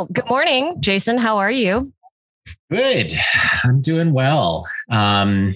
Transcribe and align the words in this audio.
Well, 0.00 0.08
good 0.10 0.30
morning, 0.30 0.76
Jason. 0.80 1.18
How 1.18 1.36
are 1.36 1.50
you? 1.50 1.92
Good. 2.70 3.12
I'm 3.64 3.82
doing 3.82 4.14
well. 4.14 4.66
Um, 4.88 5.54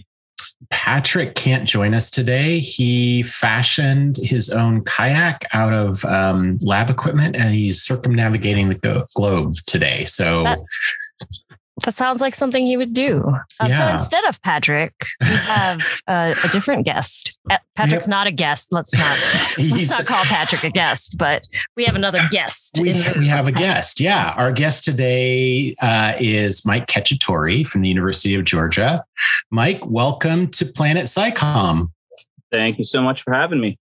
Patrick 0.69 1.35
can't 1.35 1.67
join 1.67 1.95
us 1.95 2.11
today. 2.11 2.59
He 2.59 3.23
fashioned 3.23 4.19
his 4.19 4.51
own 4.51 4.85
kayak 4.85 5.47
out 5.55 5.73
of 5.73 6.05
um, 6.05 6.59
lab 6.61 6.91
equipment 6.91 7.37
and 7.37 7.55
he's 7.55 7.81
circumnavigating 7.81 8.69
the 8.69 9.07
globe 9.17 9.55
today. 9.67 10.05
So 10.05 10.45
that, 10.45 10.59
that 11.83 11.97
sounds 11.97 12.21
like 12.21 12.35
something 12.35 12.65
he 12.65 12.77
would 12.77 12.93
do. 12.93 13.25
Um, 13.59 13.71
yeah. 13.71 13.79
So 13.79 13.89
instead 13.89 14.25
of 14.27 14.41
Patrick, 14.43 14.95
we 15.21 15.27
have 15.27 15.81
uh, 16.07 16.35
a 16.43 16.49
different 16.49 16.87
guest. 16.87 17.37
Uh, 17.51 17.59
Patrick's 17.75 18.07
yep. 18.07 18.11
not 18.11 18.27
a 18.29 18.33
guest. 18.33 18.73
Let's 18.73 18.97
not 18.97 19.19
let's 19.59 19.91
not 19.91 20.07
call 20.07 20.25
Patrick 20.25 20.63
a 20.63 20.71
guest, 20.71 21.19
but 21.19 21.47
we 21.77 21.85
have 21.85 21.97
another 21.97 22.21
guest. 22.31 22.79
We, 22.81 22.93
we 23.19 23.27
have 23.27 23.49
a 23.49 23.53
guest. 23.53 23.99
Yeah, 23.99 24.35
our 24.37 24.53
guest 24.53 24.85
today 24.85 25.75
uh, 25.81 26.13
is 26.21 26.65
Mike 26.65 26.87
Cacciatore 26.87 27.67
from 27.67 27.83
the 27.83 27.89
University 27.89 28.37
of 28.37 28.45
Georgia. 28.45 29.05
Mike, 29.51 29.85
welcome 29.85 30.49
to 30.53 30.67
Planet 30.67 31.07
SciComm. 31.07 31.91
Thank 32.53 32.79
you 32.79 32.85
so 32.85 33.03
much 33.03 33.23
for 33.23 33.33
having 33.33 33.61
me. 33.61 33.79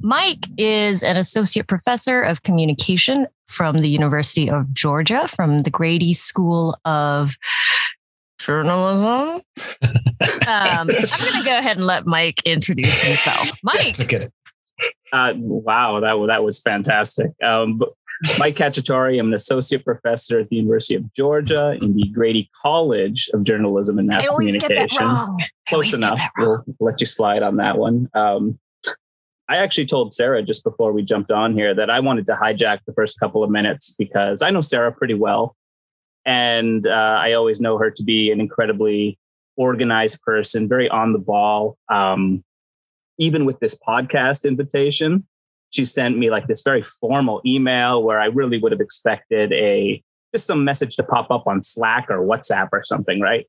Mike 0.00 0.46
is 0.56 1.02
an 1.02 1.16
associate 1.16 1.66
professor 1.66 2.22
of 2.22 2.42
communication 2.42 3.26
from 3.48 3.78
the 3.78 3.88
University 3.88 4.50
of 4.50 4.72
Georgia, 4.72 5.26
from 5.28 5.60
the 5.60 5.70
Grady 5.70 6.14
School 6.14 6.76
of 6.84 7.36
Journalism. 8.38 9.42
um, 9.82 10.02
I'm 10.46 10.86
going 10.86 11.06
to 11.06 11.42
go 11.44 11.58
ahead 11.58 11.76
and 11.76 11.86
let 11.86 12.06
Mike 12.06 12.40
introduce 12.44 13.02
himself. 13.02 13.58
Mike. 13.62 13.96
Good. 14.08 14.32
Uh, 15.12 15.32
wow, 15.36 16.00
that, 16.00 16.26
that 16.28 16.44
was 16.44 16.60
fantastic. 16.60 17.32
Um, 17.42 17.80
Mike 18.38 18.56
Cacciatore, 18.56 19.18
I'm 19.18 19.28
an 19.28 19.34
associate 19.34 19.84
professor 19.84 20.40
at 20.40 20.48
the 20.48 20.56
University 20.56 20.94
of 20.96 21.12
Georgia 21.14 21.76
in 21.80 21.94
the 21.94 22.06
Grady 22.08 22.50
College 22.62 23.30
of 23.32 23.44
Journalism 23.44 23.98
and 23.98 24.08
Mass 24.08 24.28
Communication. 24.28 25.36
Close 25.68 25.94
enough. 25.94 26.20
We'll 26.36 26.64
let 26.80 27.00
you 27.00 27.06
slide 27.06 27.42
on 27.42 27.56
that 27.56 27.78
one. 27.78 28.08
Um, 28.14 28.58
I 29.48 29.56
actually 29.56 29.86
told 29.86 30.12
Sarah 30.12 30.42
just 30.42 30.62
before 30.62 30.92
we 30.92 31.02
jumped 31.02 31.30
on 31.30 31.54
here 31.54 31.74
that 31.74 31.88
I 31.88 32.00
wanted 32.00 32.26
to 32.26 32.34
hijack 32.34 32.80
the 32.86 32.92
first 32.92 33.18
couple 33.18 33.42
of 33.42 33.50
minutes 33.50 33.94
because 33.98 34.42
I 34.42 34.50
know 34.50 34.60
Sarah 34.60 34.92
pretty 34.92 35.14
well. 35.14 35.56
And 36.26 36.86
uh, 36.86 36.90
I 36.90 37.32
always 37.32 37.60
know 37.60 37.78
her 37.78 37.90
to 37.90 38.04
be 38.04 38.30
an 38.30 38.40
incredibly 38.40 39.18
organized 39.56 40.22
person, 40.22 40.68
very 40.68 40.88
on 40.88 41.14
the 41.14 41.18
ball. 41.18 41.78
Um, 41.88 42.44
even 43.18 43.46
with 43.46 43.58
this 43.60 43.78
podcast 43.78 44.46
invitation, 44.46 45.26
she 45.70 45.84
sent 45.84 46.18
me 46.18 46.30
like 46.30 46.46
this 46.46 46.62
very 46.62 46.82
formal 46.82 47.40
email 47.46 48.02
where 48.02 48.20
I 48.20 48.26
really 48.26 48.58
would 48.58 48.72
have 48.72 48.80
expected 48.80 49.52
a 49.52 50.02
just 50.34 50.46
some 50.46 50.64
message 50.64 50.96
to 50.96 51.02
pop 51.02 51.30
up 51.30 51.46
on 51.46 51.62
Slack 51.62 52.08
or 52.10 52.18
WhatsApp 52.18 52.68
or 52.72 52.84
something, 52.84 53.20
right? 53.20 53.46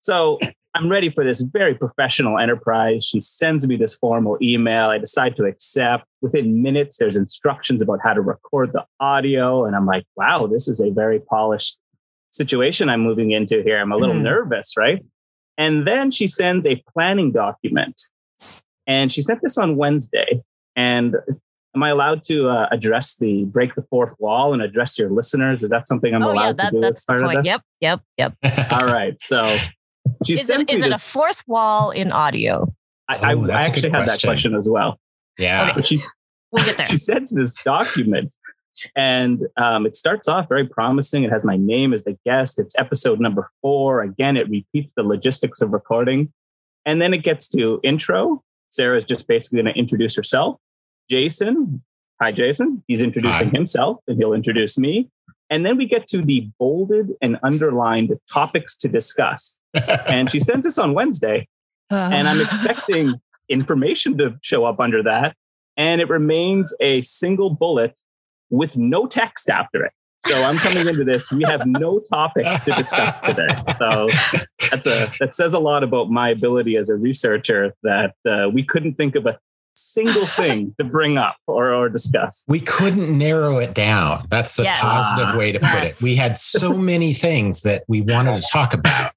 So 0.00 0.38
I'm 0.74 0.88
ready 0.88 1.10
for 1.10 1.22
this 1.22 1.42
very 1.42 1.74
professional 1.74 2.38
enterprise. 2.38 3.04
She 3.04 3.20
sends 3.20 3.66
me 3.68 3.76
this 3.76 3.94
formal 3.94 4.38
email. 4.40 4.88
I 4.88 4.98
decide 4.98 5.36
to 5.36 5.44
accept. 5.44 6.04
Within 6.22 6.62
minutes, 6.62 6.96
there's 6.96 7.16
instructions 7.16 7.82
about 7.82 7.98
how 8.02 8.14
to 8.14 8.22
record 8.22 8.72
the 8.72 8.84
audio. 8.98 9.66
And 9.66 9.76
I'm 9.76 9.86
like, 9.86 10.04
wow, 10.16 10.46
this 10.46 10.68
is 10.68 10.80
a 10.80 10.90
very 10.90 11.20
polished 11.20 11.78
situation 12.30 12.88
I'm 12.88 13.00
moving 13.00 13.32
into 13.32 13.62
here. 13.62 13.78
I'm 13.78 13.92
a 13.92 13.96
little 13.96 14.14
mm. 14.14 14.22
nervous, 14.22 14.74
right? 14.76 15.04
And 15.58 15.86
then 15.86 16.10
she 16.10 16.26
sends 16.26 16.66
a 16.66 16.82
planning 16.92 17.32
document. 17.32 18.00
And 18.86 19.12
she 19.12 19.20
sent 19.20 19.42
this 19.42 19.58
on 19.58 19.76
Wednesday. 19.76 20.42
And 20.74 21.16
am 21.76 21.82
I 21.82 21.90
allowed 21.90 22.22
to 22.24 22.48
uh, 22.48 22.68
address 22.72 23.18
the 23.18 23.44
break 23.44 23.74
the 23.74 23.82
fourth 23.90 24.16
wall 24.18 24.54
and 24.54 24.62
address 24.62 24.98
your 24.98 25.10
listeners? 25.10 25.62
Is 25.62 25.70
that 25.70 25.86
something 25.86 26.14
I'm 26.14 26.22
oh, 26.22 26.32
allowed 26.32 26.44
yeah, 26.44 26.52
that, 26.52 26.70
to 26.70 26.76
do? 26.76 26.80
That's 26.80 27.04
the 27.04 27.20
point. 27.20 27.44
Yep, 27.44 27.62
yep, 27.80 28.00
yep. 28.16 28.34
All 28.72 28.86
right. 28.86 29.20
So 29.20 29.42
she 30.24 30.34
is 30.34 30.48
it, 30.50 30.70
is 30.70 30.82
it 30.82 30.92
a 30.92 30.98
fourth 30.98 31.46
wall 31.46 31.90
in 31.90 32.12
audio? 32.12 32.74
I, 33.08 33.34
oh, 33.34 33.46
I, 33.46 33.54
I 33.54 33.60
actually 33.60 33.90
had 33.90 34.06
that 34.06 34.20
question 34.22 34.54
as 34.54 34.68
well. 34.68 34.98
Yeah. 35.38 35.72
Okay. 35.72 35.82
She, 35.82 35.98
we'll 36.50 36.64
get 36.64 36.76
there. 36.78 36.86
she 36.86 36.96
sends 36.96 37.30
this 37.30 37.56
document 37.64 38.34
and 38.96 39.46
um, 39.56 39.86
it 39.86 39.96
starts 39.96 40.28
off 40.28 40.48
very 40.48 40.66
promising. 40.66 41.24
It 41.24 41.30
has 41.30 41.44
my 41.44 41.56
name 41.56 41.92
as 41.92 42.04
the 42.04 42.16
guest. 42.24 42.58
It's 42.58 42.78
episode 42.78 43.20
number 43.20 43.50
four. 43.60 44.02
Again, 44.02 44.36
it 44.36 44.48
repeats 44.48 44.94
the 44.94 45.02
logistics 45.02 45.60
of 45.60 45.72
recording. 45.72 46.32
And 46.84 47.00
then 47.00 47.14
it 47.14 47.22
gets 47.22 47.48
to 47.48 47.80
intro. 47.82 48.42
Sarah's 48.70 49.04
just 49.04 49.28
basically 49.28 49.62
going 49.62 49.74
to 49.74 49.78
introduce 49.78 50.16
herself. 50.16 50.58
Jason, 51.10 51.82
hi, 52.20 52.32
Jason. 52.32 52.82
He's 52.88 53.02
introducing 53.02 53.50
hi. 53.50 53.56
himself 53.56 53.98
and 54.08 54.16
he'll 54.16 54.32
introduce 54.32 54.78
me. 54.78 55.10
And 55.52 55.66
then 55.66 55.76
we 55.76 55.84
get 55.84 56.06
to 56.06 56.22
the 56.22 56.48
bolded 56.58 57.12
and 57.20 57.36
underlined 57.42 58.14
topics 58.32 58.74
to 58.78 58.88
discuss. 58.88 59.60
and 60.08 60.30
she 60.30 60.40
sends 60.40 60.64
this 60.64 60.78
on 60.78 60.94
Wednesday. 60.94 61.46
Uh. 61.90 62.08
And 62.10 62.26
I'm 62.26 62.40
expecting 62.46 63.20
information 63.50 64.16
to 64.16 64.38
show 64.40 64.64
up 64.64 64.80
under 64.80 65.02
that. 65.02 65.36
And 65.76 66.00
it 66.00 66.08
remains 66.08 66.74
a 66.80 67.02
single 67.02 67.50
bullet 67.50 67.98
with 68.48 68.78
no 68.78 69.06
text 69.06 69.50
after 69.50 69.84
it. 69.84 69.92
So 70.24 70.42
I'm 70.42 70.56
coming 70.56 70.88
into 70.88 71.04
this. 71.04 71.30
We 71.30 71.42
have 71.44 71.66
no 71.66 71.98
topics 71.98 72.60
to 72.60 72.72
discuss 72.72 73.20
today. 73.20 73.48
So 73.78 74.06
that's 74.70 74.86
a 74.86 75.10
that 75.18 75.34
says 75.34 75.52
a 75.52 75.58
lot 75.58 75.82
about 75.82 76.10
my 76.10 76.30
ability 76.30 76.76
as 76.76 76.88
a 76.88 76.96
researcher 76.96 77.74
that 77.82 78.14
uh, 78.26 78.48
we 78.48 78.64
couldn't 78.64 78.94
think 78.94 79.16
of 79.16 79.26
a 79.26 79.38
single 79.74 80.26
thing 80.26 80.74
to 80.78 80.84
bring 80.84 81.18
up 81.18 81.36
or, 81.46 81.72
or 81.72 81.88
discuss. 81.88 82.44
We 82.48 82.60
couldn't 82.60 83.16
narrow 83.16 83.58
it 83.58 83.74
down. 83.74 84.26
That's 84.28 84.56
the 84.56 84.64
yes. 84.64 84.80
positive 84.80 85.34
way 85.36 85.52
to 85.52 85.58
put 85.58 85.68
yes. 85.68 86.02
it. 86.02 86.04
We 86.04 86.16
had 86.16 86.36
so 86.36 86.72
many 86.76 87.12
things 87.12 87.62
that 87.62 87.84
we 87.88 88.02
wanted 88.02 88.36
to 88.36 88.42
talk 88.50 88.74
about 88.74 89.12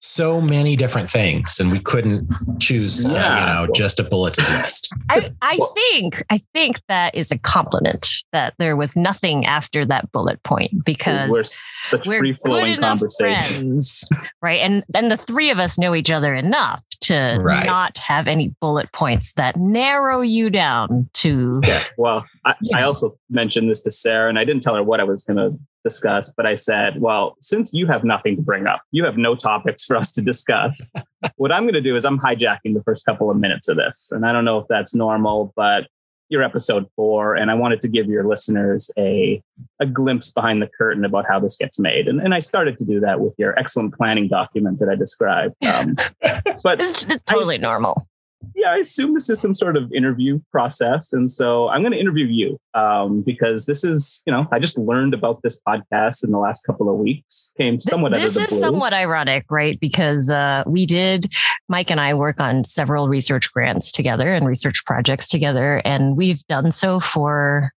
so 0.00 0.40
many 0.40 0.76
different 0.76 1.10
things 1.10 1.58
and 1.58 1.72
we 1.72 1.80
couldn't 1.80 2.30
choose 2.60 3.04
uh, 3.04 3.10
yeah. 3.10 3.40
you 3.40 3.66
know 3.66 3.72
just 3.74 3.98
a 3.98 4.04
bulletin 4.04 4.44
list 4.54 4.88
i, 5.10 5.30
I 5.42 5.58
think 5.74 6.22
i 6.30 6.38
think 6.54 6.80
that 6.88 7.14
is 7.14 7.32
a 7.32 7.38
compliment 7.38 8.06
that 8.32 8.54
there 8.58 8.76
was 8.76 8.94
nothing 8.94 9.44
after 9.44 9.84
that 9.86 10.12
bullet 10.12 10.40
point 10.44 10.84
because 10.84 11.30
we're 11.30 11.42
such 11.42 12.06
we're 12.06 12.20
free-flowing 12.20 12.78
conversations 12.78 14.04
right 14.40 14.60
and 14.60 14.84
then 14.88 15.08
the 15.08 15.16
three 15.16 15.50
of 15.50 15.58
us 15.58 15.78
know 15.78 15.94
each 15.94 16.10
other 16.12 16.34
enough 16.34 16.84
to 17.00 17.38
right. 17.40 17.66
not 17.66 17.98
have 17.98 18.28
any 18.28 18.54
bullet 18.60 18.90
points 18.92 19.32
that 19.32 19.56
narrow 19.56 20.20
you 20.20 20.48
down 20.48 21.08
to 21.14 21.60
yeah 21.66 21.82
well 21.98 22.24
I, 22.44 22.54
I 22.74 22.82
also 22.82 23.18
mentioned 23.30 23.68
this 23.68 23.82
to 23.82 23.90
sarah 23.90 24.28
and 24.28 24.38
i 24.38 24.44
didn't 24.44 24.62
tell 24.62 24.76
her 24.76 24.82
what 24.82 25.00
i 25.00 25.04
was 25.04 25.24
going 25.24 25.38
to 25.38 25.58
discuss, 25.86 26.32
but 26.36 26.46
I 26.46 26.56
said, 26.56 27.00
well, 27.00 27.36
since 27.40 27.72
you 27.72 27.86
have 27.86 28.02
nothing 28.02 28.36
to 28.36 28.42
bring 28.42 28.66
up, 28.66 28.82
you 28.90 29.04
have 29.04 29.16
no 29.16 29.34
topics 29.34 29.84
for 29.84 29.96
us 29.96 30.10
to 30.12 30.22
discuss. 30.22 30.90
what 31.36 31.52
I'm 31.52 31.62
going 31.62 31.74
to 31.74 31.80
do 31.80 31.94
is 31.94 32.04
I'm 32.04 32.18
hijacking 32.18 32.74
the 32.74 32.82
first 32.84 33.06
couple 33.06 33.30
of 33.30 33.36
minutes 33.36 33.68
of 33.68 33.76
this. 33.76 34.10
And 34.12 34.26
I 34.26 34.32
don't 34.32 34.44
know 34.44 34.58
if 34.58 34.66
that's 34.68 34.94
normal, 34.94 35.52
but 35.54 35.86
you're 36.28 36.42
episode 36.42 36.86
four, 36.96 37.36
and 37.36 37.52
I 37.52 37.54
wanted 37.54 37.80
to 37.82 37.88
give 37.88 38.06
your 38.06 38.26
listeners 38.26 38.90
a 38.98 39.40
a 39.80 39.86
glimpse 39.86 40.30
behind 40.30 40.60
the 40.60 40.66
curtain 40.66 41.04
about 41.04 41.24
how 41.28 41.38
this 41.38 41.56
gets 41.56 41.78
made. 41.78 42.08
And, 42.08 42.20
and 42.20 42.34
I 42.34 42.40
started 42.40 42.78
to 42.78 42.84
do 42.84 42.98
that 42.98 43.20
with 43.20 43.34
your 43.38 43.56
excellent 43.56 43.94
planning 43.94 44.26
document 44.26 44.80
that 44.80 44.88
I 44.88 44.96
described. 44.96 45.54
Um, 45.64 45.94
but 46.64 46.80
it's 46.80 47.04
totally 47.26 47.56
I, 47.56 47.58
normal 47.58 48.08
yeah, 48.54 48.70
I 48.70 48.76
assume 48.76 49.14
this 49.14 49.28
is 49.30 49.40
some 49.40 49.54
sort 49.54 49.76
of 49.76 49.92
interview 49.92 50.40
process. 50.52 51.12
And 51.12 51.30
so 51.30 51.68
I'm 51.68 51.82
going 51.82 51.92
to 51.92 51.98
interview 51.98 52.26
you 52.26 52.58
um, 52.74 53.22
because 53.22 53.66
this 53.66 53.84
is, 53.84 54.22
you 54.26 54.32
know, 54.32 54.46
I 54.52 54.58
just 54.58 54.78
learned 54.78 55.14
about 55.14 55.42
this 55.42 55.60
podcast 55.66 56.24
in 56.24 56.30
the 56.30 56.38
last 56.38 56.62
couple 56.66 56.88
of 56.90 56.96
weeks. 56.96 57.52
Came 57.56 57.80
somewhat 57.80 58.12
This 58.12 58.36
is 58.36 58.48
blue. 58.48 58.58
somewhat 58.58 58.92
ironic, 58.92 59.46
right? 59.50 59.78
Because 59.80 60.30
uh, 60.30 60.62
we 60.66 60.86
did, 60.86 61.32
Mike 61.68 61.90
and 61.90 62.00
I 62.00 62.14
work 62.14 62.40
on 62.40 62.64
several 62.64 63.08
research 63.08 63.52
grants 63.52 63.90
together 63.90 64.32
and 64.32 64.46
research 64.46 64.84
projects 64.84 65.28
together. 65.28 65.82
And 65.84 66.16
we've 66.16 66.46
done 66.46 66.72
so 66.72 67.00
for. 67.00 67.72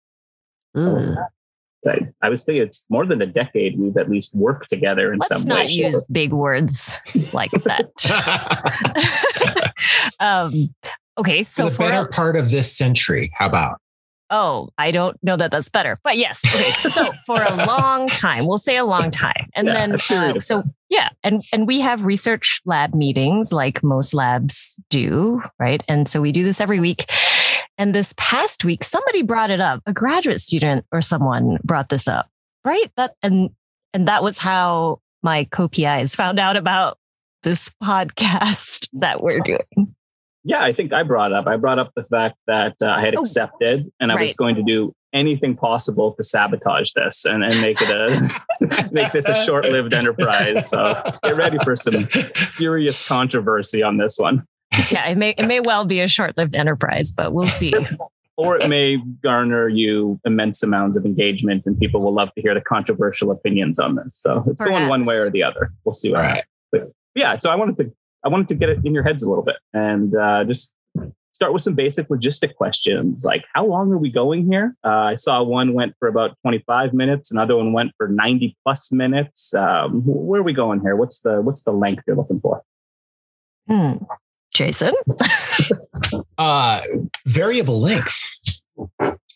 Oh, 0.76 1.16
I, 1.88 2.00
I 2.22 2.30
was 2.30 2.44
thinking 2.44 2.64
it's 2.64 2.86
more 2.90 3.06
than 3.06 3.22
a 3.22 3.26
decade 3.26 3.80
we've 3.80 3.98
at 3.98 4.10
least 4.10 4.36
worked 4.36 4.70
together 4.70 5.12
in 5.14 5.20
Let's 5.20 5.30
some 5.30 5.50
way. 5.50 5.64
Let's 5.64 5.78
not 5.78 5.86
use 5.86 6.06
big 6.12 6.34
words 6.34 6.98
like 7.34 7.52
that. 7.64 7.92
um, 10.20 10.52
okay, 11.18 11.44
so 11.44 11.66
for 11.66 11.72
the 11.72 11.78
better 11.78 12.08
a, 12.08 12.10
part 12.10 12.36
of 12.36 12.52
this 12.52 12.76
century, 12.76 13.32
how 13.34 13.48
about? 13.48 13.80
Oh, 14.30 14.68
I 14.78 14.92
don't 14.92 15.18
know 15.24 15.38
that 15.38 15.52
that's 15.52 15.70
better, 15.70 16.00
but 16.04 16.18
yes. 16.18 16.44
Okay, 16.54 16.90
so 16.90 17.12
for 17.26 17.42
a 17.42 17.56
long 17.66 18.10
time, 18.10 18.46
we'll 18.46 18.58
say 18.58 18.76
a 18.76 18.84
long 18.84 19.10
time, 19.10 19.50
and 19.56 19.68
yeah, 19.68 19.74
then 19.74 19.94
uh, 19.94 20.40
so 20.40 20.64
yeah, 20.90 21.10
and 21.24 21.42
and 21.54 21.66
we 21.66 21.80
have 21.80 22.04
research 22.04 22.62
lab 22.66 22.94
meetings 22.94 23.54
like 23.54 23.82
most 23.84 24.14
labs 24.14 24.80
do, 24.90 25.42
right? 25.60 25.82
And 25.88 26.10
so 26.10 26.20
we 26.20 26.34
do 26.34 26.44
this 26.44 26.60
every 26.60 26.82
week. 26.82 27.10
And 27.78 27.94
this 27.94 28.14
past 28.18 28.66
week, 28.66 28.84
somebody 28.84 29.22
brought 29.22 29.50
it 29.50 29.62
up. 29.62 29.82
A 29.86 29.94
graduate 29.94 30.42
student 30.42 30.86
or 30.92 31.02
someone 31.02 31.58
brought 31.64 31.90
this 31.90 32.08
up, 32.08 32.28
right? 32.66 32.92
That 32.98 33.16
and 33.22 33.50
and 33.94 34.08
that 34.08 34.24
was 34.24 34.40
how 34.40 35.00
my 35.24 35.46
co-PIs 35.46 36.16
found 36.16 36.40
out 36.40 36.56
about 36.56 36.98
this 37.44 37.70
podcast 37.84 38.88
that 38.94 39.22
we're 39.22 39.40
doing. 39.40 39.96
Yeah, 40.44 40.62
I 40.62 40.72
think 40.72 40.94
I 40.94 41.04
brought 41.04 41.34
up. 41.34 41.46
I 41.46 41.58
brought 41.58 41.78
up 41.78 41.92
the 41.96 42.04
fact 42.04 42.38
that 42.48 42.76
uh, 42.82 42.88
I 42.88 43.02
had 43.02 43.16
oh, 43.18 43.22
accepted 43.22 43.92
and 44.00 44.12
I 44.14 44.16
right. 44.16 44.22
was 44.22 44.34
going 44.34 44.56
to 44.56 44.64
do 44.64 44.94
anything 45.14 45.58
possible 45.58 46.14
to 46.14 46.24
sabotage 46.24 46.92
this 46.96 47.26
and, 47.26 47.44
and 47.44 47.60
make 47.60 47.80
it 47.82 47.90
a 47.90 48.90
make 48.92 49.12
this 49.12 49.28
a 49.28 49.36
short-lived 49.36 49.94
enterprise. 49.94 50.70
So 50.70 51.02
get 51.24 51.36
ready 51.36 51.58
for 51.64 51.76
some 51.76 52.08
serious 52.36 53.08
controversy 53.10 53.84
on 53.84 53.98
this 53.98 54.18
one. 54.18 54.46
Yeah, 54.92 55.10
it 55.10 55.18
may 55.18 55.32
it 55.32 55.46
may 55.46 55.60
well 55.60 55.86
be 55.86 56.02
a 56.02 56.08
short-lived 56.08 56.56
enterprise, 56.56 57.12
but 57.12 57.34
we'll 57.34 57.48
see. 57.48 57.74
or 58.38 58.58
it 58.58 58.70
may 58.70 58.98
garner 59.24 59.68
you 59.68 60.20
immense 60.24 60.62
amounts 60.62 60.98
of 60.98 61.06
engagement 61.06 61.66
and 61.66 61.78
people 61.80 62.02
will 62.02 62.14
love 62.14 62.30
to 62.36 62.42
hear 62.42 62.54
the 62.54 62.62
controversial 62.62 63.32
opinions 63.32 63.80
on 63.80 63.96
this. 63.96 64.16
So 64.16 64.44
it's 64.48 64.62
Perhaps. 64.62 64.80
going 64.80 64.90
one 64.90 65.04
way 65.04 65.18
or 65.18 65.30
the 65.30 65.44
other. 65.44 65.74
We'll 65.84 65.94
see 65.94 66.12
what 66.12 66.22
right. 66.22 66.28
happens. 66.28 66.48
But 66.72 66.92
yeah, 67.16 67.38
so 67.38 67.50
I 67.50 67.56
wanted 67.56 67.78
to 67.78 67.92
I 68.24 68.30
wanted 68.30 68.48
to 68.50 68.56
get 68.56 68.70
it 68.70 68.80
in 68.86 68.94
your 68.94 69.04
heads 69.04 69.24
a 69.24 69.30
little 69.30 69.44
bit 69.44 69.56
and 69.74 70.16
uh, 70.16 70.44
just 70.44 70.74
start 71.38 71.54
with 71.54 71.62
some 71.62 71.76
basic 71.76 72.08
logistic 72.10 72.56
questions 72.56 73.24
like 73.24 73.46
how 73.54 73.64
long 73.64 73.92
are 73.92 73.98
we 74.00 74.10
going 74.10 74.48
here 74.48 74.76
uh, 74.84 75.12
i 75.12 75.16
saw 75.16 75.44
one 75.44 75.76
went 75.76 75.94
for 76.00 76.08
about 76.08 76.32
25 76.42 76.94
minutes 76.94 77.32
another 77.32 77.56
one 77.56 77.74
went 77.74 77.92
for 77.96 78.08
90 78.08 78.58
plus 78.66 78.92
minutes 78.92 79.54
um, 79.54 80.02
where 80.04 80.42
are 80.42 80.44
we 80.44 80.52
going 80.52 80.82
here 80.82 80.96
what's 80.96 81.22
the 81.22 81.40
what's 81.42 81.64
the 81.64 81.72
length 81.72 82.02
you're 82.08 82.16
looking 82.16 82.42
for 82.42 82.64
hmm. 83.68 83.94
Jason. 84.58 84.94
Uh, 86.38 86.82
variable 87.26 87.82
length. 87.82 88.64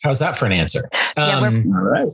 How's 0.03 0.19
that 0.19 0.37
for 0.37 0.45
an 0.45 0.51
answer? 0.51 0.87
Yeah, 1.17 1.37
um, 1.37 1.53
all 1.73 1.81
right. 1.81 2.07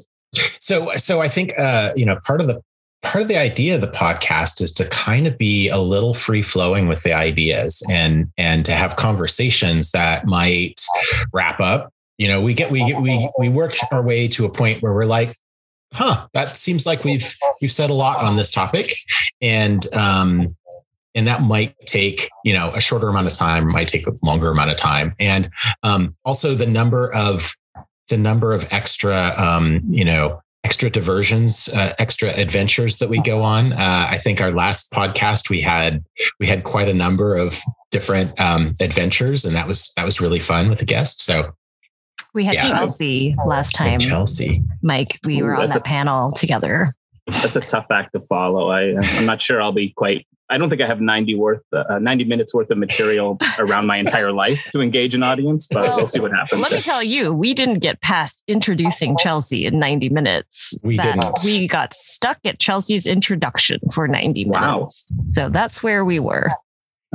so 0.61 0.91
so 0.95 1.21
i 1.21 1.27
think 1.27 1.53
uh, 1.59 1.91
you 1.95 2.05
know 2.05 2.17
part 2.25 2.39
of 2.39 2.47
the 2.47 2.61
part 3.03 3.21
of 3.21 3.27
the 3.27 3.37
idea 3.37 3.75
of 3.75 3.81
the 3.81 3.87
podcast 3.87 4.61
is 4.61 4.71
to 4.73 4.87
kind 4.89 5.27
of 5.27 5.37
be 5.37 5.69
a 5.69 5.77
little 5.77 6.13
free 6.13 6.41
flowing 6.41 6.87
with 6.87 7.03
the 7.03 7.13
ideas 7.13 7.83
and 7.89 8.31
and 8.37 8.65
to 8.65 8.73
have 8.73 8.95
conversations 8.95 9.91
that 9.91 10.25
might 10.25 10.81
wrap 11.33 11.59
up. 11.59 11.91
You 12.17 12.27
know 12.27 12.41
we 12.41 12.53
get 12.53 12.71
we 12.71 12.93
we 12.95 13.29
we 13.37 13.49
work 13.49 13.73
our 13.91 14.01
way 14.01 14.27
to 14.29 14.45
a 14.45 14.49
point 14.51 14.81
where 14.81 14.93
we're 14.93 15.05
like 15.05 15.35
huh 15.93 16.27
that 16.33 16.57
seems 16.57 16.85
like 16.85 17.03
we've 17.03 17.33
we've 17.61 17.71
said 17.71 17.89
a 17.89 17.93
lot 17.93 18.23
on 18.23 18.35
this 18.35 18.51
topic. 18.51 18.93
And 19.41 19.85
um 19.93 20.55
and 21.15 21.27
that 21.27 21.41
might 21.41 21.75
take 21.85 22.29
you 22.43 22.53
know 22.53 22.71
a 22.73 22.81
shorter 22.81 23.07
amount 23.09 23.27
of 23.27 23.33
time 23.33 23.67
might 23.67 23.87
take 23.87 24.05
a 24.07 24.11
longer 24.23 24.49
amount 24.51 24.71
of 24.71 24.77
time 24.77 25.13
and 25.19 25.49
um 25.83 26.11
also 26.25 26.53
the 26.53 26.65
number 26.65 27.13
of 27.13 27.53
the 28.09 28.17
number 28.17 28.53
of 28.53 28.67
extra 28.71 29.33
um 29.37 29.81
you 29.85 30.05
know 30.05 30.41
extra 30.67 30.89
diversions, 30.89 31.69
uh, 31.69 31.93
extra 31.97 32.29
adventures 32.31 32.97
that 32.97 33.07
we 33.07 33.21
go 33.21 33.41
on. 33.41 33.71
Uh, 33.71 34.07
I 34.11 34.17
think 34.17 34.41
our 34.41 34.51
last 34.51 34.91
podcast 34.91 35.49
we 35.49 35.61
had 35.61 36.03
we 36.41 36.47
had 36.47 36.65
quite 36.65 36.89
a 36.89 36.93
number 36.93 37.35
of 37.35 37.57
different 37.89 38.37
um, 38.37 38.73
adventures, 38.81 39.45
and 39.45 39.55
that 39.55 39.65
was 39.65 39.93
that 39.95 40.03
was 40.03 40.19
really 40.19 40.39
fun 40.39 40.69
with 40.69 40.79
the 40.79 40.85
guests. 40.85 41.23
So 41.23 41.53
we 42.33 42.43
had 42.43 42.55
yeah. 42.55 42.69
Chelsea 42.69 43.33
last 43.45 43.75
time. 43.75 43.99
Chelsea, 43.99 44.61
Mike, 44.81 45.19
we 45.25 45.39
Ooh, 45.39 45.45
were 45.45 45.55
on 45.55 45.69
that 45.69 45.77
a, 45.77 45.81
panel 45.81 46.33
together. 46.33 46.93
That's 47.27 47.55
a 47.55 47.61
tough 47.61 47.87
act 47.89 48.11
to 48.13 48.19
follow. 48.19 48.69
I, 48.69 48.93
I'm 48.97 49.25
not 49.25 49.41
sure 49.41 49.61
I'll 49.61 49.71
be 49.71 49.93
quite 49.95 50.27
I 50.49 50.57
don't 50.57 50.69
think 50.69 50.81
I 50.81 50.87
have 50.87 51.01
90 51.01 51.35
worth, 51.35 51.61
uh, 51.73 51.99
90 51.99 52.25
minutes 52.25 52.53
worth 52.53 52.69
of 52.71 52.77
material 52.77 53.37
around 53.59 53.85
my 53.85 53.97
entire 53.97 54.31
life 54.31 54.69
to 54.71 54.81
engage 54.81 55.13
an 55.13 55.23
audience, 55.23 55.67
but 55.67 55.83
well, 55.83 55.97
we'll 55.97 56.05
see 56.05 56.19
what 56.19 56.31
happens. 56.31 56.61
Let 56.61 56.71
me 56.71 56.79
tell 56.79 57.03
you, 57.03 57.33
we 57.33 57.53
didn't 57.53 57.79
get 57.79 58.01
past 58.01 58.43
introducing 58.47 59.17
Chelsea 59.17 59.65
in 59.65 59.79
90 59.79 60.09
minutes. 60.09 60.77
We 60.83 60.97
didn't. 60.97 61.39
We 61.43 61.67
got 61.67 61.93
stuck 61.93 62.39
at 62.45 62.59
Chelsea's 62.59 63.05
introduction 63.05 63.79
for 63.93 64.07
90 64.07 64.45
minutes. 64.45 65.11
Wow. 65.11 65.23
So 65.23 65.49
that's 65.49 65.83
where 65.83 66.05
we 66.05 66.19
were. 66.19 66.51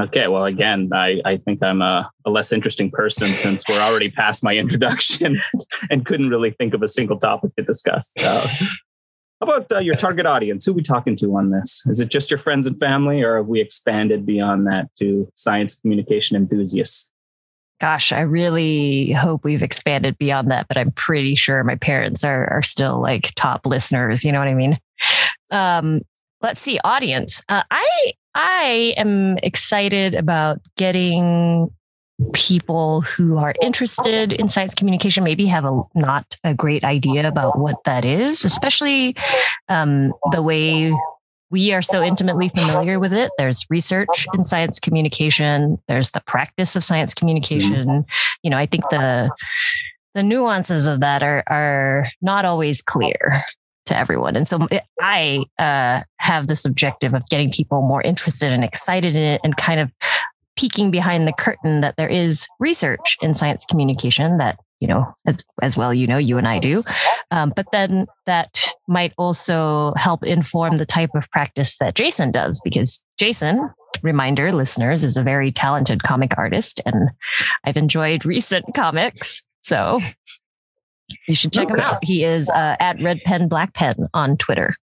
Okay, 0.00 0.26
well, 0.26 0.46
again, 0.46 0.88
I, 0.92 1.20
I 1.24 1.36
think 1.36 1.62
I'm 1.62 1.82
a, 1.82 2.10
a 2.24 2.30
less 2.30 2.50
interesting 2.50 2.90
person 2.90 3.28
since 3.28 3.62
we're 3.68 3.80
already 3.80 4.10
past 4.10 4.42
my 4.42 4.56
introduction 4.56 5.40
and 5.90 6.06
couldn't 6.06 6.30
really 6.30 6.50
think 6.52 6.72
of 6.72 6.82
a 6.82 6.88
single 6.88 7.18
topic 7.18 7.54
to 7.56 7.62
discuss. 7.62 8.14
So 8.18 8.26
how 8.26 8.40
about 9.42 9.70
uh, 9.72 9.78
your 9.78 9.94
target 9.94 10.26
audience? 10.26 10.66
Who 10.66 10.72
are 10.72 10.76
we 10.76 10.82
talking 10.82 11.16
to 11.16 11.36
on 11.36 11.50
this? 11.50 11.84
Is 11.86 12.00
it 12.00 12.10
just 12.10 12.30
your 12.30 12.38
friends 12.38 12.66
and 12.66 12.78
family, 12.78 13.22
or 13.22 13.36
have 13.36 13.46
we 13.46 13.60
expanded 13.60 14.24
beyond 14.24 14.66
that 14.66 14.94
to 14.96 15.28
science 15.34 15.80
communication 15.80 16.36
enthusiasts? 16.36 17.10
Gosh, 17.80 18.12
I 18.12 18.20
really 18.20 19.10
hope 19.10 19.42
we've 19.44 19.62
expanded 19.62 20.16
beyond 20.16 20.50
that, 20.52 20.68
but 20.68 20.76
I'm 20.76 20.92
pretty 20.92 21.34
sure 21.34 21.64
my 21.64 21.74
parents 21.74 22.22
are 22.22 22.48
are 22.48 22.62
still 22.62 23.00
like 23.00 23.34
top 23.34 23.66
listeners. 23.66 24.24
You 24.24 24.30
know 24.30 24.38
what 24.38 24.48
I 24.48 24.54
mean? 24.54 24.78
Um, 25.50 26.02
let's 26.40 26.60
see, 26.60 26.78
audience. 26.84 27.42
Uh, 27.48 27.62
I 27.70 28.12
I 28.34 28.94
am 28.96 29.36
excited 29.38 30.14
about 30.14 30.60
getting 30.76 31.70
people 32.32 33.00
who 33.02 33.38
are 33.38 33.54
interested 33.60 34.32
in 34.32 34.48
science 34.48 34.74
communication 34.74 35.24
maybe 35.24 35.46
have 35.46 35.64
a 35.64 35.82
not 35.94 36.36
a 36.44 36.54
great 36.54 36.84
idea 36.84 37.26
about 37.26 37.58
what 37.58 37.76
that 37.84 38.04
is, 38.04 38.44
especially 38.44 39.16
um, 39.68 40.12
the 40.32 40.42
way 40.42 40.92
we 41.50 41.72
are 41.72 41.82
so 41.82 42.02
intimately 42.02 42.48
familiar 42.48 42.98
with 42.98 43.12
it. 43.12 43.30
There's 43.36 43.66
research 43.68 44.26
in 44.34 44.44
science 44.44 44.80
communication. 44.80 45.78
There's 45.86 46.10
the 46.12 46.22
practice 46.22 46.76
of 46.76 46.82
science 46.82 47.12
communication. 47.12 48.06
You 48.42 48.50
know, 48.50 48.56
I 48.56 48.66
think 48.66 48.88
the 48.88 49.30
the 50.14 50.22
nuances 50.22 50.86
of 50.86 51.00
that 51.00 51.22
are 51.22 51.42
are 51.46 52.08
not 52.22 52.44
always 52.44 52.80
clear 52.82 53.42
to 53.86 53.96
everyone. 53.96 54.36
And 54.36 54.48
so 54.48 54.66
I 55.00 55.44
uh, 55.58 56.00
have 56.18 56.46
this 56.46 56.64
objective 56.64 57.14
of 57.14 57.28
getting 57.28 57.50
people 57.50 57.82
more 57.82 58.00
interested 58.02 58.52
and 58.52 58.62
excited 58.62 59.16
in 59.16 59.22
it 59.22 59.40
and 59.42 59.56
kind 59.56 59.80
of 59.80 59.94
peeking 60.56 60.90
behind 60.90 61.26
the 61.26 61.32
curtain 61.32 61.80
that 61.80 61.96
there 61.96 62.08
is 62.08 62.46
research 62.60 63.16
in 63.22 63.34
science 63.34 63.64
communication 63.64 64.38
that 64.38 64.58
you 64.80 64.88
know 64.88 65.12
as, 65.26 65.44
as 65.62 65.76
well 65.76 65.94
you 65.94 66.06
know 66.06 66.18
you 66.18 66.38
and 66.38 66.48
i 66.48 66.58
do. 66.58 66.84
Um, 67.30 67.52
but 67.54 67.66
then 67.72 68.06
that 68.26 68.68
might 68.88 69.12
also 69.16 69.94
help 69.96 70.24
inform 70.24 70.76
the 70.76 70.86
type 70.86 71.10
of 71.14 71.30
practice 71.30 71.76
that 71.78 71.94
jason 71.94 72.32
does 72.32 72.60
because 72.62 73.02
jason 73.18 73.70
reminder 74.02 74.52
listeners 74.52 75.04
is 75.04 75.16
a 75.16 75.22
very 75.22 75.52
talented 75.52 76.02
comic 76.02 76.36
artist 76.36 76.80
and 76.84 77.10
i've 77.64 77.76
enjoyed 77.76 78.24
recent 78.24 78.66
comics. 78.74 79.44
So 79.60 80.00
you 81.28 81.34
should 81.34 81.52
check 81.52 81.66
okay. 81.70 81.74
him 81.74 81.80
out. 81.80 81.98
He 82.02 82.24
is 82.24 82.50
uh, 82.50 82.76
at 82.80 83.00
red 83.00 83.20
pen 83.24 83.48
black 83.48 83.74
pen 83.74 83.94
on 84.12 84.36
twitter 84.36 84.74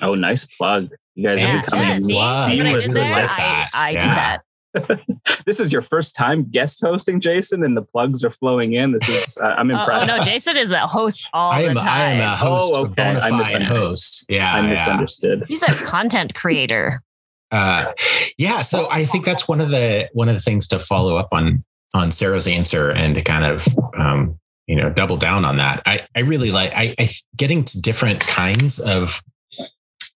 oh 0.00 0.14
nice 0.14 0.44
plug 0.44 0.88
you 1.18 1.24
guys 1.24 1.42
yeah, 1.42 1.56
are 1.56 1.60
becoming 1.60 2.02
seamlessly 2.02 3.22
with 3.22 3.36
that. 3.36 3.70
I, 3.74 3.88
I 3.88 3.90
yeah. 3.90 4.04
do 4.04 4.10
that. 4.14 4.38
this 5.46 5.58
is 5.58 5.72
your 5.72 5.82
first 5.82 6.14
time 6.14 6.44
guest 6.48 6.80
hosting, 6.80 7.20
Jason, 7.20 7.64
and 7.64 7.76
the 7.76 7.82
plugs 7.82 8.22
are 8.22 8.30
flowing 8.30 8.74
in. 8.74 8.92
This 8.92 9.08
is 9.08 9.36
uh, 9.42 9.46
I'm 9.46 9.68
impressed. 9.72 10.12
Oh, 10.12 10.14
oh, 10.14 10.18
no, 10.18 10.22
Jason 10.24 10.56
is 10.56 10.70
a 10.70 10.86
host 10.86 11.28
all 11.32 11.50
I 11.50 11.62
am, 11.62 11.74
the 11.74 11.80
time. 11.80 11.90
I 11.90 12.04
am 12.04 12.20
a 12.20 12.36
host, 12.36 12.72
oh, 12.72 12.86
okay. 12.86 13.02
I'm 13.02 13.36
misunderstood. 13.36 13.76
host. 13.76 14.26
Yeah, 14.28 14.54
I 14.54 14.62
misunderstood. 14.62 15.44
He's 15.48 15.64
a 15.64 15.72
content 15.84 16.36
creator. 16.36 17.02
Uh, 17.50 17.92
yeah, 18.36 18.62
so 18.62 18.88
I 18.88 19.04
think 19.04 19.24
that's 19.24 19.48
one 19.48 19.60
of 19.60 19.70
the 19.70 20.08
one 20.12 20.28
of 20.28 20.36
the 20.36 20.40
things 20.40 20.68
to 20.68 20.78
follow 20.78 21.16
up 21.16 21.30
on 21.32 21.64
on 21.94 22.12
Sarah's 22.12 22.46
answer 22.46 22.90
and 22.90 23.16
to 23.16 23.22
kind 23.24 23.44
of 23.44 23.66
um, 23.98 24.38
you 24.68 24.76
know 24.76 24.88
double 24.88 25.16
down 25.16 25.44
on 25.44 25.56
that. 25.56 25.82
I 25.84 26.06
I 26.14 26.20
really 26.20 26.52
like 26.52 26.70
I, 26.76 26.94
I 26.96 27.08
getting 27.36 27.64
to 27.64 27.80
different 27.80 28.20
kinds 28.20 28.78
of 28.78 29.20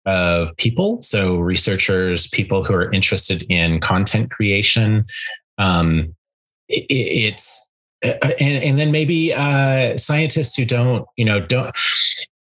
of 0.07 0.57
people. 0.57 1.01
So 1.01 1.37
researchers, 1.37 2.27
people 2.27 2.65
who 2.65 2.75
are 2.75 2.93
interested 2.93 3.45
in 3.49 3.81
content 3.81 4.31
creation. 4.31 5.05
Um, 5.59 6.15
it, 6.69 6.87
it's 6.89 7.71
uh, 8.05 8.15
and, 8.41 8.65
and 8.65 8.79
then 8.79 8.91
maybe 8.91 9.33
uh, 9.33 9.97
scientists 9.97 10.57
who 10.57 10.65
don't, 10.65 11.07
you 11.17 11.25
know, 11.25 11.41
don't. 11.41 11.77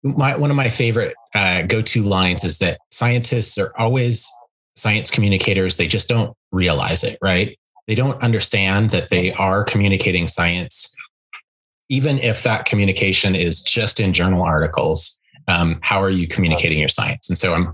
My, 0.02 0.34
one 0.34 0.50
of 0.50 0.56
my 0.56 0.70
favorite 0.70 1.14
uh, 1.34 1.62
go-to 1.62 2.02
lines 2.02 2.42
is 2.42 2.56
that 2.58 2.80
scientists 2.90 3.58
are 3.58 3.72
always 3.78 4.26
science 4.74 5.10
communicators. 5.10 5.76
They 5.76 5.88
just 5.88 6.08
don't 6.08 6.34
realize 6.52 7.04
it, 7.04 7.18
right? 7.20 7.58
They 7.86 7.94
don't 7.94 8.22
understand 8.22 8.90
that 8.90 9.10
they 9.10 9.32
are 9.34 9.62
communicating 9.62 10.26
science, 10.26 10.94
even 11.90 12.18
if 12.18 12.42
that 12.44 12.64
communication 12.64 13.34
is 13.34 13.60
just 13.60 14.00
in 14.00 14.14
journal 14.14 14.42
articles 14.42 15.19
um, 15.50 15.78
how 15.82 16.00
are 16.00 16.10
you 16.10 16.28
communicating 16.28 16.78
your 16.78 16.88
science? 16.88 17.28
And 17.28 17.36
so 17.36 17.54
I'm, 17.54 17.72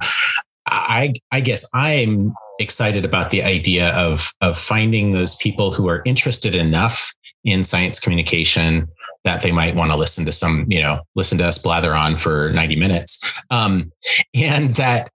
I, 0.66 1.14
I 1.30 1.40
guess 1.40 1.64
I'm 1.75 2.33
excited 2.59 3.04
about 3.04 3.30
the 3.30 3.42
idea 3.42 3.90
of 3.90 4.33
of 4.40 4.59
finding 4.59 5.12
those 5.12 5.37
people 5.37 5.73
who 5.73 5.88
are 5.88 6.02
interested 6.04 6.56
enough 6.56 7.12
in 7.45 7.62
science 7.62 8.00
communication 8.00 8.88
that 9.25 9.42
they 9.42 9.52
might 9.52 9.76
want 9.76 9.92
to 9.92 9.97
listen 9.97 10.25
to 10.26 10.33
some, 10.33 10.66
you 10.68 10.83
know, 10.83 11.00
listen 11.14 11.38
to 11.38 11.47
us 11.47 11.59
blather 11.59 11.95
on 11.95 12.16
for 12.16 12.50
90 12.52 12.76
minutes, 12.76 13.23
um, 13.50 13.92
and 14.35 14.71
that 14.71 15.09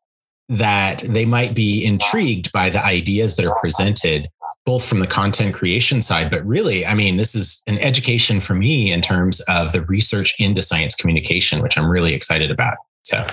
that 0.48 1.00
they 1.00 1.26
might 1.26 1.56
be 1.56 1.86
intrigued 1.86 2.52
by 2.52 2.70
the 2.70 2.84
ideas 2.84 3.38
that 3.38 3.46
are 3.46 3.58
presented 3.60 4.28
both 4.66 4.86
from 4.86 5.00
the 5.00 5.08
content 5.08 5.56
creation 5.56 6.02
side, 6.02 6.30
but 6.30 6.46
really, 6.46 6.86
I 6.86 6.94
mean, 6.94 7.18
this 7.18 7.34
is 7.34 7.64
an 7.68 7.80
education 7.80 8.42
for 8.42 8.54
me 8.54 8.92
in 8.92 9.02
terms 9.02 9.40
of 9.42 9.72
the 9.72 9.82
research 9.84 10.36
into 10.40 10.62
science 10.62 10.94
communication, 10.96 11.62
which 11.62 11.78
I'm 11.78 11.90
really 11.90 12.14
excited 12.14 12.52
about. 12.52 12.78
So, 13.04 13.28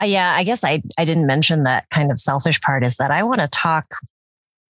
uh, 0.00 0.06
yeah, 0.06 0.34
I 0.34 0.44
guess 0.44 0.64
I, 0.64 0.82
I 0.96 1.04
didn't 1.04 1.26
mention 1.26 1.64
that 1.64 1.88
kind 1.90 2.10
of 2.10 2.18
selfish 2.18 2.60
part 2.62 2.84
is 2.84 2.96
that 2.96 3.10
I 3.10 3.22
want 3.22 3.42
to 3.42 3.48
talk 3.48 3.96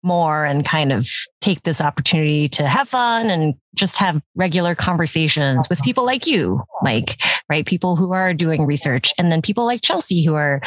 more 0.03 0.43
and 0.43 0.65
kind 0.65 0.91
of 0.91 1.07
take 1.39 1.63
this 1.63 1.81
opportunity 1.81 2.49
to 2.49 2.67
have 2.67 2.89
fun 2.89 3.29
and 3.29 3.53
just 3.73 3.97
have 3.97 4.21
regular 4.35 4.75
conversations 4.75 5.69
with 5.69 5.81
people 5.81 6.05
like 6.05 6.27
you, 6.27 6.61
Mike, 6.81 7.15
right? 7.49 7.65
People 7.65 7.95
who 7.95 8.11
are 8.11 8.33
doing 8.33 8.65
research 8.65 9.13
and 9.17 9.31
then 9.31 9.41
people 9.41 9.65
like 9.65 9.81
Chelsea 9.81 10.25
who 10.25 10.35
are, 10.35 10.61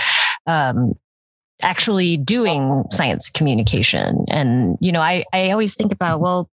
um, 0.47 0.95
actually 1.62 2.16
doing 2.16 2.84
science 2.90 3.30
communication. 3.30 4.25
And, 4.28 4.76
you 4.80 4.92
know, 4.92 5.00
I, 5.00 5.25
I 5.32 5.50
always 5.50 5.75
think 5.75 5.92
about, 5.92 6.20
well, 6.20 6.50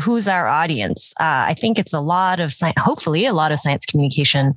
who's 0.00 0.28
our 0.28 0.46
audience? 0.46 1.14
Uh, 1.18 1.46
I 1.48 1.54
think 1.54 1.78
it's 1.78 1.94
a 1.94 2.00
lot 2.00 2.40
of 2.40 2.52
science, 2.52 2.76
hopefully 2.78 3.24
a 3.24 3.32
lot 3.32 3.52
of 3.52 3.58
science 3.58 3.86
communication 3.86 4.54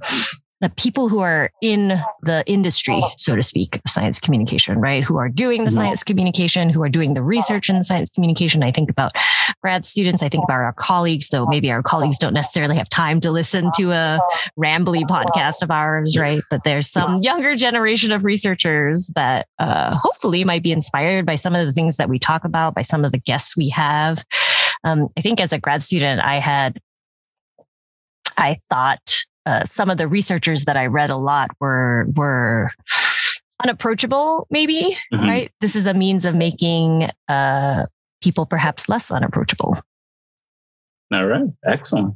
the 0.61 0.69
people 0.69 1.07
who 1.07 1.19
are 1.19 1.51
in 1.61 1.99
the 2.21 2.43
industry, 2.45 3.01
so 3.15 3.35
to 3.35 3.43
speak, 3.43 3.77
of 3.77 3.89
science 3.89 4.19
communication, 4.19 4.79
right? 4.79 5.03
Who 5.03 5.17
are 5.17 5.29
doing 5.29 5.63
the 5.63 5.69
mm-hmm. 5.69 5.77
science 5.77 6.03
communication, 6.03 6.69
who 6.69 6.83
are 6.83 6.89
doing 6.89 7.13
the 7.13 7.23
research 7.23 7.69
in 7.69 7.77
the 7.77 7.83
science 7.83 8.09
communication. 8.09 8.61
I 8.61 8.71
think 8.71 8.89
about 8.89 9.13
grad 9.61 9.85
students. 9.85 10.21
I 10.21 10.27
think 10.27 10.43
about 10.43 10.55
our 10.55 10.73
colleagues, 10.73 11.29
though 11.29 11.45
maybe 11.45 11.71
our 11.71 11.81
colleagues 11.81 12.17
don't 12.17 12.33
necessarily 12.33 12.75
have 12.75 12.89
time 12.89 13.21
to 13.21 13.31
listen 13.31 13.71
to 13.77 13.91
a 13.91 14.19
rambly 14.59 15.03
podcast 15.03 15.61
of 15.61 15.71
ours, 15.71 16.17
right? 16.17 16.41
But 16.49 16.63
there's 16.65 16.89
some 16.89 17.17
younger 17.17 17.55
generation 17.55 18.11
of 18.11 18.25
researchers 18.25 19.07
that 19.15 19.47
uh, 19.59 19.95
hopefully 19.95 20.43
might 20.43 20.63
be 20.63 20.73
inspired 20.73 21.25
by 21.25 21.35
some 21.35 21.55
of 21.55 21.65
the 21.65 21.71
things 21.71 21.97
that 21.97 22.09
we 22.09 22.19
talk 22.19 22.43
about, 22.43 22.75
by 22.75 22.81
some 22.81 23.05
of 23.05 23.11
the 23.13 23.19
guests 23.19 23.55
we 23.55 23.69
have. 23.69 24.25
Um, 24.83 25.07
I 25.17 25.21
think 25.21 25.39
as 25.39 25.53
a 25.53 25.57
grad 25.57 25.83
student, 25.83 26.21
I 26.21 26.39
had, 26.39 26.79
I 28.37 28.57
thought 28.69 29.18
uh, 29.45 29.63
some 29.65 29.89
of 29.89 29.97
the 29.97 30.07
researchers 30.07 30.65
that 30.65 30.77
I 30.77 30.85
read 30.85 31.09
a 31.09 31.17
lot 31.17 31.49
were 31.59 32.05
were 32.15 32.71
unapproachable, 33.61 34.47
maybe. 34.49 34.97
Mm-hmm. 35.13 35.27
Right. 35.27 35.51
This 35.61 35.75
is 35.75 35.85
a 35.85 35.93
means 35.93 36.25
of 36.25 36.35
making 36.35 37.09
uh, 37.27 37.85
people 38.21 38.45
perhaps 38.45 38.89
less 38.89 39.11
unapproachable. 39.11 39.77
All 41.13 41.25
right. 41.25 41.47
Excellent. 41.65 42.15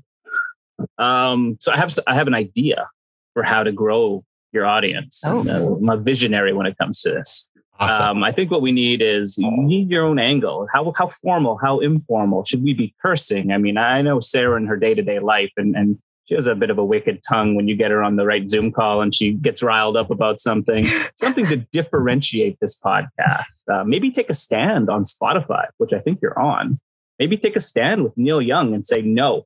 Um, 0.97 1.57
so 1.59 1.71
I 1.71 1.77
have 1.77 1.97
I 2.07 2.15
have 2.15 2.27
an 2.27 2.33
idea 2.33 2.89
for 3.33 3.43
how 3.43 3.63
to 3.63 3.71
grow 3.71 4.23
your 4.51 4.65
audience. 4.65 5.23
Oh. 5.25 5.47
uh, 5.47 5.75
I'm 5.75 5.89
a 5.89 5.97
visionary 5.97 6.53
when 6.53 6.67
it 6.67 6.77
comes 6.77 7.01
to 7.03 7.11
this. 7.11 7.49
Awesome. 7.79 8.17
Um, 8.17 8.23
I 8.23 8.31
think 8.31 8.51
what 8.51 8.61
we 8.61 8.71
need 8.71 9.01
is 9.01 9.37
you 9.39 9.49
need 9.51 9.89
your 9.89 10.05
own 10.05 10.19
angle. 10.19 10.67
How 10.71 10.93
how 10.95 11.07
formal, 11.07 11.57
how 11.61 11.79
informal 11.79 12.45
should 12.45 12.63
we 12.63 12.73
be 12.73 12.93
cursing? 13.03 13.51
I 13.51 13.57
mean, 13.57 13.77
I 13.77 14.01
know 14.01 14.19
Sarah 14.19 14.57
in 14.57 14.67
her 14.67 14.77
day 14.77 14.93
to 14.93 15.01
day 15.01 15.19
life, 15.19 15.51
and 15.57 15.75
and 15.75 15.97
she 16.25 16.35
has 16.35 16.47
a 16.47 16.55
bit 16.55 16.69
of 16.69 16.77
a 16.77 16.85
wicked 16.85 17.21
tongue 17.27 17.55
when 17.55 17.67
you 17.67 17.75
get 17.75 17.91
her 17.91 18.01
on 18.01 18.15
the 18.15 18.25
right 18.25 18.47
Zoom 18.47 18.71
call 18.71 19.01
and 19.01 19.13
she 19.13 19.33
gets 19.33 19.61
riled 19.61 19.97
up 19.97 20.09
about 20.09 20.39
something. 20.39 20.85
something 21.15 21.45
to 21.47 21.57
differentiate 21.71 22.57
this 22.61 22.79
podcast. 22.79 23.69
Uh, 23.69 23.83
maybe 23.83 24.11
take 24.11 24.29
a 24.29 24.33
stand 24.33 24.89
on 24.89 25.03
Spotify, 25.03 25.65
which 25.77 25.91
I 25.93 25.99
think 25.99 26.19
you're 26.21 26.39
on. 26.39 26.79
Maybe 27.19 27.37
take 27.37 27.55
a 27.55 27.59
stand 27.59 28.03
with 28.03 28.17
Neil 28.17 28.41
Young 28.41 28.73
and 28.73 28.87
say, 28.87 29.01
no, 29.01 29.45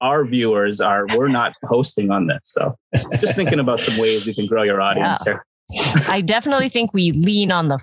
our 0.00 0.24
viewers 0.24 0.80
are, 0.80 1.06
we're 1.16 1.28
not 1.28 1.54
hosting 1.64 2.10
on 2.10 2.28
this. 2.28 2.40
So 2.44 2.76
just 3.20 3.34
thinking 3.36 3.58
about 3.58 3.80
some 3.80 4.00
ways 4.00 4.26
we 4.26 4.34
can 4.34 4.46
grow 4.46 4.62
your 4.62 4.80
audience 4.80 5.24
yeah. 5.26 5.32
here. 5.32 5.46
I 6.08 6.20
definitely 6.20 6.68
think 6.68 6.92
we 6.92 7.12
lean 7.12 7.50
on 7.50 7.68
the 7.68 7.78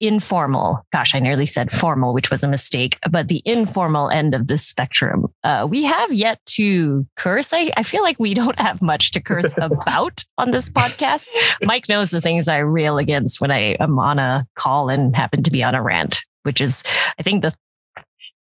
informal, 0.00 0.84
gosh, 0.92 1.14
I 1.14 1.18
nearly 1.18 1.46
said 1.46 1.70
formal, 1.70 2.12
which 2.12 2.30
was 2.30 2.44
a 2.44 2.48
mistake, 2.48 2.98
but 3.10 3.28
the 3.28 3.42
informal 3.44 4.10
end 4.10 4.34
of 4.34 4.46
the 4.46 4.58
spectrum. 4.58 5.26
Uh, 5.42 5.66
we 5.68 5.84
have 5.84 6.12
yet 6.12 6.40
to 6.46 7.06
curse. 7.16 7.52
I, 7.52 7.70
I 7.76 7.82
feel 7.82 8.02
like 8.02 8.18
we 8.18 8.34
don't 8.34 8.58
have 8.58 8.82
much 8.82 9.12
to 9.12 9.20
curse 9.20 9.54
about 9.56 10.24
on 10.38 10.50
this 10.50 10.68
podcast. 10.68 11.28
Mike 11.62 11.88
knows 11.88 12.10
the 12.10 12.20
things 12.20 12.48
I 12.48 12.58
rail 12.58 12.98
against 12.98 13.40
when 13.40 13.50
I 13.50 13.76
am 13.80 13.98
on 13.98 14.18
a 14.18 14.46
call 14.54 14.88
and 14.88 15.14
happen 15.14 15.42
to 15.42 15.50
be 15.50 15.64
on 15.64 15.74
a 15.74 15.82
rant, 15.82 16.22
which 16.42 16.60
is, 16.60 16.82
I 17.18 17.22
think, 17.22 17.42
the 17.42 17.54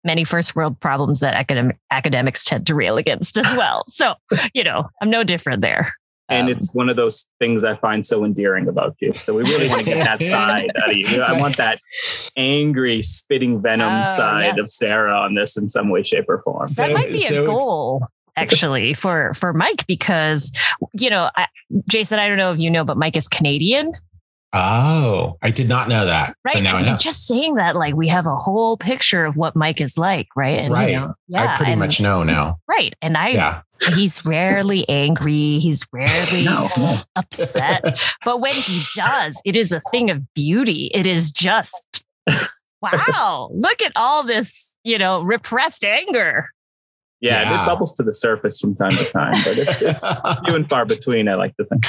many 0.05 0.25
first 0.25 0.57
world 0.57 0.81
problems 0.81 1.21
that 1.21 1.35
academic, 1.35 1.79
academics 1.91 2.45
tend 2.45 2.67
to 2.67 2.75
rail 2.75 2.97
against 2.97 3.37
as 3.37 3.55
well. 3.55 3.85
So, 3.87 4.15
you 4.55 4.65
know, 4.65 4.89
I'm 5.03 5.11
no 5.11 5.25
different 5.25 5.63
there 5.63 5.93
and 6.31 6.47
um, 6.47 6.53
it's 6.53 6.75
one 6.75 6.89
of 6.89 6.97
those 6.97 7.29
things 7.41 7.65
I 7.65 7.77
find 7.77 8.07
so 8.07 8.25
endearing 8.25 8.69
about 8.69 8.97
you. 9.01 9.13
So 9.13 9.35
we 9.35 9.43
really 9.43 9.69
want 9.69 9.81
to 9.81 9.85
get 9.85 10.05
that 10.05 10.23
side 10.23 10.71
out 10.81 10.91
of 10.91 10.97
you. 10.97 11.23
I 11.23 11.39
want 11.39 11.57
that 11.57 11.81
angry, 12.37 13.03
spitting 13.03 13.61
venom 13.61 14.05
oh, 14.05 14.07
side 14.07 14.55
yes. 14.57 14.59
of 14.59 14.71
Sarah 14.71 15.19
on 15.19 15.35
this 15.35 15.57
in 15.57 15.69
some 15.69 15.91
way, 15.91 16.05
shape, 16.05 16.27
or 16.29 16.41
form. 16.43 16.69
That 16.77 16.93
might 16.93 17.11
be 17.11 17.19
so 17.19 17.43
a 17.43 17.47
goal. 17.47 18.07
Actually, 18.37 18.95
for 18.95 19.35
for 19.35 19.53
Mike, 19.53 19.87
because 19.87 20.57
you 20.95 21.11
know, 21.11 21.31
I, 21.37 21.49
Jason, 21.91 22.21
I 22.21 22.29
don't 22.29 22.39
know 22.39 22.53
if 22.53 22.61
you 22.61 22.71
know, 22.71 22.85
but 22.85 22.97
Mike 22.97 23.17
is 23.17 23.29
Canadian. 23.29 23.93
Oh, 24.53 25.37
I 25.43 25.51
did 25.51 25.69
not 25.69 25.89
know 25.89 26.07
that. 26.07 26.37
Right. 26.45 26.63
now 26.63 26.77
and 26.79 26.99
just 26.99 27.27
saying 27.27 27.55
that, 27.55 27.77
like 27.77 27.95
we 27.95 28.09
have 28.09 28.27
a 28.27 28.35
whole 28.35 28.77
picture 28.77 29.25
of 29.25 29.37
what 29.37 29.55
Mike 29.55 29.81
is 29.81 29.97
like, 29.97 30.27
right? 30.35 30.59
And, 30.59 30.73
right. 30.73 30.91
You 30.91 30.97
know, 30.97 31.15
yeah, 31.29 31.53
I 31.53 31.57
pretty 31.57 31.73
and, 31.73 31.79
much 31.79 32.01
know 32.01 32.25
now. 32.25 32.59
Right. 32.69 32.95
And 33.01 33.17
I, 33.17 33.29
yeah. 33.29 33.63
he's 33.95 34.25
rarely 34.25 34.89
angry. 34.89 35.59
He's 35.59 35.87
rarely 35.93 36.45
no. 36.45 36.69
upset. 37.15 38.01
but 38.25 38.41
when 38.41 38.53
he 38.53 38.83
does, 38.97 39.41
it 39.45 39.57
is 39.57 39.71
a 39.71 39.81
thing 39.93 40.11
of 40.11 40.23
beauty. 40.35 40.91
It 40.95 41.07
is 41.07 41.31
just, 41.31 42.03
wow, 42.83 43.51
look 43.53 43.81
at 43.83 43.93
all 43.95 44.25
this, 44.25 44.77
you 44.83 44.99
know, 44.99 45.23
repressed 45.23 45.85
anger. 45.85 46.51
Yeah, 47.21 47.43
yeah, 47.43 47.63
it 47.63 47.67
bubbles 47.67 47.93
to 47.95 48.03
the 48.03 48.15
surface 48.15 48.61
from 48.61 48.75
time 48.75 48.93
to 48.93 49.05
time, 49.05 49.35
but 49.45 49.59
it's 49.59 49.83
it's 49.83 50.09
few 50.47 50.57
and 50.57 50.67
far 50.67 50.87
between. 50.87 51.29
I 51.29 51.35
like 51.35 51.55
to 51.57 51.67
think 51.67 51.85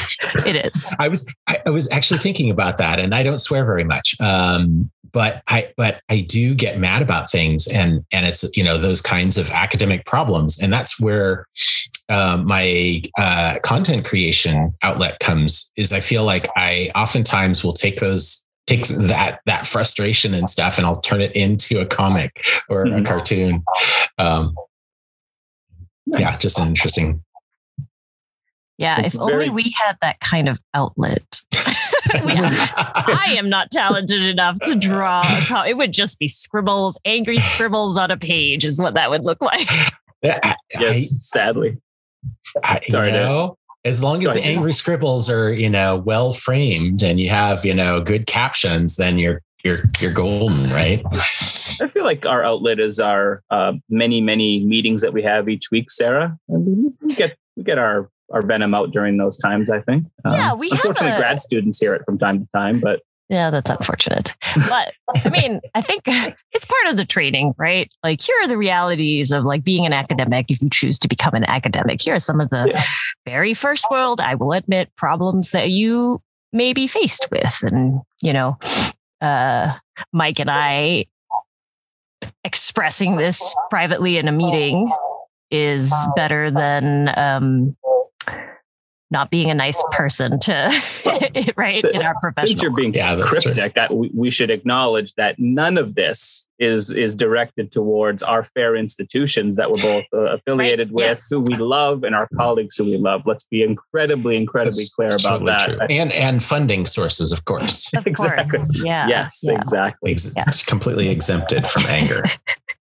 it 0.45 0.65
is. 0.65 0.93
I 0.99 1.07
was 1.07 1.31
I, 1.47 1.59
I, 1.65 1.69
was 1.69 1.89
actually 1.89 2.19
thinking 2.19 2.51
about 2.51 2.77
that, 2.77 2.99
and 2.99 3.15
I 3.15 3.23
don't 3.23 3.37
swear 3.37 3.63
very 3.63 3.85
much, 3.85 4.19
um, 4.19 4.91
but 5.13 5.41
I 5.47 5.71
but 5.77 6.01
I 6.09 6.21
do 6.21 6.53
get 6.53 6.79
mad 6.79 7.01
about 7.01 7.31
things, 7.31 7.65
and 7.67 8.03
and 8.11 8.25
it's 8.25 8.43
you 8.57 8.63
know 8.63 8.77
those 8.77 8.99
kinds 8.99 9.37
of 9.37 9.51
academic 9.51 10.03
problems, 10.03 10.59
and 10.59 10.71
that's 10.71 10.99
where 10.99 11.47
uh, 12.09 12.41
my 12.43 13.01
uh, 13.17 13.55
content 13.63 14.05
creation 14.05 14.73
outlet 14.83 15.17
comes. 15.19 15.71
Is 15.77 15.93
I 15.93 16.01
feel 16.01 16.25
like 16.25 16.49
I 16.57 16.91
oftentimes 16.93 17.63
will 17.63 17.71
take 17.71 18.01
those 18.01 18.45
take 18.67 18.87
that 18.87 19.39
that 19.45 19.65
frustration 19.65 20.33
and 20.33 20.49
stuff 20.49 20.77
and 20.77 20.85
I'll 20.85 21.01
turn 21.01 21.21
it 21.21 21.35
into 21.35 21.79
a 21.79 21.85
comic 21.85 22.41
or 22.69 22.85
mm-hmm. 22.85 22.99
a 22.99 23.03
cartoon. 23.03 23.63
Um, 24.17 24.55
Nice. 26.11 26.21
Yeah, 26.21 26.31
just 26.39 26.59
an 26.59 26.67
interesting. 26.67 27.23
Yeah, 28.77 29.05
if 29.05 29.13
very... 29.13 29.33
only 29.33 29.49
we 29.49 29.73
had 29.83 29.97
that 30.01 30.19
kind 30.19 30.49
of 30.49 30.59
outlet. 30.73 31.41
I 32.13 33.35
am 33.37 33.49
not 33.49 33.71
talented 33.71 34.25
enough 34.25 34.59
to 34.61 34.75
draw. 34.75 35.21
It 35.67 35.77
would 35.77 35.93
just 35.93 36.19
be 36.19 36.27
scribbles, 36.27 36.99
angry 37.05 37.37
scribbles 37.37 37.97
on 37.97 38.11
a 38.11 38.17
page, 38.17 38.65
is 38.65 38.81
what 38.81 38.95
that 38.95 39.09
would 39.09 39.23
look 39.23 39.41
like. 39.41 39.67
I, 40.23 40.55
yes, 40.79 40.81
I, 40.81 40.99
sadly. 40.99 41.77
I, 42.63 42.81
Sorry, 42.85 43.11
know, 43.11 43.57
as 43.85 44.03
long 44.03 44.25
as 44.25 44.33
the 44.33 44.43
angry 44.43 44.73
scribbles 44.73 45.29
are, 45.29 45.53
you 45.53 45.69
know, 45.69 45.97
well 45.97 46.33
framed 46.33 47.03
and 47.03 47.19
you 47.19 47.29
have, 47.29 47.63
you 47.65 47.73
know, 47.73 48.01
good 48.01 48.27
captions, 48.27 48.97
then 48.97 49.17
you're 49.17 49.41
you're 49.63 49.83
you're 49.99 50.11
golden, 50.11 50.69
right? 50.71 51.01
I 51.13 51.87
feel 51.87 52.03
like 52.03 52.25
our 52.25 52.43
outlet 52.43 52.79
is 52.79 52.99
our 52.99 53.41
uh, 53.49 53.73
many 53.89 54.21
many 54.21 54.63
meetings 54.65 55.01
that 55.01 55.13
we 55.13 55.23
have 55.23 55.49
each 55.49 55.71
week, 55.71 55.89
Sarah. 55.89 56.37
And 56.49 56.93
we 57.01 57.15
get 57.15 57.37
we 57.55 57.63
get 57.63 57.77
our 57.77 58.09
our 58.31 58.41
venom 58.41 58.73
out 58.73 58.91
during 58.91 59.17
those 59.17 59.37
times. 59.37 59.69
I 59.69 59.81
think. 59.81 60.05
Yeah, 60.25 60.53
um, 60.53 60.59
we 60.59 60.69
unfortunately 60.71 61.15
a... 61.15 61.19
grad 61.19 61.41
students 61.41 61.79
hear 61.79 61.93
it 61.93 62.03
from 62.05 62.17
time 62.17 62.39
to 62.39 62.47
time, 62.55 62.79
but 62.79 63.01
yeah, 63.29 63.49
that's 63.49 63.69
unfortunate. 63.69 64.33
But 64.67 64.93
I 65.23 65.29
mean, 65.29 65.61
I 65.73 65.81
think 65.81 66.01
it's 66.51 66.65
part 66.65 66.87
of 66.89 66.97
the 66.97 67.05
training, 67.05 67.53
right? 67.57 67.89
Like, 68.03 68.21
here 68.21 68.35
are 68.41 68.47
the 68.47 68.57
realities 68.57 69.31
of 69.31 69.45
like 69.45 69.63
being 69.63 69.85
an 69.85 69.93
academic 69.93 70.51
if 70.51 70.61
you 70.61 70.69
choose 70.69 70.99
to 70.99 71.07
become 71.07 71.33
an 71.33 71.45
academic. 71.45 72.01
Here 72.01 72.15
are 72.15 72.19
some 72.19 72.41
of 72.41 72.49
the 72.49 72.73
yeah. 72.73 72.83
very 73.25 73.53
first 73.53 73.85
world, 73.89 74.19
I 74.19 74.35
will 74.35 74.51
admit, 74.51 74.93
problems 74.97 75.51
that 75.51 75.69
you 75.69 76.21
may 76.51 76.73
be 76.73 76.87
faced 76.87 77.29
with. 77.31 77.57
And, 77.63 78.01
you 78.21 78.33
know, 78.33 78.57
uh, 79.21 79.73
Mike 80.11 80.39
and 80.39 80.49
I 80.49 81.05
expressing 82.43 83.17
this 83.17 83.55
privately 83.69 84.17
in 84.17 84.27
a 84.27 84.31
meeting 84.31 84.91
is 85.51 85.93
better 86.15 86.49
than 86.49 87.09
um, 87.17 87.75
not 89.11 89.29
being 89.29 89.51
a 89.51 89.53
nice 89.53 89.83
person 89.91 90.39
to 90.39 90.53
right 91.57 91.81
so, 91.81 91.89
in 91.89 92.01
our 92.01 92.15
profession. 92.19 92.47
Since 92.47 92.63
you're 92.63 92.73
being 92.73 92.93
yeah, 92.93 93.19
cryptic, 93.21 93.73
that 93.73 93.93
we, 93.93 94.09
we 94.13 94.29
should 94.29 94.49
acknowledge 94.49 95.13
that 95.15 95.35
none 95.37 95.77
of 95.77 95.95
this 95.95 96.47
is 96.59 96.93
is 96.93 97.15
directed 97.15 97.71
towards 97.71 98.23
our 98.23 98.43
fair 98.43 98.75
institutions 98.75 99.57
that 99.57 99.69
we're 99.69 99.81
both 99.81 100.05
uh, 100.13 100.35
affiliated 100.35 100.89
right? 100.89 100.95
with, 100.95 101.05
yes. 101.05 101.27
who 101.29 101.41
we 101.41 101.55
love, 101.55 102.03
and 102.03 102.15
our 102.15 102.29
colleagues 102.37 102.77
who 102.77 102.85
we 102.85 102.97
love. 102.97 103.23
Let's 103.25 103.47
be 103.47 103.63
incredibly, 103.63 104.37
incredibly 104.37 104.83
That's 104.83 104.95
clear 104.95 105.09
about 105.09 105.39
totally 105.39 105.51
that. 105.51 105.65
True. 105.67 105.79
And 105.89 106.11
and 106.13 106.41
funding 106.41 106.85
sources, 106.85 107.31
of 107.31 107.45
course. 107.45 107.91
Of 108.01 108.07
exactly. 108.07 108.49
Course. 108.49 108.81
Yeah. 108.83 109.07
Yes. 109.07 109.41
Yeah. 109.43 109.59
Exactly. 109.59 110.15
Yes. 110.35 110.65
Completely 110.65 111.09
exempted 111.09 111.67
from 111.67 111.83
anger. 111.87 112.23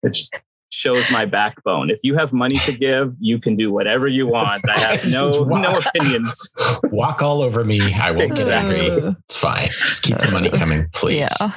It's 0.02 0.30
shows 0.76 1.10
my 1.10 1.24
backbone. 1.24 1.88
If 1.88 2.00
you 2.02 2.16
have 2.16 2.34
money 2.34 2.58
to 2.58 2.72
give, 2.72 3.14
you 3.18 3.40
can 3.40 3.56
do 3.56 3.72
whatever 3.72 4.06
you 4.06 4.26
want. 4.26 4.52
I 4.68 4.78
have 4.78 5.10
no 5.10 5.44
no 5.44 5.78
opinions. 5.78 6.54
Walk 6.84 7.22
all 7.22 7.40
over 7.40 7.64
me. 7.64 7.80
I 7.94 8.10
will 8.10 8.20
exactly. 8.20 8.88
It's 9.24 9.36
fine. 9.36 9.68
Just 9.68 10.02
keep 10.02 10.18
the 10.18 10.30
money 10.30 10.50
coming, 10.50 10.88
please. 10.94 11.32
Yeah. 11.40 11.50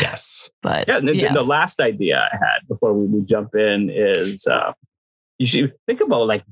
Yes. 0.00 0.50
But 0.62 0.88
yeah, 0.88 0.98
the, 0.98 1.14
yeah. 1.14 1.32
the 1.32 1.44
last 1.44 1.80
idea 1.80 2.28
I 2.32 2.36
had 2.36 2.66
before 2.68 2.92
we, 2.92 3.06
we 3.06 3.24
jump 3.24 3.54
in 3.54 3.88
is 3.88 4.48
uh, 4.48 4.72
you 5.38 5.46
should 5.46 5.72
think 5.86 6.00
about 6.00 6.26
like 6.26 6.42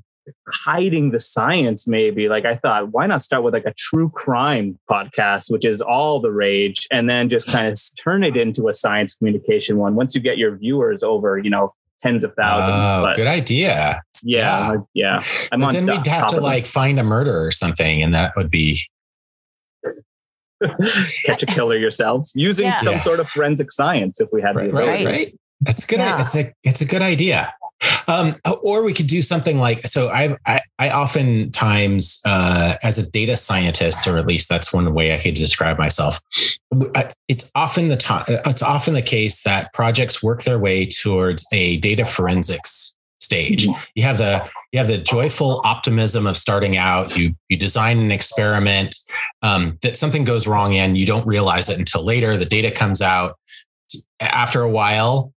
hiding 0.51 1.11
the 1.11 1.19
science 1.19 1.87
maybe 1.87 2.27
like 2.27 2.45
i 2.45 2.55
thought 2.55 2.91
why 2.91 3.05
not 3.05 3.21
start 3.21 3.43
with 3.43 3.53
like 3.53 3.65
a 3.65 3.73
true 3.77 4.09
crime 4.09 4.75
podcast 4.89 5.51
which 5.51 5.63
is 5.63 5.81
all 5.81 6.19
the 6.19 6.31
rage 6.31 6.87
and 6.91 7.07
then 7.07 7.29
just 7.29 7.51
kind 7.51 7.67
of 7.67 7.77
turn 8.03 8.23
it 8.23 8.35
into 8.35 8.67
a 8.67 8.73
science 8.73 9.15
communication 9.17 9.77
one 9.77 9.93
once 9.93 10.15
you 10.15 10.21
get 10.21 10.39
your 10.39 10.57
viewers 10.57 11.03
over 11.03 11.37
you 11.37 11.51
know 11.51 11.75
tens 12.05 12.23
of 12.23 12.33
thousands 12.35 12.75
oh, 12.75 13.01
but 13.03 13.15
good 13.15 13.27
idea 13.27 14.01
yeah 14.23 14.71
yeah, 14.71 14.77
yeah. 14.93 15.23
i'm 15.51 15.59
but 15.59 15.67
on 15.67 15.73
then 15.73 15.85
we'd 15.85 16.07
have 16.07 16.27
to 16.27 16.39
like 16.39 16.65
find 16.65 16.99
a 16.99 17.03
murder 17.03 17.45
or 17.45 17.51
something 17.51 18.03
and 18.03 18.13
that 18.13 18.33
would 18.35 18.49
be 18.49 18.79
catch 21.25 21.43
a 21.43 21.45
killer 21.45 21.77
yourselves 21.77 22.33
using 22.35 22.65
yeah. 22.65 22.79
some 22.79 22.93
yeah. 22.93 22.99
sort 22.99 23.19
of 23.19 23.29
forensic 23.29 23.71
science 23.71 24.21
if 24.21 24.29
we 24.31 24.41
had 24.41 24.55
right, 24.55 24.71
the 24.71 24.77
ability. 24.77 25.05
Right, 25.05 25.17
right. 25.17 25.31
That's 25.61 25.83
a 25.83 25.87
good. 25.87 25.99
Yeah. 25.99 26.21
It's 26.21 26.35
a 26.35 26.53
it's 26.63 26.81
a 26.81 26.85
good 26.85 27.01
idea. 27.01 27.53
Um, 28.07 28.35
or 28.61 28.83
we 28.83 28.93
could 28.93 29.07
do 29.07 29.21
something 29.21 29.57
like 29.57 29.87
so. 29.87 30.09
I've, 30.09 30.37
I 30.45 30.61
I 30.79 30.91
oftentimes 30.91 32.21
uh, 32.25 32.75
as 32.83 32.97
a 32.97 33.09
data 33.09 33.35
scientist, 33.35 34.07
or 34.07 34.17
at 34.17 34.25
least 34.25 34.49
that's 34.49 34.73
one 34.73 34.93
way 34.93 35.13
I 35.13 35.19
could 35.19 35.35
describe 35.35 35.77
myself. 35.77 36.19
It's 37.27 37.51
often 37.55 37.87
the 37.87 37.97
time. 37.97 38.25
It's 38.27 38.61
often 38.61 38.93
the 38.93 39.01
case 39.01 39.41
that 39.43 39.73
projects 39.73 40.23
work 40.23 40.43
their 40.43 40.59
way 40.59 40.85
towards 40.85 41.45
a 41.51 41.77
data 41.77 42.05
forensics 42.05 42.95
stage. 43.19 43.65
You 43.95 44.03
have 44.03 44.17
the 44.17 44.49
you 44.71 44.79
have 44.79 44.87
the 44.87 44.97
joyful 44.97 45.61
optimism 45.63 46.27
of 46.27 46.37
starting 46.37 46.77
out. 46.77 47.17
You 47.17 47.35
you 47.49 47.57
design 47.57 47.99
an 47.99 48.11
experiment 48.11 48.95
um, 49.41 49.77
that 49.81 49.97
something 49.97 50.23
goes 50.23 50.47
wrong 50.47 50.75
and 50.75 50.97
you 50.97 51.05
don't 51.05 51.25
realize 51.27 51.69
it 51.69 51.77
until 51.77 52.03
later. 52.03 52.37
The 52.37 52.45
data 52.45 52.71
comes 52.71 53.01
out 53.01 53.35
after 54.19 54.61
a 54.61 54.69
while 54.69 55.33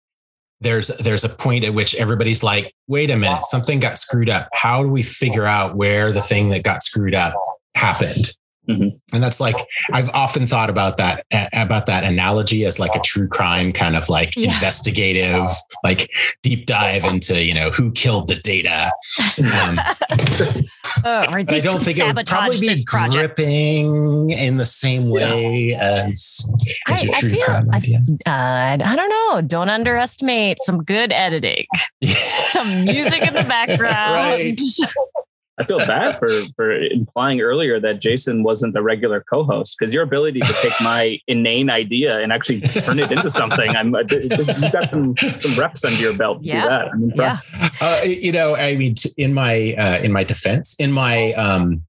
there's 0.61 0.89
there's 0.99 1.25
a 1.25 1.29
point 1.29 1.65
at 1.65 1.75
which 1.75 1.95
everybody's 1.95 2.43
like 2.43 2.75
wait 2.89 3.11
a 3.11 3.17
minute 3.17 3.45
something 3.45 3.81
got 3.81 3.99
screwed 3.99 4.31
up. 4.31 4.49
How 4.53 4.83
do 4.83 4.89
we 4.89 5.03
figure 5.03 5.47
out 5.47 5.77
where 5.77 6.13
the 6.13 6.23
thing 6.23 6.49
that 6.51 6.63
got 6.63 6.83
screwed 6.83 7.15
up 7.15 7.35
happened 7.75 8.33
Mm-hmm. 8.69 8.89
And 9.15 9.23
that's 9.23 9.41
like 9.41 9.57
I've 9.93 10.11
often 10.11 10.47
thought 10.47 10.69
about 10.69 10.99
that 10.99 11.25
about 11.53 11.87
that 11.87 12.05
analogy 12.05 12.67
as 12.67 12.79
like 12.79 12.95
a 12.95 13.01
true 13.01 13.27
crime 13.27 13.73
kind 13.73 13.97
of 13.97 14.09
like 14.09 14.37
yeah. 14.37 14.53
investigative, 14.53 15.49
like 15.83 16.11
deep 16.43 16.67
dive 16.67 17.05
into 17.05 17.43
you 17.43 17.55
know 17.55 17.71
who 17.71 17.91
killed 17.93 18.29
the 18.29 18.35
data. 18.35 18.91
Um, 19.39 19.81
oh, 21.05 21.25
I 21.29 21.43
don't 21.45 21.83
think 21.83 21.99
it 21.99 22.15
would 22.15 22.27
probably 22.27 22.61
be 22.61 22.85
gripping 22.85 24.31
in 24.31 24.57
the 24.59 24.67
same 24.67 25.09
way 25.09 25.71
yeah. 25.71 26.07
as, 26.09 26.49
as 26.89 27.03
I, 27.03 27.05
your 27.05 27.15
true 27.15 27.31
feel, 27.31 27.45
crime. 27.45 27.65
I, 27.73 27.79
uh, 28.27 28.85
I 28.85 28.97
don't 28.97 29.09
know. 29.09 29.41
Don't 29.41 29.71
underestimate 29.71 30.59
some 30.61 30.85
good 30.85 31.13
editing, 31.13 31.67
some 32.51 32.85
music 32.85 33.23
in 33.23 33.35
the 33.35 33.45
background. 33.45 34.15
Right. 34.15 34.61
I 35.59 35.65
feel 35.65 35.79
bad 35.79 36.19
for 36.19 36.29
for 36.57 36.73
implying 36.73 37.41
earlier 37.41 37.81
that 37.81 38.01
Jason 38.01 38.43
wasn't 38.43 38.75
the 38.75 38.83
regular 38.83 39.25
co-host 39.29 39.77
because 39.79 39.93
your 39.93 40.03
ability 40.03 40.41
to 40.41 40.53
take 40.63 40.73
my 40.81 41.19
inane 41.27 41.71
idea 41.71 42.21
and 42.21 42.33
actually 42.33 42.61
turn 42.61 42.99
it 42.99 43.11
into 43.11 43.29
something. 43.31 43.69
I'm 43.71 43.95
uh, 43.95 44.03
you 44.11 44.71
got 44.71 44.91
some 44.91 45.17
some 45.17 45.61
reps 45.61 45.85
under 45.85 46.01
your 46.01 46.15
belt. 46.15 46.39
Yeah, 46.43 46.63
do 46.63 46.69
that. 46.69 46.89
I'm 46.93 47.03
impressed. 47.05 47.53
Yeah. 47.53 47.71
Uh, 47.81 48.01
you 48.05 48.33
know, 48.33 48.57
I 48.57 48.77
mean, 48.77 48.95
in 49.17 49.35
my 49.35 49.75
uh, 49.75 49.99
in 49.99 50.13
my 50.13 50.25
defense, 50.25 50.77
in 50.79 50.93
my 50.93 51.33
um, 51.33 51.73
it, 51.73 51.88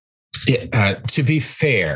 uh, 0.74 0.96
to 1.08 1.24
be 1.24 1.40
fair, 1.40 1.96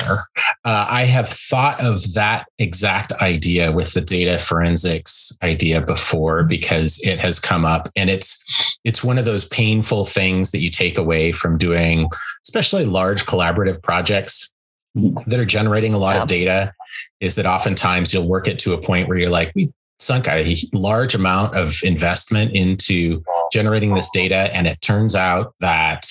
uh, 0.65 0.85
I 0.89 1.03
have 1.03 1.27
thought 1.27 1.83
of 1.83 2.13
that 2.13 2.45
exact 2.59 3.11
idea 3.13 3.71
with 3.71 3.93
the 3.93 4.01
data 4.01 4.37
forensics 4.37 5.31
idea 5.41 5.81
before 5.81 6.43
because 6.43 6.99
it 7.03 7.19
has 7.19 7.39
come 7.39 7.65
up, 7.65 7.89
and 7.95 8.09
it's 8.09 8.79
it's 8.83 9.03
one 9.03 9.17
of 9.17 9.25
those 9.25 9.45
painful 9.45 10.05
things 10.05 10.51
that 10.51 10.61
you 10.61 10.69
take 10.69 10.97
away 10.97 11.31
from 11.31 11.57
doing, 11.57 12.09
especially 12.43 12.85
large 12.85 13.25
collaborative 13.25 13.81
projects 13.83 14.51
that 14.95 15.39
are 15.39 15.45
generating 15.45 15.93
a 15.93 15.97
lot 15.97 16.15
yeah. 16.15 16.21
of 16.23 16.27
data. 16.27 16.73
Is 17.19 17.35
that 17.35 17.45
oftentimes 17.45 18.13
you'll 18.13 18.27
work 18.27 18.47
it 18.47 18.59
to 18.59 18.73
a 18.73 18.81
point 18.81 19.07
where 19.07 19.17
you're 19.17 19.29
like, 19.29 19.51
we 19.55 19.71
sunk 19.99 20.27
a 20.27 20.55
large 20.73 21.15
amount 21.15 21.55
of 21.55 21.79
investment 21.83 22.51
into 22.53 23.23
generating 23.51 23.95
this 23.95 24.09
data, 24.13 24.53
and 24.53 24.67
it 24.67 24.81
turns 24.81 25.15
out 25.15 25.53
that 25.59 26.05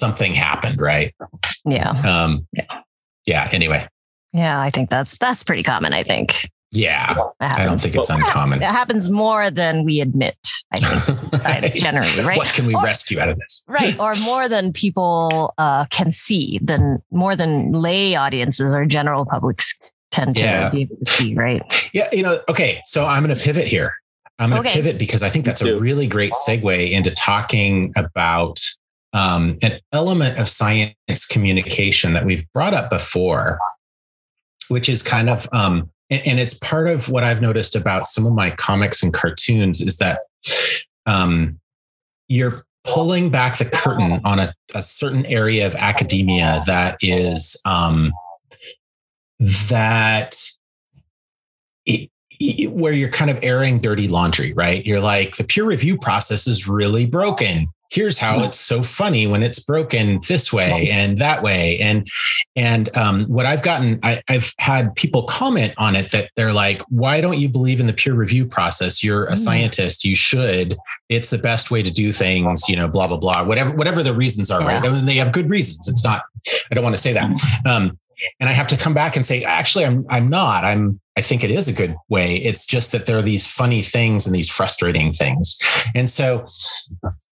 something 0.00 0.34
happened, 0.34 0.80
right? 0.80 1.14
Yeah. 1.64 1.90
Um, 1.90 2.46
yeah. 2.52 2.80
Yeah. 3.26 3.48
Anyway. 3.52 3.86
Yeah, 4.32 4.60
I 4.60 4.70
think 4.70 4.90
that's 4.90 5.16
that's 5.18 5.44
pretty 5.44 5.62
common. 5.62 5.92
I 5.92 6.04
think. 6.04 6.48
Yeah, 6.72 7.16
I 7.40 7.64
don't 7.64 7.80
think 7.80 7.96
it's 7.96 8.10
uncommon. 8.10 8.62
It 8.62 8.66
happens 8.66 9.10
more 9.10 9.50
than 9.50 9.84
we 9.84 10.00
admit. 10.00 10.36
I 10.72 10.78
think 10.78 11.32
right. 11.44 11.72
generally 11.72 12.22
right. 12.22 12.38
What 12.38 12.46
can 12.54 12.66
we 12.66 12.76
or, 12.76 12.82
rescue 12.84 13.18
out 13.18 13.28
of 13.28 13.38
this? 13.38 13.64
Right, 13.66 13.98
or 13.98 14.12
more 14.24 14.48
than 14.48 14.72
people 14.72 15.52
uh, 15.58 15.86
can 15.86 16.12
see, 16.12 16.60
than 16.62 17.02
more 17.10 17.34
than 17.34 17.72
lay 17.72 18.14
audiences 18.14 18.72
or 18.72 18.86
general 18.86 19.26
publics 19.26 19.76
tend 20.12 20.36
to 20.36 20.70
be 20.72 20.82
able 20.82 20.96
to 21.04 21.10
see. 21.10 21.34
Right. 21.34 21.90
Yeah, 21.92 22.08
you 22.12 22.22
know. 22.22 22.40
Okay, 22.48 22.80
so 22.84 23.04
I'm 23.04 23.24
going 23.24 23.34
to 23.34 23.42
pivot 23.42 23.66
here. 23.66 23.94
I'm 24.38 24.50
going 24.50 24.62
to 24.62 24.68
okay. 24.68 24.78
pivot 24.78 24.96
because 24.96 25.24
I 25.24 25.28
think 25.28 25.44
that's 25.44 25.60
a 25.60 25.78
really 25.78 26.06
great 26.06 26.32
segue 26.32 26.90
into 26.92 27.10
talking 27.10 27.92
about 27.96 28.60
um, 29.12 29.56
an 29.62 29.80
element 29.92 30.38
of 30.38 30.48
science 30.48 31.26
communication 31.28 32.14
that 32.14 32.24
we've 32.24 32.50
brought 32.52 32.74
up 32.74 32.90
before, 32.90 33.58
which 34.68 34.88
is 34.88 35.02
kind 35.02 35.28
of, 35.28 35.48
um, 35.52 35.90
and, 36.10 36.26
and, 36.26 36.40
it's 36.40 36.54
part 36.54 36.88
of 36.88 37.08
what 37.08 37.24
I've 37.24 37.40
noticed 37.40 37.74
about 37.74 38.06
some 38.06 38.26
of 38.26 38.32
my 38.32 38.50
comics 38.52 39.02
and 39.02 39.12
cartoons 39.12 39.80
is 39.80 39.96
that 39.96 40.20
um, 41.06 41.58
you're 42.28 42.62
pulling 42.84 43.30
back 43.30 43.58
the 43.58 43.64
curtain 43.64 44.20
on 44.24 44.38
a, 44.38 44.46
a, 44.74 44.82
certain 44.82 45.26
area 45.26 45.66
of 45.66 45.74
academia 45.74 46.62
that 46.66 46.96
is 47.00 47.56
um, 47.64 48.12
that. 49.68 50.36
It, 51.86 52.10
where 52.70 52.94
you're 52.94 53.10
kind 53.10 53.30
of 53.30 53.38
airing 53.42 53.80
dirty 53.80 54.08
laundry, 54.08 54.54
right? 54.54 54.86
You're 54.86 55.00
like, 55.00 55.36
the 55.36 55.44
peer 55.44 55.64
review 55.64 55.98
process 55.98 56.46
is 56.46 56.66
really 56.66 57.04
broken 57.04 57.68
here's 57.90 58.18
how 58.18 58.42
it's 58.42 58.58
so 58.58 58.82
funny 58.82 59.26
when 59.26 59.42
it's 59.42 59.58
broken 59.58 60.20
this 60.28 60.52
way 60.52 60.88
and 60.90 61.18
that 61.18 61.42
way. 61.42 61.78
And 61.80 62.06
and 62.56 62.94
um, 62.96 63.24
what 63.26 63.46
i've 63.46 63.62
gotten 63.62 63.98
I, 64.02 64.22
i've 64.28 64.52
had 64.58 64.94
people 64.94 65.24
comment 65.24 65.74
on 65.78 65.96
it 65.96 66.10
that 66.12 66.30
they're 66.36 66.52
like 66.52 66.82
why 66.88 67.20
don't 67.20 67.38
you 67.38 67.48
believe 67.48 67.80
in 67.80 67.86
the 67.86 67.92
peer 67.92 68.14
review 68.14 68.46
process? 68.46 69.02
You're 69.02 69.26
a 69.26 69.32
mm. 69.32 69.38
scientist. 69.38 70.04
You 70.04 70.14
should. 70.14 70.76
It's 71.08 71.30
the 71.30 71.38
best 71.38 71.70
way 71.70 71.82
to 71.82 71.90
do 71.90 72.12
things 72.12 72.68
you 72.68 72.76
know 72.76 72.88
blah 72.88 73.06
blah 73.06 73.18
blah 73.18 73.44
whatever 73.44 73.70
whatever 73.72 74.02
the 74.02 74.14
reasons 74.14 74.50
are 74.50 74.60
yeah. 74.60 74.74
right? 74.74 74.84
I 74.84 74.92
mean, 74.92 75.04
they 75.04 75.16
have 75.16 75.32
good 75.32 75.50
reasons. 75.50 75.88
It's 75.88 76.04
not 76.04 76.22
i 76.70 76.74
don't 76.74 76.84
want 76.84 76.94
to 76.94 77.02
say 77.02 77.12
that. 77.12 77.30
Um, 77.66 77.98
and 78.38 78.48
i 78.48 78.52
have 78.52 78.66
to 78.66 78.76
come 78.76 78.92
back 78.94 79.16
and 79.16 79.24
say 79.24 79.42
actually 79.44 79.84
i'm 79.84 80.06
i'm 80.10 80.28
not. 80.28 80.64
I'm 80.64 81.00
I 81.20 81.22
think 81.22 81.44
it 81.44 81.50
is 81.50 81.68
a 81.68 81.72
good 81.74 81.96
way. 82.08 82.36
It's 82.36 82.64
just 82.64 82.92
that 82.92 83.04
there 83.04 83.18
are 83.18 83.22
these 83.22 83.46
funny 83.46 83.82
things 83.82 84.26
and 84.26 84.34
these 84.34 84.48
frustrating 84.48 85.12
things. 85.12 85.58
And 85.94 86.08
so 86.08 86.46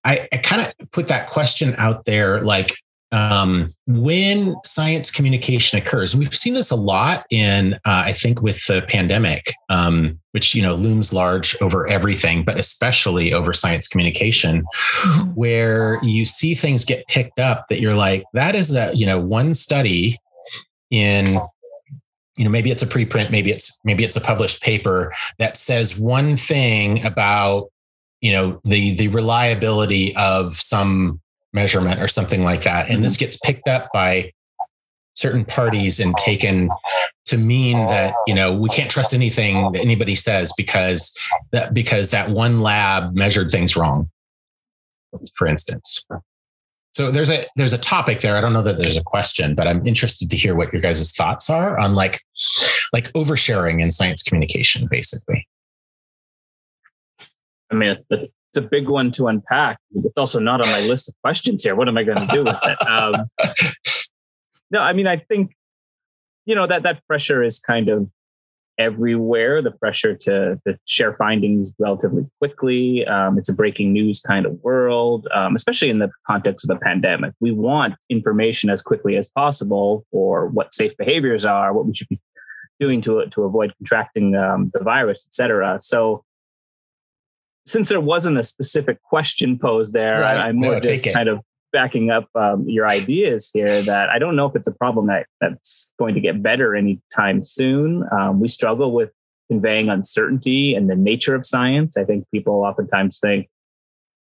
I, 0.09 0.27
I 0.33 0.39
kind 0.39 0.63
of 0.63 0.91
put 0.91 1.09
that 1.09 1.29
question 1.29 1.75
out 1.77 2.07
there 2.07 2.41
like, 2.41 2.73
um, 3.13 3.69
when 3.87 4.55
science 4.65 5.11
communication 5.11 5.79
occurs, 5.79 6.15
we've 6.17 6.35
seen 6.35 6.55
this 6.55 6.71
a 6.71 6.77
lot 6.77 7.25
in, 7.31 7.75
uh, 7.75 8.03
I 8.05 8.13
think, 8.13 8.43
with 8.43 8.67
the 8.67 8.85
pandemic, 8.87 9.53
um, 9.71 10.19
which 10.33 10.55
you 10.55 10.61
know 10.61 10.75
looms 10.75 11.11
large 11.13 11.57
over 11.63 11.87
everything, 11.89 12.45
but 12.45 12.59
especially 12.59 13.33
over 13.33 13.55
science 13.55 13.89
communication, 13.89 14.63
mm-hmm. 14.63 15.31
where 15.31 15.99
you 16.03 16.27
see 16.27 16.55
things 16.55 16.85
get 16.85 17.07
picked 17.09 17.39
up 17.39 17.65
that 17.71 17.81
you're 17.81 17.95
like, 17.95 18.25
that 18.35 18.55
is 18.55 18.75
a 18.75 18.93
you 18.95 19.07
know 19.07 19.19
one 19.19 19.55
study 19.55 20.19
in 20.91 21.41
you 22.37 22.45
know 22.45 22.51
maybe 22.51 22.71
it's 22.71 22.83
a 22.83 22.87
preprint 22.87 23.31
maybe 23.31 23.51
it's 23.51 23.79
maybe 23.85 24.05
it's 24.05 24.17
a 24.17 24.21
published 24.21 24.63
paper 24.63 25.13
that 25.39 25.57
says 25.57 25.99
one 25.99 26.37
thing 26.37 27.05
about 27.05 27.69
you 28.21 28.33
know 28.33 28.61
the 28.65 28.95
the 28.97 29.09
reliability 29.09 30.15
of 30.17 30.55
some 30.55 31.21
measurement 31.53 32.01
or 32.01 32.09
something 32.09 32.45
like 32.45 32.63
that. 32.63 32.91
And 32.91 33.03
this 33.03 33.15
mm-hmm. 33.15 33.25
gets 33.25 33.39
picked 33.39 33.69
up 33.69 33.89
by 33.93 34.33
certain 35.15 35.45
parties 35.45 35.99
and 35.99 36.17
taken 36.17 36.71
to 37.27 37.37
mean 37.37 37.77
that 37.87 38.15
you 38.27 38.35
know 38.35 38.57
we 38.57 38.69
can't 38.69 38.91
trust 38.91 39.13
anything 39.13 39.73
that 39.73 39.81
anybody 39.81 40.15
says 40.15 40.53
because 40.57 41.13
that 41.53 41.75
because 41.75 42.11
that 42.11 42.31
one 42.31 42.61
lab 42.61 43.15
measured 43.15 43.51
things 43.51 43.77
wrong 43.77 44.11
for 45.35 45.47
instance. 45.47 46.05
So 46.93 47.11
there's 47.11 47.31
a 47.31 47.47
there's 47.57 47.73
a 47.73 47.79
topic 47.79 48.21
there. 48.21 48.37
I 48.37 48.41
don't 48.41 48.53
know 48.53 48.63
that 48.63 48.79
there's 48.79 48.97
a 48.97 49.03
question 49.03 49.55
but 49.55 49.67
i'm 49.67 49.87
interested 49.87 50.31
to 50.31 50.37
hear 50.37 50.55
what 50.55 50.73
your 50.73 50.81
guys' 50.81 51.13
thoughts 51.13 51.51
are 51.51 51.79
on 51.79 51.95
like 51.95 52.21
like 52.93 53.13
oversharing 53.13 53.83
in 53.83 53.91
science 53.91 54.23
communication 54.23 54.87
basically 54.91 55.47
I 57.71 57.75
mean, 57.75 57.97
it's 58.11 58.33
a 58.57 58.63
big 58.63 58.89
one 58.89 59.11
to 59.13 59.27
unpack. 59.27 59.79
It's 59.95 60.19
also 60.19 60.39
not 60.39 60.65
on 60.65 60.71
my 60.71 60.81
list 60.81 61.09
of 61.09 61.15
questions 61.23 61.63
here. 61.63 61.77
What 61.77 61.89
am 61.89 61.99
I 61.99 62.03
going 62.03 62.27
to 62.27 62.35
do 62.35 62.45
with 62.45 62.59
it? 62.63 62.89
Um, 62.89 63.29
no, 64.71 64.81
I 64.81 64.93
mean, 64.93 65.07
I 65.07 65.19
think 65.19 65.53
you 66.47 66.55
know 66.55 66.67
that 66.67 66.83
that 66.85 67.07
pressure 67.07 67.43
is 67.43 67.59
kind 67.59 67.89
of 67.89 68.09
everywhere. 68.79 69.61
The 69.61 69.73
pressure 69.73 70.15
to, 70.15 70.59
to 70.67 70.79
share 70.87 71.13
findings 71.13 71.73
relatively 71.79 72.27
quickly. 72.39 73.05
Um, 73.07 73.39
it's 73.39 73.49
a 73.49 73.55
breaking 73.55 73.93
news 73.93 74.21
kind 74.21 74.47
of 74.47 74.53
world, 74.63 75.27
um, 75.35 75.57
especially 75.57 75.91
in 75.91 75.99
the 75.99 76.11
context 76.27 76.69
of 76.69 76.75
a 76.75 76.81
pandemic. 76.81 77.35
We 77.41 77.51
want 77.51 77.97
information 78.09 78.71
as 78.71 78.81
quickly 78.81 79.17
as 79.17 79.29
possible 79.29 80.07
for 80.11 80.47
what 80.47 80.73
safe 80.73 80.97
behaviors 80.97 81.45
are, 81.45 81.73
what 81.73 81.87
we 81.87 81.95
should 81.95 82.09
be 82.09 82.21
doing 82.81 83.01
to 83.03 83.27
to 83.27 83.43
avoid 83.43 83.75
contracting 83.79 84.37
um, 84.37 84.71
the 84.73 84.83
virus, 84.83 85.27
et 85.29 85.35
cetera. 85.35 85.79
So. 85.81 86.25
Since 87.69 87.89
there 87.89 88.01
wasn't 88.01 88.39
a 88.39 88.45
specific 88.45 89.03
question 89.03 89.59
posed 89.59 89.93
there, 89.93 90.21
right. 90.21 90.39
I, 90.39 90.49
am 90.49 90.57
more 90.57 90.75
no, 90.75 90.81
just 90.81 91.13
kind 91.13 91.29
of 91.29 91.41
backing 91.73 92.11
up 92.11 92.29
um, 92.35 92.69
your 92.69 92.87
ideas 92.87 93.51
here 93.53 93.83
that 93.83 94.09
I 94.09 94.19
don't 94.19 94.37
know 94.37 94.47
if 94.47 94.57
it's 94.57 94.69
a 94.69 94.73
problem 94.73 95.09
that 95.09 95.27
that's 95.41 95.93
going 95.99 96.15
to 96.15 96.21
get 96.21 96.43
better 96.43 96.75
anytime 96.75 97.43
soon. 97.43 98.05
Um, 98.11 98.41
we 98.41 98.49
struggle 98.49 98.93
with 98.93 99.11
conveying 99.51 99.89
uncertainty 99.89 100.75
and 100.75 100.89
the 100.89 100.97
nature 100.97 101.35
of 101.35 101.45
science. 101.45 101.97
I 101.97 102.05
think 102.05 102.25
people 102.33 102.55
oftentimes 102.65 103.21
think, 103.21 103.49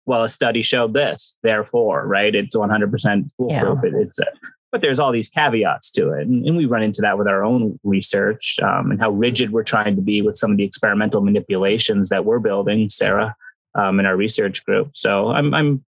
well, 0.06 0.24
a 0.24 0.30
study 0.30 0.62
showed 0.62 0.94
this, 0.94 1.38
therefore, 1.44 2.08
right? 2.08 2.34
It's 2.34 2.56
100% 2.56 3.30
foolproof. 3.38 3.80
Yeah. 3.84 4.00
it's 4.02 4.20
a, 4.20 4.26
but 4.72 4.82
there's 4.82 5.00
all 5.00 5.12
these 5.12 5.30
caveats 5.30 5.90
to 5.92 6.12
it. 6.12 6.28
And, 6.28 6.46
and, 6.46 6.58
we 6.58 6.66
run 6.66 6.82
into 6.82 7.02
that 7.02 7.18
with 7.18 7.28
our 7.28 7.44
own 7.44 7.80
research 7.84 8.58
um, 8.64 8.92
and 8.92 9.00
how 9.00 9.10
rigid 9.10 9.52
we're 9.52 9.64
trying 9.64 9.96
to 9.96 10.02
be 10.02 10.22
with 10.22 10.38
some 10.38 10.52
of 10.52 10.58
the 10.58 10.64
experimental 10.64 11.22
manipulations 11.22 12.10
that 12.10 12.26
we're 12.26 12.40
building, 12.40 12.88
Sarah, 12.88 13.36
um, 13.76 14.00
in 14.00 14.06
our 14.06 14.16
research 14.16 14.66
group. 14.66 14.92
So 14.94 15.30
I'm, 15.30 15.54
I'm 15.54 15.84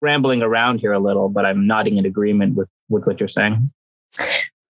rambling 0.00 0.42
around 0.42 0.80
here 0.80 0.92
a 0.92 0.98
little, 0.98 1.28
but 1.28 1.44
I'm 1.44 1.66
nodding 1.66 1.96
in 1.98 2.06
agreement 2.06 2.54
with 2.54 2.68
with 2.88 3.06
what 3.06 3.20
you're 3.20 3.28
saying. 3.28 3.72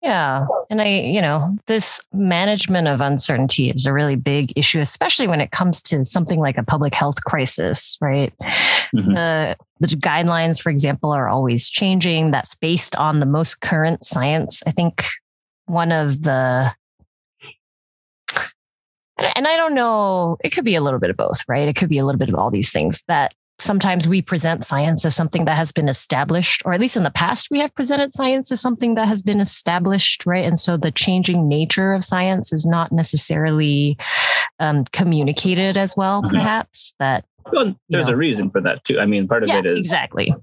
Yeah. 0.03 0.47
And 0.69 0.81
I, 0.81 0.87
you 0.99 1.21
know, 1.21 1.57
this 1.67 2.01
management 2.11 2.89
of 2.89 2.99
uncertainty 2.99 3.69
is 3.69 3.85
a 3.85 3.93
really 3.93 4.17
big 4.17 4.51
issue, 4.57 4.81
especially 4.81 5.29
when 5.29 5.39
it 5.39 5.51
comes 5.51 5.81
to 5.83 6.03
something 6.03 6.39
like 6.39 6.57
a 6.57 6.63
public 6.63 6.93
health 6.93 7.23
crisis, 7.23 7.97
right? 8.01 8.33
Mm-hmm. 8.93 9.13
The, 9.13 9.57
the 9.79 9.87
guidelines, 9.87 10.61
for 10.61 10.71
example, 10.71 11.11
are 11.11 11.29
always 11.29 11.69
changing. 11.69 12.31
That's 12.31 12.53
based 12.53 12.97
on 12.97 13.19
the 13.19 13.25
most 13.25 13.61
current 13.61 14.03
science. 14.03 14.61
I 14.67 14.71
think 14.71 15.05
one 15.67 15.93
of 15.93 16.23
the, 16.23 16.73
and 19.17 19.47
I 19.47 19.55
don't 19.55 19.73
know, 19.73 20.35
it 20.43 20.49
could 20.49 20.65
be 20.65 20.75
a 20.75 20.81
little 20.81 20.99
bit 20.99 21.11
of 21.11 21.15
both, 21.15 21.39
right? 21.47 21.69
It 21.69 21.77
could 21.77 21.87
be 21.87 21.97
a 21.97 22.05
little 22.05 22.19
bit 22.19 22.27
of 22.27 22.35
all 22.35 22.51
these 22.51 22.73
things 22.73 23.05
that 23.07 23.33
sometimes 23.63 24.07
we 24.07 24.21
present 24.21 24.65
science 24.65 25.05
as 25.05 25.15
something 25.15 25.45
that 25.45 25.55
has 25.55 25.71
been 25.71 25.89
established, 25.89 26.61
or 26.65 26.73
at 26.73 26.79
least 26.79 26.97
in 26.97 27.03
the 27.03 27.11
past, 27.11 27.49
we 27.49 27.59
have 27.59 27.73
presented 27.73 28.13
science 28.13 28.51
as 28.51 28.61
something 28.61 28.95
that 28.95 29.07
has 29.07 29.23
been 29.23 29.39
established, 29.39 30.25
right? 30.25 30.45
And 30.45 30.59
so 30.59 30.77
the 30.77 30.91
changing 30.91 31.47
nature 31.47 31.93
of 31.93 32.03
science 32.03 32.51
is 32.53 32.65
not 32.65 32.91
necessarily 32.91 33.97
um, 34.59 34.85
communicated 34.85 35.77
as 35.77 35.95
well, 35.95 36.21
mm-hmm. 36.21 36.35
perhaps. 36.35 36.93
That 36.99 37.25
well, 37.51 37.75
there's 37.89 38.07
know. 38.07 38.13
a 38.13 38.17
reason 38.17 38.49
for 38.49 38.61
that 38.61 38.83
too. 38.83 38.99
I 38.99 39.05
mean, 39.05 39.27
part 39.27 39.43
of 39.43 39.49
yeah, 39.49 39.59
it 39.59 39.65
is 39.65 39.79
exactly 39.79 40.33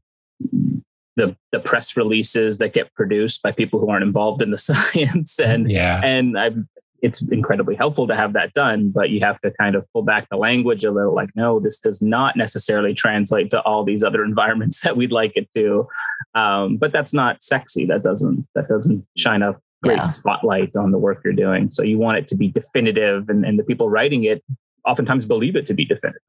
the 1.16 1.36
the 1.52 1.60
press 1.60 1.96
releases 1.96 2.58
that 2.58 2.72
get 2.72 2.92
produced 2.94 3.42
by 3.42 3.52
people 3.52 3.80
who 3.80 3.90
aren't 3.90 4.04
involved 4.04 4.42
in 4.42 4.50
the 4.50 4.58
science 4.70 5.38
and 5.38 5.70
yeah 5.70 6.00
and 6.04 6.38
I've 6.38 6.56
it's 7.02 7.22
incredibly 7.28 7.74
helpful 7.74 8.06
to 8.06 8.14
have 8.14 8.32
that 8.34 8.52
done, 8.52 8.90
but 8.90 9.10
you 9.10 9.20
have 9.20 9.40
to 9.40 9.50
kind 9.52 9.74
of 9.74 9.86
pull 9.92 10.02
back 10.02 10.28
the 10.28 10.36
language 10.36 10.84
a 10.84 10.90
little 10.90 11.14
like, 11.14 11.30
no, 11.34 11.60
this 11.60 11.78
does 11.78 12.02
not 12.02 12.36
necessarily 12.36 12.94
translate 12.94 13.50
to 13.50 13.60
all 13.62 13.84
these 13.84 14.04
other 14.04 14.24
environments 14.30 14.80
that 14.80 14.96
we'd 14.96 15.12
like 15.12 15.32
it 15.34 15.50
to. 15.52 15.88
Um, 16.34 16.76
but 16.76 16.92
that's 16.92 17.14
not 17.14 17.42
sexy. 17.42 17.86
That 17.86 18.02
doesn't, 18.02 18.46
that 18.54 18.68
doesn't 18.68 19.06
shine 19.16 19.42
a 19.42 19.56
great 19.82 19.96
yeah. 19.96 20.10
spotlight 20.10 20.76
on 20.76 20.90
the 20.90 20.98
work 20.98 21.22
you're 21.24 21.32
doing. 21.32 21.70
So 21.70 21.82
you 21.82 21.98
want 21.98 22.18
it 22.18 22.28
to 22.28 22.36
be 22.36 22.48
definitive 22.48 23.28
and, 23.28 23.44
and 23.44 23.58
the 23.58 23.64
people 23.64 23.88
writing 23.88 24.24
it 24.24 24.44
oftentimes 24.86 25.26
believe 25.26 25.56
it 25.56 25.66
to 25.66 25.74
be 25.74 25.84
definitive. 25.84 26.20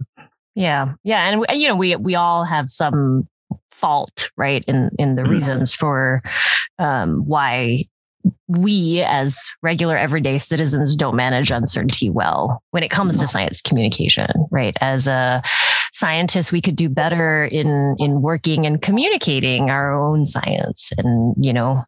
Yeah. 0.55 0.93
Yeah. 1.03 1.29
And 1.29 1.45
you 1.60 1.67
know, 1.67 1.75
we, 1.75 1.95
we 1.95 2.15
all 2.15 2.43
have 2.43 2.69
some 2.69 3.27
fault, 3.71 4.31
right. 4.38 4.63
In, 4.67 4.91
in 4.97 5.15
the 5.15 5.23
mm-hmm. 5.23 5.31
reasons 5.31 5.73
for, 5.73 6.21
um, 6.79 7.25
why 7.25 7.86
we 8.47 9.01
as 9.01 9.51
regular 9.62 9.97
everyday 9.97 10.38
citizens 10.38 10.95
don't 10.95 11.15
manage 11.15 11.51
uncertainty 11.51 12.10
well 12.10 12.62
when 12.71 12.84
it 12.84 12.91
comes 12.91 13.19
to 13.19 13.27
science 13.27 13.62
communication 13.62 14.27
right 14.51 14.75
as 14.81 15.07
a 15.07 15.41
scientist 15.93 16.51
we 16.51 16.62
could 16.62 16.75
do 16.75 16.89
better 16.89 17.45
in 17.45 17.95
in 17.99 18.21
working 18.21 18.65
and 18.65 18.81
communicating 18.81 19.69
our 19.69 19.93
own 19.93 20.25
science 20.25 20.91
and 20.97 21.36
you 21.39 21.53
know 21.53 21.84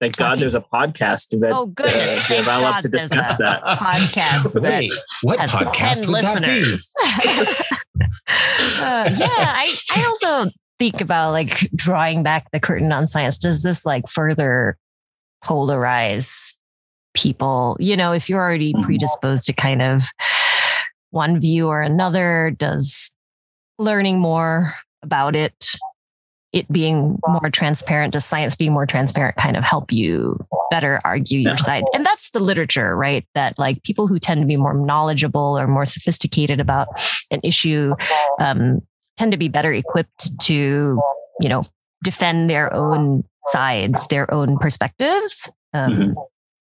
Thank 0.00 0.16
God 0.16 0.38
there's 0.38 0.54
a 0.54 0.62
podcast 0.62 1.38
that 1.40 1.52
oh, 1.52 1.66
goodness. 1.66 2.30
Uh, 2.30 2.36
developed 2.38 2.82
to 2.82 2.88
discuss 2.88 3.36
that. 3.36 3.62
Podcast. 3.78 4.58
Wait, 4.58 4.90
what 5.22 5.38
podcast 5.40 6.06
would 6.06 6.14
listeners. 6.14 6.90
that 6.94 7.66
be? 7.98 8.04
uh, 8.82 9.14
yeah, 9.14 9.26
I, 9.28 9.70
I 9.94 10.04
also 10.06 10.50
think 10.78 11.02
about 11.02 11.32
like 11.32 11.70
drawing 11.76 12.22
back 12.22 12.50
the 12.50 12.60
curtain 12.60 12.90
on 12.92 13.08
science. 13.08 13.36
Does 13.36 13.62
this 13.62 13.84
like 13.84 14.08
further 14.08 14.78
polarize 15.44 16.54
people. 17.14 17.76
You 17.80 17.96
know, 17.96 18.12
if 18.12 18.28
you're 18.28 18.40
already 18.40 18.72
mm-hmm. 18.72 18.82
predisposed 18.82 19.46
to 19.46 19.52
kind 19.52 19.82
of 19.82 20.02
one 21.10 21.40
view 21.40 21.68
or 21.68 21.80
another, 21.80 22.54
does 22.56 23.12
learning 23.78 24.20
more 24.20 24.74
about 25.02 25.34
it, 25.34 25.74
it 26.52 26.70
being 26.70 27.18
more 27.26 27.50
transparent, 27.50 28.12
does 28.12 28.24
science 28.24 28.56
being 28.56 28.72
more 28.72 28.86
transparent 28.86 29.36
kind 29.36 29.56
of 29.56 29.64
help 29.64 29.92
you 29.92 30.36
better 30.70 31.00
argue 31.04 31.38
your 31.38 31.56
side? 31.56 31.84
And 31.94 32.04
that's 32.04 32.30
the 32.30 32.40
literature, 32.40 32.96
right? 32.96 33.26
That 33.34 33.58
like 33.58 33.82
people 33.82 34.06
who 34.06 34.18
tend 34.18 34.40
to 34.40 34.46
be 34.46 34.56
more 34.56 34.74
knowledgeable 34.74 35.58
or 35.58 35.66
more 35.66 35.86
sophisticated 35.86 36.60
about 36.60 36.88
an 37.30 37.40
issue 37.42 37.94
um, 38.38 38.80
tend 39.16 39.32
to 39.32 39.38
be 39.38 39.48
better 39.48 39.72
equipped 39.72 40.38
to, 40.40 41.00
you 41.40 41.48
know, 41.48 41.64
defend 42.02 42.50
their 42.50 42.72
own 42.72 43.24
sides, 43.46 44.06
their 44.08 44.32
own 44.32 44.58
perspectives. 44.58 45.50
Um, 45.72 45.92
mm-hmm. 45.92 46.12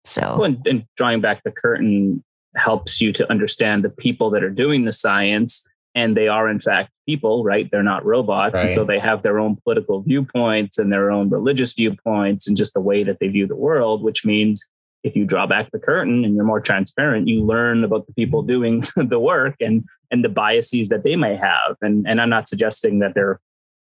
So, 0.04 0.20
well, 0.20 0.44
and, 0.44 0.66
and 0.66 0.86
drawing 0.96 1.20
back 1.20 1.42
the 1.42 1.50
curtain 1.50 2.22
helps 2.56 3.00
you 3.00 3.12
to 3.12 3.30
understand 3.30 3.84
the 3.84 3.90
people 3.90 4.30
that 4.30 4.44
are 4.44 4.50
doing 4.50 4.84
the 4.84 4.92
science 4.92 5.66
and 5.94 6.16
they 6.16 6.28
are 6.28 6.48
in 6.48 6.58
fact 6.58 6.90
people 7.06 7.44
right 7.44 7.70
they're 7.70 7.82
not 7.82 8.04
robots 8.04 8.56
right. 8.56 8.62
and 8.62 8.70
so 8.70 8.84
they 8.84 8.98
have 8.98 9.22
their 9.22 9.38
own 9.38 9.56
political 9.64 10.02
viewpoints 10.02 10.78
and 10.78 10.92
their 10.92 11.10
own 11.10 11.30
religious 11.30 11.72
viewpoints 11.72 12.46
and 12.46 12.56
just 12.56 12.74
the 12.74 12.80
way 12.80 13.02
that 13.02 13.18
they 13.20 13.28
view 13.28 13.46
the 13.46 13.56
world 13.56 14.02
which 14.02 14.24
means 14.24 14.70
if 15.02 15.14
you 15.14 15.24
draw 15.24 15.46
back 15.46 15.70
the 15.70 15.78
curtain 15.78 16.24
and 16.24 16.34
you're 16.34 16.44
more 16.44 16.60
transparent 16.60 17.28
you 17.28 17.44
learn 17.44 17.82
about 17.84 18.06
the 18.06 18.12
people 18.14 18.42
doing 18.42 18.82
the 18.96 19.18
work 19.18 19.54
and 19.60 19.84
and 20.10 20.24
the 20.24 20.28
biases 20.28 20.88
that 20.88 21.02
they 21.02 21.16
may 21.16 21.36
have 21.36 21.76
and 21.80 22.06
and 22.06 22.20
i'm 22.20 22.30
not 22.30 22.48
suggesting 22.48 23.00
that 23.00 23.14
they're 23.14 23.40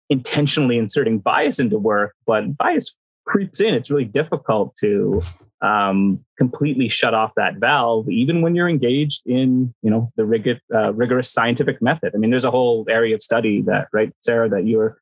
intentionally 0.09 0.77
inserting 0.77 1.19
bias 1.19 1.59
into 1.59 1.77
work, 1.77 2.15
but 2.25 2.57
bias 2.57 2.97
creeps 3.25 3.59
in. 3.59 3.73
It's 3.75 3.91
really 3.91 4.05
difficult 4.05 4.75
to 4.77 5.21
um, 5.61 6.23
completely 6.37 6.89
shut 6.89 7.13
off 7.13 7.33
that 7.35 7.55
valve, 7.55 8.09
even 8.09 8.41
when 8.41 8.55
you're 8.55 8.69
engaged 8.69 9.23
in, 9.25 9.73
you 9.81 9.89
know, 9.89 10.11
the 10.15 10.59
uh, 10.73 10.93
rigorous 10.93 11.29
scientific 11.29 11.81
method. 11.81 12.13
I 12.15 12.17
mean, 12.17 12.29
there's 12.29 12.45
a 12.45 12.51
whole 12.51 12.85
area 12.89 13.15
of 13.15 13.23
study 13.23 13.61
that, 13.63 13.87
right, 13.91 14.13
Sarah, 14.21 14.49
that 14.49 14.65
you're, 14.65 14.97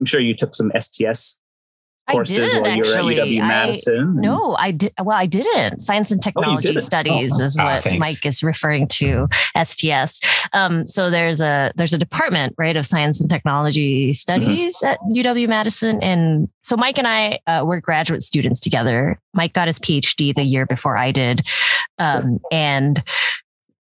I'm 0.00 0.06
sure 0.06 0.20
you 0.20 0.34
took 0.34 0.54
some 0.54 0.72
STS 0.78 1.37
courses 2.10 2.54
while 2.54 2.76
you 2.76 2.82
were 2.82 3.20
at 3.20 3.26
UW 3.26 3.38
Madison? 3.38 4.16
I, 4.18 4.20
no, 4.20 4.56
I 4.56 4.70
did. 4.70 4.92
Well, 5.02 5.16
I 5.16 5.26
didn't. 5.26 5.80
Science 5.80 6.10
and 6.10 6.20
oh, 6.20 6.22
Technology 6.22 6.76
oh, 6.76 6.80
Studies 6.80 7.40
oh, 7.40 7.44
is 7.44 7.56
what 7.56 7.86
ah, 7.86 7.96
Mike 7.98 8.24
is 8.24 8.42
referring 8.42 8.88
to. 8.88 9.28
STS. 9.62 10.20
Um, 10.52 10.86
so 10.86 11.10
there's 11.10 11.40
a 11.40 11.72
there's 11.76 11.94
a 11.94 11.98
department 11.98 12.54
right 12.58 12.76
of 12.76 12.86
Science 12.86 13.20
and 13.20 13.30
Technology 13.30 14.12
Studies 14.12 14.82
mm-hmm. 14.82 14.86
at 14.86 15.00
UW 15.26 15.48
Madison, 15.48 16.02
and 16.02 16.48
so 16.62 16.76
Mike 16.76 16.98
and 16.98 17.06
I 17.06 17.40
uh, 17.46 17.64
were 17.66 17.80
graduate 17.80 18.22
students 18.22 18.60
together. 18.60 19.20
Mike 19.34 19.52
got 19.52 19.66
his 19.66 19.78
PhD 19.78 20.34
the 20.34 20.42
year 20.42 20.66
before 20.66 20.96
I 20.96 21.12
did, 21.12 21.46
um, 21.98 22.38
and 22.50 23.02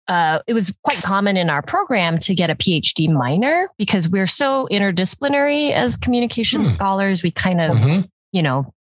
uh, 0.08 0.40
it 0.46 0.54
was 0.54 0.72
quite 0.82 0.98
common 0.98 1.36
in 1.36 1.48
our 1.48 1.62
program 1.62 2.18
to 2.18 2.34
get 2.34 2.50
a 2.50 2.54
PhD 2.54 3.10
minor 3.10 3.68
because 3.78 4.08
we're 4.08 4.26
so 4.26 4.68
interdisciplinary 4.70 5.72
as 5.72 5.96
communication 5.96 6.60
hmm. 6.60 6.66
scholars. 6.66 7.22
We 7.22 7.30
kind 7.30 7.60
of, 7.60 7.78
mm-hmm. 7.78 8.06
you 8.32 8.42
know, 8.42 8.72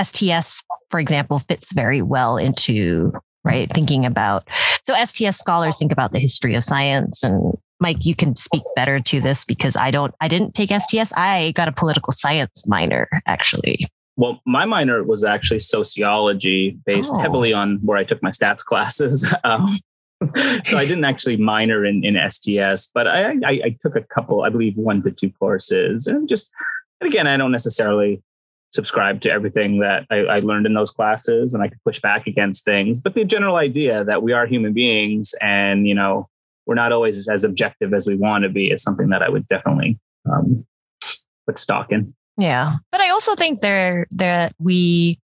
STS, 0.00 0.62
for 0.90 1.00
example, 1.00 1.38
fits 1.38 1.72
very 1.72 2.02
well 2.02 2.36
into 2.36 3.12
right 3.44 3.70
thinking 3.72 4.06
about. 4.06 4.48
So 4.84 4.94
STS 5.04 5.38
scholars 5.38 5.78
think 5.78 5.92
about 5.92 6.12
the 6.12 6.18
history 6.18 6.54
of 6.54 6.64
science 6.64 7.22
and 7.22 7.56
Mike, 7.82 8.04
you 8.04 8.14
can 8.14 8.36
speak 8.36 8.62
better 8.76 9.00
to 9.00 9.20
this 9.22 9.46
because 9.46 9.74
I 9.74 9.90
don't, 9.90 10.14
I 10.20 10.28
didn't 10.28 10.54
take 10.54 10.68
STS. 10.68 11.14
I 11.16 11.52
got 11.52 11.66
a 11.66 11.72
political 11.72 12.12
science 12.12 12.68
minor 12.68 13.08
actually. 13.26 13.86
Well, 14.16 14.42
my 14.44 14.66
minor 14.66 15.02
was 15.02 15.24
actually 15.24 15.60
sociology 15.60 16.78
based 16.84 17.12
oh. 17.14 17.18
heavily 17.20 17.54
on 17.54 17.78
where 17.82 17.96
I 17.96 18.04
took 18.04 18.22
my 18.22 18.30
stats 18.30 18.62
classes. 18.62 19.26
um, 19.44 19.74
so 20.66 20.76
I 20.76 20.84
didn't 20.86 21.04
actually 21.04 21.36
minor 21.36 21.84
in, 21.84 22.04
in 22.04 22.18
STS, 22.30 22.90
but 22.92 23.06
I, 23.06 23.30
I, 23.44 23.60
I 23.64 23.76
took 23.80 23.96
a 23.96 24.02
couple, 24.02 24.42
I 24.42 24.50
believe 24.50 24.76
one 24.76 25.02
to 25.02 25.10
two 25.10 25.30
courses, 25.30 26.06
and 26.06 26.28
just 26.28 26.52
and 27.00 27.08
again, 27.08 27.26
I 27.26 27.36
don't 27.36 27.52
necessarily 27.52 28.22
subscribe 28.70 29.20
to 29.22 29.30
everything 29.30 29.80
that 29.80 30.06
I, 30.10 30.16
I, 30.18 30.38
learned 30.40 30.66
in 30.66 30.74
those 30.74 30.90
classes, 30.90 31.54
and 31.54 31.62
I 31.62 31.68
could 31.68 31.82
push 31.84 32.00
back 32.00 32.26
against 32.26 32.64
things. 32.64 33.00
But 33.00 33.14
the 33.14 33.24
general 33.24 33.56
idea 33.56 34.04
that 34.04 34.22
we 34.22 34.32
are 34.32 34.46
human 34.46 34.72
beings, 34.72 35.34
and 35.40 35.88
you 35.88 35.94
know, 35.94 36.28
we're 36.66 36.74
not 36.74 36.92
always 36.92 37.28
as 37.28 37.44
objective 37.44 37.94
as 37.94 38.06
we 38.06 38.16
want 38.16 38.44
to 38.44 38.50
be, 38.50 38.70
is 38.70 38.82
something 38.82 39.08
that 39.08 39.22
I 39.22 39.28
would 39.28 39.46
definitely 39.48 39.98
um, 40.30 40.66
put 41.46 41.58
stock 41.58 41.90
in. 41.90 42.14
Yeah. 42.36 42.76
But 42.90 43.00
I 43.00 43.10
also 43.10 43.34
think 43.34 43.60
there 43.60 44.06
that 44.12 44.54
we 44.58 45.18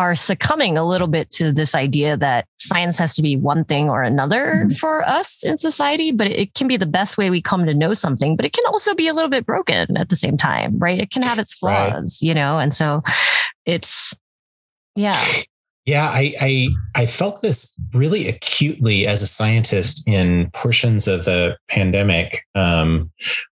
are 0.00 0.14
succumbing 0.14 0.78
a 0.78 0.84
little 0.84 1.08
bit 1.08 1.30
to 1.30 1.52
this 1.52 1.74
idea 1.74 2.16
that 2.16 2.46
science 2.58 2.98
has 2.98 3.14
to 3.14 3.22
be 3.22 3.36
one 3.36 3.64
thing 3.64 3.90
or 3.90 4.02
another 4.02 4.64
mm-hmm. 4.64 4.70
for 4.70 5.06
us 5.06 5.44
in 5.44 5.58
society, 5.58 6.10
but 6.10 6.26
it 6.26 6.54
can 6.54 6.66
be 6.66 6.78
the 6.78 6.86
best 6.86 7.18
way 7.18 7.28
we 7.28 7.42
come 7.42 7.66
to 7.66 7.74
know 7.74 7.92
something, 7.92 8.34
but 8.34 8.46
it 8.46 8.54
can 8.54 8.64
also 8.66 8.94
be 8.94 9.08
a 9.08 9.14
little 9.14 9.28
bit 9.28 9.44
broken 9.44 9.98
at 9.98 10.08
the 10.08 10.16
same 10.16 10.38
time, 10.38 10.78
right? 10.78 10.98
It 10.98 11.10
can 11.10 11.22
have 11.22 11.38
its 11.38 11.52
flaws, 11.52 12.18
right. 12.22 12.26
you 12.26 12.32
know, 12.32 12.58
and 12.58 12.74
so 12.74 13.02
it's 13.66 14.16
yeah. 14.96 15.22
Yeah, 15.84 16.08
I, 16.08 16.34
I 16.40 16.68
I 16.94 17.06
felt 17.06 17.42
this 17.42 17.78
really 17.92 18.26
acutely 18.26 19.06
as 19.06 19.20
a 19.20 19.26
scientist 19.26 20.06
in 20.06 20.50
portions 20.52 21.08
of 21.08 21.26
the 21.26 21.58
pandemic, 21.68 22.46
um, 22.54 23.10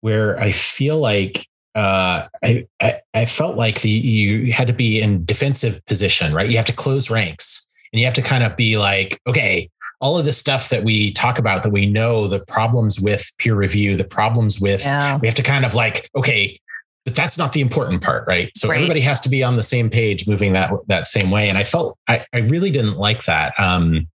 where 0.01 0.41
I 0.41 0.53
feel 0.53 0.99
like 0.99 1.47
uh, 1.75 2.27
I, 2.43 2.67
I, 2.81 3.01
I 3.15 3.25
felt 3.25 3.57
like 3.57 3.81
the 3.81 3.91
you 3.91 4.53
had 4.53 4.67
to 4.69 4.73
be 4.73 5.01
in 5.01 5.25
defensive 5.25 5.85
position, 5.87 6.33
right? 6.35 6.49
You 6.49 6.57
have 6.57 6.67
to 6.67 6.73
close 6.73 7.11
ranks, 7.11 7.69
and 7.93 8.01
you 8.01 8.07
have 8.07 8.15
to 8.15 8.23
kind 8.23 8.45
of 8.45 8.57
be 8.57 8.79
like, 8.79 9.21
okay, 9.27 9.71
all 10.01 10.19
of 10.19 10.25
the 10.25 10.33
stuff 10.33 10.71
that 10.71 10.85
we 10.85 11.13
talk 11.13 11.39
about 11.39 11.63
that 11.63 11.71
we 11.71 11.87
know 11.87 12.27
the 12.27 12.41
problems 12.47 13.01
with 13.01 13.31
peer 13.39 13.55
review, 13.55 13.97
the 13.97 14.05
problems 14.05 14.61
with, 14.61 14.83
yeah. 14.85 15.19
we 15.21 15.29
have 15.29 15.35
to 15.35 15.43
kind 15.43 15.65
of 15.65 15.75
like, 15.75 16.09
okay, 16.17 16.59
but 17.05 17.15
that's 17.15 17.39
not 17.39 17.53
the 17.53 17.61
important 17.61 18.03
part, 18.03 18.27
right? 18.27 18.51
So 18.57 18.69
right. 18.69 18.77
everybody 18.77 19.01
has 19.01 19.21
to 19.23 19.29
be 19.29 19.43
on 19.43 19.57
the 19.57 19.63
same 19.63 19.91
page, 19.91 20.29
moving 20.29 20.53
that 20.53 20.71
that 20.89 21.09
same 21.09 21.31
way. 21.31 21.49
And 21.49 21.57
I 21.57 21.65
felt 21.65 21.99
I, 22.09 22.25
I 22.33 22.39
really 22.39 22.71
didn't 22.71 22.99
like 22.99 23.25
that. 23.25 23.55
Um, 23.59 24.09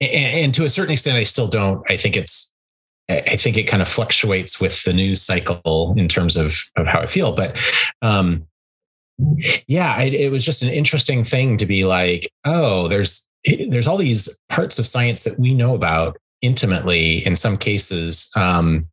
and, 0.00 0.44
and 0.44 0.54
to 0.54 0.64
a 0.64 0.70
certain 0.70 0.92
extent, 0.92 1.18
I 1.18 1.22
still 1.22 1.46
don't. 1.46 1.82
I 1.88 1.96
think 1.96 2.16
it's 2.16 2.52
I 3.10 3.36
think 3.36 3.56
it 3.56 3.64
kind 3.64 3.82
of 3.82 3.88
fluctuates 3.88 4.60
with 4.60 4.84
the 4.84 4.92
news 4.92 5.20
cycle 5.20 5.94
in 5.96 6.08
terms 6.08 6.36
of 6.36 6.56
of 6.76 6.86
how 6.86 7.00
I 7.00 7.06
feel. 7.06 7.32
But 7.32 7.58
um, 8.02 8.46
yeah, 9.66 10.00
it, 10.00 10.14
it 10.14 10.30
was 10.30 10.44
just 10.44 10.62
an 10.62 10.68
interesting 10.68 11.24
thing 11.24 11.56
to 11.56 11.66
be 11.66 11.84
like, 11.84 12.30
oh, 12.44 12.88
there's 12.88 13.28
there's 13.68 13.88
all 13.88 13.96
these 13.96 14.28
parts 14.48 14.78
of 14.78 14.86
science 14.86 15.22
that 15.24 15.38
we 15.38 15.54
know 15.54 15.74
about 15.74 16.16
intimately 16.42 17.24
in 17.26 17.36
some 17.36 17.56
cases 17.56 18.30
um, 18.36 18.88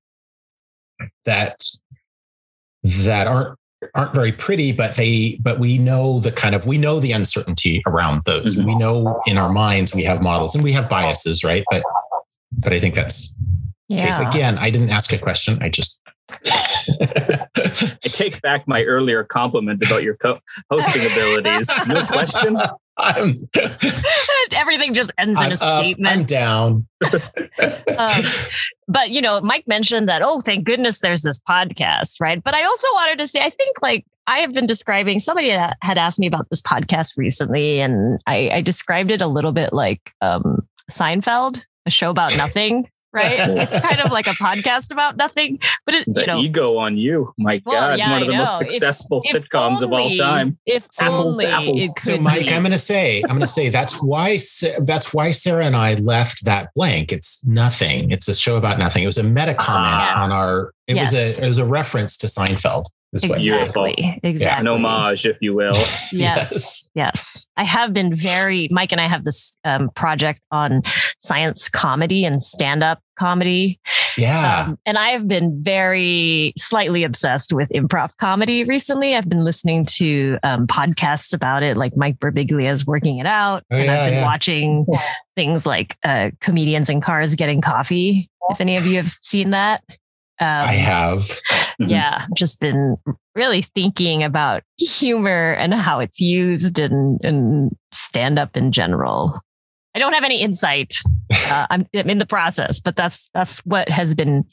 that 1.25 1.63
that 2.83 3.27
aren't 3.27 3.57
aren't 3.93 4.15
very 4.15 4.31
pretty 4.31 4.71
but 4.71 4.95
they 4.95 5.37
but 5.41 5.59
we 5.59 5.77
know 5.77 6.19
the 6.19 6.31
kind 6.31 6.55
of 6.55 6.65
we 6.65 6.77
know 6.77 6.99
the 6.99 7.11
uncertainty 7.11 7.83
around 7.85 8.23
those 8.25 8.55
mm-hmm. 8.55 8.65
we 8.65 8.75
know 8.75 9.21
in 9.27 9.37
our 9.37 9.51
minds 9.51 9.93
we 9.93 10.03
have 10.03 10.19
models 10.19 10.55
and 10.55 10.63
we 10.63 10.71
have 10.71 10.89
biases 10.89 11.43
right 11.43 11.63
but 11.69 11.83
but 12.57 12.73
i 12.73 12.79
think 12.79 12.95
that's 12.95 13.35
yeah. 13.87 14.05
case. 14.05 14.19
Again, 14.19 14.57
I 14.57 14.69
didn't 14.69 14.89
ask 14.89 15.11
a 15.13 15.17
question. 15.17 15.61
I 15.61 15.69
just. 15.69 16.01
I 16.29 17.47
take 18.01 18.41
back 18.41 18.67
my 18.67 18.83
earlier 18.83 19.23
compliment 19.23 19.83
about 19.85 20.03
your 20.03 20.17
co- 20.17 20.39
hosting 20.69 21.03
abilities. 21.11 21.71
No 21.87 22.05
question. 22.05 22.57
I'm, 22.97 23.37
Everything 24.53 24.93
just 24.93 25.11
ends 25.17 25.39
I'm 25.39 25.51
in 25.51 25.57
a 25.57 25.63
up, 25.63 25.79
statement. 25.79 26.13
I'm 26.13 26.23
down. 26.25 26.87
um, 27.97 28.21
but 28.87 29.11
you 29.11 29.21
know, 29.21 29.39
Mike 29.39 29.67
mentioned 29.67 30.09
that. 30.09 30.21
Oh, 30.21 30.41
thank 30.41 30.65
goodness 30.65 30.99
there's 30.99 31.21
this 31.21 31.39
podcast, 31.39 32.19
right? 32.19 32.43
But 32.43 32.55
I 32.55 32.63
also 32.63 32.87
wanted 32.93 33.19
to 33.19 33.27
say, 33.27 33.41
I 33.41 33.49
think 33.49 33.81
like 33.81 34.05
I 34.25 34.39
have 34.39 34.53
been 34.53 34.65
describing. 34.65 35.19
Somebody 35.19 35.49
had 35.49 35.97
asked 35.97 36.19
me 36.19 36.27
about 36.27 36.49
this 36.49 36.61
podcast 36.61 37.17
recently, 37.17 37.79
and 37.79 38.19
I, 38.27 38.49
I 38.55 38.61
described 38.61 39.11
it 39.11 39.21
a 39.21 39.27
little 39.27 39.53
bit 39.53 39.71
like 39.71 40.11
um, 40.21 40.67
Seinfeld, 40.91 41.61
a 41.85 41.89
show 41.89 42.09
about 42.09 42.35
nothing 42.35 42.89
right? 43.13 43.39
it's 43.39 43.79
kind 43.79 43.99
of 44.01 44.11
like 44.11 44.27
a 44.27 44.31
podcast 44.31 44.91
about 44.91 45.17
nothing, 45.17 45.59
but 45.85 45.95
it, 45.95 46.13
the 46.13 46.21
you 46.21 46.27
know, 46.27 46.37
ego 46.39 46.77
on 46.77 46.97
you, 46.97 47.33
my 47.37 47.61
well, 47.65 47.89
God, 47.89 47.99
yeah, 47.99 48.11
one 48.11 48.21
of 48.21 48.27
the 48.27 48.35
most 48.35 48.57
successful 48.57 49.19
if, 49.23 49.33
sitcoms 49.33 49.77
if 49.77 49.83
only, 49.83 49.85
of 49.85 49.93
all 49.93 50.15
time. 50.15 50.57
If 50.65 50.87
apples 50.99 51.39
only 51.39 51.45
apples. 51.45 51.93
So, 51.97 52.17
Mike, 52.17 52.47
be. 52.47 52.53
I'm 52.53 52.61
going 52.61 52.71
to 52.71 52.79
say, 52.79 53.21
I'm 53.23 53.29
going 53.29 53.41
to 53.41 53.47
say 53.47 53.69
that's 53.69 54.01
why 54.01 54.37
that's 54.85 55.13
why 55.13 55.31
Sarah 55.31 55.65
and 55.65 55.75
I 55.75 55.95
left 55.95 56.45
that 56.45 56.73
blank. 56.75 57.11
It's 57.11 57.45
nothing. 57.45 58.11
It's 58.11 58.27
a 58.27 58.33
show 58.33 58.57
about 58.57 58.77
nothing. 58.77 59.03
It 59.03 59.07
was 59.07 59.17
a 59.17 59.23
meta 59.23 59.53
comment 59.53 60.05
yes. 60.05 60.19
on 60.19 60.31
our. 60.31 60.73
It 60.87 60.95
yes. 60.95 61.11
was 61.11 61.41
a 61.41 61.45
it 61.45 61.47
was 61.49 61.57
a 61.57 61.65
reference 61.65 62.17
to 62.17 62.27
Seinfeld. 62.27 62.85
Exactly. 63.13 64.19
Exactly. 64.23 64.35
Yeah, 64.41 64.59
an 64.59 64.67
homage, 64.67 65.25
if 65.25 65.37
you 65.41 65.53
will. 65.53 65.71
yes. 65.75 66.11
yes. 66.11 66.89
Yes. 66.93 67.47
I 67.55 67.63
have 67.63 67.93
been 67.93 68.13
very, 68.13 68.67
Mike 68.71 68.91
and 68.91 68.99
I 68.99 69.07
have 69.07 69.23
this 69.23 69.55
um, 69.63 69.89
project 69.91 70.41
on 70.51 70.81
science 71.17 71.69
comedy 71.69 72.25
and 72.25 72.41
stand 72.41 72.83
up 72.83 72.99
comedy. 73.17 73.79
Yeah. 74.17 74.65
Um, 74.67 74.79
and 74.85 74.97
I 74.97 75.09
have 75.09 75.27
been 75.27 75.63
very 75.63 76.53
slightly 76.57 77.03
obsessed 77.03 77.53
with 77.53 77.69
improv 77.69 78.15
comedy 78.17 78.63
recently. 78.63 79.15
I've 79.15 79.29
been 79.29 79.43
listening 79.43 79.85
to 79.85 80.37
um, 80.43 80.67
podcasts 80.67 81.33
about 81.33 81.63
it, 81.63 81.77
like 81.77 81.95
Mike 81.95 82.19
Birbiglia's 82.19 82.85
Working 82.85 83.19
It 83.19 83.25
Out. 83.25 83.63
Oh, 83.71 83.77
and 83.77 83.85
yeah, 83.85 83.93
I've 83.93 84.05
been 84.05 84.13
yeah. 84.15 84.25
watching 84.25 84.85
things 85.35 85.65
like 85.65 85.95
uh, 86.03 86.31
Comedians 86.41 86.89
in 86.89 87.01
Cars 87.01 87.35
Getting 87.35 87.61
Coffee. 87.61 88.29
If 88.49 88.61
any 88.61 88.77
of 88.77 88.85
you 88.85 88.97
have 88.97 89.07
seen 89.07 89.51
that. 89.51 89.83
Um, 90.39 90.47
I 90.47 90.73
have. 90.73 91.19
Mm-hmm. 91.19 91.89
Yeah, 91.89 92.25
just 92.35 92.59
been 92.59 92.97
really 93.35 93.61
thinking 93.61 94.23
about 94.23 94.63
humor 94.77 95.53
and 95.53 95.73
how 95.73 95.99
it's 95.99 96.19
used 96.19 96.79
and, 96.79 97.19
and 97.23 97.75
stand 97.91 98.37
up 98.37 98.55
in 98.55 98.71
general. 98.71 99.41
I 99.95 99.99
don't 99.99 100.13
have 100.13 100.23
any 100.23 100.41
insight. 100.41 100.95
Uh, 101.49 101.65
I'm, 101.69 101.85
I'm, 101.93 102.09
in 102.09 102.17
the 102.17 102.25
process, 102.25 102.81
but 102.81 102.97
that's 102.97 103.29
that's 103.33 103.59
what 103.59 103.87
has 103.89 104.13
been 104.13 104.45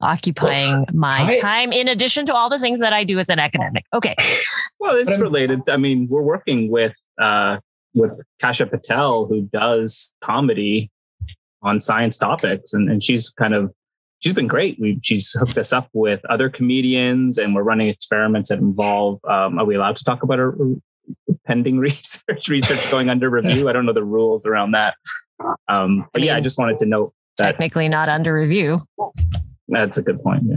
occupying 0.00 0.86
my 0.92 1.22
I, 1.22 1.40
time 1.40 1.72
in 1.72 1.88
addition 1.88 2.24
to 2.26 2.34
all 2.34 2.48
the 2.48 2.58
things 2.58 2.80
that 2.80 2.92
I 2.92 3.04
do 3.04 3.18
as 3.18 3.28
an 3.28 3.38
academic. 3.38 3.84
Okay. 3.94 4.14
Well, 4.80 4.94
it's 4.96 5.18
related. 5.18 5.68
I 5.68 5.76
mean, 5.76 6.06
we're 6.08 6.22
working 6.22 6.70
with 6.70 6.94
uh, 7.20 7.58
with 7.94 8.20
Kasha 8.40 8.66
Patel, 8.66 9.26
who 9.26 9.42
does 9.52 10.12
comedy 10.20 10.88
on 11.62 11.80
science 11.80 12.16
topics, 12.16 12.72
and, 12.72 12.88
and 12.88 13.02
she's 13.02 13.28
kind 13.30 13.54
of 13.54 13.74
she's 14.20 14.32
been 14.32 14.46
great. 14.46 14.78
We, 14.78 14.98
she's 15.02 15.32
hooked 15.32 15.58
us 15.58 15.72
up 15.72 15.88
with 15.92 16.24
other 16.26 16.48
comedians, 16.48 17.38
and 17.38 17.54
we're 17.54 17.62
running 17.62 17.88
experiments 17.88 18.48
that 18.48 18.58
involve. 18.58 19.20
Um, 19.24 19.58
are 19.58 19.64
we 19.64 19.74
allowed 19.74 19.96
to 19.96 20.04
talk 20.04 20.22
about 20.22 20.38
our 20.38 20.56
pending 21.46 21.78
research? 21.78 22.48
Research 22.48 22.90
going 22.90 23.08
under 23.08 23.30
review. 23.30 23.68
I 23.68 23.72
don't 23.72 23.86
know 23.86 23.92
the 23.92 24.04
rules 24.04 24.46
around 24.46 24.72
that. 24.72 24.94
Um, 25.68 26.08
but 26.12 26.18
I 26.18 26.18
mean, 26.18 26.26
yeah, 26.26 26.36
I 26.36 26.40
just 26.40 26.58
wanted 26.58 26.78
to 26.78 26.86
note 26.86 27.12
that 27.38 27.44
technically 27.44 27.88
not 27.88 28.08
under 28.08 28.34
review. 28.34 28.82
That's 29.68 29.96
a 29.96 30.02
good 30.02 30.22
point. 30.22 30.42
Yeah. 30.46 30.56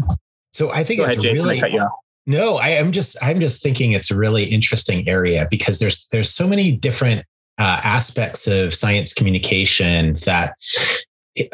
So 0.51 0.71
I 0.71 0.83
think 0.83 0.99
Go 0.99 1.05
it's 1.05 1.13
ahead, 1.13 1.23
Jason, 1.23 1.49
really. 1.49 1.63
I 1.63 1.87
no, 2.27 2.57
I 2.57 2.69
am 2.69 2.91
just 2.91 3.17
I'm 3.21 3.39
just 3.39 3.63
thinking 3.63 3.93
it's 3.93 4.11
a 4.11 4.15
really 4.15 4.43
interesting 4.43 5.07
area 5.07 5.47
because 5.49 5.79
there's 5.79 6.07
there's 6.11 6.29
so 6.29 6.47
many 6.47 6.71
different 6.71 7.25
uh, 7.57 7.81
aspects 7.83 8.47
of 8.47 8.73
science 8.73 9.13
communication 9.13 10.13
that 10.25 10.53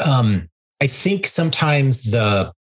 um, 0.05 0.49
I 0.81 0.87
think 0.87 1.25
sometimes 1.25 2.11
the 2.11 2.51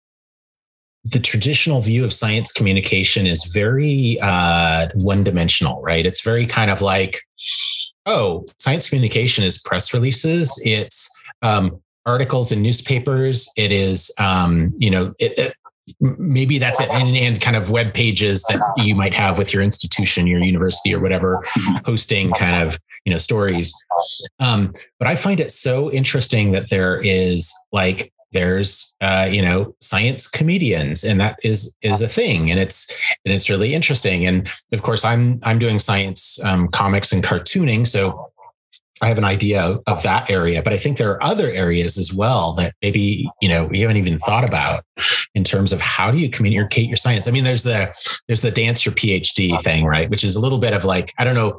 the 1.13 1.21
traditional 1.21 1.81
view 1.81 2.05
of 2.05 2.13
science 2.13 2.51
communication 2.51 3.27
is 3.27 3.45
very 3.55 4.19
uh, 4.21 4.89
one 4.95 5.23
dimensional, 5.23 5.81
right? 5.81 6.05
It's 6.05 6.21
very 6.21 6.47
kind 6.47 6.69
of 6.69 6.83
like, 6.83 7.21
oh, 8.07 8.45
science 8.59 8.89
communication 8.89 9.45
is 9.45 9.57
press 9.57 9.95
releases, 9.95 10.61
it's 10.65 11.09
um, 11.43 11.81
articles 12.05 12.51
in 12.51 12.61
newspapers, 12.61 13.49
it 13.57 13.71
is, 13.71 14.11
um, 14.19 14.75
you 14.79 14.91
know, 14.91 15.15
it, 15.21 15.39
it, 15.39 15.55
maybe 16.01 16.59
that's 16.59 16.81
it 16.81 16.89
and, 16.91 17.17
and, 17.17 17.41
kind 17.41 17.57
of 17.57 17.71
web 17.71 17.95
pages 17.95 18.43
that 18.49 18.61
you 18.77 18.95
might 18.95 19.15
have 19.15 19.39
with 19.39 19.55
your 19.55 19.63
institution 19.63 20.27
your 20.27 20.41
university 20.41 20.95
or 20.95 21.01
whatever 21.01 21.43
hosting 21.85 22.33
kind 22.33 22.67
of 22.67 22.79
you 23.05 23.13
know 23.13 23.19
stories. 23.19 23.73
Um, 24.41 24.71
but 24.99 25.09
i 25.09 25.15
find 25.15 25.41
it 25.41 25.51
so 25.51 25.91
interesting 25.91 26.53
that 26.53 26.71
there 26.71 27.01
is 27.01 27.53
like 27.73 28.13
there's 28.33 28.95
uh, 29.01 29.29
you 29.31 29.41
know 29.41 29.75
science 29.81 30.29
comedians 30.29 31.05
and 31.05 31.21
that 31.21 31.39
is 31.43 31.75
is 31.83 32.03
a 32.03 32.09
thing 32.09 32.51
and 32.51 32.61
it's 32.61 32.91
and 33.25 33.33
it's 33.33 33.49
really 33.49 33.75
interesting. 33.75 34.27
And 34.27 34.49
of 34.73 34.83
course 34.83 35.05
i'm 35.05 35.41
i'm 35.43 35.59
doing 35.59 35.79
science 35.79 36.43
um, 36.45 36.69
comics 36.69 37.13
and 37.13 37.23
cartooning 37.23 37.87
so 37.87 38.31
I 39.03 39.09
have 39.09 39.19
an 39.19 39.25
idea 39.25 39.79
of 39.87 40.03
that 40.05 40.31
area, 40.31 40.63
but 40.63 40.73
I 40.73 40.79
think 40.79 40.97
there 40.97 41.11
are 41.11 41.23
other 41.23 41.51
areas 41.51 41.99
as 41.99 42.15
well 42.15 42.55
that 42.55 42.75
maybe 42.81 43.29
you 43.43 43.49
know 43.49 43.67
we 43.67 43.81
haven't 43.81 43.99
even 43.99 44.19
thought 44.19 44.45
about 44.45 44.85
in 45.35 45.45
terms 45.45 45.73
of 45.73 45.81
how 45.81 46.11
do 46.11 46.19
you 46.19 46.31
communicate 46.31 46.89
your 46.89 46.97
science. 46.97 47.29
I 47.29 47.31
mean, 47.31 47.45
there's 47.45 47.63
the 47.63 47.95
there's 48.27 48.41
the 48.41 48.51
dance 48.51 48.87
your 48.87 48.95
PhD 48.95 49.61
thing, 49.63 49.85
right? 49.85 50.09
Which 50.09 50.25
is 50.25 50.35
a 50.35 50.41
little 50.41 50.59
bit 50.59 50.73
of 50.73 50.85
like 50.85 51.13
I 51.19 51.25
don't 51.25 51.35
know, 51.35 51.59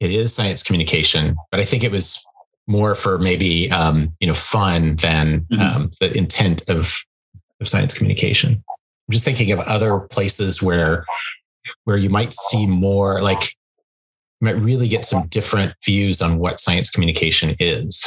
it 0.00 0.10
is 0.10 0.34
science 0.34 0.62
communication, 0.62 1.36
but 1.50 1.60
I 1.60 1.64
think 1.64 1.84
it 1.84 1.92
was 1.92 2.24
more 2.66 2.94
for 2.94 3.18
maybe 3.18 3.70
um, 3.70 4.14
you 4.20 4.26
know 4.26 4.34
fun 4.34 4.96
than 4.96 5.46
mm-hmm. 5.52 5.60
um, 5.60 5.90
the 6.00 6.16
intent 6.16 6.62
of 6.68 7.02
of 7.60 7.68
science 7.68 7.94
communication. 7.94 8.62
I'm 8.66 9.12
just 9.12 9.24
thinking 9.24 9.50
of 9.52 9.58
other 9.60 10.00
places 10.00 10.62
where 10.62 11.04
where 11.84 11.96
you 11.96 12.08
might 12.10 12.32
see 12.32 12.66
more 12.66 13.20
like 13.20 13.42
you 13.42 13.61
might 14.42 14.56
really 14.56 14.88
get 14.88 15.04
some 15.04 15.26
different 15.28 15.72
views 15.84 16.20
on 16.20 16.38
what 16.38 16.60
science 16.60 16.90
communication 16.90 17.56
is. 17.58 18.06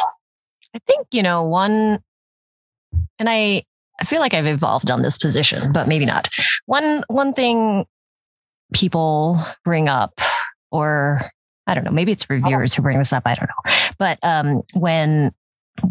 I 0.75 0.79
think 0.85 1.07
you 1.11 1.23
know 1.23 1.43
one, 1.43 1.99
and 3.17 3.29
I 3.29 3.63
I 3.99 4.05
feel 4.05 4.19
like 4.19 4.33
I've 4.33 4.45
evolved 4.45 4.91
on 4.91 5.01
this 5.01 5.17
position, 5.17 5.71
but 5.71 5.87
maybe 5.87 6.05
not. 6.05 6.27
One 6.65 7.03
one 7.07 7.33
thing 7.33 7.85
people 8.73 9.39
bring 9.63 9.87
up, 9.87 10.19
or 10.71 11.31
I 11.67 11.73
don't 11.73 11.83
know, 11.83 11.91
maybe 11.91 12.11
it's 12.11 12.29
reviewers 12.29 12.73
who 12.73 12.81
bring 12.81 12.97
this 12.97 13.13
up. 13.13 13.23
I 13.25 13.35
don't 13.35 13.49
know. 13.49 13.73
But 13.97 14.19
um, 14.21 14.61
when, 14.73 15.31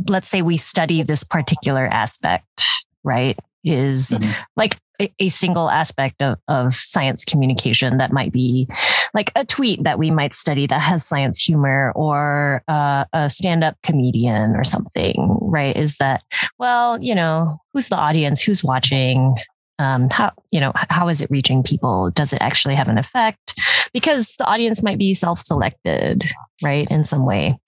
let's 0.08 0.28
say, 0.28 0.42
we 0.42 0.56
study 0.56 1.02
this 1.02 1.24
particular 1.24 1.86
aspect, 1.86 2.64
right, 3.02 3.38
is 3.64 4.10
mm-hmm. 4.10 4.30
like 4.56 4.78
a, 5.00 5.12
a, 5.18 5.28
single 5.28 5.70
aspect 5.70 6.22
of, 6.22 6.38
of 6.48 6.72
science 6.72 7.24
communication 7.24 7.98
that 7.98 8.12
might 8.12 8.32
be 8.32 8.68
like 9.12 9.32
a 9.34 9.44
tweet 9.44 9.82
that 9.82 9.98
we 9.98 10.10
might 10.10 10.34
study 10.34 10.66
that 10.66 10.80
has 10.80 11.04
science 11.04 11.40
humor 11.40 11.92
or 11.96 12.62
uh, 12.68 13.04
a 13.12 13.28
stand 13.28 13.64
up 13.64 13.76
comedian 13.82 14.54
or 14.54 14.62
something, 14.62 15.38
right? 15.40 15.76
Is 15.76 15.96
that, 15.96 16.22
well, 16.58 17.02
you 17.02 17.14
know, 17.14 17.58
who's 17.72 17.88
the 17.88 17.96
audience? 17.96 18.40
Who's 18.40 18.62
watching? 18.62 19.34
um, 19.78 20.08
how 20.10 20.30
you 20.50 20.60
know 20.60 20.72
how 20.74 21.08
is 21.08 21.20
it 21.20 21.30
reaching 21.30 21.62
people 21.62 22.10
does 22.10 22.32
it 22.32 22.40
actually 22.40 22.74
have 22.74 22.88
an 22.88 22.98
effect 22.98 23.58
because 23.92 24.36
the 24.36 24.46
audience 24.46 24.82
might 24.82 24.98
be 24.98 25.14
self-selected 25.14 26.22
right 26.62 26.86
in 26.90 27.04
some 27.04 27.26
way 27.26 27.58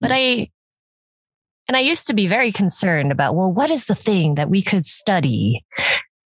but 0.00 0.10
i 0.12 0.50
and 1.68 1.76
i 1.76 1.80
used 1.80 2.06
to 2.06 2.14
be 2.14 2.26
very 2.26 2.52
concerned 2.52 3.12
about 3.12 3.34
well 3.34 3.52
what 3.52 3.70
is 3.70 3.86
the 3.86 3.94
thing 3.94 4.34
that 4.34 4.50
we 4.50 4.62
could 4.62 4.86
study 4.86 5.64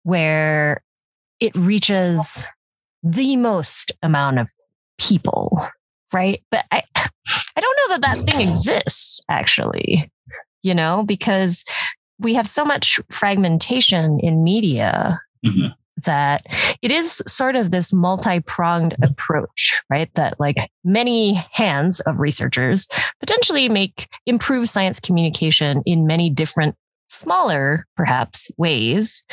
where 0.02 0.82
it 1.40 1.54
reaches 1.56 2.46
the 3.02 3.36
most 3.36 3.92
amount 4.02 4.38
of 4.38 4.50
people 4.98 5.66
right 6.12 6.42
but 6.50 6.64
i 6.70 6.82
i 6.96 7.60
don't 7.60 7.78
know 7.78 7.96
that 7.96 8.02
that 8.02 8.30
thing 8.30 8.48
exists 8.48 9.20
actually 9.28 10.10
you 10.62 10.74
know 10.74 11.04
because 11.06 11.64
we 12.18 12.34
have 12.34 12.46
so 12.46 12.64
much 12.64 12.98
fragmentation 13.10 14.18
in 14.20 14.42
media 14.42 15.20
mm-hmm. 15.44 15.68
That 16.04 16.44
it 16.82 16.90
is 16.90 17.22
sort 17.26 17.56
of 17.56 17.70
this 17.70 17.92
multi-pronged 17.92 18.96
approach, 19.02 19.80
right? 19.88 20.12
That 20.14 20.38
like 20.38 20.70
many 20.84 21.34
hands 21.52 22.00
of 22.00 22.20
researchers 22.20 22.88
potentially 23.20 23.68
make 23.68 24.08
improve 24.26 24.68
science 24.68 25.00
communication 25.00 25.82
in 25.86 26.06
many 26.06 26.30
different 26.30 26.74
smaller 27.08 27.86
perhaps 27.96 28.50
ways, 28.58 29.24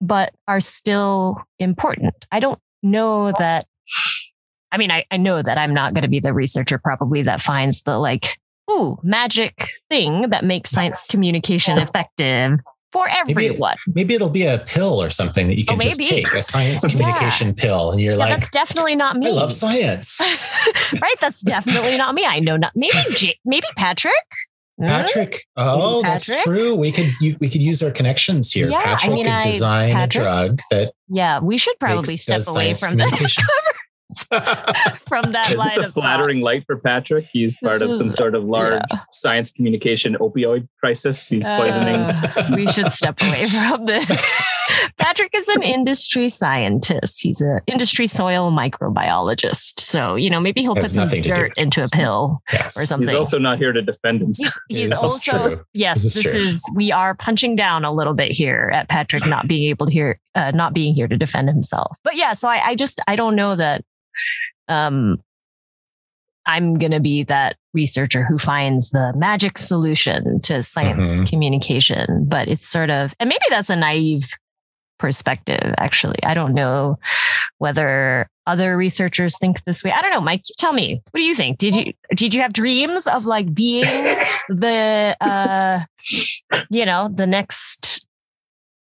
but 0.00 0.34
are 0.46 0.60
still 0.60 1.42
important. 1.58 2.14
I 2.30 2.40
don't 2.40 2.58
know 2.82 3.32
that 3.38 3.66
I 4.72 4.78
mean, 4.78 4.90
I, 4.90 5.04
I 5.10 5.18
know 5.18 5.42
that 5.42 5.58
I'm 5.58 5.74
not 5.74 5.92
going 5.92 6.02
to 6.02 6.08
be 6.08 6.20
the 6.20 6.32
researcher 6.32 6.78
probably 6.78 7.22
that 7.24 7.42
finds 7.42 7.82
the 7.82 7.98
like 7.98 8.38
ooh, 8.70 8.98
magic 9.02 9.66
thing 9.90 10.30
that 10.30 10.44
makes 10.44 10.70
science 10.70 11.04
communication 11.08 11.78
effective 11.78 12.58
for 12.92 13.08
everyone. 13.08 13.76
Maybe, 13.86 13.94
maybe, 13.94 14.14
it'll 14.14 14.30
be 14.30 14.46
a 14.46 14.58
pill 14.58 15.02
or 15.02 15.10
something 15.10 15.48
that 15.48 15.56
you 15.56 15.64
can 15.64 15.76
oh, 15.76 15.80
just 15.80 16.00
take, 16.00 16.32
a 16.32 16.42
science 16.42 16.84
communication 16.84 17.48
yeah. 17.56 17.64
pill. 17.64 17.90
And 17.92 18.00
you're 18.00 18.12
yeah, 18.12 18.18
like, 18.18 18.30
that's 18.30 18.50
definitely 18.50 18.96
not 18.96 19.16
me. 19.16 19.28
I 19.28 19.30
love 19.30 19.52
science. 19.52 20.20
right. 21.00 21.16
That's 21.20 21.42
definitely 21.42 21.96
not 21.96 22.14
me. 22.14 22.24
I 22.26 22.40
know 22.40 22.56
not 22.56 22.72
maybe, 22.74 22.92
J- 23.14 23.36
maybe 23.44 23.66
Patrick. 23.76 24.12
Hmm? 24.78 24.86
Patrick. 24.86 25.46
Oh, 25.56 26.00
Patrick? 26.02 26.26
that's 26.26 26.44
true. 26.44 26.74
We 26.74 26.92
could 26.92 27.10
you, 27.20 27.36
we 27.40 27.48
could 27.48 27.62
use 27.62 27.82
our 27.82 27.90
connections 27.90 28.52
here. 28.52 28.68
Yeah, 28.68 28.82
Patrick 28.82 29.12
I 29.12 29.14
mean, 29.14 29.24
could 29.26 29.42
design 29.42 29.92
Patrick, 29.92 30.22
a 30.22 30.24
drug 30.24 30.60
that. 30.70 30.92
Yeah, 31.08 31.40
we 31.40 31.58
should 31.58 31.78
probably 31.78 32.16
step 32.16 32.42
away 32.48 32.74
from 32.74 32.96
this 32.96 33.36
from 35.08 35.32
that 35.32 35.50
is 35.50 35.62
this 35.62 35.76
a 35.76 35.92
flattering 35.92 36.40
thought. 36.40 36.44
light 36.44 36.64
for 36.66 36.78
patrick? 36.78 37.26
He's 37.32 37.58
part 37.58 37.80
this 37.80 37.90
of 37.90 37.96
some 37.96 38.10
sort 38.10 38.34
of 38.34 38.44
large 38.44 38.82
yeah. 38.92 39.00
science 39.10 39.50
communication 39.50 40.14
opioid 40.14 40.68
crisis. 40.80 41.28
He's 41.28 41.46
poisoning. 41.46 41.96
uh, 41.96 42.50
we 42.56 42.66
should 42.66 42.92
step 42.92 43.20
away 43.22 43.46
from 43.46 43.86
this. 43.86 44.48
Patrick 44.98 45.34
is 45.34 45.48
an 45.48 45.62
industry 45.62 46.28
scientist. 46.28 47.20
He's 47.20 47.40
an 47.40 47.60
industry 47.66 48.06
soil 48.06 48.50
microbiologist. 48.50 49.80
So 49.80 50.14
you 50.14 50.30
know 50.30 50.40
maybe 50.40 50.62
he'll 50.62 50.76
put 50.76 50.90
some 50.90 51.08
dirt 51.08 51.52
into 51.56 51.82
a 51.82 51.88
pill 51.88 52.40
yes. 52.52 52.80
or 52.80 52.86
something. 52.86 53.08
He's 53.08 53.14
also 53.14 53.38
not 53.38 53.58
here 53.58 53.72
to 53.72 53.82
defend 53.82 54.20
himself. 54.20 54.54
he's, 54.68 54.78
he's 54.78 54.92
also 54.92 55.38
true. 55.38 55.64
yes 55.72 56.02
this, 56.02 56.16
is, 56.16 56.24
this 56.24 56.34
is, 56.34 56.72
we 56.74 56.92
are 56.92 57.14
punching 57.14 57.56
down 57.56 57.84
a 57.84 57.92
little 57.92 58.14
bit 58.14 58.32
here 58.32 58.70
at 58.72 58.88
patrick 58.88 59.26
not 59.26 59.48
being 59.48 59.68
able 59.68 59.86
to 59.86 59.92
hear 59.92 60.18
uh, 60.34 60.50
not 60.52 60.72
being 60.72 60.94
here 60.94 61.08
to 61.08 61.16
defend 61.16 61.48
himself. 61.48 61.98
But 62.04 62.16
yeah 62.16 62.32
so 62.32 62.48
I, 62.48 62.70
I 62.70 62.74
just 62.74 63.00
i 63.06 63.16
don't 63.16 63.36
know 63.36 63.54
that 63.54 63.84
um, 64.68 65.22
I'm 66.46 66.74
going 66.74 66.92
to 66.92 67.00
be 67.00 67.22
that 67.24 67.56
researcher 67.72 68.24
who 68.24 68.38
finds 68.38 68.90
the 68.90 69.12
magic 69.16 69.58
solution 69.58 70.40
to 70.40 70.62
science 70.62 71.14
mm-hmm. 71.14 71.24
communication. 71.24 72.24
But 72.26 72.48
it's 72.48 72.66
sort 72.66 72.90
of, 72.90 73.14
and 73.20 73.28
maybe 73.28 73.44
that's 73.48 73.70
a 73.70 73.76
naive 73.76 74.24
perspective, 74.98 75.74
actually. 75.78 76.22
I 76.22 76.34
don't 76.34 76.54
know 76.54 76.98
whether 77.58 78.28
other 78.46 78.76
researchers 78.76 79.38
think 79.38 79.62
this 79.64 79.84
way. 79.84 79.92
I 79.92 80.00
don't 80.02 80.12
know, 80.12 80.20
Mike, 80.20 80.42
tell 80.58 80.72
me, 80.72 81.00
what 81.10 81.18
do 81.18 81.24
you 81.24 81.34
think? 81.34 81.58
Did 81.58 81.76
you, 81.76 81.92
did 82.14 82.34
you 82.34 82.40
have 82.40 82.52
dreams 82.52 83.06
of 83.06 83.24
like 83.24 83.54
being 83.54 83.84
the, 84.48 85.16
uh, 85.20 85.80
you 86.70 86.84
know, 86.86 87.08
the 87.12 87.26
next 87.26 88.01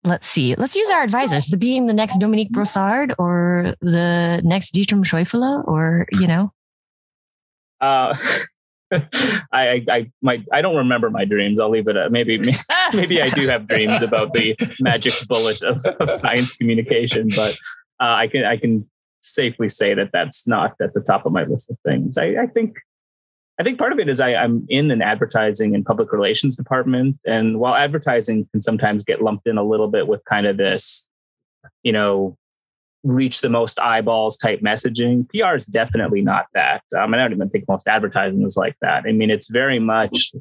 let's 0.04 0.26
see. 0.26 0.54
Let's 0.54 0.76
use 0.76 0.90
our 0.90 1.02
advisors. 1.02 1.46
The 1.46 1.56
being 1.56 1.86
the 1.86 1.94
next 1.94 2.18
Dominique 2.18 2.52
Brossard 2.52 3.14
or 3.18 3.74
the 3.80 4.40
next 4.44 4.74
Dietram 4.74 5.04
Scheufele 5.04 5.66
or, 5.66 6.06
you 6.12 6.26
know? 6.26 6.52
Uh, 7.80 8.14
I, 9.52 9.84
I, 9.88 10.10
my, 10.22 10.44
I 10.52 10.60
don't 10.60 10.76
remember 10.76 11.10
my 11.10 11.24
dreams. 11.24 11.58
I'll 11.58 11.70
leave 11.70 11.88
it 11.88 11.96
at 11.96 12.12
maybe, 12.12 12.38
maybe 12.94 13.22
I 13.22 13.28
do 13.30 13.46
have 13.48 13.66
dreams 13.66 14.02
about 14.02 14.34
the 14.34 14.54
magic 14.80 15.14
bullet 15.26 15.62
of, 15.62 15.84
of 16.00 16.10
science 16.10 16.54
communication, 16.54 17.28
but 17.34 17.56
uh, 18.00 18.14
I 18.14 18.28
can, 18.28 18.44
I 18.44 18.56
can 18.58 18.88
safely 19.20 19.70
say 19.70 19.94
that 19.94 20.10
that's 20.12 20.46
not 20.46 20.74
at 20.82 20.92
the 20.92 21.00
top 21.00 21.24
of 21.24 21.32
my 21.32 21.44
list 21.44 21.70
of 21.70 21.78
things. 21.84 22.18
I, 22.18 22.36
I 22.42 22.46
think 22.46 22.76
I 23.58 23.62
think 23.62 23.78
part 23.78 23.92
of 23.92 23.98
it 23.98 24.08
is 24.08 24.20
I, 24.20 24.30
am 24.30 24.66
in 24.68 24.90
an 24.90 25.00
advertising 25.00 25.74
and 25.74 25.84
public 25.84 26.12
relations 26.12 26.56
department. 26.56 27.18
And 27.24 27.60
while 27.60 27.74
advertising 27.74 28.48
can 28.50 28.62
sometimes 28.62 29.04
get 29.04 29.22
lumped 29.22 29.46
in 29.46 29.58
a 29.58 29.62
little 29.62 29.88
bit 29.88 30.08
with 30.08 30.24
kind 30.24 30.46
of 30.46 30.56
this, 30.56 31.08
you 31.82 31.92
know, 31.92 32.36
reach 33.04 33.42
the 33.42 33.50
most 33.50 33.78
eyeballs 33.78 34.36
type 34.36 34.60
messaging, 34.60 35.28
PR 35.28 35.54
is 35.54 35.66
definitely 35.66 36.22
not 36.22 36.46
that. 36.54 36.82
Um, 36.98 37.14
I 37.14 37.18
don't 37.18 37.32
even 37.32 37.50
think 37.50 37.66
most 37.68 37.86
advertising 37.86 38.42
is 38.44 38.56
like 38.56 38.76
that. 38.80 39.04
I 39.06 39.12
mean, 39.12 39.30
it's 39.30 39.48
very 39.48 39.78
much 39.78 40.32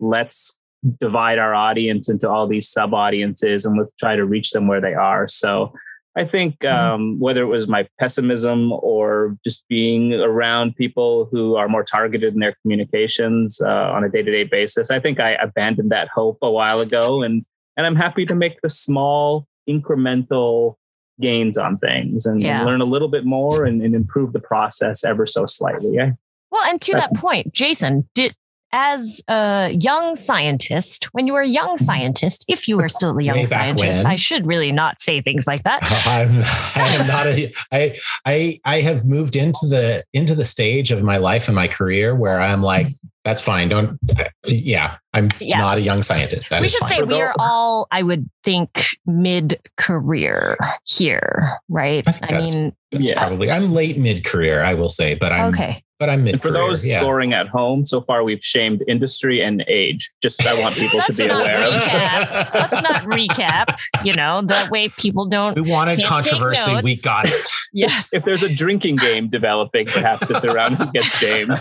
let's 0.00 0.60
divide 1.00 1.38
our 1.38 1.54
audience 1.54 2.08
into 2.08 2.28
all 2.28 2.46
these 2.46 2.68
sub 2.68 2.94
audiences 2.94 3.66
and 3.66 3.78
let's 3.78 3.90
try 3.98 4.16
to 4.16 4.24
reach 4.24 4.52
them 4.52 4.68
where 4.68 4.80
they 4.80 4.94
are. 4.94 5.28
So 5.28 5.72
I 6.18 6.24
think 6.24 6.58
mm-hmm. 6.58 6.94
um, 6.94 7.20
whether 7.20 7.42
it 7.42 7.46
was 7.46 7.68
my 7.68 7.86
pessimism 8.00 8.72
or 8.72 9.36
just 9.44 9.68
being 9.68 10.14
around 10.14 10.74
people 10.74 11.28
who 11.30 11.54
are 11.54 11.68
more 11.68 11.84
targeted 11.84 12.34
in 12.34 12.40
their 12.40 12.56
communications 12.62 13.62
uh, 13.64 13.92
on 13.92 14.02
a 14.02 14.08
day 14.08 14.22
to 14.22 14.30
day 14.30 14.42
basis, 14.42 14.90
I 14.90 14.98
think 14.98 15.20
I 15.20 15.34
abandoned 15.34 15.92
that 15.92 16.08
hope 16.08 16.38
a 16.42 16.50
while 16.50 16.80
ago, 16.80 17.22
and 17.22 17.40
and 17.76 17.86
I'm 17.86 17.94
happy 17.94 18.26
to 18.26 18.34
make 18.34 18.60
the 18.62 18.68
small 18.68 19.46
incremental 19.68 20.74
gains 21.20 21.56
on 21.56 21.78
things 21.78 22.26
and, 22.26 22.42
yeah. 22.42 22.64
learn 22.64 22.80
a 22.80 22.84
little 22.84 23.08
bit 23.08 23.24
more 23.24 23.64
and, 23.64 23.82
and, 23.82 23.94
improve 23.94 24.32
the 24.32 24.40
process 24.40 25.04
ever 25.04 25.26
so 25.26 25.46
slightly. 25.46 25.92
Yeah. 25.92 26.12
Well, 26.50 26.62
and 26.70 26.80
to 26.82 26.92
that 26.92 27.12
point, 27.16 27.52
Jason, 27.52 28.02
did 28.14 28.34
as 28.72 29.22
a 29.28 29.70
young 29.78 30.16
scientist, 30.16 31.06
when 31.12 31.26
you 31.26 31.32
were 31.32 31.40
a 31.40 31.48
young 31.48 31.76
mm-hmm. 31.76 31.84
scientist, 31.84 32.44
if 32.48 32.68
you 32.68 32.76
were 32.76 32.88
still 32.88 33.16
a 33.16 33.22
young 33.22 33.46
scientist. 33.46 34.04
I 34.04 34.16
should 34.16 34.46
really 34.46 34.72
not 34.72 35.00
say 35.00 35.20
things 35.20 35.46
like 35.46 35.62
that. 35.62 35.80
I'm, 36.06 36.42
I 36.80 36.88
am 36.96 37.06
not 37.06 37.26
a, 37.26 37.52
I, 37.72 37.96
I, 38.26 38.60
I 38.64 38.80
have 38.82 39.06
moved 39.06 39.36
into 39.36 39.66
the, 39.68 40.04
into 40.12 40.34
the 40.34 40.44
stage 40.44 40.90
of 40.90 41.02
my 41.02 41.16
life 41.16 41.48
and 41.48 41.54
my 41.54 41.68
career 41.68 42.14
where 42.14 42.40
I'm 42.40 42.62
like, 42.62 42.88
that's 43.28 43.42
fine. 43.42 43.68
Don't, 43.68 43.98
yeah, 44.46 44.96
I'm 45.12 45.28
yeah. 45.38 45.58
not 45.58 45.76
a 45.76 45.82
young 45.82 46.02
scientist. 46.02 46.48
That 46.48 46.62
we 46.62 46.68
should 46.68 46.80
fine. 46.80 46.90
say 46.90 47.02
we 47.02 47.20
are 47.20 47.34
all, 47.38 47.86
I 47.90 48.02
would 48.02 48.30
think, 48.42 48.70
mid 49.04 49.60
career 49.76 50.56
here, 50.84 51.58
right? 51.68 52.08
I, 52.08 52.36
I 52.36 52.40
mean, 52.40 52.72
yeah. 52.90 53.18
probably, 53.18 53.50
I'm 53.50 53.74
late 53.74 53.98
mid 53.98 54.24
career, 54.24 54.64
I 54.64 54.72
will 54.72 54.88
say, 54.88 55.14
but 55.14 55.30
I'm, 55.30 55.52
okay 55.52 55.84
but 55.98 56.08
I'm 56.08 56.24
mid. 56.24 56.40
For 56.40 56.50
those 56.50 56.86
yeah. 56.86 57.00
scoring 57.00 57.32
at 57.32 57.48
home, 57.48 57.84
so 57.84 58.00
far 58.00 58.22
we've 58.22 58.44
shamed 58.44 58.82
industry 58.86 59.42
and 59.42 59.64
age. 59.66 60.10
Just 60.22 60.46
I 60.46 60.60
want 60.60 60.76
people 60.76 61.00
to 61.00 61.12
be 61.12 61.26
aware 61.26 61.66
of. 61.66 61.74
Let's 61.74 62.82
not 62.82 63.02
recap. 63.04 63.78
You 64.04 64.14
know 64.14 64.42
that 64.42 64.70
way 64.70 64.88
people 64.90 65.26
don't. 65.26 65.56
We 65.56 65.62
wanted 65.62 66.04
controversy. 66.04 66.80
We 66.82 66.96
got 67.02 67.26
it. 67.26 67.48
yes. 67.72 68.12
If 68.12 68.24
there's 68.24 68.44
a 68.44 68.52
drinking 68.52 68.96
game 68.96 69.28
developing, 69.28 69.86
perhaps 69.86 70.30
it's 70.30 70.44
around 70.44 70.74
who 70.74 70.90
gets 70.92 71.18
shamed. 71.18 71.50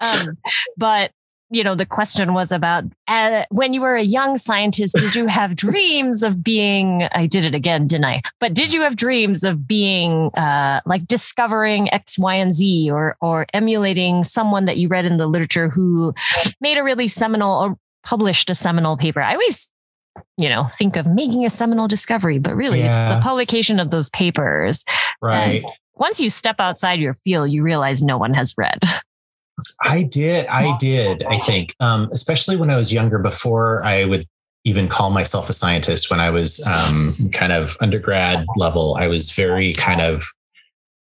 um, 0.00 0.19
but 0.76 1.12
you 1.52 1.64
know, 1.64 1.74
the 1.74 1.86
question 1.86 2.32
was 2.32 2.52
about 2.52 2.84
uh, 3.08 3.44
when 3.50 3.74
you 3.74 3.80
were 3.80 3.96
a 3.96 4.02
young 4.02 4.38
scientist, 4.38 4.94
did 4.96 5.16
you 5.16 5.26
have 5.26 5.56
dreams 5.56 6.22
of 6.22 6.44
being, 6.44 7.08
I 7.10 7.26
did 7.26 7.44
it 7.44 7.56
again, 7.56 7.88
didn't 7.88 8.04
I? 8.04 8.22
But 8.38 8.54
did 8.54 8.72
you 8.72 8.82
have 8.82 8.94
dreams 8.94 9.42
of 9.42 9.66
being 9.66 10.30
uh, 10.36 10.80
like 10.86 11.06
discovering 11.06 11.92
X, 11.92 12.18
Y, 12.18 12.34
and 12.36 12.54
Z 12.54 12.90
or, 12.92 13.16
or 13.20 13.46
emulating 13.52 14.22
someone 14.22 14.66
that 14.66 14.76
you 14.76 14.86
read 14.86 15.04
in 15.04 15.16
the 15.16 15.26
literature 15.26 15.68
who 15.68 16.14
made 16.60 16.78
a 16.78 16.84
really 16.84 17.08
seminal 17.08 17.60
or 17.60 17.76
published 18.04 18.48
a 18.48 18.54
seminal 18.54 18.96
paper? 18.96 19.20
I 19.20 19.32
always 19.32 19.70
you 20.36 20.48
know, 20.48 20.68
think 20.72 20.96
of 20.96 21.06
making 21.06 21.44
a 21.44 21.50
seminal 21.50 21.88
discovery, 21.88 22.38
but 22.38 22.54
really 22.54 22.80
yeah. 22.80 22.90
it's 22.90 23.14
the 23.14 23.20
publication 23.22 23.78
of 23.78 23.90
those 23.90 24.10
papers. 24.10 24.84
Right. 25.20 25.62
And 25.62 25.72
once 25.94 26.20
you 26.20 26.30
step 26.30 26.56
outside 26.58 26.98
your 26.98 27.14
field, 27.14 27.50
you 27.50 27.62
realize 27.62 28.02
no 28.02 28.18
one 28.18 28.34
has 28.34 28.54
read. 28.56 28.80
I 29.82 30.02
did. 30.02 30.46
I 30.46 30.76
did. 30.78 31.24
I 31.24 31.38
think, 31.38 31.74
um, 31.80 32.08
especially 32.12 32.56
when 32.56 32.70
I 32.70 32.76
was 32.76 32.92
younger, 32.92 33.18
before 33.18 33.84
I 33.84 34.04
would 34.04 34.26
even 34.64 34.88
call 34.88 35.10
myself 35.10 35.48
a 35.48 35.52
scientist, 35.52 36.10
when 36.10 36.20
I 36.20 36.30
was 36.30 36.60
um, 36.66 37.30
kind 37.32 37.52
of 37.52 37.76
undergrad 37.80 38.44
level, 38.56 38.96
I 38.98 39.06
was 39.06 39.30
very 39.30 39.72
kind 39.74 40.00
of 40.00 40.24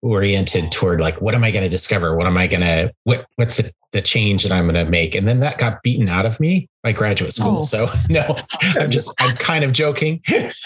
oriented 0.03 0.71
toward 0.71 1.01
like, 1.01 1.21
what 1.21 1.35
am 1.35 1.45
I 1.45 1.51
going 1.51 1.65
to 1.65 1.71
discover? 1.71 2.15
What 2.15 2.27
am 2.27 2.37
I 2.37 2.47
going 2.47 2.61
to, 2.61 2.93
what, 3.05 3.27
what's 3.37 3.57
the, 3.57 3.73
the 3.93 4.03
change 4.03 4.43
that 4.43 4.53
I'm 4.53 4.65
going 4.65 4.85
to 4.85 4.91
make? 4.91 5.15
And 5.15 5.27
then 5.27 5.39
that 5.39 5.57
got 5.57 5.83
beaten 5.83 6.09
out 6.09 6.27
of 6.27 6.39
me 6.39 6.69
by 6.83 6.93
graduate 6.93 7.33
school. 7.33 7.59
Oh. 7.59 7.63
So 7.63 7.87
no, 8.11 8.37
I'm 8.79 8.91
just, 8.91 9.13
I'm 9.19 9.37
kind 9.37 9.65
of 9.65 9.73
joking. 9.73 10.23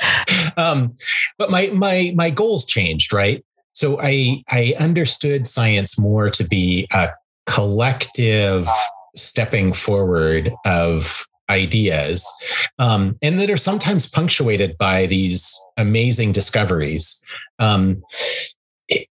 um, 0.57 0.93
but 1.39 1.51
my, 1.51 1.69
my, 1.69 2.13
my 2.17 2.31
goals 2.31 2.65
changed, 2.65 3.13
right? 3.13 3.45
So 3.73 4.01
I, 4.01 4.43
I 4.49 4.75
understood 4.81 5.47
science 5.47 5.99
more 5.99 6.31
to 6.31 6.43
be 6.43 6.89
a 6.93 7.11
collective 7.49 8.69
stepping 9.17 9.73
forward 9.73 10.53
of 10.65 11.25
ideas 11.51 12.31
um, 12.79 13.17
and 13.23 13.39
that 13.39 13.51
are 13.51 13.57
sometimes 13.57 14.07
punctuated 14.09 14.77
by 14.77 15.07
these 15.07 15.59
amazing 15.77 16.31
discoveries. 16.31 17.23
Um, 17.59 18.03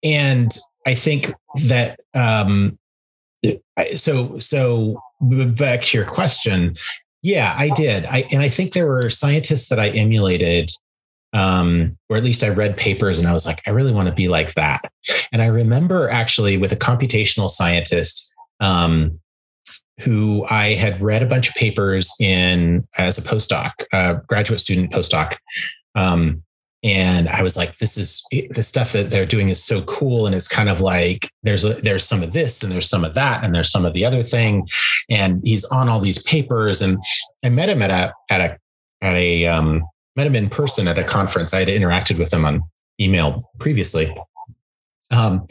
and 0.04 0.52
i 0.86 0.94
think 0.94 1.32
that 1.68 2.00
um, 2.14 2.78
so 3.96 4.38
so 4.40 5.02
back 5.22 5.84
to 5.84 5.98
your 5.98 6.08
question 6.08 6.74
yeah 7.22 7.56
i 7.58 7.70
did. 7.70 8.06
I 8.06 8.26
and 8.32 8.42
i 8.42 8.50
think 8.50 8.74
there 8.74 8.88
were 8.88 9.10
scientists 9.10 9.68
that 9.70 9.80
i 9.80 9.90
emulated 9.90 10.70
um, 11.34 11.98
or 12.10 12.18
at 12.18 12.24
least 12.24 12.44
I 12.44 12.50
read 12.50 12.78
papers 12.78 13.20
and 13.20 13.28
I 13.28 13.34
was 13.34 13.46
like, 13.46 13.62
I 13.68 13.72
really 13.72 13.94
want 13.94 14.08
to 14.08 14.16
be 14.16 14.28
like 14.28 14.54
that. 14.56 14.82
And 15.32 15.42
I 15.42 15.48
remember 15.48 16.10
actually 16.10 16.58
with 16.58 16.72
a 16.72 16.76
computational 16.76 17.50
scientist 17.50 18.32
um, 18.60 19.20
who 20.02 20.46
I 20.50 20.74
had 20.74 21.02
read 21.02 21.22
a 21.22 21.28
bunch 21.28 21.50
of 21.50 21.56
papers 21.56 22.12
in 22.20 22.88
as 22.98 23.18
a 23.18 23.22
postdoc, 23.22 23.72
graduate 24.28 24.60
student 24.60 24.92
postdoc. 24.92 25.36
Um, 25.96 26.44
and 26.82 27.28
I 27.28 27.42
was 27.42 27.58
like, 27.58 27.78
this 27.78 27.98
is 27.98 28.24
the 28.32 28.64
stuff 28.64 28.94
that 28.94 29.12
they're 29.12 29.26
doing 29.26 29.50
is 29.50 29.62
so 29.62 29.82
cool. 29.82 30.26
And 30.26 30.34
it's 30.34 30.48
kind 30.48 30.70
of 30.70 30.80
like 30.80 31.30
there's 31.44 31.66
a, 31.66 31.74
there's 31.74 32.06
some 32.06 32.24
of 32.24 32.32
this 32.32 32.64
and 32.64 32.72
there's 32.72 32.90
some 32.90 33.04
of 33.04 33.16
that 33.16 33.44
and 33.44 33.54
there's 33.54 33.70
some 33.70 33.86
of 33.86 33.94
the 33.94 34.06
other 34.06 34.24
thing. 34.24 34.66
And 35.10 35.42
he's 35.44 35.66
on 35.66 35.90
all 35.90 36.00
these 36.00 36.24
papers. 36.24 36.82
And 36.82 36.98
I 37.44 37.50
met 37.50 37.68
him 37.68 37.82
at 37.82 37.92
a 37.92 38.14
at 38.30 38.42
a 38.42 38.58
at 39.02 39.14
a 39.14 39.46
um, 39.48 39.84
met 40.20 40.28
him 40.28 40.36
in 40.36 40.50
person 40.50 40.86
at 40.90 41.00
a 41.00 41.04
conference. 41.06 41.54
I 41.54 41.60
had 41.60 41.70
interacted 41.70 42.20
with 42.20 42.34
him 42.34 42.44
on 42.44 42.62
email 43.00 43.50
previously. 43.58 44.14
Um, 45.12 45.48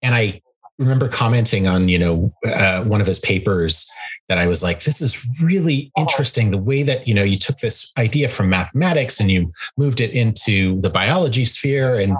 and 0.00 0.14
I 0.14 0.40
remember 0.78 1.08
commenting 1.08 1.66
on, 1.66 1.90
you 1.90 1.98
know, 1.98 2.34
uh, 2.46 2.84
one 2.84 3.02
of 3.02 3.06
his 3.06 3.18
papers 3.18 3.90
that 4.30 4.38
I 4.38 4.46
was 4.46 4.62
like, 4.62 4.82
this 4.84 5.02
is 5.02 5.26
really 5.42 5.92
interesting. 5.98 6.52
The 6.52 6.58
way 6.58 6.82
that, 6.84 7.06
you 7.06 7.12
know, 7.12 7.22
you 7.22 7.36
took 7.36 7.58
this 7.58 7.92
idea 7.98 8.30
from 8.30 8.48
mathematics 8.48 9.20
and 9.20 9.30
you 9.30 9.52
moved 9.76 10.00
it 10.00 10.12
into 10.12 10.80
the 10.80 10.88
biology 10.88 11.44
sphere 11.44 11.98
and, 11.98 12.16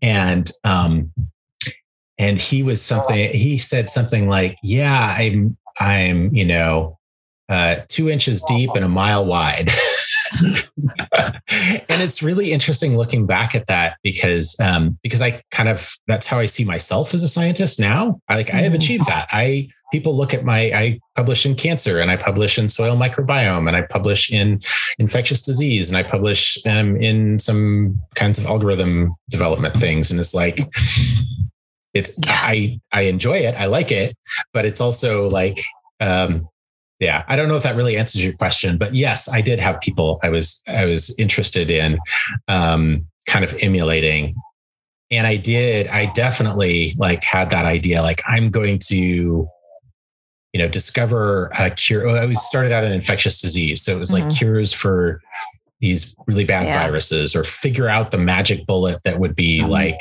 and, 0.00 0.50
um, 0.64 1.12
and 2.18 2.40
he 2.40 2.62
was 2.62 2.80
something, 2.80 3.30
he 3.34 3.58
said 3.58 3.90
something 3.90 4.26
like, 4.26 4.56
yeah, 4.62 5.16
I'm, 5.18 5.58
I'm, 5.78 6.34
you 6.34 6.46
know, 6.46 6.98
uh, 7.50 7.76
two 7.88 8.08
inches 8.08 8.42
deep 8.42 8.70
and 8.74 8.86
a 8.86 8.88
mile 8.88 9.26
wide. 9.26 9.68
and 11.18 12.02
it's 12.02 12.22
really 12.22 12.52
interesting 12.52 12.96
looking 12.96 13.26
back 13.26 13.54
at 13.54 13.66
that 13.66 13.96
because 14.02 14.56
um, 14.60 14.98
because 15.02 15.22
I 15.22 15.42
kind 15.50 15.68
of 15.68 15.92
that's 16.06 16.26
how 16.26 16.38
I 16.38 16.46
see 16.46 16.64
myself 16.64 17.14
as 17.14 17.22
a 17.22 17.28
scientist 17.28 17.80
now. 17.80 18.20
I 18.28 18.36
like 18.36 18.52
I 18.52 18.58
have 18.58 18.74
achieved 18.74 19.06
that. 19.06 19.28
I 19.30 19.68
people 19.92 20.16
look 20.16 20.32
at 20.32 20.44
my 20.44 20.72
I 20.72 21.00
publish 21.16 21.44
in 21.44 21.54
cancer 21.54 22.00
and 22.00 22.10
I 22.10 22.16
publish 22.16 22.58
in 22.58 22.68
soil 22.68 22.96
microbiome 22.96 23.66
and 23.66 23.76
I 23.76 23.82
publish 23.82 24.30
in 24.30 24.60
infectious 24.98 25.42
disease 25.42 25.90
and 25.90 25.96
I 25.96 26.08
publish 26.08 26.58
um, 26.66 26.96
in 26.96 27.38
some 27.38 27.98
kinds 28.14 28.38
of 28.38 28.46
algorithm 28.46 29.14
development 29.30 29.78
things 29.78 30.10
and 30.10 30.20
it's 30.20 30.34
like 30.34 30.60
it's 31.94 32.12
yeah. 32.24 32.38
I 32.40 32.80
I 32.92 33.02
enjoy 33.02 33.38
it. 33.38 33.54
I 33.56 33.66
like 33.66 33.90
it, 33.90 34.16
but 34.52 34.64
it's 34.64 34.80
also 34.80 35.28
like 35.28 35.60
um, 36.00 36.48
yeah 37.00 37.24
i 37.28 37.34
don't 37.34 37.48
know 37.48 37.56
if 37.56 37.62
that 37.62 37.74
really 37.74 37.96
answers 37.96 38.22
your 38.24 38.34
question 38.34 38.78
but 38.78 38.94
yes 38.94 39.28
i 39.28 39.40
did 39.40 39.58
have 39.58 39.80
people 39.80 40.20
i 40.22 40.28
was 40.28 40.62
i 40.68 40.84
was 40.84 41.14
interested 41.18 41.70
in 41.70 41.98
um, 42.48 43.06
kind 43.26 43.44
of 43.44 43.54
emulating 43.60 44.34
and 45.10 45.26
i 45.26 45.36
did 45.36 45.88
i 45.88 46.06
definitely 46.06 46.92
like 46.98 47.24
had 47.24 47.50
that 47.50 47.66
idea 47.66 48.02
like 48.02 48.20
i'm 48.26 48.50
going 48.50 48.78
to 48.78 49.48
you 50.52 50.58
know 50.58 50.68
discover 50.68 51.50
a 51.58 51.70
cure 51.70 52.06
oh, 52.06 52.14
i 52.14 52.32
started 52.34 52.72
out 52.72 52.84
in 52.84 52.92
infectious 52.92 53.40
disease 53.40 53.82
so 53.82 53.92
it 53.92 53.98
was 53.98 54.12
like 54.12 54.24
mm-hmm. 54.24 54.36
cures 54.36 54.72
for 54.72 55.20
these 55.80 56.14
really 56.26 56.44
bad 56.44 56.66
yeah. 56.66 56.76
viruses 56.76 57.34
or 57.34 57.42
figure 57.42 57.88
out 57.88 58.10
the 58.10 58.18
magic 58.18 58.66
bullet 58.66 59.02
that 59.04 59.18
would 59.18 59.34
be 59.34 59.60
mm-hmm. 59.60 59.70
like 59.70 59.98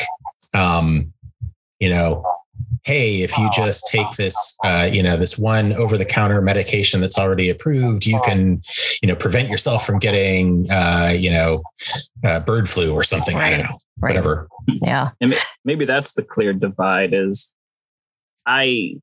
um 0.54 1.14
you 1.80 1.90
know 1.90 2.24
hey, 2.90 3.22
if 3.22 3.38
you 3.38 3.48
just 3.54 3.86
take 3.86 4.10
this, 4.14 4.58
uh, 4.66 4.90
you 4.92 5.04
know, 5.04 5.16
this 5.16 5.38
one 5.38 5.74
over 5.74 5.96
the 5.96 6.06
counter 6.06 6.42
medication 6.42 7.00
that's 7.00 7.20
already 7.20 7.48
approved, 7.48 8.08
you 8.08 8.20
can, 8.26 8.60
you 9.04 9.08
know, 9.08 9.14
prevent 9.14 9.48
yourself 9.48 9.86
from 9.86 10.00
getting, 10.00 10.68
uh, 10.72 11.14
you 11.16 11.30
know, 11.30 11.62
uh, 12.24 12.40
bird 12.40 12.68
flu 12.68 12.92
or 12.92 13.04
something. 13.04 13.38
Right. 13.38 13.54
I 13.54 13.58
don't 13.58 13.70
know, 13.70 13.78
right. 14.00 14.10
whatever. 14.10 14.48
Yeah. 14.68 15.12
And 15.22 15.36
maybe 15.64 15.86
that's 15.86 16.14
the 16.14 16.24
clear 16.24 16.52
divide 16.52 17.14
is 17.14 17.54
I, 18.48 18.96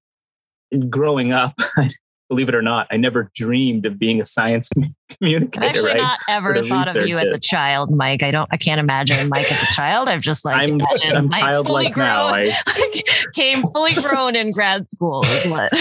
growing 0.91 1.33
up, 1.33 1.55
believe 2.29 2.49
it 2.49 2.55
or 2.55 2.63
not, 2.63 2.87
I 2.91 2.97
never 2.97 3.31
dreamed 3.35 3.87
of 3.87 3.99
being 3.99 4.21
a 4.21 4.25
science 4.25 4.69
communicator. 5.11 5.65
I've 5.65 5.71
actually 5.71 5.91
right? 5.93 5.97
not 5.99 6.19
ever 6.29 6.63
thought 6.63 6.95
of 6.97 7.07
you 7.07 7.19
as 7.19 7.31
a 7.31 7.39
child, 7.39 7.95
Mike. 7.95 8.23
I 8.23 8.31
don't. 8.31 8.49
I 8.53 8.57
can't 8.57 8.81
imagine 8.81 9.29
Mike 9.29 9.51
as 9.51 9.63
a 9.63 9.73
child. 9.75 10.09
I've 10.09 10.21
just 10.21 10.45
like 10.45 10.69
I'm, 10.69 10.81
I'm 11.15 11.31
childlike 11.31 11.97
now. 11.97 12.27
I 12.27 12.53
came 13.35 13.63
fully 13.63 13.95
grown 13.95 14.37
in 14.37 14.51
grad 14.51 14.91
school. 14.91 15.23
Is 15.25 15.47
what? 15.47 15.73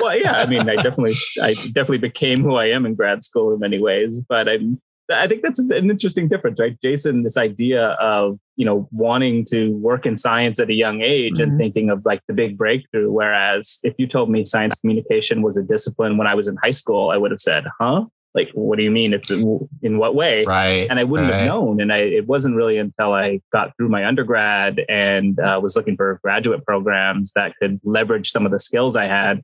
well, 0.00 0.18
yeah. 0.18 0.38
I 0.38 0.46
mean, 0.46 0.68
I 0.68 0.76
definitely, 0.76 1.14
I 1.42 1.54
definitely 1.54 1.98
became 1.98 2.42
who 2.42 2.56
I 2.56 2.66
am 2.66 2.86
in 2.86 2.94
grad 2.94 3.24
school 3.24 3.52
in 3.52 3.60
many 3.60 3.80
ways. 3.80 4.22
But 4.28 4.48
I'm 4.48 4.80
I 5.10 5.26
think 5.28 5.42
that's 5.42 5.58
an 5.58 5.72
interesting 5.72 6.28
difference, 6.28 6.58
right? 6.58 6.76
Jason, 6.82 7.22
this 7.22 7.36
idea 7.36 7.90
of, 8.00 8.38
you 8.56 8.64
know, 8.64 8.88
wanting 8.90 9.44
to 9.46 9.70
work 9.76 10.04
in 10.04 10.16
science 10.16 10.58
at 10.58 10.68
a 10.68 10.74
young 10.74 11.00
age 11.00 11.34
mm-hmm. 11.34 11.50
and 11.50 11.58
thinking 11.58 11.90
of 11.90 12.04
like 12.04 12.22
the 12.26 12.34
big 12.34 12.58
breakthrough. 12.58 13.10
Whereas 13.10 13.78
if 13.84 13.94
you 13.98 14.06
told 14.06 14.30
me 14.30 14.44
science 14.44 14.80
communication 14.80 15.42
was 15.42 15.56
a 15.56 15.62
discipline 15.62 16.16
when 16.16 16.26
I 16.26 16.34
was 16.34 16.48
in 16.48 16.56
high 16.56 16.72
school, 16.72 17.10
I 17.10 17.16
would 17.16 17.30
have 17.30 17.40
said, 17.40 17.66
huh? 17.80 18.06
Like, 18.34 18.50
what 18.52 18.76
do 18.76 18.82
you 18.82 18.90
mean? 18.90 19.14
It's 19.14 19.30
in 19.30 19.96
what 19.98 20.14
way? 20.14 20.44
Right. 20.44 20.86
And 20.90 20.98
I 20.98 21.04
wouldn't 21.04 21.30
right. 21.30 21.38
have 21.38 21.48
known. 21.48 21.80
And 21.80 21.90
I, 21.90 21.98
it 21.98 22.26
wasn't 22.26 22.54
really 22.54 22.76
until 22.76 23.14
I 23.14 23.40
got 23.50 23.74
through 23.76 23.88
my 23.88 24.04
undergrad 24.04 24.84
and 24.90 25.38
uh, 25.40 25.58
was 25.62 25.74
looking 25.74 25.96
for 25.96 26.20
graduate 26.22 26.62
programs 26.66 27.32
that 27.34 27.54
could 27.62 27.80
leverage 27.82 28.30
some 28.30 28.44
of 28.44 28.52
the 28.52 28.58
skills 28.58 28.94
I 28.94 29.06
had 29.06 29.42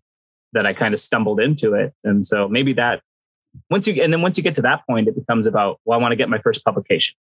that 0.52 0.66
I 0.66 0.74
kind 0.74 0.92
of 0.92 1.00
stumbled 1.00 1.40
into 1.40 1.72
it. 1.72 1.94
And 2.04 2.26
so 2.26 2.48
maybe 2.48 2.74
that 2.74 3.00
once 3.70 3.86
you 3.86 4.02
and 4.02 4.12
then 4.12 4.22
once 4.22 4.36
you 4.36 4.44
get 4.44 4.54
to 4.56 4.62
that 4.62 4.86
point, 4.86 5.08
it 5.08 5.14
becomes 5.14 5.46
about 5.46 5.80
well, 5.84 5.98
I 5.98 6.02
want 6.02 6.12
to 6.12 6.16
get 6.16 6.28
my 6.28 6.38
first 6.38 6.64
publication, 6.64 7.16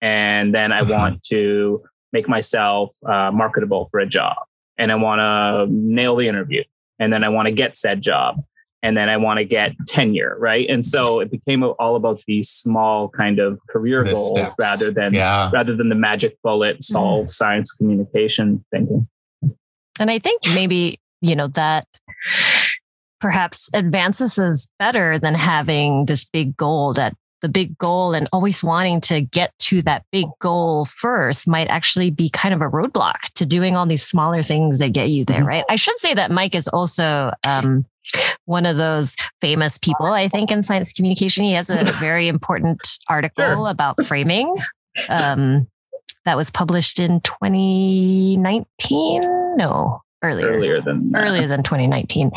and 0.00 0.54
then 0.54 0.72
I 0.72 0.82
mm-hmm. 0.82 0.90
want 0.90 1.22
to 1.24 1.82
make 2.12 2.28
myself 2.28 2.94
uh, 3.06 3.30
marketable 3.32 3.88
for 3.90 4.00
a 4.00 4.06
job, 4.06 4.36
and 4.78 4.92
I 4.92 4.96
want 4.96 5.20
to 5.20 5.72
nail 5.72 6.16
the 6.16 6.28
interview, 6.28 6.64
and 6.98 7.12
then 7.12 7.24
I 7.24 7.28
want 7.28 7.46
to 7.46 7.52
get 7.52 7.76
said 7.76 8.02
job, 8.02 8.42
and 8.82 8.96
then 8.96 9.08
I 9.08 9.16
want 9.16 9.38
to 9.38 9.44
get 9.44 9.72
tenure, 9.86 10.36
right? 10.38 10.68
And 10.68 10.84
so 10.84 11.20
it 11.20 11.30
became 11.30 11.64
all 11.64 11.96
about 11.96 12.18
these 12.26 12.50
small 12.50 13.08
kind 13.08 13.38
of 13.38 13.58
career 13.70 14.04
the 14.04 14.12
goals 14.12 14.30
steps. 14.30 14.54
rather 14.60 14.90
than 14.90 15.14
yeah. 15.14 15.50
rather 15.52 15.74
than 15.74 15.88
the 15.88 15.94
magic 15.94 16.36
bullet 16.42 16.82
solve 16.84 17.26
mm. 17.26 17.30
science 17.30 17.72
communication 17.72 18.64
thinking. 18.70 19.08
And 19.98 20.10
I 20.10 20.18
think 20.18 20.42
maybe 20.54 20.98
you 21.22 21.34
know 21.34 21.48
that 21.48 21.86
perhaps 23.20 23.70
advances 23.74 24.38
is 24.38 24.70
better 24.78 25.18
than 25.18 25.34
having 25.34 26.06
this 26.06 26.24
big 26.24 26.56
goal 26.56 26.94
that 26.94 27.14
the 27.44 27.48
big 27.50 27.76
goal 27.76 28.14
and 28.14 28.26
always 28.32 28.64
wanting 28.64 29.02
to 29.02 29.20
get 29.20 29.52
to 29.58 29.82
that 29.82 30.02
big 30.10 30.24
goal 30.38 30.86
first 30.86 31.46
might 31.46 31.68
actually 31.68 32.10
be 32.10 32.30
kind 32.30 32.54
of 32.54 32.62
a 32.62 32.70
roadblock 32.70 33.20
to 33.34 33.44
doing 33.44 33.76
all 33.76 33.84
these 33.84 34.02
smaller 34.02 34.42
things 34.42 34.78
that 34.78 34.94
get 34.94 35.10
you 35.10 35.26
there, 35.26 35.40
mm-hmm. 35.40 35.48
right? 35.48 35.64
I 35.68 35.76
should 35.76 35.98
say 35.98 36.14
that 36.14 36.30
Mike 36.30 36.54
is 36.54 36.68
also 36.68 37.32
um, 37.46 37.84
one 38.46 38.64
of 38.64 38.78
those 38.78 39.14
famous 39.42 39.76
people, 39.76 40.06
I 40.06 40.28
think, 40.28 40.50
in 40.50 40.62
science 40.62 40.94
communication. 40.94 41.44
He 41.44 41.52
has 41.52 41.68
a 41.68 41.84
very 42.00 42.28
important 42.28 42.80
article 43.10 43.44
sure. 43.44 43.68
about 43.68 44.02
framing 44.06 44.56
um, 45.10 45.68
that 46.24 46.38
was 46.38 46.50
published 46.50 46.98
in 46.98 47.20
2019. 47.20 49.20
No, 49.58 50.02
earlier. 50.22 50.46
Earlier 50.46 50.80
than 50.80 51.10
that. 51.10 51.26
earlier 51.26 51.46
than 51.46 51.62
2019 51.62 52.30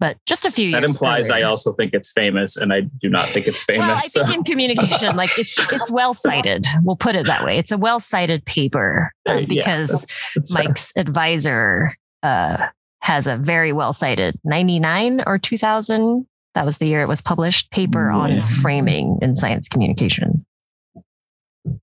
but 0.00 0.16
just 0.26 0.46
a 0.46 0.50
few 0.50 0.68
years. 0.68 0.80
that 0.80 0.90
implies 0.90 1.30
earlier. 1.30 1.44
i 1.44 1.48
also 1.48 1.72
think 1.74 1.94
it's 1.94 2.10
famous 2.10 2.56
and 2.56 2.72
i 2.72 2.80
do 2.80 3.08
not 3.08 3.26
think 3.26 3.46
it's 3.46 3.62
famous 3.62 3.86
well, 3.86 3.96
i 3.96 4.00
so. 4.00 4.26
think 4.26 4.38
in 4.38 4.44
communication 4.44 5.14
like 5.14 5.30
it's 5.38 5.72
it's 5.72 5.90
well 5.90 6.12
cited 6.14 6.66
we'll 6.82 6.96
put 6.96 7.14
it 7.14 7.26
that 7.26 7.44
way 7.44 7.58
it's 7.58 7.70
a 7.70 7.78
well 7.78 8.00
cited 8.00 8.44
paper 8.44 9.12
uh, 9.26 9.42
because 9.46 9.90
yeah, 9.90 9.96
that's, 9.96 10.24
that's 10.34 10.54
mike's 10.54 10.92
fair. 10.92 11.02
advisor 11.02 11.94
uh, 12.22 12.68
has 13.02 13.26
a 13.26 13.36
very 13.36 13.72
well 13.72 13.92
cited 13.92 14.36
99 14.44 15.22
or 15.26 15.38
2000 15.38 16.26
that 16.54 16.66
was 16.66 16.78
the 16.78 16.86
year 16.86 17.02
it 17.02 17.08
was 17.08 17.22
published 17.22 17.70
paper 17.70 18.10
yeah. 18.10 18.18
on 18.18 18.42
framing 18.42 19.18
in 19.22 19.34
science 19.34 19.68
communication 19.68 20.44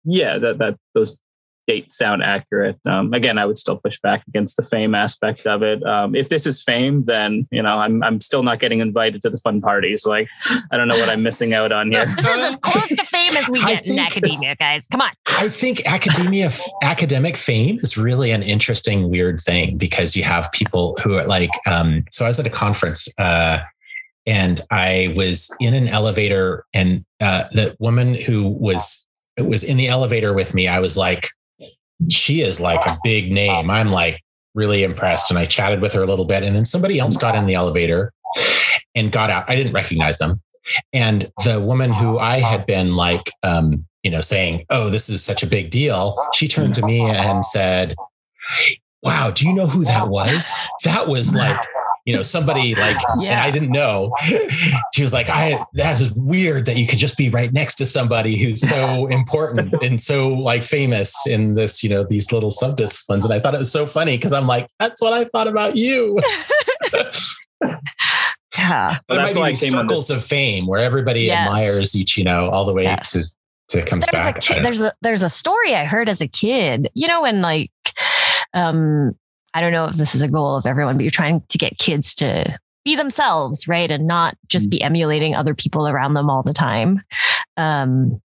yeah 0.03 0.37
that 0.37 0.57
that 0.57 0.75
those 0.93 1.17
dates 1.67 1.97
sound 1.97 2.23
accurate. 2.23 2.79
Um, 2.85 3.13
again, 3.13 3.37
I 3.37 3.45
would 3.45 3.57
still 3.57 3.77
push 3.77 3.99
back 3.99 4.23
against 4.27 4.57
the 4.57 4.63
fame 4.63 4.95
aspect 4.95 5.45
of 5.45 5.61
it. 5.61 5.85
Um, 5.85 6.15
if 6.15 6.29
this 6.29 6.47
is 6.47 6.63
fame, 6.63 7.05
then 7.05 7.47
you 7.51 7.61
know 7.61 7.77
I'm 7.77 8.01
I'm 8.01 8.21
still 8.21 8.41
not 8.41 8.59
getting 8.59 8.79
invited 8.79 9.21
to 9.23 9.29
the 9.29 9.37
fun 9.37 9.61
parties. 9.61 10.05
Like 10.05 10.29
I 10.71 10.77
don't 10.77 10.87
know 10.87 10.97
what 10.97 11.09
I'm 11.09 11.21
missing 11.21 11.53
out 11.53 11.71
on 11.71 11.91
here. 11.91 12.05
this 12.15 12.25
is 12.25 12.45
as 12.45 12.57
close 12.57 12.87
to 12.87 13.03
fame 13.03 13.35
as 13.35 13.49
we 13.49 13.59
get 13.59 13.85
in 13.85 13.99
academia, 13.99 14.55
guys. 14.55 14.87
Come 14.87 15.01
on. 15.01 15.11
I 15.27 15.49
think 15.49 15.85
academia 15.85 16.49
academic 16.81 17.37
fame 17.37 17.79
is 17.81 17.97
really 17.97 18.31
an 18.31 18.41
interesting 18.41 19.09
weird 19.09 19.39
thing 19.39 19.77
because 19.77 20.15
you 20.15 20.23
have 20.23 20.51
people 20.53 20.97
who 21.03 21.15
are 21.15 21.27
like. 21.27 21.51
Um, 21.67 22.05
so 22.09 22.25
I 22.25 22.29
was 22.29 22.39
at 22.39 22.47
a 22.47 22.51
conference. 22.51 23.07
Uh, 23.17 23.59
and 24.25 24.59
I 24.71 25.13
was 25.15 25.49
in 25.61 25.73
an 25.73 25.87
elevator, 25.87 26.65
and 26.73 27.05
uh, 27.21 27.45
the 27.53 27.77
woman 27.79 28.13
who 28.13 28.49
was 28.49 29.07
was 29.37 29.63
in 29.63 29.77
the 29.77 29.87
elevator 29.87 30.33
with 30.33 30.53
me, 30.53 30.67
I 30.67 30.79
was 30.79 30.97
like, 30.97 31.29
she 32.09 32.41
is 32.41 32.59
like 32.59 32.85
a 32.85 32.95
big 33.03 33.31
name. 33.31 33.69
I'm 33.69 33.89
like 33.89 34.21
really 34.53 34.83
impressed. 34.83 35.29
And 35.29 35.39
I 35.39 35.45
chatted 35.45 35.81
with 35.81 35.93
her 35.93 36.03
a 36.03 36.07
little 36.07 36.25
bit. 36.25 36.43
And 36.43 36.55
then 36.55 36.65
somebody 36.65 36.99
else 36.99 37.17
got 37.17 37.35
in 37.35 37.45
the 37.45 37.53
elevator 37.53 38.11
and 38.95 39.11
got 39.11 39.29
out. 39.29 39.45
I 39.47 39.55
didn't 39.55 39.73
recognize 39.73 40.17
them. 40.17 40.41
And 40.91 41.31
the 41.45 41.61
woman 41.61 41.93
who 41.93 42.19
I 42.19 42.39
had 42.39 42.65
been 42.65 42.95
like, 42.95 43.31
um, 43.43 43.85
you 44.03 44.11
know, 44.11 44.21
saying, 44.21 44.65
Oh, 44.69 44.89
this 44.89 45.09
is 45.09 45.23
such 45.23 45.43
a 45.43 45.47
big 45.47 45.69
deal. 45.69 46.17
She 46.33 46.47
turned 46.47 46.75
to 46.75 46.85
me 46.85 47.01
and 47.01 47.45
said, 47.45 47.95
Wow, 49.03 49.31
do 49.31 49.47
you 49.47 49.53
know 49.53 49.67
who 49.67 49.85
that 49.85 50.09
was? 50.09 50.51
That 50.83 51.07
was 51.07 51.33
like 51.33 51.57
you 52.07 52.15
know, 52.15 52.23
somebody 52.23 52.73
like, 52.73 52.95
yeah. 53.19 53.31
and 53.31 53.41
I 53.41 53.51
didn't 53.51 53.71
know. 53.71 54.15
She 54.93 55.03
was 55.03 55.13
like, 55.13 55.29
I, 55.29 55.63
that's 55.73 56.11
weird 56.13 56.65
that 56.65 56.77
you 56.77 56.87
could 56.87 56.97
just 56.97 57.17
be 57.17 57.29
right 57.29 57.53
next 57.53 57.75
to 57.75 57.85
somebody 57.85 58.35
who's 58.37 58.61
so 58.61 59.05
important 59.11 59.73
and 59.83 60.01
so 60.01 60.29
like 60.29 60.63
famous 60.63 61.27
in 61.27 61.53
this, 61.53 61.83
you 61.83 61.89
know, 61.89 62.03
these 62.03 62.31
little 62.31 62.49
subdisciplines. 62.49 63.25
And 63.25 63.33
I 63.33 63.39
thought 63.39 63.53
it 63.53 63.59
was 63.59 63.71
so 63.71 63.85
funny 63.85 64.17
because 64.17 64.33
I'm 64.33 64.47
like, 64.47 64.67
that's 64.79 65.01
what 65.01 65.13
I 65.13 65.25
thought 65.25 65.47
about 65.47 65.75
you. 65.75 66.19
yeah. 68.57 68.97
But 69.07 69.17
that's 69.17 69.37
why 69.37 69.49
I 69.49 69.53
came 69.53 69.71
circles 69.71 70.09
of 70.09 70.23
fame 70.23 70.65
where 70.65 70.79
everybody 70.79 71.23
yes. 71.23 71.47
admires 71.47 71.95
each, 71.95 72.17
you 72.17 72.23
know, 72.23 72.49
all 72.49 72.65
the 72.65 72.73
way 72.73 72.83
yes. 72.83 73.35
to, 73.69 73.79
to 73.79 73.85
comes 73.85 74.05
there's 74.05 74.23
back. 74.23 74.37
A 74.37 74.39
kid, 74.39 74.65
there's 74.65 74.81
a, 74.81 74.93
there's 75.01 75.23
a 75.23 75.29
story 75.29 75.75
I 75.75 75.85
heard 75.85 76.09
as 76.09 76.21
a 76.21 76.27
kid, 76.27 76.89
you 76.95 77.07
know, 77.07 77.23
when 77.23 77.41
like, 77.43 77.71
um, 78.53 79.15
I 79.57 79.59
don't 79.59 79.71
know 79.71 79.85
if 79.85 79.95
this 79.95 80.13
is 80.13 80.21
a 80.21 80.27
goal 80.27 80.55
of 80.55 80.67
everyone, 80.67 80.97
but 80.97 81.01
you're 81.01 81.09
trying 81.09 81.41
to 81.49 81.57
get 81.57 81.79
kids 81.79 82.13
to 82.15 82.59
be 82.85 82.95
themselves, 82.95 83.67
right? 83.67 83.89
And 83.89 84.05
not 84.05 84.37
just 84.49 84.69
be 84.69 84.79
emulating 84.83 85.33
other 85.33 85.55
people 85.55 85.87
around 85.87 86.13
them 86.13 86.29
all 86.29 86.43
the 86.43 86.53
time. 86.53 87.01
Um, 87.57 88.21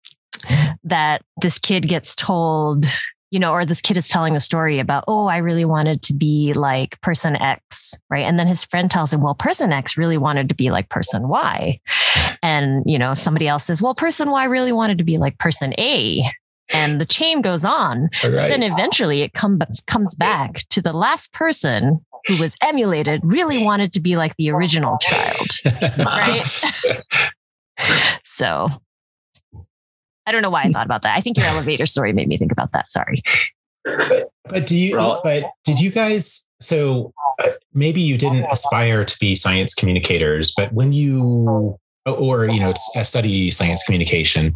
that 0.86 1.24
this 1.42 1.60
kid 1.60 1.90
gets 1.90 2.16
told, 2.16 2.86
you 3.30 3.40
know, 3.40 3.52
or 3.52 3.66
this 3.66 3.82
kid 3.82 3.98
is 3.98 4.08
telling 4.08 4.38
a 4.38 4.40
story 4.40 4.80
about, 4.80 5.04
oh, 5.10 5.26
I 5.26 5.40
really 5.40 5.66
wanted 5.66 6.02
to 6.04 6.14
be 6.14 6.54
like 6.54 7.02
person 7.02 7.36
X, 7.36 7.94
right? 8.10 8.24
And 8.24 8.40
then 8.40 8.48
his 8.48 8.64
friend 8.64 8.90
tells 8.90 9.12
him, 9.12 9.22
well, 9.22 9.36
person 9.36 9.74
X 9.74 9.98
really 9.98 10.18
wanted 10.18 10.48
to 10.48 10.56
be 10.56 10.72
like 10.72 10.88
person 10.88 11.28
Y. 11.28 11.82
And, 12.42 12.84
you 12.86 12.98
know, 12.98 13.14
somebody 13.16 13.50
else 13.50 13.66
says, 13.66 13.82
well, 13.82 13.96
person 13.96 14.32
Y 14.32 14.46
really 14.46 14.72
wanted 14.72 14.98
to 15.00 15.04
be 15.04 15.18
like 15.18 15.38
person 15.40 15.74
A 15.78 16.24
and 16.74 17.00
the 17.02 17.06
chain 17.06 17.42
goes 17.42 17.66
on. 17.66 18.10
Right. 18.24 18.50
Then 18.50 18.64
eventually 18.64 19.22
it 19.22 19.34
comes 19.34 19.82
comes 19.82 20.16
back 20.16 20.68
to 20.70 20.82
the 20.82 20.94
last 20.94 21.34
person 21.34 22.06
who 22.28 22.42
was 22.42 22.56
emulated 22.62 23.22
really 23.24 23.64
wanted 23.64 23.94
to 23.94 24.02
be 24.02 24.18
like 24.18 24.36
the 24.38 24.52
original 24.52 24.98
child, 25.00 25.48
right? 25.98 26.64
so 28.24 28.70
I 30.26 30.32
don't 30.32 30.42
know 30.42 30.50
why 30.50 30.64
I 30.64 30.72
thought 30.72 30.86
about 30.86 31.04
that. 31.04 31.18
I 31.18 31.22
think 31.22 31.38
your 31.38 31.46
elevator 31.48 31.86
story 31.86 32.12
made 32.12 32.28
me 32.28 32.38
think 32.38 32.52
about 32.52 32.74
that. 32.74 32.90
Sorry. 32.90 33.22
But, 33.86 34.30
but 34.44 34.66
do 34.68 34.78
you? 34.78 34.98
But 35.24 35.46
did 35.64 35.80
you 35.80 35.90
guys? 35.90 36.46
So 36.60 37.14
uh, 37.42 37.50
maybe 37.74 38.02
you 38.02 38.18
didn't 38.18 38.46
aspire 38.52 39.06
to 39.06 39.18
be 39.20 39.36
science 39.36 39.74
communicators, 39.74 40.52
but 40.56 40.74
when 40.74 40.92
you 40.92 41.78
or 42.06 42.46
you 42.46 42.60
know 42.60 42.74
study 43.04 43.52
science 43.52 43.84
communication 43.84 44.54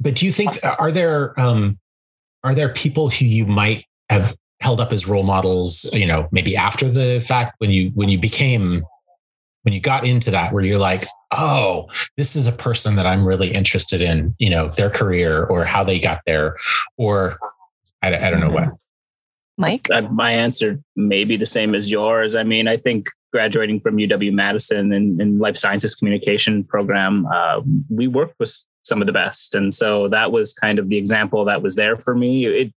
but 0.00 0.14
do 0.14 0.26
you 0.26 0.32
think 0.32 0.52
are 0.64 0.92
there 0.92 1.38
um, 1.40 1.78
are 2.44 2.54
there 2.54 2.72
people 2.72 3.10
who 3.10 3.24
you 3.24 3.46
might 3.46 3.84
have 4.10 4.36
held 4.60 4.80
up 4.80 4.92
as 4.92 5.08
role 5.08 5.22
models? 5.22 5.88
You 5.92 6.06
know, 6.06 6.28
maybe 6.32 6.56
after 6.56 6.88
the 6.88 7.20
fact 7.20 7.54
when 7.58 7.70
you 7.70 7.90
when 7.94 8.08
you 8.08 8.18
became 8.18 8.84
when 9.66 9.72
you 9.72 9.80
got 9.80 10.06
into 10.06 10.30
that 10.30 10.52
where 10.52 10.64
you're 10.64 10.78
like 10.78 11.04
oh 11.32 11.88
this 12.16 12.36
is 12.36 12.46
a 12.46 12.52
person 12.52 12.94
that 12.94 13.04
i'm 13.04 13.24
really 13.24 13.52
interested 13.52 14.00
in 14.00 14.32
you 14.38 14.48
know 14.48 14.68
their 14.68 14.88
career 14.88 15.44
or 15.46 15.64
how 15.64 15.82
they 15.82 15.98
got 15.98 16.20
there 16.24 16.56
or 16.96 17.36
i, 18.00 18.16
I 18.16 18.30
don't 18.30 18.38
know 18.38 18.50
what? 18.50 18.68
Mike? 19.58 19.88
My 20.12 20.30
answer 20.30 20.80
may 20.94 21.24
be 21.24 21.38
the 21.38 21.46
same 21.46 21.74
as 21.74 21.90
yours. 21.90 22.36
I 22.36 22.44
mean 22.44 22.68
i 22.68 22.76
think 22.76 23.08
graduating 23.32 23.80
from 23.80 23.96
uw 23.96 24.32
madison 24.32 24.92
and, 24.92 25.20
and 25.20 25.40
life 25.40 25.56
sciences 25.56 25.96
communication 25.96 26.62
program 26.62 27.26
uh, 27.26 27.60
we 27.90 28.06
worked 28.06 28.36
with 28.38 28.54
some 28.86 29.02
of 29.02 29.06
the 29.06 29.12
best. 29.12 29.54
And 29.54 29.74
so 29.74 30.08
that 30.08 30.32
was 30.32 30.52
kind 30.52 30.78
of 30.78 30.88
the 30.88 30.96
example 30.96 31.44
that 31.44 31.62
was 31.62 31.76
there 31.76 31.96
for 31.98 32.14
me. 32.14 32.46
It 32.46 32.72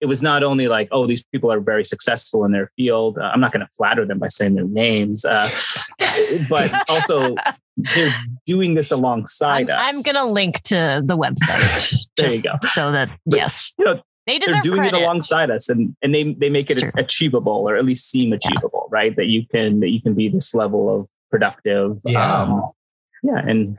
it 0.00 0.06
was 0.06 0.20
not 0.20 0.42
only 0.42 0.66
like, 0.66 0.88
oh, 0.90 1.06
these 1.06 1.22
people 1.22 1.52
are 1.52 1.60
very 1.60 1.84
successful 1.84 2.44
in 2.44 2.50
their 2.50 2.66
field. 2.76 3.18
Uh, 3.18 3.30
I'm 3.32 3.38
not 3.38 3.52
going 3.52 3.64
to 3.64 3.72
flatter 3.72 4.04
them 4.04 4.18
by 4.18 4.26
saying 4.26 4.56
their 4.56 4.64
names, 4.64 5.24
uh, 5.24 5.48
but 6.50 6.72
also 6.90 7.36
they're 7.76 8.12
doing 8.44 8.74
this 8.74 8.90
alongside 8.90 9.70
I'm, 9.70 9.78
us. 9.78 9.94
I'm 9.96 10.02
going 10.02 10.26
to 10.26 10.32
link 10.32 10.60
to 10.64 11.02
the 11.04 11.16
website. 11.16 12.04
there 12.16 12.32
you 12.32 12.42
go. 12.42 12.50
So 12.64 12.90
that 12.90 13.10
but, 13.24 13.36
yes, 13.36 13.72
you 13.78 13.84
know, 13.84 14.02
they 14.26 14.40
deserve 14.40 14.54
they're 14.54 14.62
doing 14.62 14.78
credit. 14.78 14.96
it 14.96 15.02
alongside 15.02 15.52
us, 15.52 15.68
and 15.68 15.94
and 16.02 16.12
they 16.12 16.34
they 16.34 16.50
make 16.50 16.68
it 16.68 16.82
achievable, 16.96 17.52
or 17.68 17.76
at 17.76 17.84
least 17.84 18.10
seem 18.10 18.32
achievable, 18.32 18.88
yeah. 18.90 18.98
right? 18.98 19.16
That 19.16 19.26
you 19.26 19.46
can 19.46 19.78
that 19.80 19.90
you 19.90 20.02
can 20.02 20.14
be 20.14 20.28
this 20.28 20.52
level 20.52 20.94
of 20.94 21.08
productive. 21.30 22.00
Yeah. 22.04 22.42
Um, 22.42 22.72
yeah, 23.22 23.38
and 23.38 23.78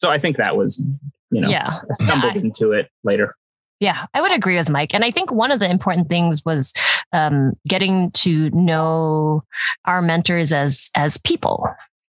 so 0.00 0.10
I 0.10 0.18
think 0.18 0.38
that 0.38 0.56
was, 0.56 0.84
you 1.30 1.40
know, 1.40 1.48
yeah. 1.48 1.80
I 1.82 1.92
stumbled 1.92 2.34
yeah, 2.34 2.40
I, 2.40 2.44
into 2.44 2.72
it 2.72 2.88
later. 3.04 3.36
Yeah, 3.80 4.06
I 4.12 4.20
would 4.20 4.32
agree 4.32 4.56
with 4.56 4.68
Mike. 4.68 4.94
And 4.94 5.04
I 5.04 5.10
think 5.10 5.30
one 5.32 5.52
of 5.52 5.60
the 5.60 5.70
important 5.70 6.08
things 6.08 6.44
was 6.44 6.74
um, 7.12 7.52
getting 7.66 8.10
to 8.12 8.50
know 8.50 9.42
our 9.84 10.02
mentors 10.02 10.52
as 10.52 10.90
as 10.94 11.16
people, 11.18 11.66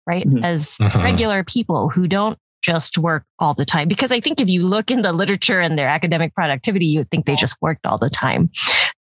right? 0.08 0.26
Mm-hmm. 0.26 0.44
As 0.44 0.78
uh-huh. 0.82 1.02
regular 1.02 1.44
people 1.44 1.90
who 1.90 2.08
don't 2.08 2.38
just 2.62 2.98
work 2.98 3.26
all 3.40 3.54
the 3.54 3.66
time. 3.66 3.88
Because 3.88 4.12
I 4.12 4.20
think 4.20 4.40
if 4.40 4.50
you 4.50 4.66
look 4.66 4.92
in 4.92 5.02
the 5.02 5.14
literature 5.14 5.60
and 5.60 5.78
their 5.78 5.88
academic 5.88 6.34
productivity, 6.36 6.86
you 6.86 7.00
would 7.00 7.10
think 7.10 7.26
they 7.26 7.36
just 7.36 7.60
worked 7.62 7.88
all 7.88 7.98
the 7.98 8.10
time, 8.10 8.52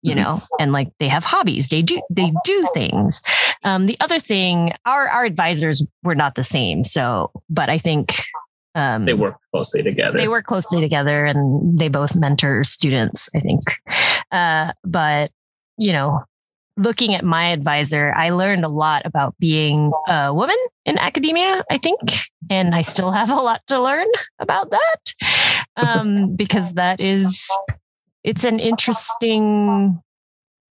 you 0.01 0.15
mm-hmm. 0.15 0.23
know, 0.23 0.41
and 0.59 0.71
like 0.71 0.91
they 0.99 1.07
have 1.07 1.23
hobbies, 1.23 1.69
they 1.69 1.81
do 1.81 2.01
they 2.09 2.31
do 2.43 2.67
things. 2.73 3.21
Um, 3.63 3.85
the 3.85 3.97
other 3.99 4.19
thing, 4.19 4.73
our 4.85 5.07
our 5.07 5.25
advisors 5.25 5.85
were 6.03 6.15
not 6.15 6.35
the 6.35 6.43
same. 6.43 6.83
So, 6.83 7.31
but 7.49 7.69
I 7.69 7.77
think 7.77 8.23
um, 8.75 9.05
they 9.05 9.13
work 9.13 9.35
closely 9.53 9.83
together. 9.83 10.17
They 10.17 10.27
work 10.27 10.45
closely 10.45 10.81
together 10.81 11.25
and 11.25 11.77
they 11.77 11.89
both 11.89 12.15
mentor 12.15 12.63
students, 12.63 13.29
I 13.35 13.39
think. 13.39 13.61
Uh, 14.31 14.71
but, 14.83 15.31
you 15.77 15.91
know, 15.91 16.23
looking 16.77 17.13
at 17.13 17.25
my 17.25 17.49
advisor, 17.49 18.13
I 18.15 18.29
learned 18.29 18.63
a 18.63 18.69
lot 18.69 19.05
about 19.05 19.35
being 19.39 19.91
a 20.07 20.33
woman 20.33 20.55
in 20.85 20.97
academia, 20.97 21.63
I 21.69 21.77
think. 21.77 21.99
And 22.49 22.73
I 22.73 22.81
still 22.81 23.11
have 23.11 23.29
a 23.29 23.35
lot 23.35 23.61
to 23.67 23.79
learn 23.79 24.07
about 24.39 24.71
that 24.71 25.13
um, 25.75 26.35
because 26.35 26.73
that 26.73 26.99
is, 27.01 27.49
it's 28.23 28.43
an 28.43 28.59
interesting 28.59 30.01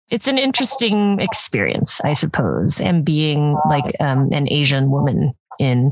it's 0.09 0.29
an 0.29 0.37
interesting 0.37 1.19
experience, 1.19 1.99
I 1.99 2.13
suppose, 2.13 2.79
and 2.79 3.03
being 3.03 3.57
like 3.69 3.93
um, 3.99 4.29
an 4.31 4.49
Asian 4.49 4.89
woman 4.89 5.33
in 5.59 5.91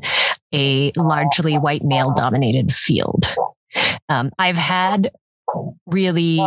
a 0.53 0.91
largely 0.97 1.57
white 1.57 1.84
male 1.84 2.13
dominated 2.13 2.74
field. 2.74 3.28
Um, 4.09 4.32
I've 4.39 4.55
had 4.55 5.11
really 5.86 6.39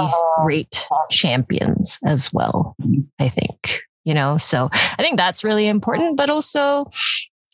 great 0.42 0.84
champions 1.10 1.98
as 2.04 2.32
well, 2.32 2.76
I 3.18 3.28
think, 3.28 3.82
you 4.04 4.14
know, 4.14 4.38
so 4.38 4.68
I 4.72 5.02
think 5.02 5.16
that's 5.16 5.44
really 5.44 5.66
important, 5.66 6.16
but 6.16 6.30
also 6.30 6.90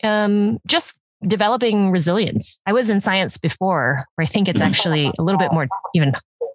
um, 0.03 0.59
just 0.67 0.99
developing 1.27 1.91
resilience. 1.91 2.61
I 2.67 2.73
was 2.73 2.91
in 2.91 3.01
science 3.01 3.37
before, 3.39 4.07
where 4.15 4.25
I 4.25 4.27
think 4.27 4.49
it's 4.49 4.61
actually 4.61 5.11
a 5.19 5.23
little 5.23 5.39
bit 5.39 5.53
more 5.53 5.69
even 5.95 6.13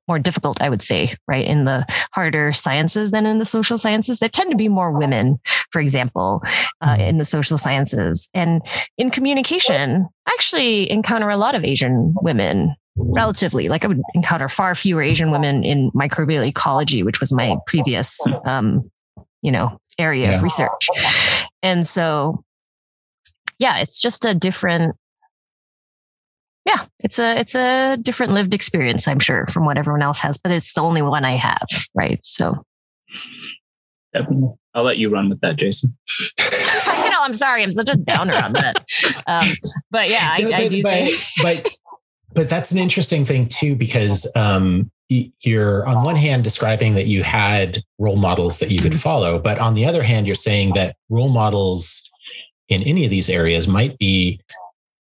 more 0.09 0.19
difficult, 0.19 0.61
I 0.61 0.69
would 0.69 0.81
say, 0.81 1.15
right? 1.27 1.45
In 1.45 1.63
the 1.63 1.85
harder 2.11 2.51
sciences 2.51 3.11
than 3.11 3.25
in 3.25 3.39
the 3.39 3.45
social 3.45 3.77
sciences. 3.77 4.19
There 4.19 4.27
tend 4.27 4.51
to 4.51 4.57
be 4.57 4.67
more 4.67 4.91
women, 4.91 5.39
for 5.71 5.79
example, 5.79 6.41
uh, 6.81 6.95
mm-hmm. 6.95 7.01
in 7.01 7.17
the 7.17 7.25
social 7.25 7.57
sciences. 7.57 8.29
And 8.33 8.61
in 8.97 9.11
communication, 9.11 10.07
I 10.25 10.31
actually 10.33 10.91
encounter 10.91 11.29
a 11.29 11.37
lot 11.37 11.55
of 11.55 11.63
Asian 11.63 12.13
women 12.21 12.75
relatively 13.01 13.69
like 13.69 13.85
i 13.85 13.87
would 13.87 14.01
encounter 14.13 14.49
far 14.49 14.75
fewer 14.75 15.01
asian 15.01 15.31
women 15.31 15.63
in 15.63 15.89
microbial 15.91 16.45
ecology 16.45 17.01
which 17.01 17.21
was 17.21 17.33
my 17.33 17.55
previous 17.65 18.19
um, 18.45 18.91
you 19.41 19.53
know 19.53 19.79
area 19.97 20.31
yeah. 20.31 20.35
of 20.35 20.43
research 20.43 20.87
and 21.63 21.87
so 21.87 22.43
yeah 23.57 23.77
it's 23.77 24.01
just 24.01 24.25
a 24.25 24.33
different 24.33 24.97
yeah, 26.69 26.85
it's 26.99 27.19
a 27.19 27.39
it's 27.39 27.55
a 27.55 27.97
different 27.97 28.33
lived 28.33 28.53
experience, 28.53 29.07
I'm 29.07 29.19
sure, 29.19 29.47
from 29.47 29.65
what 29.65 29.77
everyone 29.77 30.01
else 30.01 30.19
has, 30.19 30.37
but 30.37 30.51
it's 30.51 30.73
the 30.73 30.81
only 30.81 31.01
one 31.01 31.25
I 31.25 31.35
have, 31.35 31.67
right? 31.95 32.23
So 32.23 32.63
Definitely. 34.13 34.49
I'll 34.73 34.83
let 34.83 34.97
you 34.97 35.09
run 35.09 35.29
with 35.29 35.41
that, 35.41 35.55
Jason. 35.55 35.97
I 36.39 37.09
know. 37.11 37.21
I'm 37.21 37.33
sorry. 37.33 37.63
I'm 37.63 37.71
such 37.71 37.89
a 37.89 37.95
downer 37.95 38.35
on 38.35 38.53
that. 38.53 38.77
Um, 39.27 39.47
but 39.91 40.09
yeah, 40.09 40.29
I, 40.31 40.41
no, 40.41 40.49
but, 40.49 40.59
I 40.59 40.67
do 40.67 40.83
but, 40.83 40.93
think. 40.93 41.21
but 41.43 41.71
but 42.33 42.49
that's 42.49 42.71
an 42.71 42.77
interesting 42.77 43.25
thing 43.25 43.47
too, 43.47 43.75
because 43.75 44.31
um, 44.35 44.91
you're 45.09 45.87
on 45.87 46.03
one 46.03 46.15
hand 46.15 46.43
describing 46.43 46.93
that 46.95 47.07
you 47.07 47.23
had 47.23 47.81
role 47.97 48.17
models 48.17 48.59
that 48.59 48.69
you 48.69 48.79
could 48.79 48.91
mm-hmm. 48.91 48.99
follow, 48.99 49.39
but 49.39 49.57
on 49.59 49.73
the 49.73 49.85
other 49.85 50.03
hand, 50.03 50.27
you're 50.27 50.35
saying 50.35 50.73
that 50.75 50.95
role 51.09 51.29
models 51.29 52.07
in 52.67 52.83
any 52.83 53.03
of 53.03 53.09
these 53.09 53.29
areas 53.29 53.67
might 53.67 53.97
be 53.97 54.39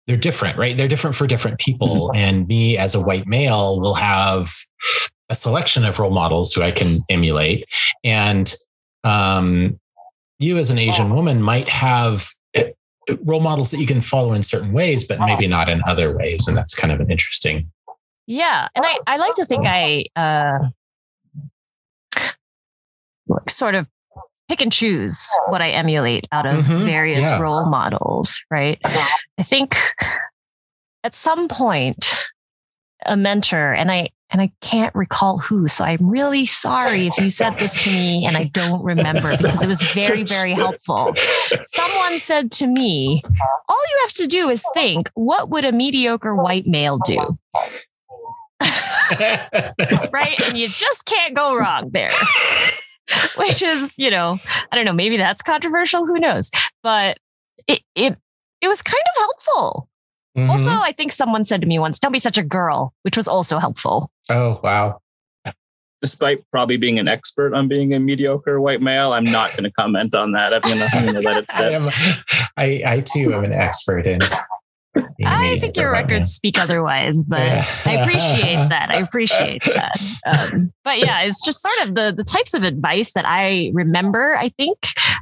they're 0.09 0.17
different, 0.17 0.57
right? 0.57 0.75
They're 0.75 0.89
different 0.89 1.15
for 1.15 1.27
different 1.27 1.61
people. 1.61 2.09
Mm-hmm. 2.09 2.17
And 2.17 2.49
me 2.49 2.79
as 2.79 2.95
a 2.95 3.01
white 3.01 3.27
male 3.27 3.79
will 3.79 3.95
have 3.95 4.51
a 5.29 5.35
selection 5.35 5.85
of 5.85 5.99
role 5.99 6.11
models 6.11 6.53
who 6.55 6.63
I 6.63 6.71
can 6.71 7.01
emulate. 7.11 7.69
And 8.03 8.53
um, 9.05 9.79
you 10.39 10.57
as 10.57 10.71
an 10.71 10.79
Asian 10.79 11.15
woman 11.15 11.43
might 11.43 11.69
have 11.69 12.31
eh, 12.55 12.71
role 13.23 13.43
models 13.43 13.71
that 13.71 13.81
you 13.81 13.87
can 13.87 14.01
follow 14.01 14.33
in 14.33 14.43
certain 14.43 14.73
ways, 14.73 15.07
but 15.07 15.21
maybe 15.21 15.47
not 15.47 15.69
in 15.69 15.83
other 15.87 16.17
ways. 16.17 16.49
And 16.49 16.57
that's 16.57 16.75
kind 16.75 16.91
of 16.91 17.01
an 17.01 17.11
interesting. 17.11 17.71
Yeah. 18.27 18.69
And 18.75 18.87
I, 18.87 18.99
I 19.07 19.17
like 19.19 19.35
to 19.35 19.45
think 19.45 19.67
I 19.67 20.07
uh, 20.17 20.71
sort 23.51 23.75
of 23.75 23.87
pick 24.49 24.61
and 24.61 24.73
choose 24.73 25.29
what 25.49 25.61
I 25.61 25.71
emulate 25.71 26.27
out 26.33 26.47
of 26.47 26.65
mm-hmm. 26.67 26.85
various 26.85 27.19
yeah. 27.19 27.41
role 27.41 27.67
models, 27.67 28.43
right? 28.51 28.81
I 28.85 29.43
think 29.43 29.77
at 31.05 31.15
some 31.15 31.49
point 31.49 32.17
a 33.07 33.17
mentor 33.17 33.73
and 33.73 33.91
I 33.91 34.11
and 34.31 34.43
I 34.43 34.53
can't 34.61 34.95
recall 34.95 35.39
who, 35.39 35.69
so 35.69 35.85
I'm 35.85 36.11
really 36.11 36.45
sorry 36.45 37.07
if 37.07 37.17
you 37.17 37.31
said 37.31 37.53
this 37.53 37.85
to 37.85 37.91
me 37.91 38.27
and 38.27 38.37
I 38.37 38.51
don't 38.53 38.85
remember 38.85 39.35
because 39.39 39.65
it 39.65 39.69
was 39.69 39.81
very 39.93 40.23
very 40.23 40.53
helpful. 40.53 41.15
Someone 41.17 42.19
said 42.19 42.53
to 42.53 42.67
me, 42.67 43.23
all 43.69 43.79
you 43.91 43.99
have 44.03 44.13
to 44.15 44.27
do 44.27 44.51
is 44.51 44.63
think, 44.75 45.11
what 45.15 45.49
would 45.49 45.65
a 45.65 45.73
mediocre 45.73 46.35
white 46.35 46.67
male 46.67 46.99
do? 46.99 47.39
right? 50.13 50.37
And 50.47 50.59
you 50.59 50.67
just 50.69 51.07
can't 51.07 51.35
go 51.35 51.57
wrong 51.57 51.91
there. 51.91 52.11
which 53.37 53.63
is, 53.63 53.95
you 53.99 54.11
know, 54.11 54.39
I 54.71 54.77
don't 54.77 54.85
know, 54.85 54.93
maybe 54.93 55.17
that's 55.17 55.43
controversial. 55.43 56.07
Who 56.07 56.19
knows? 56.19 56.51
But 56.83 57.19
it 57.67 57.83
it 57.95 58.17
it 58.61 58.69
was 58.69 58.83
kind 58.83 59.03
of 59.15 59.21
helpful. 59.21 59.89
Mm-hmm. 60.37 60.51
Also, 60.51 60.71
I 60.71 60.93
think 60.93 61.13
someone 61.13 61.45
said 61.45 61.61
to 61.61 61.67
me 61.67 61.79
once, 61.79 61.99
"Don't 61.99 62.13
be 62.13 62.19
such 62.19 62.39
a 62.39 62.43
girl," 62.43 62.95
which 63.03 63.17
was 63.17 63.27
also 63.27 63.59
helpful. 63.59 64.11
Oh 64.31 64.61
wow! 64.63 65.01
Despite 66.01 66.45
probably 66.51 66.77
being 66.77 66.99
an 66.99 67.09
expert 67.09 67.55
on 67.55 67.67
being 67.67 67.93
a 67.93 67.99
mediocre 67.99 68.61
white 68.61 68.81
male, 68.81 69.13
I'm 69.13 69.25
not 69.25 69.51
going 69.51 69.65
to 69.65 69.73
comment 69.73 70.15
on 70.15 70.33
that. 70.33 70.55
I'm 70.55 70.61
going 70.61 71.15
to 71.15 71.21
let 71.21 71.37
it 71.39 71.51
sit. 71.51 71.65
I, 71.65 71.71
am, 71.71 71.91
I, 72.57 72.83
I 72.87 73.01
too 73.01 73.35
am 73.35 73.45
an 73.45 73.53
expert 73.53 74.07
in 74.07 74.21
I 75.25 75.59
think 75.59 75.77
your 75.77 75.91
records 75.91 76.33
speak 76.33 76.61
otherwise, 76.61 77.25
but 77.25 77.41
yeah. 77.41 77.65
I 77.87 77.93
appreciate 77.95 78.57
that. 78.69 78.91
I 78.91 78.99
appreciate 78.99 79.63
that. 79.65 79.97
Um, 80.27 80.73
but 80.85 80.99
yeah, 80.99 81.23
it's 81.23 81.45
just 81.45 81.63
sort 81.63 81.89
of 81.89 81.95
the 81.95 82.13
the 82.17 82.25
types 82.25 82.55
of 82.55 82.65
advice 82.65 83.13
that 83.13 83.25
I 83.27 83.71
remember. 83.75 84.37
I 84.37 84.49
think 84.51 84.79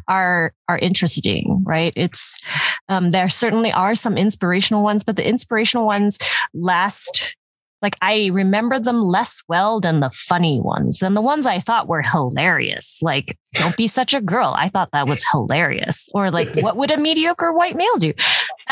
are 0.09 0.53
are 0.68 0.79
interesting, 0.79 1.62
right? 1.66 1.93
It's 1.97 2.41
um, 2.89 3.11
there 3.11 3.29
certainly 3.29 3.72
are 3.72 3.95
some 3.95 4.16
inspirational 4.16 4.83
ones, 4.83 5.05
but 5.05 5.16
the 5.16 5.29
inspirational 5.29 5.87
ones 5.87 6.18
last 6.55 7.37
like 7.83 7.97
I 8.01 8.31
remember 8.33 8.79
them 8.79 9.01
less 9.01 9.43
well 9.49 9.81
than 9.81 10.01
the 10.01 10.11
funny 10.11 10.61
ones 10.61 11.03
and 11.03 11.16
the 11.16 11.20
ones 11.20 11.47
I 11.47 11.61
thought 11.61 11.89
were 11.89 12.03
hilarious. 12.03 13.01
Like, 13.03 13.37
don't 13.55 13.77
be 13.77 13.87
such 13.87 14.14
a 14.14 14.20
girl. 14.20 14.55
I 14.57 14.68
thought 14.68 14.91
that 14.93 15.07
was 15.07 15.24
hilarious. 15.31 16.09
Or 16.14 16.31
like, 16.31 16.57
what 16.57 16.77
would 16.77 16.91
a 16.91 16.97
mediocre 16.97 17.53
white 17.53 17.77
male 17.77 17.97
do? 17.99 18.12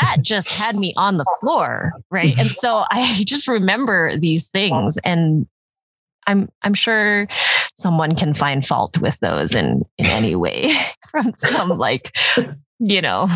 That 0.01 0.17
just 0.21 0.59
had 0.59 0.75
me 0.75 0.93
on 0.97 1.17
the 1.17 1.37
floor. 1.39 1.93
Right. 2.09 2.37
And 2.37 2.47
so 2.47 2.85
I 2.91 3.23
just 3.25 3.47
remember 3.47 4.17
these 4.17 4.49
things 4.49 4.97
and 5.03 5.47
I'm 6.27 6.49
I'm 6.63 6.73
sure 6.73 7.27
someone 7.75 8.15
can 8.15 8.33
find 8.33 8.65
fault 8.65 8.99
with 8.99 9.19
those 9.19 9.53
in 9.53 9.83
in 9.97 10.05
any 10.07 10.35
way 10.35 10.75
from 11.11 11.33
some 11.35 11.77
like 11.77 12.15
you 12.79 13.01
know 13.01 13.29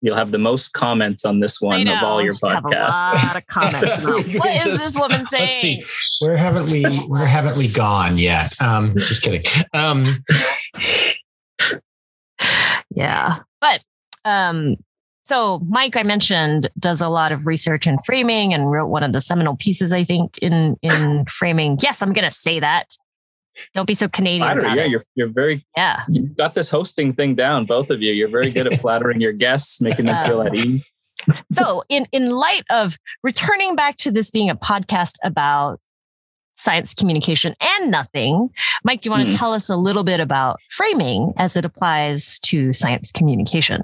You'll 0.00 0.16
have 0.16 0.32
the 0.32 0.38
most 0.38 0.72
comments 0.72 1.24
on 1.24 1.40
this 1.40 1.60
one 1.60 1.86
of 1.86 2.02
all 2.02 2.22
your 2.22 2.32
podcasts. 2.32 3.12
a 3.12 3.26
lot 3.26 3.36
of 3.36 3.46
comments. 3.46 4.04
what 4.38 4.56
is 4.56 4.64
this 4.64 4.98
woman 4.98 5.24
saying? 5.26 5.42
Let's 5.44 5.60
see. 5.60 5.84
Where 6.24 6.36
haven't 6.36 6.70
we 6.70 6.84
where 7.06 7.26
haven't 7.26 7.56
we 7.56 7.68
gone 7.68 8.18
yet? 8.18 8.60
Um, 8.60 8.92
just 8.94 9.22
kidding. 9.22 9.44
Um, 9.72 10.04
yeah. 12.90 13.38
But 13.60 13.84
um, 14.24 14.76
so 15.22 15.60
Mike, 15.68 15.96
I 15.96 16.02
mentioned, 16.02 16.68
does 16.78 17.00
a 17.00 17.08
lot 17.08 17.32
of 17.32 17.46
research 17.46 17.86
in 17.86 17.98
framing 17.98 18.54
and 18.54 18.70
wrote 18.70 18.86
one 18.86 19.02
of 19.02 19.12
the 19.12 19.20
seminal 19.20 19.56
pieces, 19.56 19.92
I 19.92 20.02
think, 20.02 20.38
in 20.38 20.76
in 20.82 21.26
framing. 21.26 21.78
Yes, 21.82 22.02
I'm 22.02 22.12
gonna 22.12 22.30
say 22.30 22.58
that. 22.60 22.96
Don't 23.74 23.86
be 23.86 23.94
so 23.94 24.08
Canadian. 24.08 24.60
yeah, 24.60 24.84
it. 24.84 24.90
you're 24.90 25.02
you're 25.14 25.28
very 25.28 25.66
yeah. 25.76 26.02
You 26.08 26.26
got 26.26 26.54
this 26.54 26.70
hosting 26.70 27.12
thing 27.12 27.34
down, 27.34 27.66
both 27.66 27.90
of 27.90 28.02
you. 28.02 28.12
You're 28.12 28.28
very 28.28 28.50
good 28.50 28.72
at 28.72 28.80
flattering 28.80 29.20
your 29.20 29.32
guests, 29.32 29.80
making 29.80 30.06
them 30.06 30.26
feel 30.26 30.42
at 30.42 30.54
ease. 30.54 30.88
so, 31.52 31.82
in 31.88 32.06
in 32.12 32.30
light 32.30 32.64
of 32.70 32.98
returning 33.22 33.74
back 33.74 33.96
to 33.98 34.10
this 34.10 34.30
being 34.30 34.50
a 34.50 34.56
podcast 34.56 35.16
about 35.24 35.80
science 36.56 36.92
communication 36.92 37.54
and 37.60 37.90
nothing, 37.90 38.50
Mike, 38.84 39.00
do 39.00 39.08
you 39.08 39.10
want 39.12 39.26
to 39.28 39.32
mm. 39.32 39.38
tell 39.38 39.52
us 39.52 39.68
a 39.68 39.76
little 39.76 40.02
bit 40.02 40.20
about 40.20 40.58
framing 40.70 41.32
as 41.36 41.56
it 41.56 41.64
applies 41.64 42.40
to 42.40 42.72
science 42.72 43.12
communication? 43.12 43.82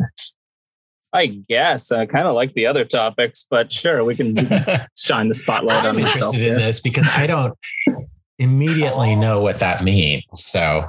I 1.14 1.26
guess 1.48 1.92
I 1.92 2.06
kind 2.06 2.26
of 2.26 2.34
like 2.34 2.54
the 2.54 2.66
other 2.66 2.84
topics, 2.84 3.46
but 3.48 3.70
sure, 3.70 4.02
we 4.04 4.16
can, 4.16 4.36
shine 4.98 5.28
the 5.28 5.34
spotlight 5.34 5.84
I'm 5.84 5.94
on 5.94 6.00
interested 6.00 6.42
in 6.42 6.56
this 6.56 6.80
because 6.80 7.06
I 7.14 7.28
don't 7.28 7.56
immediately 8.38 9.14
know 9.14 9.40
what 9.40 9.60
that 9.60 9.84
means. 9.84 10.24
So, 10.32 10.88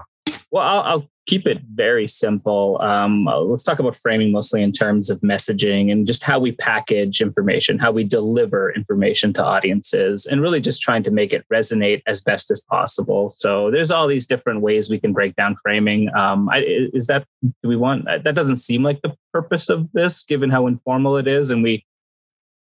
well, 0.52 0.64
I'll, 0.64 0.82
I'll 0.82 1.10
keep 1.26 1.48
it 1.48 1.60
very 1.74 2.08
simple. 2.08 2.80
Um, 2.82 3.26
let's 3.26 3.64
talk 3.64 3.80
about 3.80 3.96
framing 3.96 4.32
mostly 4.32 4.62
in 4.62 4.72
terms 4.72 5.10
of 5.10 5.20
messaging 5.22 5.92
and 5.92 6.06
just 6.06 6.24
how 6.24 6.40
we 6.40 6.52
package 6.52 7.20
information, 7.20 7.80
how 7.80 7.92
we 7.92 8.04
deliver 8.04 8.72
information 8.72 9.34
to 9.34 9.44
audiences, 9.44 10.26
and 10.28 10.42
really 10.42 10.62
just 10.62 10.82
trying 10.82 11.04
to 11.04 11.12
make 11.12 11.34
it 11.34 11.44
resonate 11.52 12.02
as 12.06 12.22
best 12.22 12.52
as 12.52 12.64
possible. 12.70 13.30
So 13.30 13.72
there's 13.72 13.92
all 13.92 14.08
these 14.08 14.28
different 14.28 14.62
ways 14.62 14.90
we 14.90 15.00
can 15.00 15.14
break 15.14 15.36
down 15.36 15.56
framing. 15.56 16.14
Um, 16.16 16.48
I, 16.50 16.64
is 16.94 17.08
that 17.08 17.26
do 17.42 17.70
we 17.70 17.76
want 17.76 18.06
that? 18.06 18.36
Doesn't 18.36 18.58
seem 18.58 18.84
like 18.84 19.02
the 19.02 19.16
purpose 19.34 19.70
of 19.70 19.92
this, 19.94 20.24
given 20.24 20.52
how 20.52 20.68
informal 20.68 21.18
it 21.18 21.28
is, 21.28 21.50
and 21.50 21.64
we 21.64 21.86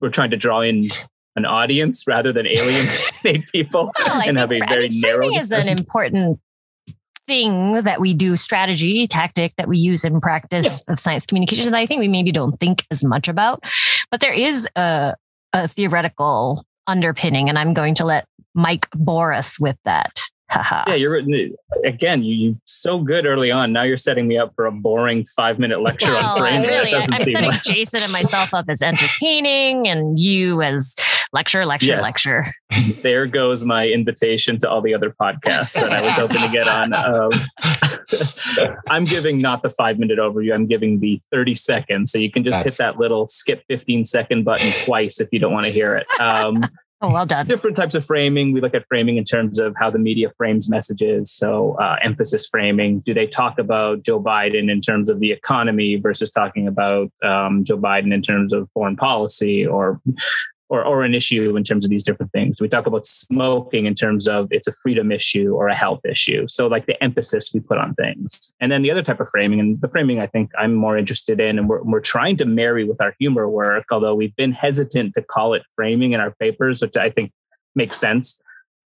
we're 0.02 0.10
trying 0.10 0.32
to 0.32 0.38
draw 0.38 0.62
in 0.62 0.82
an 1.36 1.46
audience 1.46 2.06
rather 2.08 2.32
than 2.32 2.48
alienate 2.48 3.48
people 3.52 3.92
well, 4.06 4.22
and 4.22 4.38
have 4.38 4.52
a 4.52 4.60
very 4.60 4.86
I 4.86 4.90
mean, 4.90 5.02
narrow. 5.02 5.36
is 5.36 5.52
an 5.52 5.68
important 5.68 6.40
thing 7.28 7.74
that 7.82 8.00
we 8.00 8.14
do, 8.14 8.36
strategy, 8.36 9.08
tactic 9.08 9.54
that 9.58 9.68
we 9.68 9.78
use 9.78 10.04
in 10.04 10.22
practice 10.22 10.84
yeah. 10.88 10.94
of 10.94 11.00
science 11.00 11.26
communication 11.26 11.70
that 11.72 11.78
I 11.78 11.86
think 11.86 12.00
we 12.00 12.08
maybe 12.08 12.32
don't 12.32 12.58
think 12.60 12.86
as 12.92 13.04
much 13.04 13.28
about. 13.28 13.64
But 14.12 14.22
there 14.22 14.34
is 14.34 14.68
a, 14.76 15.16
a 15.54 15.68
theoretical 15.68 16.66
underpinning, 16.88 17.50
and 17.50 17.58
I'm 17.58 17.74
going 17.74 17.96
to 17.96 18.06
let 18.06 18.28
Mike 18.54 18.88
bore 18.94 19.34
us 19.34 19.60
with 19.60 19.78
that. 19.86 20.20
Yeah, 20.54 20.94
you're 20.94 21.22
again. 21.84 22.24
You 22.24 22.36
you 22.36 22.62
so 22.66 23.00
good 23.00 23.26
early 23.26 23.52
on. 23.52 23.74
Now 23.74 23.84
you're 23.84 23.98
setting 23.98 24.28
me 24.28 24.38
up 24.38 24.54
for 24.56 24.66
a 24.66 24.72
boring 24.72 25.26
five 25.26 25.60
minute 25.60 25.82
lecture 25.82 26.12
well, 26.12 26.34
on 26.34 26.40
framing. 26.40 26.68
Really, 26.70 26.94
I'm 26.94 27.04
setting 27.04 27.34
like... 27.34 27.64
Jason 27.64 28.02
and 28.04 28.12
myself 28.14 28.54
up 28.54 28.66
as 28.70 28.82
entertaining, 28.82 29.88
and 29.88 30.20
you 30.20 30.62
as 30.62 30.96
lecture, 31.34 31.66
lecture, 31.66 31.88
yes. 31.88 32.02
lecture. 32.02 32.46
There 33.02 33.26
goes 33.26 33.64
my 33.64 33.88
invitation 33.88 34.58
to 34.60 34.70
all 34.70 34.82
the 34.82 34.94
other 34.94 35.12
podcasts 35.12 35.76
that 35.76 35.92
I 35.92 36.02
was 36.02 36.16
hoping 36.16 36.42
to 36.42 36.48
get 36.50 36.68
on. 36.68 36.94
Um, 36.94 37.30
I'm 38.90 39.04
giving 39.04 39.38
not 39.38 39.62
the 39.62 39.70
five 39.70 40.00
minute 40.00 40.18
overview. 40.18 40.54
I'm 40.54 40.66
giving 40.66 41.00
the 41.00 41.22
30 41.32 41.56
seconds. 41.56 42.12
So 42.12 42.18
you 42.18 42.32
can 42.32 42.44
just 42.44 42.64
That's... 42.64 42.78
hit 42.78 42.84
that 42.84 43.00
little 43.00 43.28
skip 43.28 43.64
15 43.70 44.06
second 44.06 44.44
button 44.44 44.70
twice 44.84 45.22
if 45.22 45.30
you 45.32 45.40
don't 45.40 45.54
want 45.54 45.66
to 45.66 45.72
hear 45.72 45.96
it. 45.96 46.08
Um, 46.20 46.64
Oh, 47.02 47.12
well 47.12 47.26
done. 47.26 47.46
Different 47.46 47.76
types 47.76 47.94
of 47.94 48.06
framing. 48.06 48.54
We 48.54 48.62
look 48.62 48.74
at 48.74 48.86
framing 48.88 49.18
in 49.18 49.26
terms 49.26 49.60
of 49.60 49.76
how 49.78 49.90
the 49.90 50.00
media 50.00 50.32
frames 50.38 50.70
messages. 50.70 51.30
So, 51.30 51.76
uh, 51.80 51.98
emphasis 52.02 52.48
framing. 52.48 53.02
Do 53.02 53.14
they 53.14 53.28
talk 53.28 53.60
about 53.60 54.04
Joe 54.04 54.22
Biden 54.22 54.72
in 54.72 54.80
terms 54.80 55.10
of 55.10 55.20
the 55.20 55.32
economy 55.32 55.98
versus 55.98 56.32
talking 56.32 56.68
about 56.68 57.12
um, 57.22 57.66
Joe 57.66 57.78
Biden 57.78 58.14
in 58.14 58.22
terms 58.22 58.54
of 58.54 58.70
foreign 58.74 58.96
policy 58.96 59.68
or 59.68 60.00
or, 60.70 60.84
or 60.84 61.04
an 61.04 61.14
issue 61.14 61.56
in 61.56 61.64
terms 61.64 61.86
of 61.86 61.92
these 61.92 62.04
different 62.04 62.32
things. 62.32 62.60
We 62.60 62.68
talk 62.68 62.88
about 62.88 63.06
smoking 63.06 63.86
in 63.86 63.94
terms 63.94 64.28
of 64.28 64.48
it's 64.50 64.68
a 64.68 64.74
freedom 64.74 65.12
issue 65.12 65.54
or 65.54 65.68
a 65.68 65.76
health 65.76 66.02
issue. 66.06 66.48
So, 66.48 66.68
like 66.68 66.88
the 66.88 67.02
emphasis 67.04 67.52
we 67.54 67.60
put 67.60 67.78
on 67.78 67.94
things. 67.96 68.54
And 68.60 68.72
then 68.72 68.82
the 68.82 68.92
other 68.92 69.04
type 69.04 69.20
of 69.20 69.30
framing, 69.30 69.60
and 69.60 69.80
the 69.82 69.90
framing 69.90 70.20
I 70.20 70.28
think 70.28 70.52
I'm 70.58 70.74
more 70.74 70.98
interested 70.98 71.40
in, 71.40 71.60
and 71.60 71.70
we're, 71.70 71.84
we're 71.84 72.00
trying 72.00 72.38
to 72.38 72.46
marry 72.46 72.84
with 72.84 73.00
our 73.02 73.14
humor 73.20 73.48
work, 73.48 73.86
although 73.92 74.16
we've 74.16 74.36
been 74.36 74.54
hesitant 74.54 75.14
to 75.14 75.22
call 75.22 75.54
it 75.54 75.64
framing 75.76 76.14
in 76.14 76.20
our 76.20 76.34
papers, 76.40 76.82
which 76.82 76.98
I 76.98 77.10
think 77.10 77.32
makes 77.76 77.98
sense. 77.98 78.40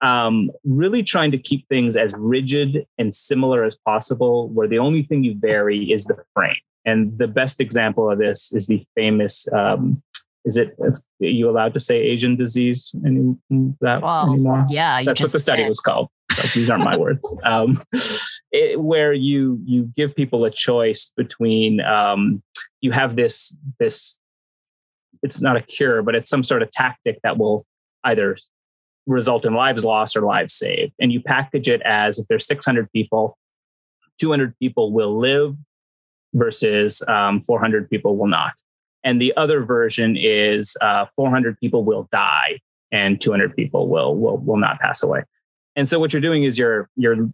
Um, 0.01 0.49
really 0.63 1.03
trying 1.03 1.31
to 1.31 1.37
keep 1.37 1.67
things 1.67 1.97
as 1.97 2.15
rigid 2.17 2.87
and 2.97 3.13
similar 3.13 3.63
as 3.63 3.75
possible, 3.75 4.47
where 4.49 4.67
the 4.67 4.79
only 4.79 5.03
thing 5.03 5.23
you 5.23 5.35
vary 5.37 5.91
is 5.91 6.05
the 6.05 6.15
frame. 6.33 6.55
And 6.85 7.17
the 7.17 7.27
best 7.27 7.59
example 7.59 8.09
of 8.09 8.17
this 8.17 8.53
is 8.53 8.67
the 8.67 8.83
famous 8.95 9.51
um, 9.51 10.01
is 10.45 10.57
it 10.57 10.75
are 10.79 10.93
you 11.19 11.49
allowed 11.49 11.73
to 11.73 11.79
say 11.79 11.99
Asian 11.99 12.35
disease 12.35 12.95
any, 13.05 13.35
that 13.81 14.01
well, 14.01 14.31
anymore? 14.31 14.65
Yeah, 14.69 15.03
that's 15.03 15.21
what 15.21 15.31
the 15.31 15.39
study 15.39 15.67
was 15.67 15.79
called. 15.79 16.09
So 16.31 16.47
these 16.53 16.69
aren't 16.69 16.83
my 16.83 16.97
words. 16.97 17.35
Um, 17.45 17.81
it, 18.51 18.79
where 18.79 19.13
you 19.13 19.59
you 19.65 19.91
give 19.95 20.15
people 20.15 20.45
a 20.45 20.51
choice 20.51 21.11
between 21.15 21.81
um, 21.81 22.41
you 22.81 22.91
have 22.91 23.15
this 23.15 23.55
this 23.79 24.17
it's 25.21 25.41
not 25.41 25.57
a 25.57 25.61
cure, 25.61 26.01
but 26.01 26.15
it's 26.15 26.29
some 26.29 26.43
sort 26.43 26.61
of 26.61 26.71
tactic 26.71 27.19
that 27.23 27.37
will 27.37 27.65
either 28.05 28.37
result 29.05 29.45
in 29.45 29.53
lives 29.53 29.83
lost 29.83 30.15
or 30.15 30.21
lives 30.21 30.53
saved, 30.53 30.93
and 30.99 31.11
you 31.11 31.21
package 31.21 31.67
it 31.67 31.81
as 31.83 32.17
if 32.19 32.27
there's 32.27 32.45
600 32.45 32.91
people, 32.93 33.37
200 34.19 34.57
people 34.59 34.93
will 34.93 35.19
live 35.19 35.55
versus 36.33 37.03
um, 37.07 37.41
400 37.41 37.89
people 37.89 38.15
will 38.15 38.27
not 38.27 38.53
and 39.03 39.21
the 39.21 39.33
other 39.37 39.63
version 39.63 40.17
is 40.17 40.75
uh, 40.81 41.05
400 41.15 41.59
people 41.59 41.83
will 41.83 42.07
die 42.11 42.59
and 42.91 43.21
200 43.21 43.55
people 43.55 43.87
will 43.87 44.15
will 44.15 44.37
will 44.37 44.57
not 44.57 44.79
pass 44.79 45.03
away. 45.03 45.23
And 45.75 45.87
so 45.87 45.99
what 45.99 46.13
you're 46.13 46.21
doing 46.21 46.43
is 46.43 46.57
you're 46.57 46.89
you're 46.95 47.29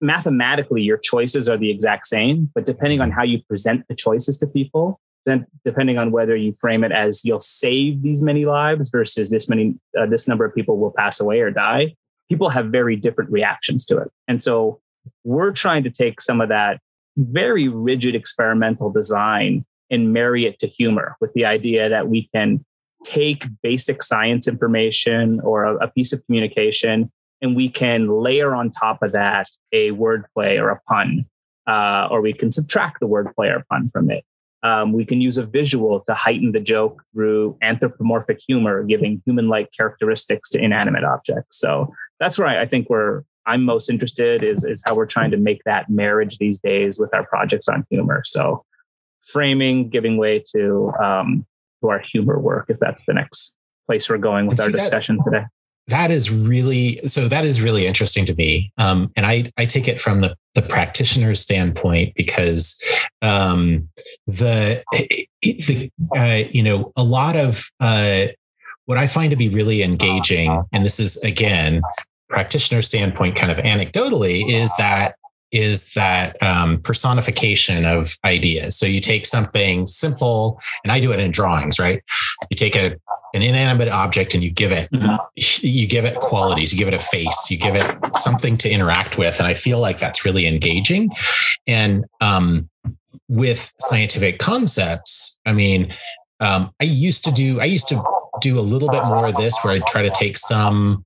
mathematically 0.00 0.82
your 0.82 0.98
choices 0.98 1.48
are 1.48 1.56
the 1.56 1.70
exact 1.70 2.06
same, 2.06 2.50
but 2.54 2.66
depending 2.66 3.00
on 3.00 3.10
how 3.10 3.22
you 3.22 3.40
present 3.48 3.84
the 3.88 3.94
choices 3.94 4.36
to 4.38 4.46
people, 4.46 5.00
then 5.24 5.46
depending 5.64 5.96
on 5.96 6.10
whether 6.10 6.34
you 6.34 6.52
frame 6.52 6.82
it 6.82 6.90
as 6.90 7.24
you'll 7.24 7.40
save 7.40 8.02
these 8.02 8.22
many 8.22 8.44
lives 8.44 8.90
versus 8.90 9.30
this 9.30 9.48
many 9.48 9.74
uh, 9.98 10.06
this 10.06 10.26
number 10.26 10.44
of 10.44 10.54
people 10.54 10.78
will 10.78 10.92
pass 10.96 11.20
away 11.20 11.40
or 11.40 11.50
die, 11.50 11.94
people 12.28 12.50
have 12.50 12.66
very 12.66 12.96
different 12.96 13.30
reactions 13.30 13.86
to 13.86 13.98
it. 13.98 14.10
And 14.28 14.42
so 14.42 14.80
we're 15.24 15.52
trying 15.52 15.84
to 15.84 15.90
take 15.90 16.20
some 16.20 16.40
of 16.40 16.48
that 16.48 16.80
very 17.16 17.68
rigid 17.68 18.14
experimental 18.14 18.90
design 18.90 19.64
and 19.92 20.12
marry 20.12 20.46
it 20.46 20.58
to 20.58 20.66
humor 20.66 21.16
with 21.20 21.32
the 21.34 21.44
idea 21.44 21.88
that 21.88 22.08
we 22.08 22.28
can 22.34 22.64
take 23.04 23.44
basic 23.62 24.02
science 24.02 24.48
information 24.48 25.40
or 25.40 25.64
a, 25.64 25.76
a 25.76 25.88
piece 25.88 26.12
of 26.12 26.24
communication 26.26 27.12
and 27.42 27.56
we 27.56 27.68
can 27.68 28.08
layer 28.08 28.54
on 28.54 28.70
top 28.70 29.02
of 29.02 29.12
that 29.12 29.48
a 29.72 29.90
wordplay 29.90 30.58
or 30.60 30.70
a 30.70 30.80
pun, 30.88 31.26
uh, 31.66 32.06
or 32.10 32.20
we 32.22 32.32
can 32.32 32.50
subtract 32.50 33.00
the 33.00 33.08
wordplay 33.08 33.54
or 33.54 33.64
pun 33.68 33.90
from 33.92 34.10
it. 34.10 34.24
Um, 34.62 34.92
we 34.92 35.04
can 35.04 35.20
use 35.20 35.38
a 35.38 35.44
visual 35.44 36.00
to 36.06 36.14
heighten 36.14 36.52
the 36.52 36.60
joke 36.60 37.02
through 37.12 37.58
anthropomorphic 37.62 38.40
humor, 38.46 38.84
giving 38.84 39.20
human-like 39.26 39.70
characteristics 39.76 40.48
to 40.50 40.62
inanimate 40.62 41.02
objects. 41.02 41.58
So 41.58 41.92
that's 42.20 42.38
where 42.38 42.46
I, 42.46 42.62
I 42.62 42.66
think 42.66 42.88
we're 42.88 43.24
I'm 43.44 43.64
most 43.64 43.90
interested 43.90 44.44
is 44.44 44.64
is 44.64 44.84
how 44.86 44.94
we're 44.94 45.06
trying 45.06 45.32
to 45.32 45.36
make 45.36 45.62
that 45.64 45.90
marriage 45.90 46.38
these 46.38 46.60
days 46.60 47.00
with 47.00 47.12
our 47.12 47.26
projects 47.26 47.68
on 47.68 47.84
humor. 47.90 48.22
So 48.24 48.64
framing 49.22 49.88
giving 49.88 50.16
way 50.16 50.42
to 50.54 50.92
um, 51.02 51.46
to 51.80 51.90
our 51.90 52.00
humor 52.00 52.38
work 52.38 52.66
if 52.68 52.78
that's 52.78 53.04
the 53.06 53.14
next 53.14 53.56
place 53.86 54.08
we're 54.08 54.18
going 54.18 54.46
with 54.46 54.60
our 54.60 54.70
discussion 54.70 55.18
today. 55.22 55.44
That 55.88 56.10
is 56.10 56.30
really 56.30 57.00
so 57.06 57.28
that 57.28 57.44
is 57.44 57.60
really 57.60 57.86
interesting 57.86 58.24
to 58.26 58.34
me. 58.34 58.72
Um, 58.78 59.10
and 59.16 59.26
i 59.26 59.50
i 59.56 59.64
take 59.64 59.88
it 59.88 60.00
from 60.00 60.20
the 60.20 60.36
the 60.54 60.62
practitioner 60.62 61.34
standpoint 61.34 62.14
because 62.14 62.80
um, 63.20 63.88
the 64.26 64.84
the 65.42 65.90
uh, 66.16 66.48
you 66.50 66.62
know 66.62 66.92
a 66.96 67.02
lot 67.02 67.36
of 67.36 67.64
uh, 67.80 68.26
what 68.86 68.98
i 68.98 69.06
find 69.06 69.30
to 69.30 69.36
be 69.36 69.48
really 69.48 69.82
engaging 69.82 70.62
and 70.72 70.84
this 70.84 71.00
is 71.00 71.16
again 71.18 71.82
practitioner 72.28 72.82
standpoint 72.82 73.36
kind 73.36 73.52
of 73.52 73.58
anecdotally 73.58 74.48
is 74.48 74.74
that 74.78 75.16
is 75.52 75.92
that 75.94 76.42
um, 76.42 76.80
personification 76.80 77.84
of 77.84 78.16
ideas. 78.24 78.76
So 78.76 78.86
you 78.86 79.00
take 79.00 79.26
something 79.26 79.86
simple, 79.86 80.60
and 80.82 80.90
I 80.90 81.00
do 81.00 81.12
it 81.12 81.20
in 81.20 81.30
drawings, 81.30 81.78
right? 81.78 82.02
You 82.50 82.56
take 82.56 82.74
a 82.76 82.96
an 83.34 83.42
inanimate 83.42 83.88
object 83.88 84.34
and 84.34 84.44
you 84.44 84.50
give 84.50 84.72
it 84.72 84.90
mm-hmm. 84.90 85.16
you 85.66 85.88
give 85.88 86.04
it 86.04 86.16
qualities 86.16 86.72
you 86.72 86.78
give 86.78 86.88
it 86.88 86.94
a 86.94 86.98
face 86.98 87.50
you 87.50 87.56
give 87.56 87.74
it 87.74 88.16
something 88.16 88.56
to 88.56 88.70
interact 88.70 89.16
with 89.16 89.38
and 89.38 89.46
i 89.46 89.54
feel 89.54 89.80
like 89.80 89.98
that's 89.98 90.24
really 90.24 90.46
engaging 90.46 91.10
and 91.66 92.04
um, 92.20 92.68
with 93.28 93.72
scientific 93.80 94.38
concepts 94.38 95.38
i 95.46 95.52
mean 95.52 95.92
um, 96.40 96.70
i 96.80 96.84
used 96.84 97.24
to 97.24 97.32
do 97.32 97.60
i 97.60 97.64
used 97.64 97.88
to 97.88 98.02
do 98.42 98.58
a 98.58 98.60
little 98.60 98.88
bit 98.90 99.04
more 99.04 99.26
of 99.26 99.36
this 99.36 99.58
where 99.62 99.72
i 99.72 99.80
try 99.88 100.02
to 100.02 100.10
take 100.10 100.36
some 100.36 101.04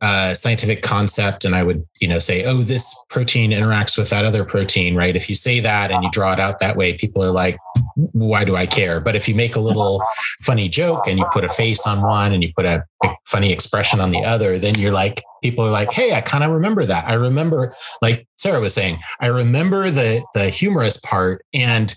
uh, 0.00 0.32
scientific 0.32 0.82
concept 0.82 1.44
and 1.44 1.54
I 1.54 1.62
would, 1.62 1.84
you 2.00 2.06
know, 2.06 2.18
say, 2.18 2.44
oh, 2.44 2.62
this 2.62 2.94
protein 3.10 3.50
interacts 3.50 3.98
with 3.98 4.10
that 4.10 4.24
other 4.24 4.44
protein, 4.44 4.94
right? 4.94 5.16
If 5.16 5.28
you 5.28 5.34
say 5.34 5.60
that 5.60 5.90
and 5.90 6.04
you 6.04 6.10
draw 6.12 6.32
it 6.32 6.40
out 6.40 6.60
that 6.60 6.76
way, 6.76 6.94
people 6.94 7.22
are 7.22 7.32
like, 7.32 7.58
why 7.96 8.44
do 8.44 8.54
I 8.54 8.66
care? 8.66 9.00
But 9.00 9.16
if 9.16 9.28
you 9.28 9.34
make 9.34 9.56
a 9.56 9.60
little 9.60 10.02
funny 10.42 10.68
joke 10.68 11.08
and 11.08 11.18
you 11.18 11.26
put 11.32 11.44
a 11.44 11.48
face 11.48 11.86
on 11.86 12.02
one 12.02 12.32
and 12.32 12.42
you 12.42 12.52
put 12.54 12.64
a, 12.64 12.84
a 13.04 13.08
funny 13.26 13.52
expression 13.52 14.00
on 14.00 14.10
the 14.10 14.24
other, 14.24 14.58
then 14.58 14.76
you're 14.76 14.92
like, 14.92 15.22
people 15.42 15.64
are 15.64 15.70
like, 15.70 15.92
hey, 15.92 16.14
I 16.14 16.20
kind 16.20 16.44
of 16.44 16.52
remember 16.52 16.86
that. 16.86 17.08
I 17.08 17.14
remember, 17.14 17.72
like 18.00 18.26
Sarah 18.36 18.60
was 18.60 18.74
saying, 18.74 19.00
I 19.20 19.26
remember 19.26 19.90
the 19.90 20.22
the 20.34 20.48
humorous 20.48 20.96
part 20.98 21.44
and 21.52 21.92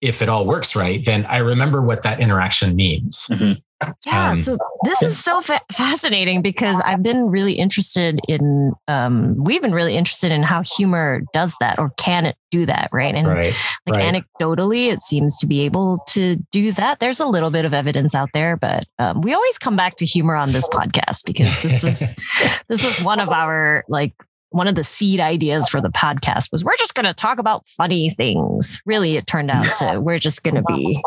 if 0.00 0.22
it 0.22 0.28
all 0.28 0.46
works 0.46 0.76
right, 0.76 1.04
then 1.04 1.26
I 1.26 1.38
remember 1.38 1.82
what 1.82 2.02
that 2.02 2.20
interaction 2.20 2.76
means. 2.76 3.26
Mm-hmm. 3.30 3.58
Yeah. 4.06 4.30
Um, 4.30 4.42
so 4.42 4.58
this 4.84 5.02
is 5.02 5.22
so 5.22 5.40
fa- 5.40 5.60
fascinating 5.72 6.42
because 6.42 6.80
I've 6.84 7.02
been 7.02 7.30
really 7.30 7.52
interested 7.52 8.20
in, 8.26 8.72
um, 8.88 9.36
we've 9.42 9.62
been 9.62 9.72
really 9.72 9.96
interested 9.96 10.32
in 10.32 10.42
how 10.42 10.62
humor 10.62 11.22
does 11.32 11.54
that 11.60 11.78
or 11.78 11.90
can 11.96 12.26
it 12.26 12.36
do 12.50 12.66
that? 12.66 12.88
Right. 12.92 13.14
And 13.14 13.28
right, 13.28 13.54
like 13.86 13.96
right. 13.96 14.24
anecdotally, 14.40 14.92
it 14.92 15.02
seems 15.02 15.38
to 15.38 15.46
be 15.46 15.60
able 15.60 15.98
to 16.08 16.36
do 16.50 16.72
that. 16.72 16.98
There's 16.98 17.20
a 17.20 17.26
little 17.26 17.50
bit 17.50 17.64
of 17.64 17.72
evidence 17.72 18.14
out 18.14 18.30
there, 18.34 18.56
but 18.56 18.84
um, 18.98 19.20
we 19.20 19.32
always 19.32 19.58
come 19.58 19.76
back 19.76 19.96
to 19.96 20.04
humor 20.04 20.34
on 20.34 20.52
this 20.52 20.68
podcast 20.68 21.24
because 21.24 21.62
this 21.62 21.82
was, 21.82 22.14
this 22.68 22.84
was 22.84 23.04
one 23.04 23.20
of 23.20 23.28
our 23.28 23.84
like 23.88 24.12
one 24.50 24.66
of 24.66 24.74
the 24.74 24.84
seed 24.84 25.20
ideas 25.20 25.68
for 25.68 25.80
the 25.80 25.90
podcast 25.90 26.50
was 26.50 26.64
we're 26.64 26.76
just 26.78 26.94
going 26.94 27.04
to 27.04 27.14
talk 27.14 27.38
about 27.38 27.68
funny 27.68 28.10
things. 28.10 28.80
Really, 28.86 29.16
it 29.16 29.26
turned 29.26 29.50
out 29.50 29.66
to 29.76 30.00
we're 30.00 30.18
just 30.18 30.42
going 30.42 30.54
to 30.54 30.62
be 30.62 31.00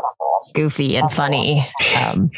goofy 0.54 0.96
and 0.96 1.12
funny. 1.12 1.68
Um, 2.06 2.30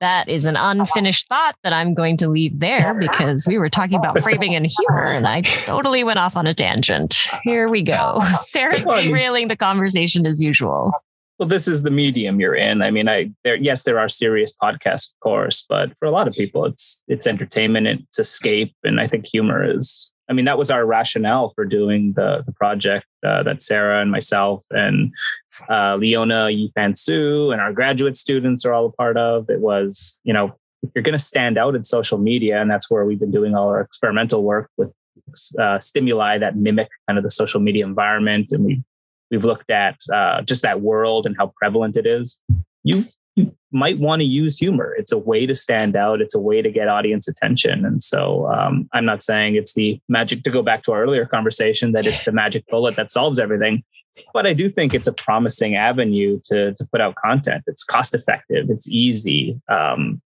that 0.00 0.28
is 0.28 0.44
an 0.44 0.56
unfinished 0.56 1.28
thought 1.28 1.56
that 1.62 1.72
I'm 1.72 1.94
going 1.94 2.16
to 2.18 2.28
leave 2.28 2.60
there 2.60 2.94
because 2.94 3.46
we 3.46 3.58
were 3.58 3.68
talking 3.68 3.98
about 3.98 4.20
framing 4.20 4.54
and 4.54 4.66
humor 4.66 5.04
and 5.04 5.26
I 5.26 5.40
totally 5.40 6.04
went 6.04 6.18
off 6.18 6.36
on 6.36 6.46
a 6.46 6.54
tangent. 6.54 7.28
Here 7.42 7.68
we 7.68 7.82
go. 7.82 8.20
Sarah 8.44 8.84
derailing 9.02 9.48
the 9.48 9.56
conversation 9.56 10.26
as 10.26 10.42
usual. 10.42 10.92
Well, 11.38 11.48
this 11.48 11.68
is 11.68 11.82
the 11.82 11.90
medium 11.90 12.40
you're 12.40 12.54
in. 12.54 12.80
I 12.80 12.90
mean, 12.90 13.08
I 13.08 13.30
there 13.44 13.56
yes, 13.56 13.82
there 13.82 13.98
are 13.98 14.08
serious 14.08 14.54
podcasts, 14.54 15.12
of 15.12 15.20
course, 15.20 15.64
but 15.68 15.92
for 15.98 16.06
a 16.06 16.10
lot 16.10 16.28
of 16.28 16.34
people, 16.34 16.64
it's 16.64 17.02
it's 17.08 17.26
entertainment, 17.26 17.86
it's 17.86 18.18
escape, 18.18 18.74
and 18.84 19.00
I 19.00 19.06
think 19.06 19.26
humor 19.26 19.62
is. 19.62 20.12
I 20.28 20.32
mean, 20.32 20.46
that 20.46 20.58
was 20.58 20.70
our 20.70 20.84
rationale 20.84 21.52
for 21.54 21.66
doing 21.66 22.14
the 22.16 22.42
the 22.46 22.52
project 22.52 23.06
uh, 23.24 23.42
that 23.42 23.60
Sarah 23.60 24.00
and 24.00 24.10
myself 24.10 24.64
and 24.70 25.12
uh, 25.70 25.96
Leona 25.96 26.48
Yifan 26.50 26.96
Su 26.96 27.50
and 27.50 27.60
our 27.60 27.72
graduate 27.72 28.16
students 28.16 28.64
are 28.64 28.72
all 28.72 28.86
a 28.86 28.92
part 28.92 29.16
of. 29.16 29.48
It 29.50 29.60
was, 29.60 30.20
you 30.24 30.32
know, 30.32 30.56
if 30.82 30.90
you're 30.94 31.02
going 31.02 31.18
to 31.18 31.24
stand 31.24 31.58
out 31.58 31.74
in 31.74 31.84
social 31.84 32.18
media, 32.18 32.60
and 32.60 32.70
that's 32.70 32.90
where 32.90 33.04
we've 33.04 33.18
been 33.18 33.30
doing 33.30 33.54
all 33.54 33.68
our 33.68 33.80
experimental 33.80 34.42
work 34.42 34.70
with 34.76 34.92
uh, 35.58 35.78
stimuli 35.80 36.38
that 36.38 36.56
mimic 36.56 36.88
kind 37.08 37.18
of 37.18 37.24
the 37.24 37.30
social 37.30 37.60
media 37.60 37.84
environment, 37.84 38.52
and 38.52 38.64
we 38.64 38.82
we've 39.30 39.44
looked 39.44 39.70
at 39.70 39.96
uh, 40.12 40.42
just 40.42 40.62
that 40.62 40.80
world 40.80 41.26
and 41.26 41.36
how 41.38 41.52
prevalent 41.56 41.96
it 41.96 42.06
is. 42.06 42.40
You, 42.84 43.06
might 43.72 43.98
want 43.98 44.20
to 44.20 44.26
use 44.26 44.58
humor. 44.58 44.94
It's 44.96 45.12
a 45.12 45.18
way 45.18 45.44
to 45.46 45.54
stand 45.54 45.96
out. 45.96 46.20
It's 46.20 46.34
a 46.34 46.40
way 46.40 46.62
to 46.62 46.70
get 46.70 46.88
audience 46.88 47.28
attention. 47.28 47.84
And 47.84 48.02
so 48.02 48.50
um, 48.50 48.88
I'm 48.92 49.04
not 49.04 49.22
saying 49.22 49.56
it's 49.56 49.74
the 49.74 50.00
magic. 50.08 50.42
To 50.44 50.50
go 50.50 50.62
back 50.62 50.82
to 50.84 50.92
our 50.92 51.02
earlier 51.02 51.26
conversation, 51.26 51.92
that 51.92 52.06
it's 52.06 52.24
the 52.24 52.32
magic 52.32 52.64
bullet 52.68 52.96
that 52.96 53.10
solves 53.10 53.38
everything. 53.38 53.82
But 54.32 54.46
I 54.46 54.54
do 54.54 54.70
think 54.70 54.94
it's 54.94 55.08
a 55.08 55.12
promising 55.12 55.76
avenue 55.76 56.40
to 56.44 56.72
to 56.74 56.84
put 56.90 57.00
out 57.00 57.16
content. 57.16 57.64
It's 57.66 57.84
cost 57.84 58.14
effective. 58.14 58.70
It's 58.70 58.88
easy. 58.88 59.60
Um, 59.68 60.22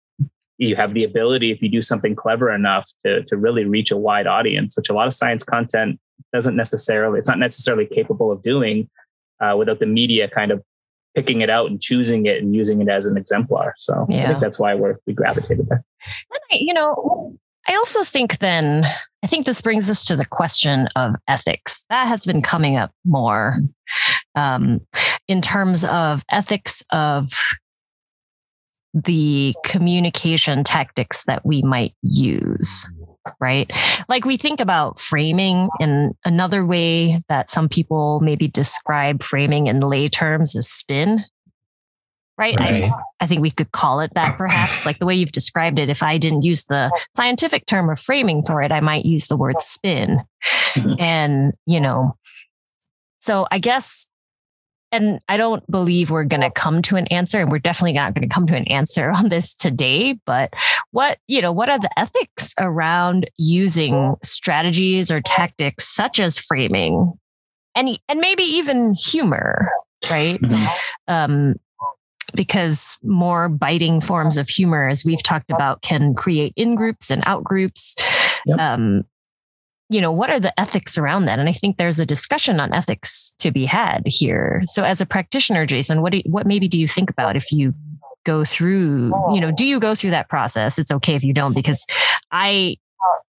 you 0.59 0.77
have 0.77 0.93
the 0.93 1.05
ability, 1.05 1.51
if 1.51 1.63
you 1.63 1.71
do 1.71 1.81
something 1.81 2.15
clever 2.15 2.53
enough, 2.53 2.87
to 3.05 3.25
to 3.25 3.37
really 3.37 3.65
reach 3.65 3.91
a 3.91 3.97
wide 3.97 4.27
audience, 4.27 4.77
which 4.77 4.91
a 4.91 4.95
lot 4.95 5.07
of 5.07 5.15
science 5.15 5.43
content 5.43 5.99
doesn't 6.33 6.55
necessarily. 6.55 7.19
It's 7.19 7.29
not 7.29 7.39
necessarily 7.39 7.87
capable 7.87 8.31
of 8.31 8.43
doing 8.43 8.89
uh, 9.41 9.57
without 9.59 9.81
the 9.81 9.87
media 9.87 10.29
kind 10.29 10.53
of 10.53 10.63
picking 11.15 11.41
it 11.41 11.51
out 11.51 11.71
and 11.71 11.81
choosing 11.81 12.27
it 12.27 12.43
and 12.43 12.55
using 12.55 12.81
it 12.81 12.89
as 12.89 13.07
an 13.07 13.17
exemplar. 13.17 13.75
So 13.77 14.07
yeah. 14.09 14.25
I 14.25 14.27
think 14.29 14.41
that's 14.41 14.59
why 14.59 14.75
we're, 14.75 14.97
we 15.07 15.13
gravitated 15.13 15.69
there. 15.69 15.85
And 16.31 16.41
I, 16.53 16.57
you 16.61 16.73
know, 16.73 17.37
I 17.69 17.75
also 17.75 18.05
think 18.05 18.39
then 18.39 18.87
I 19.23 19.27
think 19.27 19.47
this 19.47 19.61
brings 19.61 19.91
us 19.91 20.05
to 20.07 20.17
the 20.17 20.25
question 20.25 20.89
of 20.97 21.15
ethics. 21.29 21.85
That 21.91 22.07
has 22.07 22.25
been 22.25 22.43
coming 22.43 22.77
up 22.77 22.93
more 23.05 23.59
um, 24.35 24.81
in 25.29 25.43
terms 25.43 25.85
of 25.85 26.25
ethics 26.31 26.83
of 26.91 27.29
the 28.95 29.55
communication 29.65 30.65
tactics 30.65 31.25
that 31.25 31.45
we 31.45 31.63
might 31.63 31.95
use 32.03 32.91
right? 33.41 33.71
Like 34.09 34.25
we 34.25 34.37
think 34.37 34.61
about 34.61 34.99
framing 34.99 35.68
in 35.79 36.16
another 36.25 36.64
way 36.64 37.23
that 37.29 37.49
some 37.49 37.68
people 37.68 38.21
maybe 38.21 38.49
describe 38.49 39.23
framing 39.23 39.66
in 39.66 39.81
lay 39.81 40.09
terms 40.09 40.57
as 40.57 40.68
spin. 40.68 41.25
Right. 42.39 42.59
right. 42.59 42.85
I, 42.85 42.93
I 43.21 43.27
think 43.27 43.43
we 43.43 43.51
could 43.51 43.71
call 43.71 44.01
it 44.01 44.14
that 44.14 44.39
perhaps, 44.39 44.87
like 44.87 44.99
the 44.99 45.05
way 45.05 45.14
you've 45.14 45.33
described 45.33 45.79
it. 45.79 45.91
If 45.91 46.03
I 46.03 46.16
didn't 46.16 46.43
use 46.43 46.64
the 46.64 46.91
scientific 47.14 47.66
term 47.66 47.91
of 47.91 48.01
framing 48.01 48.43
for 48.43 48.62
it, 48.62 48.73
I 48.73 48.81
might 48.81 49.05
use 49.05 49.27
the 49.27 49.37
word 49.37 49.61
spin. 49.61 50.23
Mm-hmm. 50.75 50.95
And, 50.99 51.53
you 51.66 51.81
know, 51.81 52.16
so 53.18 53.47
I 53.51 53.59
guess 53.59 54.09
and 54.93 55.20
I 55.28 55.36
don't 55.36 55.68
believe 55.70 56.11
we're 56.11 56.24
going 56.24 56.41
to 56.41 56.51
come 56.51 56.82
to 56.82 56.97
an 56.97 57.07
answer, 57.09 57.41
and 57.41 57.51
we're 57.51 57.59
definitely 57.59 57.93
not 57.93 58.14
going 58.14 58.28
to 58.28 58.34
come 58.34 58.47
to 58.47 58.57
an 58.57 58.66
answer 58.68 59.11
on 59.11 59.28
this 59.28 59.55
today. 59.55 60.18
But 60.26 60.51
what, 60.91 61.18
you 61.26 61.41
know, 61.41 61.53
what 61.53 61.68
are 61.68 61.78
the 61.78 61.99
ethics 61.99 62.55
around 62.59 63.30
using 63.36 64.16
strategies 64.24 65.11
or 65.11 65.20
tactics 65.20 65.86
such 65.86 66.20
as 66.20 66.38
framing 66.38 67.12
and, 67.74 67.88
and 68.09 68.20
maybe 68.20 68.43
even 68.43 68.95
humor, 68.95 69.70
right? 70.11 70.41
Mm-hmm. 70.41 70.66
Um, 71.09 71.55
because 72.34 72.97
more 73.03 73.49
biting 73.49 74.01
forms 74.01 74.36
of 74.36 74.49
humor, 74.49 74.88
as 74.88 75.05
we've 75.05 75.22
talked 75.22 75.51
about, 75.51 75.82
can 75.82 76.14
create 76.14 76.53
in 76.57 76.76
groups 76.76 77.11
and 77.11 77.22
out 77.26 77.43
groups. 77.43 77.97
Yep. 78.47 78.59
Um, 78.59 79.03
you 79.91 80.01
know, 80.01 80.12
what 80.12 80.30
are 80.30 80.38
the 80.38 80.59
ethics 80.59 80.97
around 80.97 81.24
that? 81.24 81.41
And 81.41 81.49
I 81.49 81.53
think 81.53 81.76
there's 81.76 81.99
a 81.99 82.07
discussion 82.07 82.61
on 82.61 82.72
ethics 82.72 83.34
to 83.41 83.51
be 83.51 83.64
had 83.66 84.03
here. 84.07 84.62
So 84.66 84.84
as 84.84 85.01
a 85.01 85.07
practitioner, 85.07 85.66
Jason, 85.66 86.01
what 86.01 86.12
do, 86.12 86.22
what 86.26 86.47
maybe 86.47 86.68
do 86.68 86.78
you 86.78 86.86
think 86.86 87.11
about 87.11 87.34
if 87.34 87.51
you 87.51 87.74
go 88.24 88.45
through, 88.45 89.12
you 89.34 89.41
know, 89.41 89.51
do 89.51 89.66
you 89.66 89.80
go 89.80 89.97
through 89.97 90.11
that 90.11 90.28
process? 90.28 90.78
It's 90.78 90.93
okay 90.93 91.16
if 91.16 91.24
you 91.24 91.32
don't, 91.32 91.55
because 91.55 91.84
I, 92.30 92.76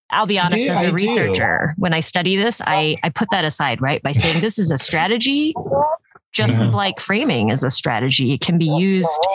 I'll 0.09 0.25
be 0.25 0.39
honest, 0.39 0.65
do, 0.65 0.71
as 0.71 0.83
a 0.83 0.87
I 0.87 0.89
researcher, 0.89 1.73
do. 1.73 1.81
when 1.81 1.93
I 1.93 2.01
study 2.01 2.35
this, 2.35 2.59
I, 2.59 2.97
I 3.01 3.09
put 3.09 3.29
that 3.31 3.45
aside, 3.45 3.81
right? 3.81 4.03
By 4.03 4.11
saying 4.11 4.41
this 4.41 4.59
is 4.59 4.71
a 4.71 4.77
strategy, 4.77 5.55
just 6.33 6.61
yeah. 6.61 6.69
like 6.69 6.99
framing 6.99 7.49
is 7.49 7.63
a 7.63 7.69
strategy. 7.69 8.33
It 8.33 8.41
can 8.41 8.57
be 8.57 8.65
used 8.65 9.27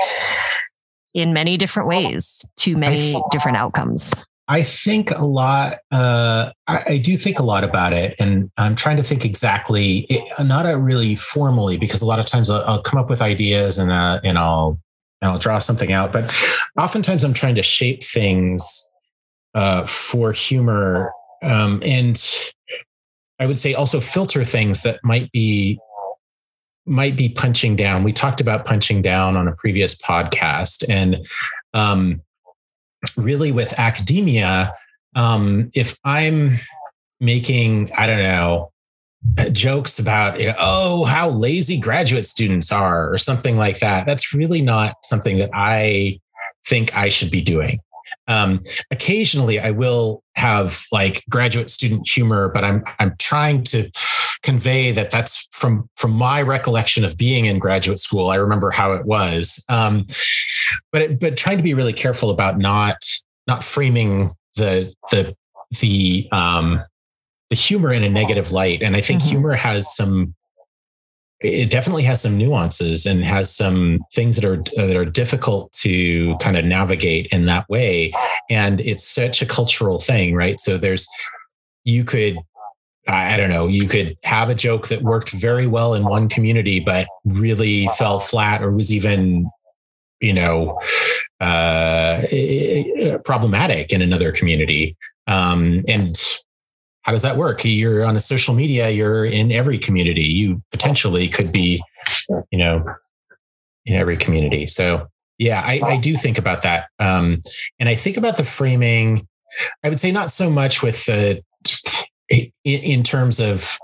in 1.15 1.33
many 1.33 1.57
different 1.57 1.89
ways 1.89 2.45
to 2.59 2.77
many 2.77 3.19
different 3.31 3.57
outcomes. 3.57 4.13
I 4.49 4.63
think 4.63 5.11
a 5.11 5.25
lot. 5.25 5.79
Uh, 5.91 6.53
I, 6.69 6.83
I, 6.89 6.99
do 6.99 7.17
think 7.17 7.41
a 7.41 7.43
lot 7.43 7.65
about 7.65 7.93
it, 7.93 8.15
and 8.21 8.51
I'm 8.57 8.77
trying 8.77 8.97
to 8.97 9.03
think 9.03 9.25
exactly, 9.25 10.07
it, 10.09 10.23
not 10.45 10.67
really 10.81 11.17
formally, 11.17 11.77
because 11.77 12.01
a 12.01 12.07
lot 12.07 12.21
of 12.21 12.27
times 12.27 12.49
I'll, 12.49 12.63
I'll 12.65 12.83
come 12.83 12.99
up 12.99 13.11
with 13.11 13.21
ideas 13.23 13.79
and 13.79 13.91
uh, 13.91 14.21
and 14.23 14.39
I'll 14.39 14.79
and 15.21 15.33
I'll 15.33 15.39
draw 15.39 15.59
something 15.59 15.93
out. 15.93 16.13
But 16.13 16.33
oftentimes 16.79 17.25
I'm 17.25 17.35
trying 17.35 17.57
to 17.57 17.63
shape 17.63 18.05
things 18.05 18.89
uh, 19.55 19.85
for 19.87 20.31
humor, 20.31 21.13
um, 21.43 21.83
and 21.85 22.23
I 23.41 23.47
would 23.47 23.59
say 23.59 23.75
also 23.75 23.99
filter 24.01 24.45
things 24.45 24.83
that 24.83 25.01
might 25.03 25.33
be 25.33 25.81
might 26.87 27.17
be 27.17 27.29
punching 27.29 27.75
down. 27.75 28.05
We 28.05 28.13
talked 28.13 28.41
about 28.41 28.65
punching 28.65 29.03
down 29.03 29.37
on 29.37 29.49
a 29.49 29.57
previous 29.57 29.97
podcast, 29.97 30.85
and 30.89 31.27
um, 31.75 32.23
really 33.17 33.53
with 33.53 33.79
academia, 33.79 34.73
um, 35.15 35.71
if 35.75 35.99
I'm 36.05 36.53
making, 37.21 37.91
I 37.97 38.07
don't 38.07 38.23
know, 38.23 38.73
jokes 39.53 39.99
about, 39.99 40.39
you 40.41 40.49
know, 40.49 40.55
oh, 40.59 41.05
how 41.05 41.29
lazy 41.29 41.79
graduate 41.79 42.27
students 42.27 42.71
are, 42.71 43.13
or 43.13 43.19
something 43.19 43.57
like 43.57 43.79
that, 43.81 44.07
that's 44.07 44.33
really 44.33 44.63
not 44.63 44.97
something 45.05 45.39
that 45.39 45.51
I 45.53 46.21
think 46.67 46.97
I 46.97 47.09
should 47.09 47.31
be 47.31 47.41
doing. 47.41 47.81
Um, 48.29 48.61
occasionally, 48.91 49.61
I 49.61 49.71
will 49.71 50.23
have 50.35 50.85
like 50.93 51.25
graduate 51.31 51.71
student 51.71 52.09
humor, 52.09 52.49
but 52.49 52.65
I'm 52.65 52.85
I'm 52.99 53.15
trying 53.19 53.63
to 53.65 53.91
convey 54.47 54.93
that 54.93 55.11
that's 55.11 55.49
from 55.51 55.91
from 55.97 56.13
my 56.13 56.41
recollection 56.41 57.05
of 57.05 57.17
being 57.17 57.47
in 57.47 57.59
graduate 57.59 57.99
school. 57.99 58.31
I 58.31 58.37
remember 58.37 58.71
how 58.71 58.93
it 58.93 59.05
was, 59.05 59.63
um, 59.69 60.05
but 60.93 61.03
it, 61.03 61.21
but 61.21 61.37
trying 61.37 61.57
to 61.57 61.65
be 61.65 61.75
really 61.75 61.93
careful 61.93 62.31
about 62.31 62.57
not 62.57 62.97
not 63.49 63.65
framing 63.65 64.31
the 64.55 64.95
the 65.11 65.35
the 65.81 66.29
um, 66.31 66.79
the 67.51 67.57
humor 67.57 67.93
in 67.93 68.05
a 68.05 68.09
negative 68.09 68.53
light. 68.53 68.83
And 68.83 68.97
I 68.97 69.01
think 69.01 69.21
mm-hmm. 69.21 69.31
humor 69.31 69.55
has 69.57 69.95
some 69.95 70.35
it 71.41 71.69
definitely 71.69 72.05
has 72.05 72.23
some 72.23 72.39
nuances 72.39 73.05
and 73.05 73.25
has 73.25 73.55
some 73.55 73.99
things 74.15 74.37
that 74.37 74.45
are 74.45 74.63
that 74.77 74.97
are 74.97 75.05
difficult 75.05 75.73
to 75.73 76.37
kind 76.41 76.57
of 76.57 76.65
navigate 76.65 77.27
in 77.31 77.45
that 77.47 77.69
way 77.69 78.11
and 78.49 78.81
it's 78.81 79.07
such 79.07 79.43
a 79.43 79.47
cultural 79.47 79.99
thing 79.99 80.35
right 80.35 80.59
so 80.59 80.79
there's 80.79 81.07
you 81.85 82.05
could 82.05 82.39
I 83.09 83.37
don't 83.37 83.51
know, 83.51 83.69
you 83.69 83.89
could 83.89 84.17
have 84.25 84.49
a 84.49 84.55
joke 84.55 84.89
that 84.89 85.03
worked 85.03 85.31
very 85.31 85.67
well 85.67 85.95
in 85.95 86.05
one 86.05 86.29
community, 86.29 86.81
but 86.81 87.07
really 87.25 87.89
fell 87.97 88.19
flat 88.19 88.63
or 88.63 88.73
was 88.73 88.91
even, 88.93 89.49
you 90.21 90.33
know, 90.33 90.81
uh, 91.41 92.23
problematic 93.25 93.93
in 93.93 94.03
another 94.03 94.33
community. 94.33 94.97
Um, 95.29 95.85
and 95.87 96.17
how 97.03 97.13
does 97.13 97.23
that 97.23 97.37
work? 97.37 97.65
You're 97.65 98.05
on 98.05 98.17
a 98.17 98.21
social 98.21 98.55
media, 98.55 98.91
you're 98.91 99.25
in 99.25 99.53
every 99.53 99.79
community. 99.79 100.25
You 100.25 100.63
potentially 100.73 101.29
could 101.29 101.53
be, 101.53 101.81
you 102.51 102.59
know, 102.59 102.85
in 103.85 103.95
every 103.95 104.17
community. 104.17 104.67
So, 104.67 105.07
yeah, 105.39 105.63
I, 105.65 105.81
I 105.85 105.97
do 105.99 106.17
think 106.17 106.39
about 106.39 106.63
that. 106.63 106.87
Um, 106.99 107.41
and 107.79 107.89
I 107.89 107.95
think 107.95 108.17
about 108.17 108.37
the 108.37 108.43
framing, 108.43 109.29
I 109.85 109.91
would 109.91 110.01
say 110.01 110.11
not 110.11 110.33
so 110.33 110.51
much 110.51 110.83
with 110.83 111.05
the, 111.07 111.41
in, 112.29 112.51
in 112.65 113.03
terms 113.03 113.41
of 113.41 113.77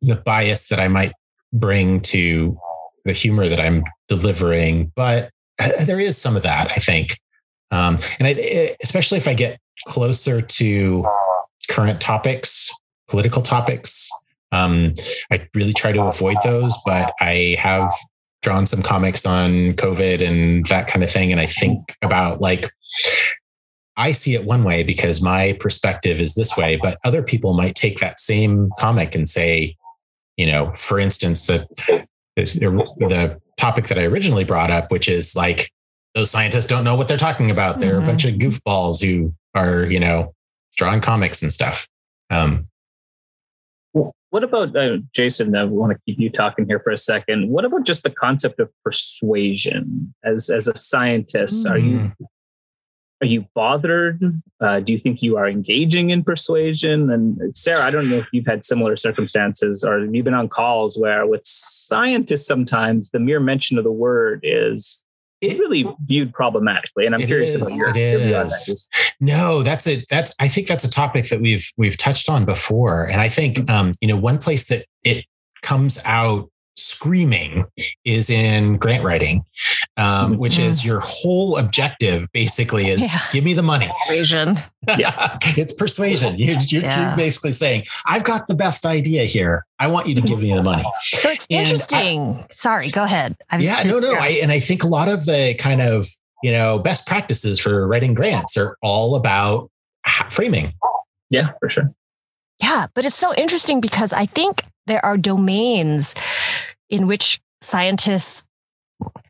the 0.00 0.16
bias 0.16 0.68
that 0.68 0.80
I 0.80 0.88
might 0.88 1.12
bring 1.52 2.00
to 2.00 2.58
the 3.04 3.12
humor 3.12 3.48
that 3.48 3.60
I'm 3.60 3.84
delivering, 4.08 4.92
but 4.94 5.30
there 5.84 6.00
is 6.00 6.16
some 6.16 6.36
of 6.36 6.42
that, 6.42 6.70
I 6.70 6.76
think. 6.76 7.18
Um, 7.70 7.98
and 8.18 8.28
I, 8.28 8.76
especially 8.82 9.18
if 9.18 9.28
I 9.28 9.34
get 9.34 9.58
closer 9.86 10.42
to 10.42 11.06
current 11.68 12.00
topics, 12.00 12.70
political 13.08 13.42
topics, 13.42 14.08
um, 14.52 14.92
I 15.30 15.46
really 15.54 15.72
try 15.72 15.92
to 15.92 16.02
avoid 16.02 16.36
those, 16.44 16.76
but 16.84 17.12
I 17.20 17.56
have 17.58 17.90
drawn 18.42 18.66
some 18.66 18.82
comics 18.82 19.24
on 19.24 19.72
COVID 19.74 20.26
and 20.26 20.66
that 20.66 20.86
kind 20.88 21.02
of 21.02 21.10
thing. 21.10 21.32
And 21.32 21.40
I 21.40 21.46
think 21.46 21.96
about 22.02 22.40
like, 22.40 22.70
I 23.96 24.12
see 24.12 24.34
it 24.34 24.44
one 24.44 24.64
way 24.64 24.82
because 24.82 25.22
my 25.22 25.56
perspective 25.60 26.20
is 26.20 26.34
this 26.34 26.56
way, 26.56 26.78
but 26.80 26.98
other 27.04 27.22
people 27.22 27.52
might 27.52 27.74
take 27.74 27.98
that 27.98 28.18
same 28.18 28.70
comic 28.78 29.14
and 29.14 29.28
say, 29.28 29.76
you 30.36 30.46
know, 30.46 30.72
for 30.72 30.98
instance, 30.98 31.46
the 31.46 31.66
the, 32.36 32.44
the 32.98 33.40
topic 33.58 33.88
that 33.88 33.98
I 33.98 34.04
originally 34.04 34.44
brought 34.44 34.70
up, 34.70 34.90
which 34.90 35.08
is 35.08 35.36
like 35.36 35.70
those 36.14 36.30
scientists 36.30 36.66
don't 36.66 36.84
know 36.84 36.94
what 36.94 37.08
they're 37.08 37.18
talking 37.18 37.50
about. 37.50 37.78
They're 37.78 37.94
mm-hmm. 37.94 38.04
a 38.04 38.06
bunch 38.06 38.24
of 38.24 38.34
goofballs 38.34 39.04
who 39.04 39.34
are, 39.54 39.84
you 39.84 40.00
know, 40.00 40.34
drawing 40.76 41.02
comics 41.02 41.42
and 41.42 41.52
stuff. 41.52 41.86
Um, 42.30 42.68
what 43.92 44.42
about 44.42 44.74
uh, 44.74 44.96
Jason? 45.14 45.54
I 45.54 45.64
want 45.64 45.92
to 45.92 45.98
keep 46.06 46.18
you 46.18 46.30
talking 46.30 46.66
here 46.66 46.80
for 46.80 46.90
a 46.90 46.96
second. 46.96 47.50
What 47.50 47.66
about 47.66 47.84
just 47.84 48.02
the 48.02 48.10
concept 48.10 48.60
of 48.60 48.70
persuasion 48.82 50.14
as 50.24 50.48
as 50.48 50.68
a 50.68 50.74
scientist? 50.74 51.66
Mm. 51.66 51.70
Are 51.70 51.78
you 51.78 51.98
mm 51.98 52.12
are 53.22 53.26
you 53.26 53.46
bothered? 53.54 54.20
Uh, 54.60 54.80
do 54.80 54.92
you 54.92 54.98
think 54.98 55.22
you 55.22 55.36
are 55.36 55.48
engaging 55.48 56.10
in 56.10 56.24
persuasion? 56.24 57.10
And 57.10 57.56
Sarah, 57.56 57.82
I 57.82 57.90
don't 57.90 58.10
know 58.10 58.16
if 58.16 58.26
you've 58.32 58.46
had 58.46 58.64
similar 58.64 58.96
circumstances 58.96 59.84
or 59.84 60.04
you've 60.04 60.24
been 60.24 60.34
on 60.34 60.48
calls 60.48 60.98
where 60.98 61.24
with 61.26 61.44
scientists 61.44 62.46
sometimes 62.46 63.10
the 63.10 63.20
mere 63.20 63.38
mention 63.38 63.78
of 63.78 63.84
the 63.84 63.92
word 63.92 64.40
is 64.42 65.04
it 65.40 65.58
really 65.58 65.86
viewed 66.04 66.32
problematically. 66.32 67.06
And 67.06 67.14
I'm 67.14 67.20
curious 67.20 67.54
is, 67.54 67.62
about 67.62 67.76
your, 67.76 67.88
it 67.90 67.96
is. 67.96 68.30
Your 68.30 68.44
that. 68.44 68.88
No, 69.20 69.62
that's 69.62 69.86
it. 69.86 70.04
That's 70.08 70.32
I 70.40 70.48
think 70.48 70.66
that's 70.66 70.84
a 70.84 70.90
topic 70.90 71.28
that 71.28 71.40
we've 71.40 71.68
we've 71.76 71.96
touched 71.96 72.28
on 72.28 72.44
before. 72.44 73.04
And 73.04 73.20
I 73.20 73.28
think 73.28 73.68
um, 73.70 73.92
you 74.00 74.08
know, 74.08 74.16
one 74.16 74.38
place 74.38 74.66
that 74.66 74.86
it 75.04 75.24
comes 75.62 75.98
out 76.04 76.48
screaming 76.76 77.64
is 78.04 78.30
in 78.30 78.76
grant 78.76 79.04
writing, 79.04 79.44
um, 79.96 80.38
which 80.38 80.54
mm-hmm. 80.54 80.68
is 80.68 80.84
your 80.84 81.00
whole 81.00 81.56
objective 81.58 82.26
basically 82.32 82.88
is 82.88 83.00
yeah. 83.12 83.20
give 83.32 83.44
me 83.44 83.54
the 83.54 83.62
money. 83.62 83.90
Persuasion. 84.06 84.58
yeah, 84.98 85.38
it's 85.42 85.72
persuasion. 85.72 86.38
You're, 86.38 86.58
you're, 86.60 86.82
yeah. 86.82 87.08
you're, 87.08 87.16
basically 87.16 87.52
saying, 87.52 87.84
I've 88.06 88.24
got 88.24 88.46
the 88.46 88.54
best 88.54 88.86
idea 88.86 89.24
here. 89.24 89.62
I 89.78 89.86
want 89.88 90.06
you 90.06 90.14
to 90.14 90.20
give 90.20 90.40
me 90.40 90.52
the 90.52 90.62
money. 90.62 90.84
So 91.02 91.30
it's 91.30 91.46
and 91.50 91.60
interesting. 91.60 92.34
I, 92.34 92.46
Sorry, 92.52 92.90
go 92.90 93.04
ahead. 93.04 93.36
yeah, 93.58 93.82
no, 93.84 93.98
no. 93.98 94.14
I, 94.14 94.38
and 94.42 94.50
I 94.50 94.60
think 94.60 94.82
a 94.82 94.88
lot 94.88 95.08
of 95.08 95.26
the 95.26 95.54
kind 95.54 95.82
of, 95.82 96.06
you 96.42 96.52
know, 96.52 96.78
best 96.78 97.06
practices 97.06 97.60
for 97.60 97.86
writing 97.86 98.14
grants 98.14 98.56
are 98.56 98.76
all 98.82 99.14
about 99.14 99.70
framing. 100.30 100.72
Yeah, 101.30 101.52
for 101.60 101.68
sure. 101.68 101.94
Yeah, 102.60 102.86
but 102.94 103.04
it's 103.04 103.16
so 103.16 103.34
interesting 103.34 103.80
because 103.80 104.12
I 104.12 104.26
think 104.26 104.64
there 104.86 105.04
are 105.04 105.16
domains 105.16 106.14
in 106.90 107.06
which 107.06 107.40
scientists 107.60 108.46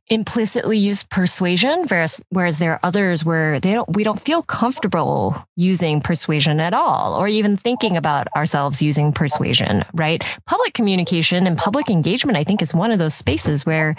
implicitly 0.08 0.76
use 0.76 1.04
persuasion 1.04 1.86
whereas, 1.88 2.22
whereas 2.28 2.58
there 2.58 2.72
are 2.72 2.80
others 2.82 3.24
where 3.24 3.58
they 3.60 3.72
don't 3.72 3.96
we 3.96 4.04
don't 4.04 4.20
feel 4.20 4.42
comfortable 4.42 5.42
using 5.56 6.02
persuasion 6.02 6.60
at 6.60 6.74
all 6.74 7.14
or 7.14 7.28
even 7.28 7.56
thinking 7.56 7.96
about 7.96 8.26
ourselves 8.36 8.82
using 8.82 9.12
persuasion 9.12 9.84
right 9.94 10.22
public 10.44 10.74
communication 10.74 11.46
and 11.46 11.56
public 11.56 11.88
engagement 11.88 12.36
i 12.36 12.44
think 12.44 12.60
is 12.60 12.74
one 12.74 12.90
of 12.90 12.98
those 12.98 13.14
spaces 13.14 13.64
where 13.64 13.94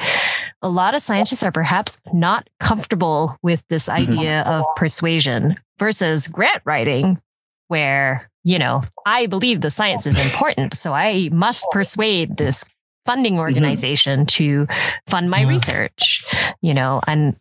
a 0.61 0.69
lot 0.69 0.93
of 0.93 1.01
scientists 1.01 1.41
are 1.41 1.51
perhaps 1.51 1.99
not 2.13 2.47
comfortable 2.59 3.35
with 3.41 3.63
this 3.69 3.87
mm-hmm. 3.87 4.11
idea 4.11 4.43
mm-hmm. 4.45 4.51
of 4.51 4.65
persuasion 4.75 5.55
versus 5.79 6.27
grant 6.27 6.61
writing 6.65 7.19
where, 7.68 8.28
you 8.43 8.59
know, 8.59 8.82
I 9.05 9.26
believe 9.26 9.61
the 9.61 9.70
science 9.70 10.05
is 10.05 10.18
important. 10.24 10.74
So 10.74 10.93
I 10.93 11.30
must 11.32 11.66
persuade 11.72 12.38
this 12.38 12.66
funding 13.05 13.34
mm-hmm. 13.34 13.41
organization 13.41 14.26
mm-hmm. 14.26 14.68
to 14.68 14.68
fund 15.07 15.30
my 15.30 15.41
yeah. 15.41 15.49
research, 15.49 16.26
you 16.61 16.74
know, 16.74 17.01
and 17.07 17.36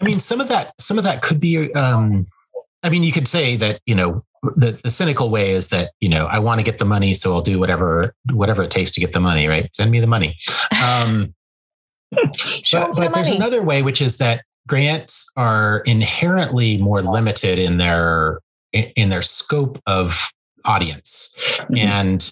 I 0.00 0.04
mean, 0.04 0.16
some 0.16 0.40
of 0.40 0.48
that, 0.48 0.72
some 0.78 0.98
of 0.98 1.04
that 1.04 1.22
could 1.22 1.40
be, 1.40 1.72
um, 1.74 2.24
I 2.82 2.88
mean, 2.88 3.02
you 3.02 3.12
could 3.12 3.28
say 3.28 3.56
that, 3.56 3.80
you 3.84 3.94
know, 3.94 4.24
the, 4.56 4.78
the 4.82 4.90
cynical 4.90 5.28
way 5.28 5.50
is 5.50 5.68
that, 5.68 5.90
you 6.00 6.08
know, 6.08 6.26
I 6.26 6.38
want 6.38 6.60
to 6.60 6.64
get 6.64 6.78
the 6.78 6.86
money, 6.86 7.12
so 7.12 7.34
I'll 7.34 7.42
do 7.42 7.58
whatever, 7.58 8.14
whatever 8.32 8.62
it 8.62 8.70
takes 8.70 8.90
to 8.92 9.00
get 9.00 9.12
the 9.12 9.20
money, 9.20 9.46
right? 9.46 9.68
Send 9.74 9.90
me 9.90 10.00
the 10.00 10.06
money. 10.06 10.36
Um, 10.82 11.34
but, 12.10 12.96
but 12.96 13.14
there's 13.14 13.30
another 13.30 13.62
way, 13.62 13.82
which 13.82 14.00
is 14.00 14.16
that 14.16 14.42
grants 14.66 15.26
are 15.36 15.80
inherently 15.80 16.78
more 16.78 17.02
limited 17.02 17.58
in 17.58 17.76
their 17.76 18.40
in 18.72 19.10
their 19.10 19.22
scope 19.22 19.80
of 19.86 20.30
audience. 20.64 21.32
Mm-hmm. 21.38 21.76
And 21.76 22.30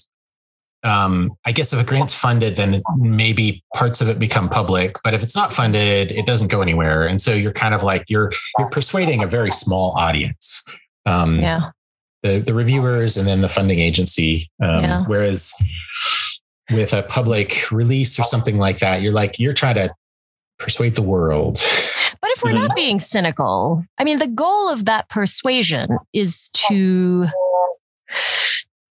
um, 0.84 1.32
I 1.44 1.52
guess 1.52 1.72
if 1.72 1.80
a 1.80 1.84
grant's 1.84 2.14
funded, 2.14 2.56
then 2.56 2.82
maybe 2.96 3.64
parts 3.74 4.00
of 4.00 4.08
it 4.08 4.18
become 4.18 4.48
public. 4.48 4.96
But 5.02 5.14
if 5.14 5.22
it's 5.22 5.34
not 5.34 5.52
funded, 5.52 6.12
it 6.12 6.26
doesn't 6.26 6.48
go 6.48 6.62
anywhere. 6.62 7.06
And 7.06 7.20
so 7.20 7.32
you're 7.32 7.52
kind 7.52 7.74
of 7.74 7.82
like 7.82 8.04
you're 8.08 8.30
you're 8.58 8.70
persuading 8.70 9.22
a 9.22 9.26
very 9.26 9.50
small 9.50 9.92
audience. 9.92 10.64
Um, 11.06 11.40
yeah. 11.40 11.70
The 12.22 12.38
the 12.38 12.54
reviewers 12.54 13.16
and 13.16 13.26
then 13.26 13.42
the 13.42 13.48
funding 13.48 13.80
agency. 13.80 14.50
Um, 14.62 14.84
yeah. 14.84 15.04
Whereas 15.06 15.52
with 16.70 16.92
a 16.92 17.02
public 17.02 17.70
release 17.72 18.18
or 18.18 18.24
something 18.24 18.58
like 18.58 18.78
that, 18.78 19.02
you're 19.02 19.12
like 19.12 19.38
you're 19.38 19.54
trying 19.54 19.76
to 19.76 19.94
persuade 20.58 20.94
the 20.94 21.02
world. 21.02 21.58
But 22.20 22.30
if 22.32 22.42
we're 22.42 22.52
not 22.52 22.70
mm-hmm. 22.70 22.74
being 22.74 23.00
cynical, 23.00 23.84
I 23.98 24.04
mean, 24.04 24.18
the 24.18 24.26
goal 24.26 24.68
of 24.68 24.86
that 24.86 25.08
persuasion 25.08 25.98
is 26.12 26.48
to 26.68 27.26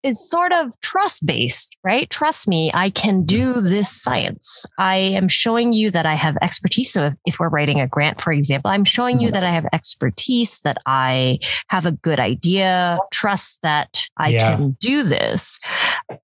is 0.03 0.31
sort 0.31 0.53
of 0.53 0.73
trust 0.81 1.27
based, 1.27 1.77
right? 1.85 2.09
Trust 2.09 2.49
me, 2.49 2.71
I 2.73 2.91
can 2.91 3.25
do 3.25 3.61
this 3.61 3.91
science. 3.91 4.65
I 4.79 4.97
am 4.97 5.29
showing 5.29 5.73
you 5.73 5.91
that 5.91 6.07
I 6.07 6.15
have 6.15 6.37
expertise. 6.41 6.93
So 6.93 7.07
if, 7.07 7.15
if 7.27 7.41
we're 7.41 7.49
writing 7.49 7.81
a 7.81 7.87
grant, 7.87 8.21
for 8.21 8.33
example, 8.33 8.71
I'm 8.71 8.85
showing 8.85 9.21
you 9.21 9.31
that 9.31 9.45
I 9.45 9.51
have 9.51 9.67
expertise, 9.73 10.61
that 10.61 10.79
I 10.87 11.39
have 11.69 11.87
a 11.87 11.93
good 11.93 12.19
idea, 12.19 12.99
trust 13.13 13.61
that 13.63 14.09
I 14.17 14.31
yeah. 14.31 14.57
can 14.57 14.77
do 14.81 15.03
this, 15.03 15.61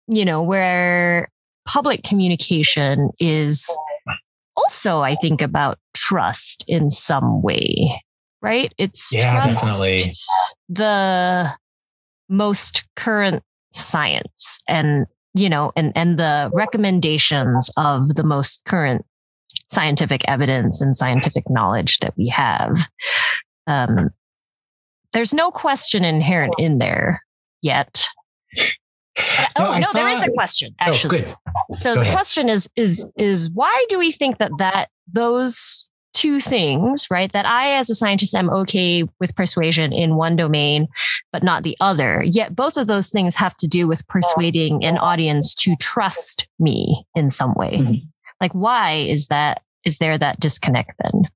you 0.09 0.25
know, 0.25 0.43
where 0.43 1.29
public 1.67 2.03
communication 2.03 3.11
is 3.19 3.77
also, 4.57 5.03
I 5.03 5.17
think 5.17 5.43
about 5.43 5.79
trust 6.07 6.65
in 6.69 6.91
some 6.91 7.43
way, 7.43 8.03
right? 8.43 8.73
It's 8.79 9.13
yeah, 9.13 9.43
definitely 9.43 10.17
the 10.69 11.53
most 12.29 12.87
current 12.97 13.43
science 13.73 14.63
and 14.69 15.07
you 15.35 15.49
know 15.49 15.71
and 15.77 15.93
and 15.95 16.19
the 16.19 16.51
recommendations 16.55 17.71
of 17.77 18.15
the 18.15 18.25
most 18.25 18.65
current 18.65 19.05
scientific 19.71 20.23
evidence 20.27 20.81
and 20.81 20.97
scientific 20.97 21.45
knowledge 21.51 21.99
that 21.99 22.15
we 22.17 22.29
have 22.29 22.89
um, 23.67 24.11
there's 25.13 25.35
no 25.35 25.51
question 25.51 26.05
inherent 26.05 26.55
in 26.59 26.79
there 26.79 27.21
yet 27.63 28.09
no, 29.59 29.69
oh 29.73 29.79
no, 29.79 29.87
there 29.93 30.09
is 30.09 30.25
a 30.25 30.31
question 30.31 30.75
oh, 30.81 30.91
actually. 30.91 31.25
Oh, 31.27 31.75
so 31.81 31.95
Go 31.95 31.95
the 31.95 32.01
ahead. 32.03 32.15
question 32.15 32.49
is 32.49 32.69
is 32.77 33.09
is 33.17 33.51
why 33.51 33.85
do 33.89 33.99
we 33.99 34.13
think 34.13 34.39
that 34.39 34.53
that 34.59 34.91
those 35.11 35.89
two 36.17 36.41
things, 36.41 37.09
right? 37.11 37.31
That 37.33 37.47
I 37.47 37.75
as 37.75 37.91
a 37.91 37.95
scientist 37.95 38.35
am 38.35 38.49
okay 38.51 39.05
with 39.21 39.37
persuasion 39.37 39.93
in 39.93 40.17
one 40.17 40.35
domain 40.35 40.89
but 41.31 41.43
not 41.43 41.63
the 41.63 41.77
other. 41.81 42.25
Yet 42.25 42.57
both 42.57 42.79
of 42.79 42.87
those 42.87 43.11
things 43.11 43.37
have 43.37 43.57
to 43.59 43.69
do 43.69 43.87
with 43.87 44.07
persuading 44.09 44.83
an 44.85 44.97
audience 44.97 45.55
to 45.57 45.77
trust 45.77 46.49
me 46.59 47.05
in 47.15 47.29
some 47.29 47.53
way. 47.55 47.79
Mm-hmm. 47.79 47.95
Like 48.41 48.53
why 48.53 48.93
is 48.95 49.29
that 49.29 49.63
is 49.85 49.99
there 49.99 50.17
that 50.19 50.41
disconnect 50.41 50.95
then? 51.03 51.29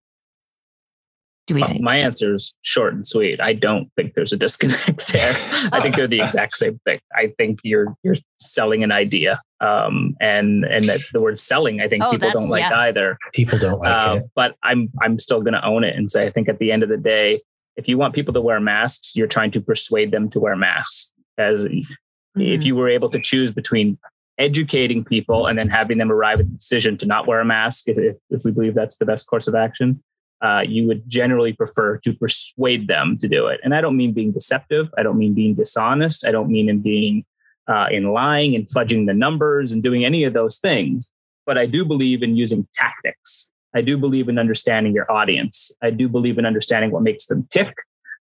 Do 1.51 1.57
we 1.57 1.65
think? 1.65 1.81
My 1.81 1.97
answer 1.97 2.35
is 2.35 2.55
short 2.63 2.95
and 2.95 3.05
sweet. 3.05 3.41
I 3.41 3.55
don't 3.55 3.91
think 3.97 4.15
there's 4.15 4.33
a 4.33 4.37
disconnect 4.37 5.09
there. 5.13 5.33
I 5.73 5.81
think 5.83 5.97
they're 5.97 6.07
the 6.07 6.21
exact 6.23 6.57
same 6.57 6.79
thing. 6.85 7.01
I 7.13 7.33
think 7.39 7.59
you're 7.65 7.97
you're 8.05 8.15
selling 8.39 8.85
an 8.85 8.93
idea, 8.93 9.43
um, 9.61 10.15
and 10.21 10.65
and 10.65 10.89
that 10.89 11.01
the 11.13 11.21
word 11.21 11.41
selling, 11.41 11.81
I 11.81 11.89
think 11.89 12.05
oh, 12.05 12.13
people 12.13 12.31
don't 12.31 12.49
like 12.49 12.61
yeah. 12.61 12.79
either. 12.83 13.19
People 13.35 13.59
don't 13.59 13.81
like 13.81 14.01
uh, 14.01 14.15
it. 14.19 14.31
But 14.37 14.55
I'm 14.63 14.91
I'm 15.03 15.19
still 15.19 15.41
going 15.41 15.55
to 15.55 15.65
own 15.65 15.83
it 15.83 15.97
and 15.97 16.09
say 16.09 16.25
I 16.25 16.31
think 16.31 16.49
at 16.49 16.61
the 16.61 16.71
end 16.71 16.85
of 16.85 16.89
the 16.89 16.97
day, 16.97 17.43
if 17.77 17.89
you 17.89 17.99
want 17.99 18.15
people 18.15 18.33
to 18.35 18.41
wear 18.41 18.61
masks, 18.61 19.17
you're 19.17 19.27
trying 19.27 19.51
to 19.51 19.61
persuade 19.61 20.13
them 20.13 20.31
to 20.31 20.39
wear 20.39 20.55
masks. 20.55 21.11
As 21.37 21.65
mm-hmm. 21.65 22.41
if 22.41 22.65
you 22.65 22.77
were 22.77 22.89
able 22.89 23.11
to 23.11 23.21
choose 23.21 23.53
between 23.53 23.99
educating 24.39 25.05
people 25.05 25.47
and 25.47 25.59
then 25.59 25.69
having 25.69 25.99
them 25.99 26.13
arrive 26.13 26.39
at 26.39 26.47
the 26.47 26.57
decision 26.57 26.97
to 26.99 27.07
not 27.07 27.27
wear 27.27 27.41
a 27.41 27.45
mask, 27.45 27.89
if, 27.89 28.17
if 28.31 28.45
we 28.45 28.53
believe 28.53 28.75
that's 28.75 28.99
the 28.99 29.05
best 29.05 29.27
course 29.29 29.49
of 29.49 29.57
action, 29.57 30.01
uh, 30.43 30.65
you 30.67 30.87
would 30.87 31.09
generally 31.09 31.53
prefer 31.53 31.99
to 31.99 32.15
persuade 32.15 32.89
them 32.89 33.19
to 33.19 33.29
do 33.29 33.47
it. 33.47 33.61
And 33.63 33.75
I 33.75 33.81
don't 33.81 33.97
mean 33.97 34.13
being 34.13 34.33
deceptive. 34.33 34.89
I 34.97 35.03
don't 35.03 35.19
mean 35.19 35.35
being 35.35 35.55
dishonest. 35.55 36.27
I 36.27 36.31
don't 36.31 36.51
mean 36.51 36.69
in 36.69 36.81
being 36.81 37.25
uh, 37.69 37.87
in 37.91 38.13
lying 38.13 38.55
and 38.55 38.67
fudging 38.67 39.07
the 39.07 39.15
numbers 39.15 39.71
and 39.71 39.83
doing 39.83 40.05
any 40.05 40.25
of 40.25 40.33
those 40.33 40.59
things. 40.59 41.13
But 41.47 41.59
I 41.59 41.67
do 41.67 41.85
believe 41.85 42.23
in 42.23 42.37
using 42.37 42.67
tactics. 42.75 43.51
I 43.75 43.83
do 43.83 43.97
believe 43.97 44.29
in 44.29 44.39
understanding 44.39 44.95
your 44.95 45.11
audience. 45.11 45.73
I 45.83 45.91
do 45.91 46.09
believe 46.09 46.39
in 46.39 46.47
understanding 46.47 46.91
what 46.91 47.03
makes 47.03 47.27
them 47.27 47.47
tick. 47.51 47.73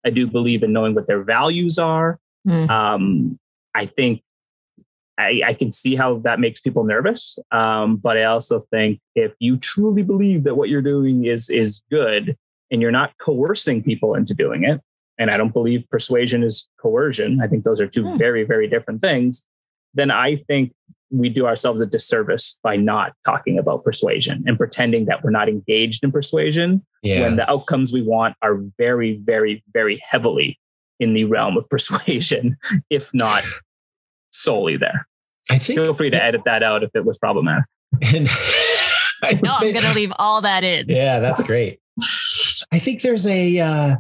I 0.05 0.11
do 0.11 0.27
believe 0.27 0.63
in 0.63 0.73
knowing 0.73 0.95
what 0.95 1.07
their 1.07 1.23
values 1.23 1.79
are. 1.79 2.19
Mm. 2.47 2.71
Um, 2.71 3.39
I 3.75 3.87
think 3.87 4.23
I, 5.19 5.41
I, 5.47 5.55
can 5.55 5.71
see 5.71 5.95
how 5.95 6.19
that 6.19 6.41
makes 6.41 6.61
people 6.61 6.85
nervous. 6.85 7.39
Um, 7.53 7.97
but 7.97 8.17
I 8.17 8.25
also 8.25 8.67
think 8.71 9.01
if 9.15 9.33
you 9.39 9.57
truly 9.57 10.03
believe 10.03 10.45
that 10.45 10.57
what 10.57 10.69
you're 10.69 10.83
doing 10.83 11.25
is 11.25 11.51
is 11.51 11.85
good 11.91 12.37
and 12.71 12.83
you're 12.83 12.91
not 12.91 13.13
coercing 13.19 13.83
people 13.83 14.15
into 14.15 14.35
doing 14.35 14.65
it, 14.65 14.81
and 15.19 15.31
I 15.31 15.37
don't 15.37 15.53
believe 15.53 15.85
persuasion 15.91 16.43
is 16.43 16.69
coercion. 16.81 17.41
I 17.41 17.47
think 17.47 17.65
those 17.65 17.81
are 17.81 17.87
two 17.87 18.05
hmm. 18.05 18.19
very, 18.19 18.45
very 18.45 18.69
different 18.69 19.03
things. 19.03 19.47
Then 19.95 20.11
I 20.11 20.37
think 20.49 20.73
we 21.11 21.29
do 21.29 21.47
ourselves 21.47 21.81
a 21.81 21.87
disservice 21.87 22.59
by 22.63 22.77
not 22.77 23.13
talking 23.25 23.59
about 23.59 23.85
persuasion 23.85 24.43
and 24.47 24.59
pretending 24.59 25.05
that 25.05 25.23
we're 25.23 25.31
not 25.31 25.49
engaged 25.49 26.03
in 26.03 26.11
persuasion 26.11 26.85
yeah. 27.03 27.21
when 27.21 27.37
the 27.37 27.49
outcomes 27.49 27.93
we 27.93 28.03
want 28.03 28.35
are 28.43 28.59
very, 28.79 29.21
very, 29.25 29.63
very 29.73 30.03
heavily 30.09 30.59
in 30.99 31.15
the 31.15 31.25
realm 31.25 31.57
of 31.57 31.69
persuasion, 31.71 32.57
if 32.91 33.11
not 33.15 33.45
solely 34.45 34.77
there. 34.77 35.07
I 35.51 35.59
think 35.59 35.79
feel 35.79 35.95
free 35.95 36.11
to 36.11 36.23
edit 36.23 36.43
that 36.45 36.63
out 36.63 36.83
if 36.83 36.91
it 36.95 37.05
was 37.05 37.19
problematic. 37.19 37.65
no, 38.03 38.27
I'm 39.23 39.73
going 39.73 39.81
to 39.81 39.95
leave 39.95 40.13
all 40.17 40.41
that 40.41 40.65
in. 40.65 40.87
Yeah, 40.89 41.19
that's 41.21 41.43
great. 41.43 41.81
I 42.73 42.79
think 42.79 43.03
there's 43.03 43.27
a 43.27 43.59
uh, 43.61 43.97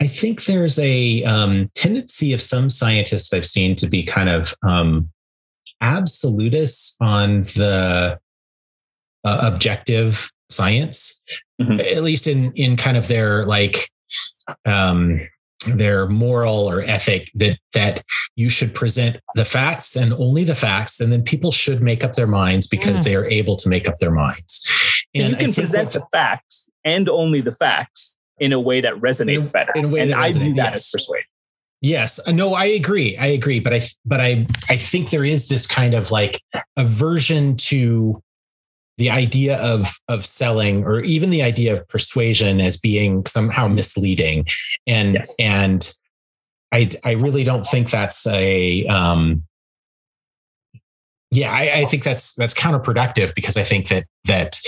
I 0.00 0.06
think 0.06 0.44
there's 0.44 0.78
a 0.78 1.24
um, 1.24 1.66
tendency 1.74 2.32
of 2.32 2.42
some 2.42 2.70
scientists 2.70 3.32
I've 3.32 3.46
seen 3.46 3.74
to 3.76 3.88
be 3.88 4.02
kind 4.02 4.28
of 4.28 4.54
um, 4.62 5.10
absolutists 5.80 6.96
on 7.00 7.42
the 7.42 8.18
uh, 9.24 9.40
objective 9.42 10.30
science, 10.50 11.20
mm-hmm. 11.60 11.80
at 11.80 12.02
least 12.02 12.26
in 12.26 12.52
in 12.52 12.76
kind 12.76 12.96
of 12.96 13.08
their 13.08 13.44
like 13.44 13.88
um, 14.66 15.20
their 15.66 16.08
moral 16.08 16.68
or 16.68 16.82
ethic 16.82 17.30
that 17.34 17.58
that 17.72 18.02
you 18.36 18.48
should 18.48 18.74
present 18.74 19.16
the 19.34 19.44
facts 19.44 19.96
and 19.96 20.12
only 20.14 20.44
the 20.44 20.54
facts, 20.54 21.00
and 21.00 21.12
then 21.12 21.22
people 21.22 21.52
should 21.52 21.82
make 21.82 22.04
up 22.04 22.14
their 22.14 22.26
minds 22.26 22.66
because 22.66 23.00
mm. 23.00 23.04
they 23.04 23.16
are 23.16 23.26
able 23.26 23.56
to 23.56 23.68
make 23.68 23.88
up 23.88 23.96
their 23.98 24.10
minds. 24.10 24.66
And, 25.14 25.30
you 25.30 25.36
can 25.36 25.52
present 25.52 25.92
the 25.92 26.04
facts 26.12 26.68
and 26.84 27.08
only 27.08 27.40
the 27.40 27.52
facts 27.52 28.16
in 28.38 28.52
a 28.52 28.60
way 28.60 28.80
that 28.80 28.94
resonates 28.94 29.46
in, 29.46 29.52
better. 29.52 29.72
In 29.74 29.84
a 29.86 29.88
way 29.88 30.00
and 30.00 30.10
that 30.10 30.18
I 30.18 30.30
resonates, 30.30 30.38
view 30.40 30.54
that 30.54 30.70
yes. 30.72 30.86
as 30.86 30.90
persuade. 30.90 31.24
Yes, 31.80 32.18
uh, 32.26 32.32
no, 32.32 32.54
I 32.54 32.64
agree. 32.64 33.16
I 33.18 33.26
agree, 33.26 33.60
but 33.60 33.74
I 33.74 33.80
but 34.06 34.20
I 34.20 34.46
I 34.68 34.76
think 34.76 35.10
there 35.10 35.24
is 35.24 35.48
this 35.48 35.66
kind 35.66 35.94
of 35.94 36.10
like 36.10 36.40
aversion 36.76 37.56
to 37.56 38.22
the 38.96 39.10
idea 39.10 39.58
of 39.60 39.92
of 40.08 40.24
selling 40.24 40.84
or 40.84 41.00
even 41.00 41.30
the 41.30 41.42
idea 41.42 41.72
of 41.72 41.86
persuasion 41.88 42.60
as 42.60 42.76
being 42.76 43.24
somehow 43.26 43.68
misleading 43.68 44.46
and 44.86 45.14
yes. 45.14 45.36
and 45.40 45.92
i 46.72 46.88
i 47.04 47.12
really 47.12 47.44
don't 47.44 47.66
think 47.66 47.90
that's 47.90 48.26
a 48.26 48.86
um 48.86 49.42
yeah 51.30 51.52
I, 51.52 51.80
I 51.80 51.84
think 51.86 52.04
that's 52.04 52.34
that's 52.34 52.54
counterproductive 52.54 53.34
because 53.34 53.56
i 53.56 53.62
think 53.62 53.88
that 53.88 54.06
that 54.26 54.58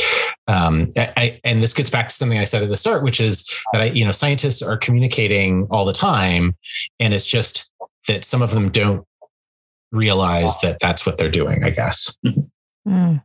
um 0.49 0.91
I, 0.97 1.41
and 1.45 1.63
this 1.63 1.75
gets 1.75 1.91
back 1.91 2.09
to 2.09 2.15
something 2.15 2.39
i 2.39 2.45
said 2.45 2.63
at 2.63 2.69
the 2.69 2.77
start 2.77 3.03
which 3.03 3.21
is 3.21 3.49
that 3.73 3.83
i 3.83 3.85
you 3.87 4.05
know 4.05 4.11
scientists 4.11 4.63
are 4.63 4.77
communicating 4.77 5.67
all 5.71 5.85
the 5.85 5.93
time 5.93 6.57
and 6.99 7.15
it's 7.15 7.29
just 7.29 7.71
that 8.09 8.25
some 8.25 8.43
of 8.43 8.53
them 8.53 8.71
don't 8.71 9.05
realize 9.93 10.61
that 10.61 10.79
that's 10.81 11.07
what 11.07 11.17
they're 11.17 11.31
doing 11.31 11.63
i 11.63 11.71
guess 11.71 12.17
mm. 12.87 13.23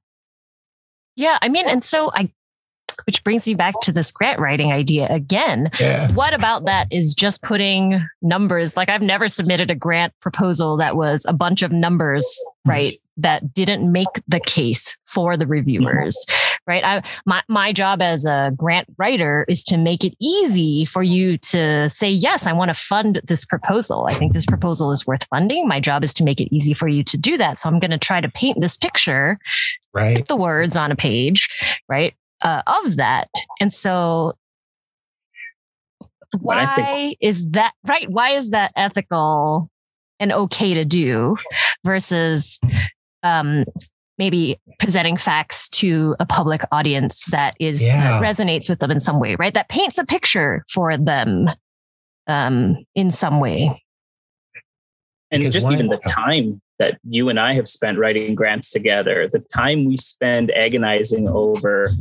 Yeah. 1.16 1.38
I 1.41 1.49
mean, 1.49 1.68
and 1.68 1.84
so 1.84 2.12
I, 2.14 2.32
which 3.05 3.23
brings 3.23 3.47
me 3.47 3.53
back 3.53 3.75
to 3.81 3.91
this 3.91 4.11
grant 4.11 4.39
writing 4.39 4.71
idea 4.71 5.07
again. 5.09 5.69
Yeah. 5.79 6.11
What 6.11 6.33
about 6.33 6.65
that 6.65 6.87
is 6.91 7.13
just 7.13 7.41
putting 7.41 8.01
numbers? 8.21 8.75
Like 8.77 8.89
I've 8.89 9.01
never 9.01 9.27
submitted 9.27 9.71
a 9.71 9.75
grant 9.75 10.13
proposal 10.19 10.77
that 10.77 10.95
was 10.95 11.25
a 11.27 11.33
bunch 11.33 11.61
of 11.61 11.71
numbers, 11.71 12.25
right? 12.65 12.93
That 13.17 13.53
didn't 13.53 13.91
make 13.91 14.07
the 14.27 14.39
case 14.39 14.97
for 15.05 15.37
the 15.37 15.47
reviewers 15.47 16.25
right? 16.67 16.83
I, 16.83 17.03
my, 17.25 17.41
my 17.47 17.73
job 17.73 18.01
as 18.01 18.25
a 18.25 18.53
grant 18.55 18.87
writer 18.97 19.45
is 19.47 19.63
to 19.65 19.77
make 19.77 20.03
it 20.03 20.13
easy 20.21 20.85
for 20.85 21.03
you 21.03 21.37
to 21.37 21.89
say, 21.89 22.09
yes, 22.09 22.45
I 22.47 22.53
want 22.53 22.69
to 22.69 22.79
fund 22.79 23.21
this 23.23 23.45
proposal. 23.45 24.05
I 24.07 24.13
think 24.13 24.33
this 24.33 24.45
proposal 24.45 24.91
is 24.91 25.07
worth 25.07 25.25
funding. 25.25 25.67
My 25.67 25.79
job 25.79 26.03
is 26.03 26.13
to 26.15 26.23
make 26.23 26.39
it 26.39 26.53
easy 26.53 26.73
for 26.73 26.87
you 26.87 27.03
to 27.05 27.17
do 27.17 27.37
that. 27.37 27.59
So 27.59 27.69
I'm 27.69 27.79
going 27.79 27.91
to 27.91 27.97
try 27.97 28.21
to 28.21 28.29
paint 28.29 28.61
this 28.61 28.77
picture, 28.77 29.39
right? 29.93 30.17
Put 30.17 30.27
the 30.27 30.35
words 30.35 30.77
on 30.77 30.91
a 30.91 30.95
page, 30.95 31.49
right? 31.89 32.13
Uh, 32.41 32.61
of 32.65 32.95
that. 32.95 33.29
And 33.59 33.73
so 33.73 34.33
why 36.39 36.75
think- 36.75 37.17
is 37.21 37.49
that 37.51 37.73
right? 37.87 38.09
Why 38.09 38.31
is 38.31 38.51
that 38.51 38.71
ethical 38.75 39.69
and 40.19 40.31
okay 40.31 40.73
to 40.73 40.85
do 40.85 41.35
versus 41.83 42.59
um, 43.23 43.65
maybe 44.17 44.59
presenting 44.79 45.17
facts 45.17 45.69
to 45.69 46.15
a 46.19 46.25
public 46.25 46.61
audience 46.71 47.25
that 47.31 47.55
is 47.59 47.83
yeah. 47.83 48.19
that 48.19 48.23
resonates 48.23 48.69
with 48.69 48.79
them 48.79 48.91
in 48.91 48.99
some 48.99 49.19
way, 49.19 49.35
right? 49.35 49.53
That 49.53 49.69
paints 49.69 49.97
a 49.97 50.05
picture 50.05 50.63
for 50.69 50.97
them 50.97 51.49
um, 52.27 52.77
in 52.95 53.11
some 53.11 53.39
way. 53.39 53.83
And 55.31 55.39
because 55.39 55.53
just 55.53 55.71
even 55.71 55.87
the 55.87 55.99
time 56.07 56.61
that 56.77 56.99
you 57.07 57.29
and 57.29 57.39
I 57.39 57.53
have 57.53 57.67
spent 57.67 57.97
writing 57.97 58.35
grants 58.35 58.71
together, 58.71 59.29
the 59.31 59.39
time 59.39 59.85
we 59.85 59.97
spend 59.97 60.51
agonizing 60.51 61.27
over 61.27 61.91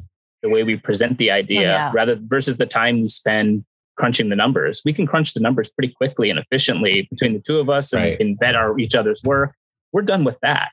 the 0.43 0.49
way 0.49 0.63
we 0.63 0.77
present 0.77 1.19
the 1.19 1.31
idea, 1.31 1.61
oh, 1.61 1.63
yeah. 1.63 1.93
rather 1.95 2.17
versus 2.21 2.57
the 2.57 2.67
time 2.67 3.03
we 3.03 3.09
spend 3.09 3.65
crunching 3.97 4.31
the 4.31 4.37
numbers. 4.37 4.83
We 4.85 4.93
can 4.93 5.07
crunch 5.07 5.35
the 5.35 5.41
numbers 5.41 5.71
pretty 5.71 5.93
quickly 5.93 6.31
and 6.31 6.39
efficiently 6.39 7.07
between 7.11 7.35
the 7.35 7.41
two 7.41 7.59
of 7.59 7.69
us, 7.69 7.93
and 7.93 8.03
right. 8.03 8.19
we 8.19 8.25
can 8.25 8.37
vet 8.41 8.57
our 8.57 8.79
each 8.79 8.95
other's 8.95 9.23
work. 9.23 9.55
We're 9.93 10.03
done 10.03 10.25
with 10.25 10.39
that 10.43 10.71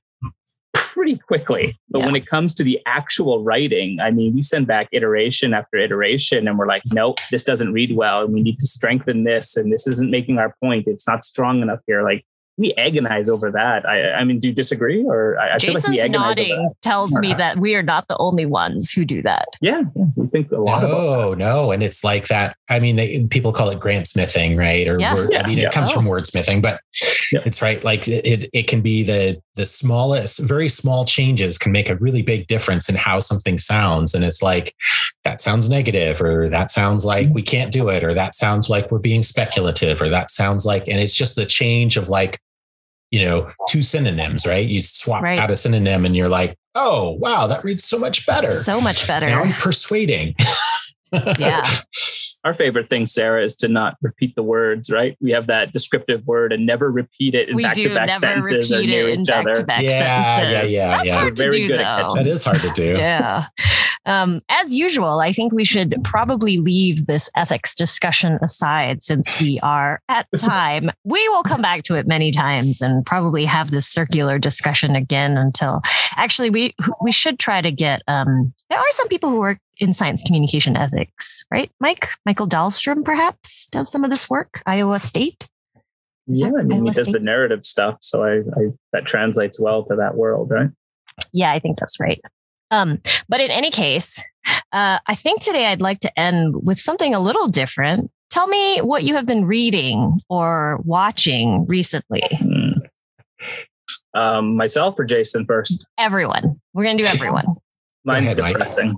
pretty 0.97 1.17
quickly. 1.17 1.77
But 1.89 1.99
yeah. 1.99 2.05
when 2.07 2.15
it 2.15 2.25
comes 2.27 2.53
to 2.55 2.63
the 2.63 2.79
actual 2.85 3.43
writing, 3.43 3.99
I 3.99 4.11
mean, 4.11 4.33
we 4.33 4.41
send 4.41 4.65
back 4.67 4.87
iteration 4.91 5.53
after 5.53 5.77
iteration 5.77 6.47
and 6.47 6.57
we're 6.57 6.67
like, 6.67 6.81
nope, 6.87 7.19
this 7.29 7.43
doesn't 7.43 7.71
read 7.73 7.95
well. 7.95 8.23
And 8.23 8.33
we 8.33 8.41
need 8.41 8.57
to 8.59 8.65
strengthen 8.65 9.23
this. 9.23 9.57
And 9.57 9.71
this 9.71 9.87
isn't 9.87 10.09
making 10.09 10.39
our 10.39 10.55
point. 10.63 10.85
It's 10.87 11.07
not 11.07 11.23
strong 11.23 11.61
enough 11.61 11.79
here. 11.85 12.03
Like, 12.03 12.25
we 12.57 12.73
agonize 12.77 13.29
over 13.29 13.51
that. 13.51 13.87
I, 13.87 14.13
I 14.13 14.23
mean, 14.23 14.39
do 14.39 14.47
you 14.47 14.53
disagree? 14.53 15.05
Or 15.05 15.37
I, 15.39 15.57
Jason's 15.57 15.63
feel 15.63 15.73
like 15.73 15.87
we 15.87 15.99
agonize 16.01 16.37
nodding 16.37 16.69
tells 16.81 17.11
me 17.19 17.33
that 17.35 17.59
we 17.59 17.75
are 17.75 17.83
not 17.83 18.07
the 18.07 18.17
only 18.17 18.45
ones 18.45 18.91
who 18.91 19.05
do 19.05 19.21
that. 19.21 19.45
Yeah, 19.61 19.83
yeah 19.95 20.05
we 20.15 20.27
think 20.27 20.51
a 20.51 20.57
lot. 20.57 20.83
Oh 20.83 21.35
no, 21.37 21.71
and 21.71 21.83
it's 21.83 22.03
like 22.03 22.27
that. 22.27 22.55
I 22.69 22.79
mean, 22.79 22.95
they, 22.95 23.25
people 23.27 23.53
call 23.53 23.69
it 23.69 23.79
grant 23.79 24.07
smithing, 24.07 24.57
right? 24.57 24.87
Or 24.87 24.99
yeah. 24.99 25.13
word, 25.13 25.29
yeah. 25.31 25.43
I 25.43 25.47
mean, 25.47 25.59
it 25.59 25.71
comes 25.71 25.91
oh. 25.91 25.95
from 25.95 26.05
wordsmithing, 26.05 26.61
but 26.61 26.81
it's 27.45 27.61
right. 27.61 27.83
Like 27.83 28.07
it, 28.07 28.49
it 28.51 28.67
can 28.67 28.81
be 28.81 29.03
the 29.03 29.39
the 29.55 29.65
smallest, 29.65 30.39
very 30.39 30.69
small 30.69 31.05
changes 31.05 31.57
can 31.57 31.71
make 31.71 31.89
a 31.89 31.95
really 31.97 32.21
big 32.21 32.47
difference 32.47 32.89
in 32.89 32.95
how 32.95 33.19
something 33.19 33.57
sounds. 33.57 34.13
And 34.13 34.23
it's 34.23 34.41
like 34.41 34.73
that 35.23 35.41
sounds 35.41 35.69
negative, 35.69 36.21
or 36.21 36.49
that 36.49 36.69
sounds 36.69 37.05
like 37.05 37.25
mm-hmm. 37.25 37.33
we 37.33 37.41
can't 37.43 37.71
do 37.71 37.89
it, 37.89 38.03
or 38.03 38.13
that 38.15 38.33
sounds 38.33 38.69
like 38.69 38.91
we're 38.91 38.99
being 38.99 39.23
speculative, 39.23 40.01
or 40.01 40.09
that 40.09 40.31
sounds 40.31 40.65
like, 40.65 40.87
and 40.87 40.99
it's 40.99 41.15
just 41.15 41.35
the 41.35 41.45
change 41.45 41.97
of 41.97 42.09
like 42.09 42.39
you 43.11 43.23
know, 43.23 43.51
two 43.69 43.81
synonyms, 43.81 44.45
right? 44.45 44.67
You 44.67 44.81
swap 44.81 45.23
right. 45.23 45.39
out 45.39 45.51
a 45.51 45.55
synonym 45.55 46.05
and 46.05 46.15
you're 46.15 46.29
like, 46.29 46.57
oh, 46.75 47.11
wow, 47.11 47.47
that 47.47 47.63
reads 47.63 47.83
so 47.83 47.97
much 47.97 48.25
better. 48.25 48.51
So 48.51 48.81
much 48.81 49.07
better. 49.07 49.29
Now 49.29 49.43
I'm 49.43 49.53
persuading. 49.53 50.35
yeah. 51.39 51.63
Our 52.43 52.53
favorite 52.53 52.87
thing, 52.87 53.07
Sarah, 53.07 53.43
is 53.43 53.55
to 53.57 53.67
not 53.67 53.95
repeat 54.01 54.35
the 54.35 54.43
words, 54.43 54.89
right? 54.89 55.17
We 55.19 55.31
have 55.31 55.47
that 55.47 55.73
descriptive 55.73 56.25
word 56.25 56.53
and 56.53 56.65
never 56.65 56.91
repeat 56.91 57.33
it 57.33 57.49
in 57.49 57.57
back 57.57 57.73
to 57.75 57.93
back 57.93 58.15
sentences 58.15 58.71
or 58.71 58.83
near 58.83 59.09
each 59.09 59.29
other. 59.29 59.53
Yeah, 59.67 59.79
yeah, 59.79 60.63
yeah, 60.63 60.87
That's 60.89 61.05
yeah. 61.05 61.19
hard 61.19 61.35
to 61.35 61.43
Very 61.43 61.57
do, 61.61 61.67
good 61.69 61.79
though. 61.79 62.05
at 62.05 62.13
That 62.13 62.27
is 62.27 62.43
hard 62.43 62.57
to 62.57 62.71
do. 62.71 62.97
yeah. 62.97 63.47
Um, 64.07 64.39
as 64.49 64.73
usual, 64.73 65.19
I 65.19 65.33
think 65.33 65.51
we 65.51 65.65
should 65.65 65.95
probably 66.03 66.57
leave 66.57 67.05
this 67.05 67.29
ethics 67.35 67.75
discussion 67.75 68.39
aside 68.41 69.03
since 69.03 69.39
we 69.39 69.59
are 69.61 70.01
at 70.07 70.27
time. 70.37 70.89
we 71.03 71.27
will 71.29 71.43
come 71.43 71.61
back 71.61 71.83
to 71.83 71.95
it 71.95 72.07
many 72.07 72.31
times 72.31 72.81
and 72.81 73.05
probably 73.05 73.45
have 73.45 73.69
this 73.69 73.85
circular 73.85 74.39
discussion 74.39 74.95
again 74.95 75.37
until 75.37 75.81
actually 76.15 76.49
we 76.49 76.73
we 77.01 77.11
should 77.11 77.37
try 77.37 77.61
to 77.61 77.71
get 77.71 78.01
um, 78.07 78.53
there 78.69 78.79
are 78.79 78.91
some 78.91 79.09
people 79.09 79.29
who 79.29 79.39
work 79.39 79.59
in 79.79 79.93
science 79.93 80.23
communication 80.23 80.75
ethics, 80.75 81.43
right? 81.51 81.69
Mike, 81.79 82.07
Michael 82.25 82.47
Dahlstrom 82.47 83.03
perhaps 83.03 83.67
does 83.67 83.91
some 83.91 84.03
of 84.03 84.09
this 84.09 84.29
work, 84.29 84.61
Iowa 84.65 84.99
State. 84.99 85.47
Is 86.27 86.41
yeah, 86.41 86.47
I 86.47 86.63
mean, 86.63 86.79
Iowa 86.79 86.85
he 86.85 86.91
does 86.91 87.07
State? 87.07 87.13
the 87.13 87.19
narrative 87.19 87.65
stuff. 87.65 87.97
So 88.01 88.23
I, 88.23 88.37
I, 88.37 88.71
that 88.93 89.05
translates 89.05 89.61
well 89.61 89.83
to 89.85 89.95
that 89.97 90.15
world, 90.15 90.49
right? 90.49 90.69
Yeah, 91.33 91.51
I 91.51 91.59
think 91.59 91.77
that's 91.77 91.99
right. 91.99 92.21
Um, 92.71 93.01
but 93.29 93.39
in 93.39 93.49
any 93.51 93.71
case, 93.71 94.21
uh, 94.71 94.99
I 95.05 95.15
think 95.15 95.41
today 95.41 95.67
I'd 95.67 95.81
like 95.81 95.99
to 96.01 96.19
end 96.19 96.55
with 96.63 96.79
something 96.79 97.13
a 97.13 97.19
little 97.19 97.47
different. 97.47 98.11
Tell 98.29 98.47
me 98.47 98.79
what 98.79 99.03
you 99.03 99.15
have 99.15 99.25
been 99.25 99.45
reading 99.45 100.19
or 100.29 100.79
watching 100.83 101.65
recently. 101.67 102.23
Hmm. 102.31 102.71
Um, 104.13 104.55
myself 104.55 104.99
or 104.99 105.05
Jason 105.05 105.45
first? 105.45 105.87
Everyone. 105.97 106.59
We're 106.73 106.83
going 106.83 106.97
to 106.97 107.03
do 107.03 107.09
everyone. 107.09 107.45
Mine's 108.03 108.33
ahead, 108.33 108.53
depressing. 108.53 108.95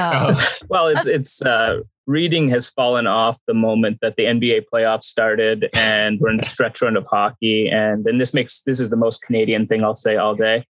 Oh. 0.00 0.48
well, 0.68 0.86
it's 0.86 1.08
it's 1.08 1.42
uh, 1.42 1.80
reading 2.06 2.48
has 2.50 2.68
fallen 2.68 3.06
off 3.06 3.38
the 3.48 3.54
moment 3.54 3.98
that 4.00 4.14
the 4.16 4.24
NBA 4.24 4.66
playoffs 4.72 5.04
started, 5.04 5.68
and 5.74 6.20
we're 6.20 6.30
in 6.30 6.36
the 6.36 6.44
stretch 6.44 6.80
run 6.80 6.96
of 6.96 7.04
hockey. 7.06 7.68
And 7.68 8.04
then 8.04 8.18
this 8.18 8.32
makes 8.32 8.62
this 8.62 8.78
is 8.78 8.90
the 8.90 8.96
most 8.96 9.24
Canadian 9.24 9.66
thing 9.66 9.82
I'll 9.82 9.96
say 9.96 10.16
all 10.16 10.36
day. 10.36 10.66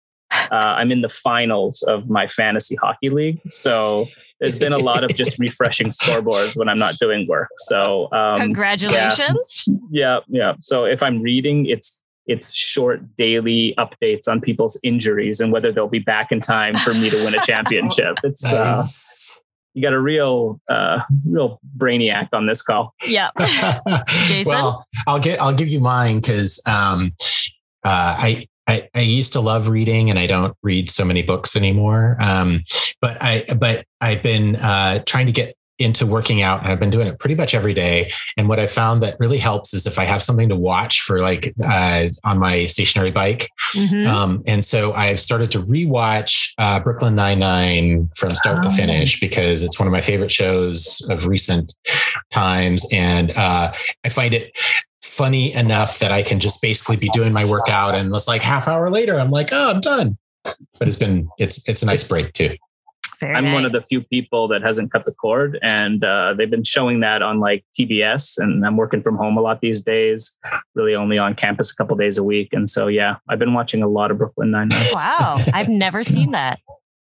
Uh, 0.51 0.75
I'm 0.79 0.93
in 0.93 1.01
the 1.01 1.09
finals 1.09 1.83
of 1.83 2.09
my 2.09 2.29
fantasy 2.29 2.77
hockey 2.77 3.11
league, 3.11 3.41
so 3.49 4.07
there's 4.41 4.57
been 4.57 4.73
a 4.73 4.79
lot 4.79 5.05
of 5.05 5.15
just 5.15 5.39
refreshing 5.41 5.89
scoreboards 5.89 6.57
when 6.57 6.69
I'm 6.69 6.79
not 6.79 6.95
doing 7.01 7.27
work. 7.29 7.51
So 7.59 8.09
um, 8.13 8.39
congratulations. 8.39 9.65
Yeah, 9.67 9.75
yeah, 9.91 10.21
yeah. 10.29 10.53
So 10.61 10.85
if 10.85 11.03
I'm 11.03 11.23
reading, 11.23 11.67
it's 11.67 12.03
it's 12.27 12.55
short 12.55 13.17
daily 13.17 13.75
updates 13.79 14.29
on 14.29 14.41
people's 14.41 14.79
injuries 14.83 15.41
and 15.41 15.53
whether 15.53 15.71
they'll 15.71 15.89
be 15.89 15.99
back 15.99 16.33
in 16.33 16.41
time 16.41 16.75
for 16.75 16.95
me 16.95 17.11
to 17.11 17.17
win 17.25 17.35
a 17.35 17.41
championship. 17.41 18.19
It's 18.25 18.51
uh, 18.51 18.77
nice. 18.77 19.37
uh, 19.37 19.41
you 19.75 19.83
got 19.83 19.93
a 19.93 20.01
real 20.01 20.61
uh, 20.69 21.01
real 21.29 21.61
brainiac 21.77 22.29
on 22.33 22.47
this 22.47 22.63
call. 22.63 22.95
Yeah, 23.07 23.31
Jason. 24.07 24.45
Well, 24.47 24.87
I'll 25.07 25.21
get 25.21 25.41
I'll 25.41 25.55
give 25.55 25.69
you 25.69 25.81
mine 25.81 26.21
because 26.21 26.63
um, 26.67 27.13
uh, 27.85 28.17
I 28.19 28.47
I, 28.67 28.89
I, 28.95 29.01
used 29.01 29.33
to 29.35 29.41
love 29.41 29.69
reading 29.69 30.11
and 30.11 30.19
I 30.19 30.27
don't 30.27 30.57
read 30.63 30.89
so 30.89 31.05
many 31.05 31.23
books 31.23 31.57
anymore. 31.57 32.17
Um, 32.21 32.65
but 33.01 33.21
I, 33.21 33.45
but 33.55 33.85
I've 34.01 34.23
been 34.23 34.57
uh, 34.57 35.01
trying 35.05 35.27
to 35.27 35.33
get 35.33 35.55
into 35.79 36.07
working 36.07 36.41
out 36.41 36.63
and 36.63 36.71
I've 36.71 36.79
been 36.79 36.91
doing 36.91 37.09
it 37.09 37.19
pretty 37.19 37.35
much 37.35 37.55
every 37.55 37.75
day. 37.75 38.11
And 38.37 38.49
what 38.49 38.61
I 38.61 38.67
found 38.67 39.03
that 39.03 39.17
really 39.19 39.39
helps 39.39 39.75
is 39.75 39.87
if 39.87 39.99
I 39.99 40.05
have 40.05 40.23
something 40.23 40.49
to 40.49 40.57
watch 40.57 41.01
for 41.01 41.21
like 41.21 41.53
uh, 41.65 42.09
on 42.25 42.39
my 42.39 42.67
stationary 42.67 43.11
bike. 43.11 43.49
Mm-hmm. 43.75 44.07
Um, 44.07 44.43
and 44.47 44.65
so 44.65 44.93
I've 44.93 45.19
started 45.19 45.51
to 45.53 45.63
rewatch 45.63 46.53
uh, 46.59 46.79
Brooklyn 46.79 47.17
Nine-Nine 47.17 48.09
from 48.17 48.31
start 48.31 48.59
oh. 48.61 48.69
to 48.69 48.71
finish 48.71 49.19
because 49.19 49.63
it's 49.63 49.79
one 49.79 49.89
of 49.89 49.93
my 49.93 50.01
favorite 50.01 50.31
shows 50.31 51.05
of 51.11 51.27
recent 51.27 51.75
times. 52.31 52.87
And 52.93 53.33
uh, 53.33 53.73
I 54.05 54.09
find 54.09 54.33
it 54.33 54.57
funny 55.05 55.53
enough 55.53 55.99
that 55.99 56.13
I 56.13 56.23
can 56.23 56.41
just 56.41 56.61
basically 56.63 56.97
be 56.97 57.09
doing 57.11 57.33
my 57.33 57.45
workout 57.45 57.95
and 57.95 58.15
it's 58.15 58.29
like 58.29 58.43
half 58.43 58.69
hour 58.69 58.91
later, 58.91 59.19
I'm 59.19 59.31
like, 59.31 59.51
oh, 59.53 59.71
I'm 59.71 59.81
done. 59.81 60.19
But 60.43 60.89
it's 60.89 60.97
been, 60.97 61.29
it's, 61.39 61.67
it's 61.69 61.83
a 61.83 61.87
nice 61.87 62.05
break 62.05 62.33
too. 62.33 62.57
Very 63.21 63.35
I'm 63.35 63.45
nice. 63.45 63.55
one 63.55 63.65
of 63.65 63.73
the 63.73 63.81
few 63.81 64.03
people 64.03 64.49
that 64.49 64.63
hasn't 64.63 64.93
cut 64.93 65.05
the 65.07 65.13
cord, 65.13 65.59
and 65.63 66.03
uh, 66.05 66.35
they've 66.37 66.51
been 66.51 66.65
showing 66.65 67.01
that 67.01 67.23
on 67.23 67.39
like 67.39 67.65
TBS. 67.79 68.39
And 68.39 68.67
I'm 68.67 68.77
working 68.77 69.03
from 69.03 69.17
home 69.17 69.37
a 69.37 69.41
lot 69.41 69.61
these 69.61 69.83
days, 69.83 70.37
really 70.75 70.95
only 70.95 71.17
on 71.17 71.35
campus 71.35 71.71
a 71.71 71.77
couple 71.77 71.97
days 71.97 72.19
a 72.19 72.25
week. 72.25 72.49
And 72.53 72.69
so, 72.69 72.89
yeah, 72.89 73.17
I've 73.29 73.39
been 73.39 73.55
watching 73.55 73.83
a 73.83 73.89
lot 73.89 74.11
of 74.11 74.19
Brooklyn 74.19 74.51
Nine 74.51 74.69
Nine. 74.69 74.87
Wow, 74.93 75.43
I've 75.53 75.69
never 75.69 76.03
seen 76.03 76.33
that. 76.33 76.61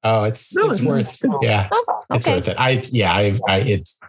Oh, 0.04 0.24
it's 0.24 0.54
really? 0.56 0.70
it's 0.70 0.82
worth 0.82 1.06
it's 1.06 1.24
yeah, 1.42 1.68
oh, 1.72 1.84
okay. 1.88 2.16
it's 2.16 2.26
worth 2.26 2.48
it. 2.48 2.56
I 2.58 2.82
yeah, 2.92 3.12
I, 3.12 3.36
I 3.48 3.58
it's 3.60 4.00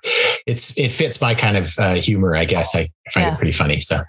it's 0.46 0.78
it 0.78 0.92
fits 0.92 1.20
my 1.20 1.34
kind 1.34 1.58
of 1.58 1.74
uh, 1.80 1.96
humor. 1.96 2.36
I 2.36 2.46
guess 2.46 2.76
I 2.76 2.90
find 3.12 3.28
yeah. 3.28 3.34
it 3.34 3.38
pretty 3.38 3.52
funny. 3.52 3.80
So. 3.80 4.02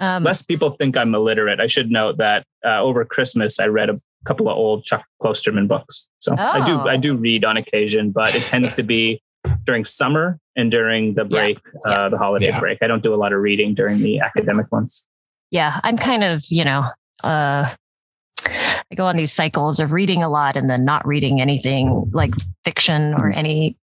Um, 0.00 0.22
Less 0.22 0.42
people 0.42 0.70
think 0.70 0.96
I'm 0.96 1.12
illiterate. 1.12 1.58
I 1.58 1.66
should 1.66 1.90
note 1.90 2.18
that 2.18 2.44
uh, 2.64 2.80
over 2.80 3.04
Christmas 3.04 3.58
I 3.58 3.66
read 3.66 3.90
a 3.90 4.00
couple 4.24 4.48
of 4.48 4.56
old 4.56 4.84
Chuck 4.84 5.04
Klosterman 5.22 5.66
books. 5.66 6.08
So 6.18 6.36
oh. 6.38 6.42
I 6.42 6.64
do 6.64 6.78
I 6.80 6.96
do 6.96 7.16
read 7.16 7.44
on 7.44 7.56
occasion, 7.56 8.10
but 8.12 8.34
it 8.34 8.42
tends 8.42 8.74
to 8.74 8.82
be 8.82 9.20
during 9.64 9.84
summer 9.84 10.38
and 10.56 10.70
during 10.70 11.14
the 11.14 11.24
break, 11.24 11.58
yeah. 11.86 11.92
Uh, 11.92 12.08
the 12.08 12.18
holiday 12.18 12.46
yeah. 12.46 12.60
break. 12.60 12.78
I 12.82 12.86
don't 12.86 13.02
do 13.02 13.14
a 13.14 13.16
lot 13.16 13.32
of 13.32 13.40
reading 13.40 13.74
during 13.74 14.00
the 14.00 14.20
academic 14.20 14.70
months. 14.70 15.06
Yeah, 15.50 15.80
I'm 15.82 15.96
kind 15.96 16.24
of 16.24 16.44
you 16.48 16.64
know. 16.64 16.90
Uh, 17.22 17.74
I 18.90 18.94
go 18.94 19.06
on 19.06 19.16
these 19.16 19.32
cycles 19.32 19.80
of 19.80 19.92
reading 19.92 20.22
a 20.22 20.28
lot 20.28 20.56
and 20.56 20.68
then 20.68 20.84
not 20.84 21.06
reading 21.06 21.40
anything 21.40 22.10
like 22.12 22.32
fiction 22.64 23.14
or 23.14 23.30
any 23.30 23.76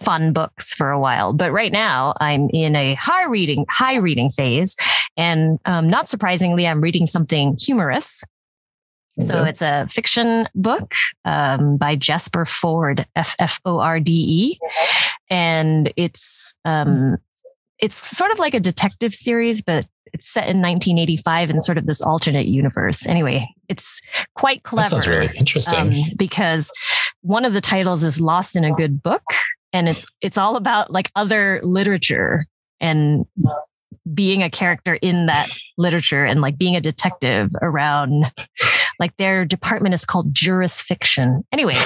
fun 0.00 0.32
books 0.32 0.74
for 0.74 0.90
a 0.90 1.00
while. 1.00 1.32
But 1.32 1.52
right 1.52 1.72
now 1.72 2.14
I'm 2.20 2.48
in 2.52 2.76
a 2.76 2.94
high 2.94 3.26
reading, 3.26 3.66
high 3.68 3.96
reading 3.96 4.30
phase. 4.30 4.76
And 5.16 5.58
um, 5.64 5.88
not 5.88 6.08
surprisingly, 6.08 6.66
I'm 6.66 6.80
reading 6.80 7.06
something 7.06 7.56
humorous. 7.60 8.24
Okay. 9.18 9.28
So 9.28 9.44
it's 9.44 9.62
a 9.62 9.86
fiction 9.88 10.48
book 10.56 10.94
um, 11.24 11.76
by 11.76 11.94
Jasper 11.94 12.44
Fforde, 12.44 13.04
F 13.14 13.36
F 13.38 13.60
O 13.64 13.78
R 13.78 14.00
D 14.00 14.12
E, 14.12 14.58
and 15.30 15.92
it's 15.96 16.56
um, 16.64 17.18
it's 17.78 17.94
sort 17.94 18.32
of 18.32 18.40
like 18.40 18.54
a 18.54 18.60
detective 18.60 19.14
series, 19.14 19.62
but 19.62 19.86
it's 20.14 20.26
set 20.26 20.44
in 20.44 20.62
1985 20.62 21.50
in 21.50 21.60
sort 21.60 21.76
of 21.76 21.86
this 21.86 22.00
alternate 22.00 22.46
universe. 22.46 23.04
Anyway, 23.04 23.46
it's 23.68 24.00
quite 24.36 24.62
clever. 24.62 24.84
That 24.84 25.02
sounds 25.02 25.08
really 25.08 25.36
interesting 25.36 25.78
um, 25.78 26.02
because 26.16 26.72
one 27.20 27.44
of 27.44 27.52
the 27.52 27.60
titles 27.60 28.04
is 28.04 28.20
"Lost 28.20 28.56
in 28.56 28.64
a 28.64 28.72
Good 28.72 29.02
Book," 29.02 29.24
and 29.72 29.88
it's 29.88 30.06
it's 30.22 30.38
all 30.38 30.56
about 30.56 30.92
like 30.92 31.10
other 31.16 31.60
literature 31.64 32.46
and 32.80 33.26
being 34.12 34.42
a 34.42 34.50
character 34.50 34.94
in 34.94 35.26
that 35.26 35.48
literature 35.78 36.24
and 36.24 36.40
like 36.40 36.58
being 36.58 36.76
a 36.76 36.80
detective 36.80 37.48
around 37.60 38.30
like 39.00 39.16
their 39.16 39.44
department 39.44 39.94
is 39.94 40.04
called 40.04 40.32
jurisfiction. 40.32 41.42
Anyway, 41.52 41.76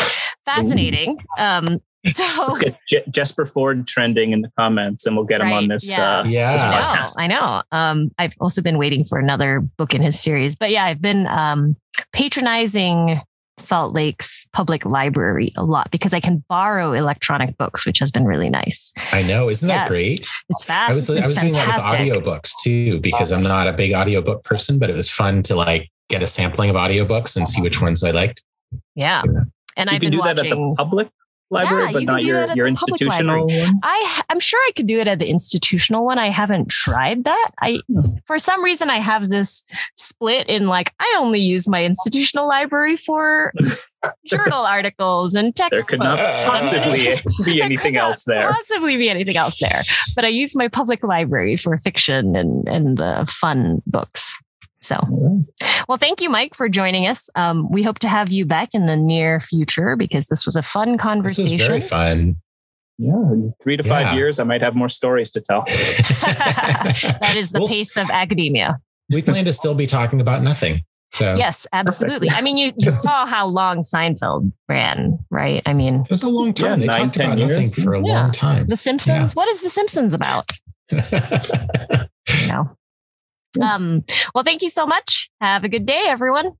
fascinating. 0.44 1.18
Um, 1.38 1.80
so 2.06 2.44
let's 2.46 2.58
get 2.58 2.76
J- 2.88 3.04
Jasper 3.10 3.44
Fforde 3.44 3.86
trending 3.86 4.32
in 4.32 4.42
the 4.42 4.50
comments, 4.56 5.06
and 5.06 5.16
we'll 5.16 5.24
get 5.24 5.40
right, 5.40 5.48
him 5.48 5.52
on 5.52 5.68
this. 5.68 5.90
Yeah, 5.90 6.20
uh, 6.20 6.24
yeah. 6.26 6.52
This 7.02 7.16
I 7.16 7.26
know. 7.26 7.36
I 7.36 7.40
know. 7.40 7.62
Um, 7.72 8.10
I've 8.18 8.34
also 8.40 8.62
been 8.62 8.78
waiting 8.78 9.04
for 9.04 9.18
another 9.18 9.60
book 9.60 9.94
in 9.94 10.02
his 10.02 10.18
series, 10.18 10.56
but 10.56 10.70
yeah, 10.70 10.84
I've 10.84 11.02
been 11.02 11.26
um, 11.26 11.76
patronizing 12.12 13.20
Salt 13.60 13.94
Lake's 13.94 14.46
public 14.52 14.84
library 14.84 15.52
a 15.56 15.64
lot 15.64 15.90
because 15.90 16.14
I 16.14 16.20
can 16.20 16.44
borrow 16.48 16.92
electronic 16.92 17.56
books, 17.58 17.84
which 17.84 17.98
has 17.98 18.10
been 18.10 18.24
really 18.24 18.50
nice. 18.50 18.92
I 19.12 19.22
know. 19.22 19.50
Isn't 19.50 19.68
that 19.68 19.88
great? 19.88 20.28
It's 20.48 20.64
fast. 20.64 20.92
I 20.92 20.94
was, 20.94 21.10
I 21.10 21.20
was 21.20 21.32
doing 21.32 21.52
that 21.54 21.66
with 21.66 21.84
audiobooks 21.84 22.52
too, 22.62 23.00
because 23.00 23.32
I'm 23.32 23.42
not 23.42 23.66
a 23.66 23.72
big 23.72 23.92
audiobook 23.92 24.44
person, 24.44 24.78
but 24.78 24.90
it 24.90 24.96
was 24.96 25.08
fun 25.08 25.42
to 25.44 25.56
like 25.56 25.90
get 26.08 26.22
a 26.22 26.26
sampling 26.26 26.70
of 26.70 26.76
audiobooks 26.76 27.36
and 27.36 27.46
see 27.46 27.60
which 27.60 27.82
ones 27.82 28.02
I 28.02 28.12
liked. 28.12 28.42
Yeah. 28.94 29.22
And 29.76 29.90
you 29.90 29.94
I've 29.94 30.00
been 30.00 30.12
do 30.12 30.18
watching 30.18 30.36
that 30.36 30.46
at 30.46 30.56
the 30.56 30.74
public 30.76 31.08
library, 31.50 31.84
yeah, 31.84 31.92
but 31.92 32.02
not 32.04 32.22
your, 32.22 32.50
your 32.52 32.66
institutional 32.66 33.46
one? 33.46 33.80
I, 33.82 34.22
I'm 34.28 34.40
sure 34.40 34.60
I 34.66 34.72
could 34.76 34.86
do 34.86 34.98
it 34.98 35.08
at 35.08 35.18
the 35.18 35.28
institutional 35.28 36.04
one. 36.04 36.18
I 36.18 36.28
haven't 36.30 36.68
tried 36.70 37.24
that. 37.24 37.50
I, 37.60 37.80
hmm. 37.88 38.16
for 38.26 38.38
some 38.38 38.62
reason, 38.62 38.90
I 38.90 38.98
have 38.98 39.28
this 39.28 39.64
split 39.96 40.48
in 40.48 40.66
like, 40.66 40.92
I 40.98 41.16
only 41.18 41.40
use 41.40 41.68
my 41.68 41.84
institutional 41.84 42.48
library 42.48 42.96
for 42.96 43.52
journal 44.26 44.60
articles 44.64 45.34
and 45.34 45.54
text. 45.54 45.70
There 45.72 45.84
could 45.84 46.00
not 46.00 46.18
possibly 46.18 47.16
be 47.44 47.62
anything 47.62 47.96
else 47.96 48.24
there. 48.24 48.52
Possibly 48.52 48.96
be 48.96 49.08
anything 49.08 49.36
else 49.36 49.58
there. 49.60 49.82
But 50.14 50.24
I 50.24 50.28
use 50.28 50.54
my 50.54 50.68
public 50.68 51.02
library 51.02 51.56
for 51.56 51.76
fiction 51.78 52.36
and, 52.36 52.66
and 52.68 52.96
the 52.96 53.26
fun 53.28 53.82
books. 53.86 54.34
So, 54.80 55.44
well, 55.88 55.98
thank 55.98 56.20
you, 56.20 56.30
Mike, 56.30 56.54
for 56.54 56.68
joining 56.68 57.06
us. 57.06 57.28
Um, 57.34 57.70
we 57.70 57.82
hope 57.82 57.98
to 58.00 58.08
have 58.08 58.30
you 58.30 58.44
back 58.46 58.70
in 58.74 58.86
the 58.86 58.96
near 58.96 59.40
future 59.40 59.96
because 59.96 60.28
this 60.28 60.46
was 60.46 60.54
a 60.54 60.62
fun 60.62 60.98
conversation. 60.98 61.58
very 61.58 61.80
fun. 61.80 62.36
Yeah, 62.98 63.32
three 63.62 63.76
to 63.76 63.82
five 63.84 64.14
years, 64.16 64.40
I 64.40 64.44
might 64.44 64.60
have 64.60 64.74
more 64.74 64.88
stories 64.88 65.30
to 65.32 65.40
tell. 65.40 65.62
that 65.66 67.34
is 67.36 67.52
the 67.52 67.60
we'll, 67.60 67.68
pace 67.68 67.96
of 67.96 68.10
academia. 68.10 68.80
We 69.12 69.22
plan 69.22 69.44
to 69.44 69.52
still 69.52 69.74
be 69.74 69.86
talking 69.86 70.20
about 70.20 70.42
nothing. 70.42 70.82
So 71.12 71.34
yes, 71.36 71.66
absolutely. 71.72 72.30
I 72.30 72.42
mean, 72.42 72.56
you 72.56 72.72
you 72.76 72.90
saw 72.90 73.24
how 73.24 73.46
long 73.46 73.82
Seinfeld 73.82 74.52
ran, 74.68 75.18
right? 75.30 75.62
I 75.64 75.74
mean, 75.74 76.02
it 76.02 76.10
was 76.10 76.22
a 76.22 76.28
long 76.28 76.52
time. 76.52 76.80
Yeah, 76.80 76.86
they 76.86 76.86
nine, 76.86 77.10
talked 77.10 77.16
about 77.16 77.38
years. 77.38 77.56
nothing 77.56 77.84
for 77.84 77.94
a 77.94 77.98
yeah. 78.04 78.20
long 78.20 78.30
time. 78.30 78.66
The 78.66 78.76
Simpsons. 78.76 79.34
What 79.34 79.48
is 79.48 79.62
The 79.62 79.70
Simpsons 79.70 80.12
about? 80.12 80.50
you 80.90 82.48
know. 82.48 82.77
Um, 83.60 84.04
well, 84.34 84.44
thank 84.44 84.62
you 84.62 84.68
so 84.70 84.86
much. 84.86 85.30
Have 85.40 85.64
a 85.64 85.68
good 85.68 85.86
day, 85.86 86.04
everyone. 86.06 86.52